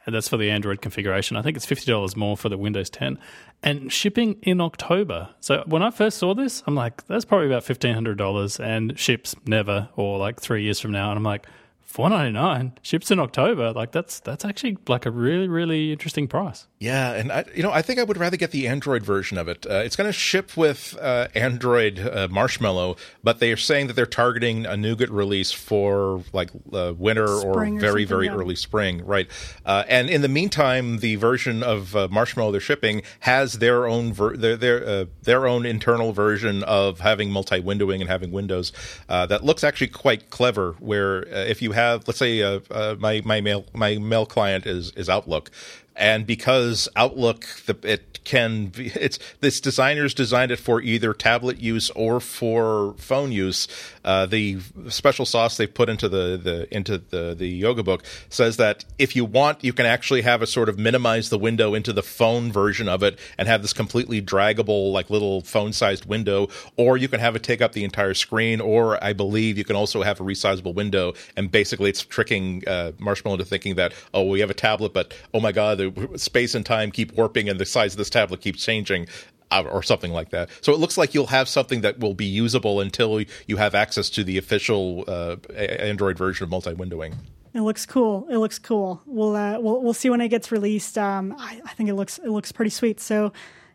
and 0.07 0.15
that's 0.15 0.29
for 0.29 0.37
the 0.37 0.51
Android 0.51 0.81
configuration. 0.81 1.37
I 1.37 1.43
think 1.43 1.57
it's 1.57 1.67
fifty 1.67 1.91
dollars 1.91 2.17
more 2.17 2.37
for 2.37 2.49
the 2.49 2.59
Windows 2.59 2.91
10, 2.91 3.19
and 3.63 3.93
shipping 3.93 4.39
in 4.43 4.61
October. 4.61 5.31
So 5.41 5.63
when 5.67 5.83
I 5.83 5.91
first 5.91 6.19
saw 6.19 6.35
this, 6.35 6.63
I'm 6.67 6.75
like, 6.75 7.07
that's 7.07 7.25
probably 7.25 7.47
about 7.47 7.65
fifteen 7.65 7.95
hundred 7.95 8.19
dollars, 8.19 8.59
and 8.59 8.99
ships 8.99 9.35
never, 9.47 9.89
or 9.97 10.19
like 10.19 10.41
three 10.41 10.63
years 10.65 10.81
from 10.81 10.93
now. 10.93 11.11
And 11.11 11.19
I'm 11.19 11.25
like, 11.25 11.47
four 11.91 12.09
ninety 12.09 12.33
nine 12.33 12.73
ships 12.83 13.11
in 13.11 13.19
October. 13.19 13.73
Like 13.73 13.91
that's 13.91 14.21
that's 14.21 14.45
actually 14.45 14.79
like 14.87 15.07
a 15.07 15.11
really 15.11 15.49
really 15.49 15.93
interesting 15.93 16.29
price. 16.29 16.69
Yeah, 16.79 17.13
and 17.13 17.31
I, 17.31 17.45
you 17.55 17.63
know, 17.63 17.73
I 17.73 17.83
think 17.83 17.99
I 17.99 18.05
would 18.05 18.17
rather 18.17 18.39
get 18.39 18.53
the 18.53 18.67
Android 18.67 19.05
version 19.05 19.37
of 19.37 19.49
it. 19.49 19.67
Uh, 19.69 19.83
it's 19.85 19.97
going 19.97 20.09
to 20.09 20.15
ship 20.15 20.57
with 20.57 20.97
uh, 20.99 21.29
Android 21.35 21.99
uh, 21.99 22.29
Marshmallow, 22.31 22.97
but 23.23 23.39
they 23.39 23.53
are 23.53 23.57
saying 23.57 23.89
that 23.89 23.97
they're 23.97 24.07
targeting 24.07 24.65
a 24.65 24.77
nougat 24.77 25.11
release 25.11 25.53
for 25.53 26.23
like 26.33 26.51
uh, 26.73 26.95
winter 26.97 27.27
Spring 27.27 27.75
or 27.75 27.79
or 27.79 27.81
very 27.81 28.05
something, 28.05 28.07
very 28.07 28.27
yeah. 28.27 28.35
early 28.35 28.57
spring, 28.57 29.05
right? 29.05 29.29
Uh, 29.67 29.85
and 29.89 30.09
in 30.09 30.23
the 30.23 30.29
meantime, 30.29 30.99
the 30.99 31.17
version 31.17 31.63
of 31.63 31.97
uh, 31.97 32.09
Marshmallow 32.11 32.53
they're 32.53 32.61
shipping 32.61 33.03
has 33.21 33.55
their 33.55 33.87
own 33.87 34.13
ver- 34.13 34.37
their 34.37 34.57
their 34.57 34.87
uh, 34.87 35.05
their 35.23 35.47
own 35.47 35.67
internal 35.67 36.13
version 36.13 36.63
of 36.63 37.01
having 37.01 37.31
multi 37.31 37.61
windowing 37.61 38.01
and 38.01 38.09
having 38.09 38.31
windows 38.31 38.73
uh, 39.09 39.27
that 39.27 39.45
looks 39.45 39.65
actually 39.65 39.89
quite 39.89 40.31
clever. 40.31 40.77
Where 40.79 41.27
uh, 41.29 41.45
if 41.45 41.61
you 41.61 41.73
have, 41.73 41.80
let's 42.07 42.19
say, 42.19 42.43
uh, 42.43 42.61
uh, 42.71 42.97
my 42.99 43.23
my 43.25 43.41
mail 43.41 43.65
my 43.75 43.99
mail 43.99 44.27
client 44.27 44.67
is 44.67 44.93
is 44.97 45.09
Outlook. 45.09 45.51
And 45.97 46.27
because 46.27 46.89
Outlook, 46.97 47.47
the, 47.67 47.77
it 47.83 48.11
can, 48.25 48.67
be, 48.67 48.87
it's 48.95 49.19
this 49.41 49.61
designers 49.61 50.15
designed 50.15 50.53
it 50.53 50.59
for 50.59 50.81
either 50.81 51.13
tablet 51.13 51.59
use 51.59 51.91
or 51.91 52.21
for 52.21 52.95
phone 52.99 53.33
use. 53.33 53.67
Uh, 54.05 54.27
the 54.27 54.59
special 54.89 55.27
sauce 55.27 55.57
they 55.57 55.67
put 55.67 55.89
into 55.89 56.09
the, 56.09 56.41
the 56.43 56.75
into 56.75 56.99
the 56.99 57.35
the 57.35 57.49
yoga 57.49 57.83
book 57.83 58.03
says 58.29 58.57
that 58.57 58.85
if 58.99 59.15
you 59.15 59.25
want, 59.25 59.63
you 59.63 59.73
can 59.73 59.87
actually 59.87 60.23
have 60.23 60.43
a 60.43 60.47
sort 60.47 60.69
of 60.69 60.79
minimize 60.79 61.29
the 61.29 61.39
window 61.39 61.75
into 61.75 61.93
the 61.93 62.03
phone 62.03 62.51
version 62.51 62.89
of 62.89 63.03
it 63.03 63.19
and 63.37 63.49
have 63.49 63.63
this 63.63 63.73
completely 63.73 64.23
draggable, 64.23 64.93
like 64.93 65.11
little 65.11 65.43
phone 65.43 65.73
sized 65.73 66.07
window, 66.07 66.49
or 66.77 66.97
you 66.97 67.09
can 67.09 67.21
have 67.21 67.37
it 67.37 67.43
take 67.43 67.61
up 67.61 67.73
the 67.73 67.85
entire 67.85 68.15
screen, 68.15 68.61
or 68.61 69.03
I 69.03 69.13
believe 69.13 69.59
you 69.59 69.65
can 69.65 69.77
also 69.77 70.03
have 70.03 70.21
a 70.21 70.25
resizable 70.25 70.75
window. 70.75 71.13
And 71.37 71.51
basically, 71.51 71.91
it's 71.91 72.03
tricking 72.03 72.67
uh, 72.67 72.93
Marshmallow 72.99 73.35
into 73.35 73.45
thinking 73.45 73.75
that 73.75 73.93
oh, 74.15 74.25
we 74.25 74.41
have 74.41 74.51
a 74.51 74.55
tablet, 74.55 74.93
but 74.95 75.15
oh 75.35 75.41
my 75.41 75.53
god, 75.53 75.80
the 75.81 76.19
space 76.19 76.55
and 76.55 76.65
time 76.67 76.91
keep 76.91 77.13
warping, 77.13 77.49
and 77.49 77.59
the 77.59 77.65
size 77.67 77.95
of 77.95 77.99
this 77.99 78.11
tablet 78.11 78.41
keeps 78.41 78.65
changing. 78.65 79.07
uh, 79.51 79.63
Or 79.63 79.83
something 79.83 80.13
like 80.13 80.31
that. 80.31 80.49
So 80.61 80.73
it 80.73 80.79
looks 80.79 80.97
like 80.97 81.13
you'll 81.15 81.27
have 81.27 81.49
something 81.49 81.81
that 81.81 81.99
will 81.99 82.15
be 82.15 82.25
usable 82.27 82.81
until 82.81 83.23
you 83.49 83.57
have 83.57 83.75
access 83.75 84.09
to 84.11 84.23
the 84.25 84.39
official 84.39 85.05
uh, 85.09 85.37
Android 85.55 86.17
version 86.17 86.45
of 86.45 86.51
multi-windowing. 86.51 87.15
It 87.53 87.63
looks 87.63 87.85
cool. 87.85 88.29
It 88.31 88.37
looks 88.39 88.61
cool. 88.61 89.03
We'll 89.07 89.35
uh, 89.35 89.59
we'll 89.59 89.83
we'll 89.83 89.93
see 89.95 90.09
when 90.09 90.21
it 90.21 90.29
gets 90.29 90.53
released. 90.53 90.97
Um, 90.97 91.35
I, 91.37 91.61
I 91.65 91.73
think 91.75 91.89
it 91.89 91.95
looks 91.95 92.19
it 92.19 92.29
looks 92.31 92.53
pretty 92.53 92.71
sweet. 92.71 93.01
So, 93.01 93.33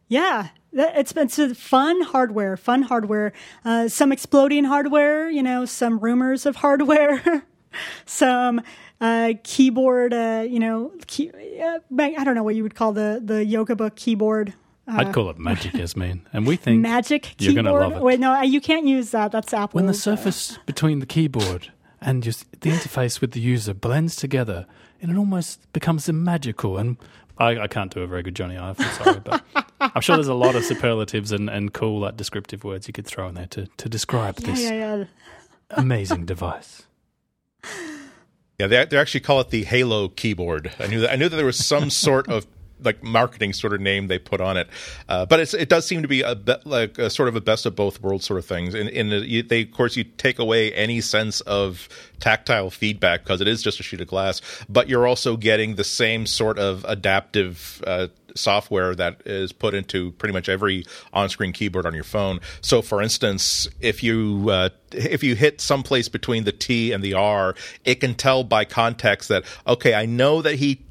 yeah, 0.08 0.48
it's 0.72 1.12
been 1.12 1.28
some 1.28 1.54
fun 1.54 2.02
hardware. 2.04 2.56
Fun 2.56 2.84
hardware. 2.84 3.34
Uh, 3.66 3.90
some 3.90 4.14
exploding 4.14 4.64
hardware. 4.64 5.30
You 5.30 5.44
know, 5.44 5.66
some 5.66 6.00
rumors 6.00 6.46
of 6.46 6.56
hardware. 6.56 7.44
some 8.06 8.62
uh, 9.02 9.34
keyboard. 9.44 10.14
Uh, 10.14 10.46
you 10.48 10.60
know, 10.60 10.92
key, 11.08 11.32
uh, 11.62 11.80
I 12.00 12.24
don't 12.24 12.36
know 12.36 12.44
what 12.44 12.56
you 12.56 12.64
would 12.64 12.76
call 12.76 12.94
the 12.94 13.22
the 13.24 13.46
yoga 13.46 13.76
book 13.76 13.96
keyboard. 13.96 14.54
I'd 14.88 15.14
call 15.14 15.30
it 15.30 15.40
magic, 15.40 15.74
Yasmin, 15.76 16.28
and 16.32 16.46
we 16.46 16.58
think 16.58 16.82
Magic 16.82 17.36
you're 17.40 17.54
keyboard. 17.54 17.66
gonna 17.66 17.78
love 17.90 17.94
it. 17.94 18.04
Wait, 18.04 18.20
no, 18.20 18.42
you 18.42 18.62
can't 18.62 18.86
use 18.86 19.12
that. 19.12 19.32
That's 19.32 19.54
Apple. 19.54 19.80
when 19.80 19.88
the 19.88 19.94
surface 19.94 20.60
between 20.66 21.00
the 21.00 21.08
keyboard 21.08 21.72
and 22.02 22.22
just 22.22 22.46
the 22.62 22.70
interface 22.70 23.20
with 23.20 23.32
the 23.32 23.40
user 23.40 23.74
blends 23.74 24.16
together, 24.16 24.68
and 25.02 25.12
it 25.12 25.18
almost 25.18 25.72
becomes 25.74 26.12
magical. 26.12 26.78
And 26.78 26.98
I, 27.38 27.62
I 27.62 27.68
can't 27.68 27.92
do 27.92 28.02
a 28.02 28.08
very 28.08 28.22
good 28.22 28.36
Jony 28.36 28.60
Ive. 28.60 28.80
I'm 28.80 29.04
sorry, 29.04 29.20
but 29.20 29.44
I'm 29.80 30.02
sure 30.02 30.16
there's 30.18 30.28
a 30.28 30.36
lot 30.36 30.56
of 30.56 30.64
superlatives 30.72 31.32
and, 31.32 31.50
and 31.50 31.74
cool 31.74 32.02
like 32.02 32.16
descriptive 32.16 32.64
words 32.64 32.88
you 32.88 32.94
could 32.94 33.08
throw 33.08 33.28
in 33.28 33.36
there 33.36 33.48
to, 33.48 33.68
to 33.78 33.90
describe 33.90 34.40
yeah, 34.40 34.46
this 34.46 34.62
yeah, 34.62 34.96
yeah. 34.96 35.04
amazing 35.72 36.26
device. 36.26 36.84
Yeah, 38.60 38.68
they, 38.68 38.86
they 38.86 38.98
actually 38.98 39.22
call 39.22 39.42
it 39.42 39.50
the 39.50 39.64
Halo 39.64 40.08
keyboard. 40.10 40.72
I 40.80 40.88
knew 40.88 41.02
that. 41.02 41.12
I 41.12 41.16
knew 41.16 41.30
that 41.30 41.36
there 41.36 41.46
was 41.46 41.64
some 41.64 41.90
sort 41.90 42.30
of 42.30 42.46
like 42.82 43.02
marketing 43.02 43.54
sort 43.54 43.74
of 43.74 43.80
name 43.80 44.08
they 44.08 44.20
put 44.20 44.42
on 44.42 44.58
it, 44.58 44.68
uh, 45.08 45.26
but 45.26 45.40
it's, 45.40 45.54
it 45.54 45.70
does 45.70 45.86
seem 45.86 46.02
to 46.02 46.08
be 46.08 46.22
a 46.22 46.36
be, 46.36 46.54
like 46.66 46.98
a 46.98 47.10
sort 47.10 47.30
of 47.30 47.36
a 47.36 47.42
best 47.42 47.66
of 47.66 47.76
both 47.76 48.02
worlds 48.02 48.26
sort 48.26 48.38
of 48.38 48.46
things. 48.46 48.76
In, 48.76 48.90
in 48.90 49.10
the, 49.10 49.18
you, 49.26 49.44
they, 49.44 49.62
of 49.64 49.72
course, 49.72 49.96
you 49.96 50.04
take 50.04 50.40
away 50.40 50.74
any 50.74 51.02
sense 51.02 51.42
of 51.42 51.88
tactile 52.20 52.70
feedback 52.70 53.24
because 53.24 53.42
it 53.42 53.48
is 53.48 53.64
just 53.64 53.80
a 53.80 53.84
sheet 53.84 54.02
of 54.02 54.08
glass, 54.08 54.42
but 54.68 54.90
you're 54.90 55.08
also 55.08 55.38
getting 55.38 55.76
the 55.76 55.84
same 55.84 56.26
sort 56.26 56.60
of 56.60 56.86
adaptive. 56.88 57.82
Uh, 57.86 58.08
software 58.36 58.96
that 58.96 59.22
is 59.26 59.52
put 59.52 59.74
into 59.74 60.12
pretty 60.14 60.34
much 60.34 60.50
every 60.50 60.86
on-screen 61.14 61.54
keyboard 61.54 61.86
on 61.86 61.94
your 61.94 62.04
phone. 62.04 62.40
So, 62.62 62.82
for 62.82 63.02
instance, 63.02 63.68
if 63.80 64.04
you 64.04 64.48
uh, 64.50 64.70
if 64.92 65.24
you 65.24 65.36
hit 65.36 65.62
someplace 65.62 66.10
between 66.10 66.44
the 66.44 66.52
T 66.52 66.92
and 66.92 67.04
the 67.04 67.14
R, 67.14 67.56
it 67.84 67.96
can 67.96 68.16
tell 68.16 68.44
by 68.44 68.66
context 68.66 69.30
that 69.30 69.44
okay, 69.66 69.94
I 69.94 70.06
know 70.06 70.42
that 70.42 70.56
he 70.56 70.82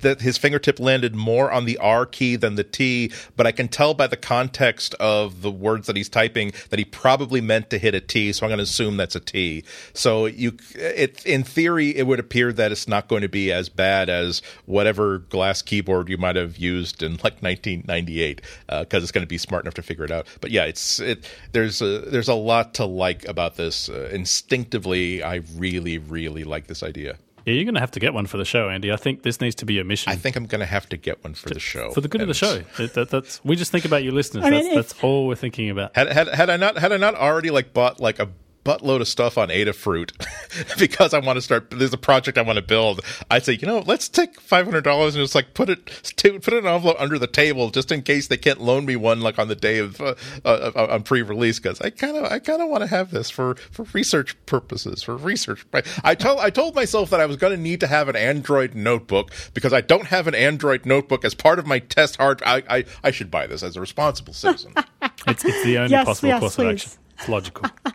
that 0.00 0.20
his 0.20 0.38
fingertip 0.38 0.78
landed 0.78 1.14
more 1.14 1.50
on 1.50 1.64
the 1.64 1.78
R 1.78 2.06
key 2.06 2.36
than 2.36 2.54
the 2.54 2.64
T, 2.64 3.12
but 3.36 3.46
I 3.46 3.52
can 3.52 3.68
tell 3.68 3.94
by 3.94 4.06
the 4.06 4.16
context 4.16 4.94
of 4.94 5.42
the 5.42 5.50
words 5.50 5.86
that 5.86 5.96
he's 5.96 6.08
typing 6.08 6.52
that 6.70 6.78
he 6.78 6.84
probably 6.84 7.40
meant 7.40 7.70
to 7.70 7.78
hit 7.78 7.94
a 7.94 8.00
T, 8.00 8.32
so 8.32 8.44
I'm 8.44 8.50
going 8.50 8.58
to 8.58 8.64
assume 8.64 8.96
that's 8.96 9.16
a 9.16 9.20
T. 9.20 9.64
So 9.92 10.26
you, 10.26 10.56
it 10.74 11.24
in 11.26 11.44
theory, 11.44 11.96
it 11.96 12.06
would 12.06 12.20
appear 12.20 12.52
that 12.52 12.72
it's 12.72 12.88
not 12.88 13.08
going 13.08 13.22
to 13.22 13.28
be 13.28 13.52
as 13.52 13.68
bad 13.68 14.08
as 14.08 14.42
whatever 14.66 15.18
glass 15.18 15.62
keyboard 15.62 16.08
you 16.08 16.18
might 16.18 16.36
have 16.36 16.56
used 16.56 17.02
in 17.02 17.12
like 17.12 17.42
1998, 17.42 18.40
because 18.68 19.02
it's 19.02 19.12
going 19.12 19.24
to 19.24 19.28
be 19.28 19.38
smart 19.38 19.64
enough 19.64 19.74
to 19.74 19.82
figure 19.82 20.04
it 20.04 20.10
out. 20.10 20.26
But 20.40 20.50
yeah, 20.50 20.64
it's 20.64 21.00
it. 21.00 21.24
There's 21.52 21.82
a 21.82 22.00
there's 22.00 22.28
a 22.28 22.34
lot 22.34 22.74
to 22.74 22.84
like 22.84 23.26
about 23.28 23.56
this. 23.56 23.88
Uh, 23.88 24.08
instinctively, 24.12 25.22
I 25.22 25.42
really 25.56 25.98
really 25.98 26.44
like 26.44 26.66
this 26.66 26.82
idea. 26.82 27.16
Yeah, 27.50 27.56
you're 27.56 27.64
going 27.64 27.74
to 27.74 27.80
have 27.80 27.90
to 27.92 28.00
get 28.00 28.14
one 28.14 28.26
for 28.26 28.36
the 28.36 28.44
show, 28.44 28.68
Andy. 28.68 28.92
I 28.92 28.96
think 28.96 29.22
this 29.22 29.40
needs 29.40 29.56
to 29.56 29.66
be 29.66 29.80
a 29.80 29.84
mission. 29.84 30.12
I 30.12 30.16
think 30.16 30.36
I'm 30.36 30.46
going 30.46 30.60
to 30.60 30.66
have 30.66 30.88
to 30.90 30.96
get 30.96 31.22
one 31.24 31.34
for 31.34 31.48
the 31.48 31.58
show. 31.58 31.90
for 31.90 32.00
the 32.00 32.06
good 32.08 32.20
of 32.20 32.28
the 32.28 32.34
show. 32.34 32.62
That, 32.76 32.94
that, 32.94 33.10
that's 33.10 33.44
we 33.44 33.56
just 33.56 33.72
think 33.72 33.84
about 33.84 34.04
you 34.04 34.12
listeners. 34.12 34.44
I 34.44 34.50
mean, 34.50 34.60
that's, 34.60 34.68
if- 34.68 34.74
that's 34.74 35.02
all 35.02 35.26
we're 35.26 35.34
thinking 35.34 35.68
about. 35.68 35.96
Had, 35.96 36.12
had 36.12 36.28
had 36.28 36.48
I 36.50 36.56
not 36.56 36.78
had 36.78 36.92
I 36.92 36.96
not 36.96 37.16
already 37.16 37.50
like 37.50 37.72
bought 37.72 37.98
like 38.00 38.20
a 38.20 38.28
buttload 38.64 39.00
of 39.00 39.08
stuff 39.08 39.38
on 39.38 39.48
Adafruit 39.48 40.12
because 40.78 41.14
I 41.14 41.18
want 41.20 41.36
to 41.36 41.40
start. 41.42 41.70
There's 41.70 41.92
a 41.92 41.98
project 41.98 42.38
I 42.38 42.42
want 42.42 42.56
to 42.56 42.62
build. 42.62 43.00
I'd 43.30 43.44
say, 43.44 43.54
you 43.54 43.66
know, 43.66 43.80
let's 43.86 44.08
take 44.08 44.40
five 44.40 44.64
hundred 44.66 44.82
dollars 44.84 45.14
and 45.14 45.22
just 45.22 45.34
like 45.34 45.54
put 45.54 45.68
it 45.70 45.86
to, 46.16 46.38
put 46.40 46.54
an 46.54 46.66
envelope 46.66 46.96
under 46.98 47.18
the 47.18 47.26
table 47.26 47.70
just 47.70 47.90
in 47.90 48.02
case 48.02 48.28
they 48.28 48.36
can't 48.36 48.60
loan 48.60 48.84
me 48.86 48.96
one 48.96 49.20
like 49.20 49.38
on 49.38 49.48
the 49.48 49.54
day 49.56 49.78
of 49.78 50.00
uh, 50.00 50.14
uh, 50.44 50.70
uh, 50.74 50.86
on 50.90 51.02
pre-release 51.02 51.58
because 51.58 51.80
I 51.80 51.90
kind 51.90 52.16
of 52.16 52.24
I 52.30 52.38
kind 52.38 52.60
of 52.62 52.68
want 52.68 52.82
to 52.82 52.86
have 52.88 53.10
this 53.10 53.30
for 53.30 53.54
for 53.70 53.86
research 53.92 54.36
purposes 54.46 55.02
for 55.02 55.16
research. 55.16 55.64
I- 55.72 55.82
I 56.04 56.14
told 56.14 56.40
I 56.40 56.50
told 56.50 56.74
myself 56.74 57.10
that 57.10 57.20
I 57.20 57.26
was 57.26 57.36
going 57.36 57.54
to 57.56 57.60
need 57.62 57.80
to 57.80 57.86
have 57.86 58.08
an 58.08 58.16
Android 58.16 58.74
notebook 58.74 59.30
because 59.54 59.72
I 59.72 59.80
don't 59.80 60.06
have 60.06 60.26
an 60.26 60.34
Android 60.34 60.84
notebook 60.86 61.24
as 61.24 61.34
part 61.34 61.58
of 61.58 61.66
my 61.66 61.78
test 61.78 62.16
hard. 62.16 62.42
I 62.44 62.62
I, 62.68 62.84
I 63.04 63.10
should 63.10 63.30
buy 63.30 63.46
this 63.46 63.62
as 63.62 63.76
a 63.76 63.80
responsible 63.80 64.32
citizen. 64.32 64.74
It's, 65.26 65.44
it's 65.44 65.64
the 65.64 65.76
only 65.78 65.90
Yes, 65.90 66.06
possible 66.06 66.28
yes, 66.30 66.40
course 66.40 66.56
please. 66.56 66.64
of 66.64 66.72
action. 66.72 66.90
It's 67.18 67.28
logical. 67.28 67.66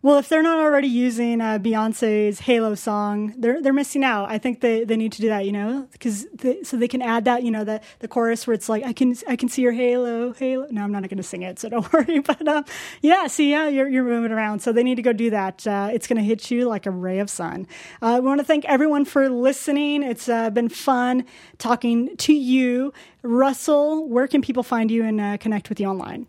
Well, 0.00 0.18
if 0.18 0.28
they're 0.28 0.42
not 0.42 0.58
already 0.60 0.86
using 0.86 1.40
uh, 1.40 1.58
Beyonce's 1.58 2.40
Halo 2.40 2.76
song, 2.76 3.34
they're 3.36 3.60
they're 3.60 3.72
missing 3.72 4.04
out. 4.04 4.30
I 4.30 4.38
think 4.38 4.60
they, 4.60 4.84
they 4.84 4.96
need 4.96 5.10
to 5.12 5.20
do 5.20 5.28
that, 5.28 5.44
you 5.44 5.50
know, 5.50 5.88
because 5.90 6.26
so 6.62 6.76
they 6.76 6.86
can 6.86 7.02
add 7.02 7.24
that, 7.24 7.42
you 7.42 7.50
know, 7.50 7.64
the 7.64 7.80
the 7.98 8.06
chorus 8.06 8.46
where 8.46 8.54
it's 8.54 8.68
like 8.68 8.84
I 8.84 8.92
can 8.92 9.16
I 9.26 9.34
can 9.34 9.48
see 9.48 9.62
your 9.62 9.72
halo, 9.72 10.32
halo. 10.34 10.68
No, 10.70 10.82
I'm 10.82 10.92
not 10.92 11.02
going 11.02 11.16
to 11.16 11.22
sing 11.22 11.42
it, 11.42 11.58
so 11.58 11.68
don't 11.68 11.92
worry. 11.92 12.20
But 12.20 12.46
um, 12.46 12.64
yeah, 13.02 13.26
see, 13.26 13.50
yeah, 13.50 13.66
you're 13.68 13.88
you're 13.88 14.04
moving 14.04 14.30
around, 14.30 14.60
so 14.60 14.72
they 14.72 14.84
need 14.84 14.96
to 14.96 15.02
go 15.02 15.12
do 15.12 15.30
that. 15.30 15.66
Uh, 15.66 15.90
it's 15.92 16.06
going 16.06 16.18
to 16.18 16.24
hit 16.24 16.48
you 16.48 16.68
like 16.68 16.86
a 16.86 16.90
ray 16.92 17.18
of 17.18 17.28
sun. 17.28 17.66
Uh, 18.00 18.18
we 18.22 18.28
want 18.28 18.40
to 18.40 18.46
thank 18.46 18.64
everyone 18.66 19.04
for 19.04 19.28
listening. 19.28 20.04
It's 20.04 20.28
uh, 20.28 20.50
been 20.50 20.68
fun 20.68 21.24
talking 21.58 22.16
to 22.18 22.32
you, 22.32 22.92
Russell. 23.22 24.08
Where 24.08 24.28
can 24.28 24.42
people 24.42 24.62
find 24.62 24.92
you 24.92 25.04
and 25.04 25.20
uh, 25.20 25.36
connect 25.38 25.68
with 25.68 25.80
you 25.80 25.88
online? 25.88 26.28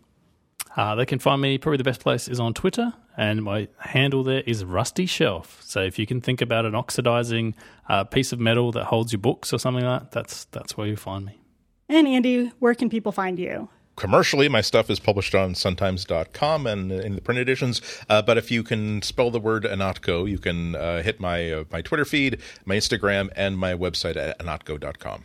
Uh, 0.76 0.94
they 0.94 1.06
can 1.06 1.18
find 1.18 1.42
me, 1.42 1.58
probably 1.58 1.78
the 1.78 1.84
best 1.84 2.00
place 2.00 2.28
is 2.28 2.38
on 2.38 2.54
Twitter, 2.54 2.92
and 3.16 3.42
my 3.42 3.68
handle 3.78 4.22
there 4.22 4.42
is 4.46 4.64
Rusty 4.64 5.06
Shelf. 5.06 5.60
So 5.64 5.80
if 5.80 5.98
you 5.98 6.06
can 6.06 6.20
think 6.20 6.40
about 6.40 6.64
an 6.64 6.74
oxidizing 6.74 7.54
uh, 7.88 8.04
piece 8.04 8.32
of 8.32 8.38
metal 8.38 8.70
that 8.72 8.84
holds 8.84 9.12
your 9.12 9.20
books 9.20 9.52
or 9.52 9.58
something 9.58 9.84
like 9.84 10.02
that, 10.02 10.12
that's, 10.12 10.44
that's 10.46 10.76
where 10.76 10.86
you 10.86 10.96
find 10.96 11.26
me. 11.26 11.40
And 11.88 12.06
Andy, 12.06 12.52
where 12.60 12.74
can 12.74 12.88
people 12.88 13.12
find 13.12 13.38
you? 13.38 13.68
commercially, 14.00 14.48
my 14.48 14.62
stuff 14.62 14.88
is 14.88 14.98
published 14.98 15.34
on 15.34 15.52
suntimes.com 15.52 16.66
and 16.66 16.90
in 16.90 17.14
the 17.14 17.20
print 17.20 17.38
editions. 17.38 17.82
Uh, 18.08 18.22
but 18.22 18.38
if 18.38 18.50
you 18.50 18.62
can 18.62 19.02
spell 19.02 19.30
the 19.30 19.38
word 19.38 19.64
Ihnatko, 19.64 20.28
you 20.28 20.38
can 20.38 20.74
uh, 20.74 21.02
hit 21.02 21.20
my 21.20 21.52
uh, 21.52 21.64
my 21.70 21.82
Twitter 21.82 22.06
feed, 22.06 22.40
my 22.64 22.76
Instagram, 22.76 23.28
and 23.36 23.58
my 23.58 23.74
website 23.74 24.16
at 24.16 24.38
ihnatko.com. 24.38 25.24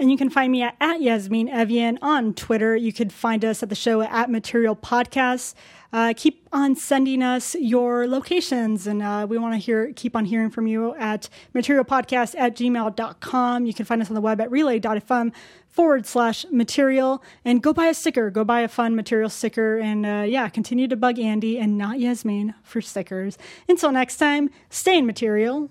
And 0.00 0.10
you 0.10 0.16
can 0.16 0.30
find 0.30 0.50
me 0.50 0.62
at, 0.62 0.76
at 0.80 1.02
Yasmin 1.02 1.48
Evjen 1.48 1.98
on 2.00 2.32
Twitter. 2.32 2.74
You 2.74 2.90
could 2.90 3.12
find 3.12 3.44
us 3.44 3.62
at 3.62 3.68
the 3.68 3.74
show 3.74 4.00
at 4.00 4.30
Material 4.30 4.74
Podcasts. 4.74 5.52
Uh, 5.92 6.14
keep 6.16 6.48
on 6.54 6.74
sending 6.74 7.22
us 7.22 7.54
your 7.56 8.06
locations, 8.06 8.86
and 8.86 9.02
uh, 9.02 9.26
we 9.28 9.36
want 9.36 9.52
to 9.52 9.58
hear 9.58 9.92
keep 9.92 10.16
on 10.16 10.24
hearing 10.24 10.48
from 10.48 10.66
you 10.66 10.94
at 10.94 11.28
materialpodcast 11.54 12.34
at 12.38 12.56
gmail.com. 12.56 13.66
You 13.66 13.74
can 13.74 13.84
find 13.84 14.00
us 14.00 14.08
on 14.08 14.14
the 14.14 14.22
web 14.22 14.40
at 14.40 14.50
relay.fm 14.50 15.34
forward 15.68 16.06
slash 16.06 16.46
material 16.50 17.22
and 17.44 17.62
go 17.62 17.74
buy 17.74 17.88
a 17.88 17.94
sticker. 17.94 18.30
Go 18.30 18.42
buy 18.42 18.60
a 18.62 18.68
fun 18.68 18.96
material 18.96 19.28
sticker, 19.28 19.78
and 19.78 20.06
uh, 20.06 20.24
yeah, 20.26 20.48
continue 20.48 20.88
to 20.88 20.96
bug 20.96 21.18
Andy 21.18 21.58
and 21.58 21.76
not 21.76 22.00
Yasmin 22.00 22.54
for 22.62 22.80
stickers. 22.80 23.36
Until 23.68 23.92
next 23.92 24.16
time, 24.16 24.48
stay 24.70 24.96
in 24.96 25.04
material. 25.04 25.68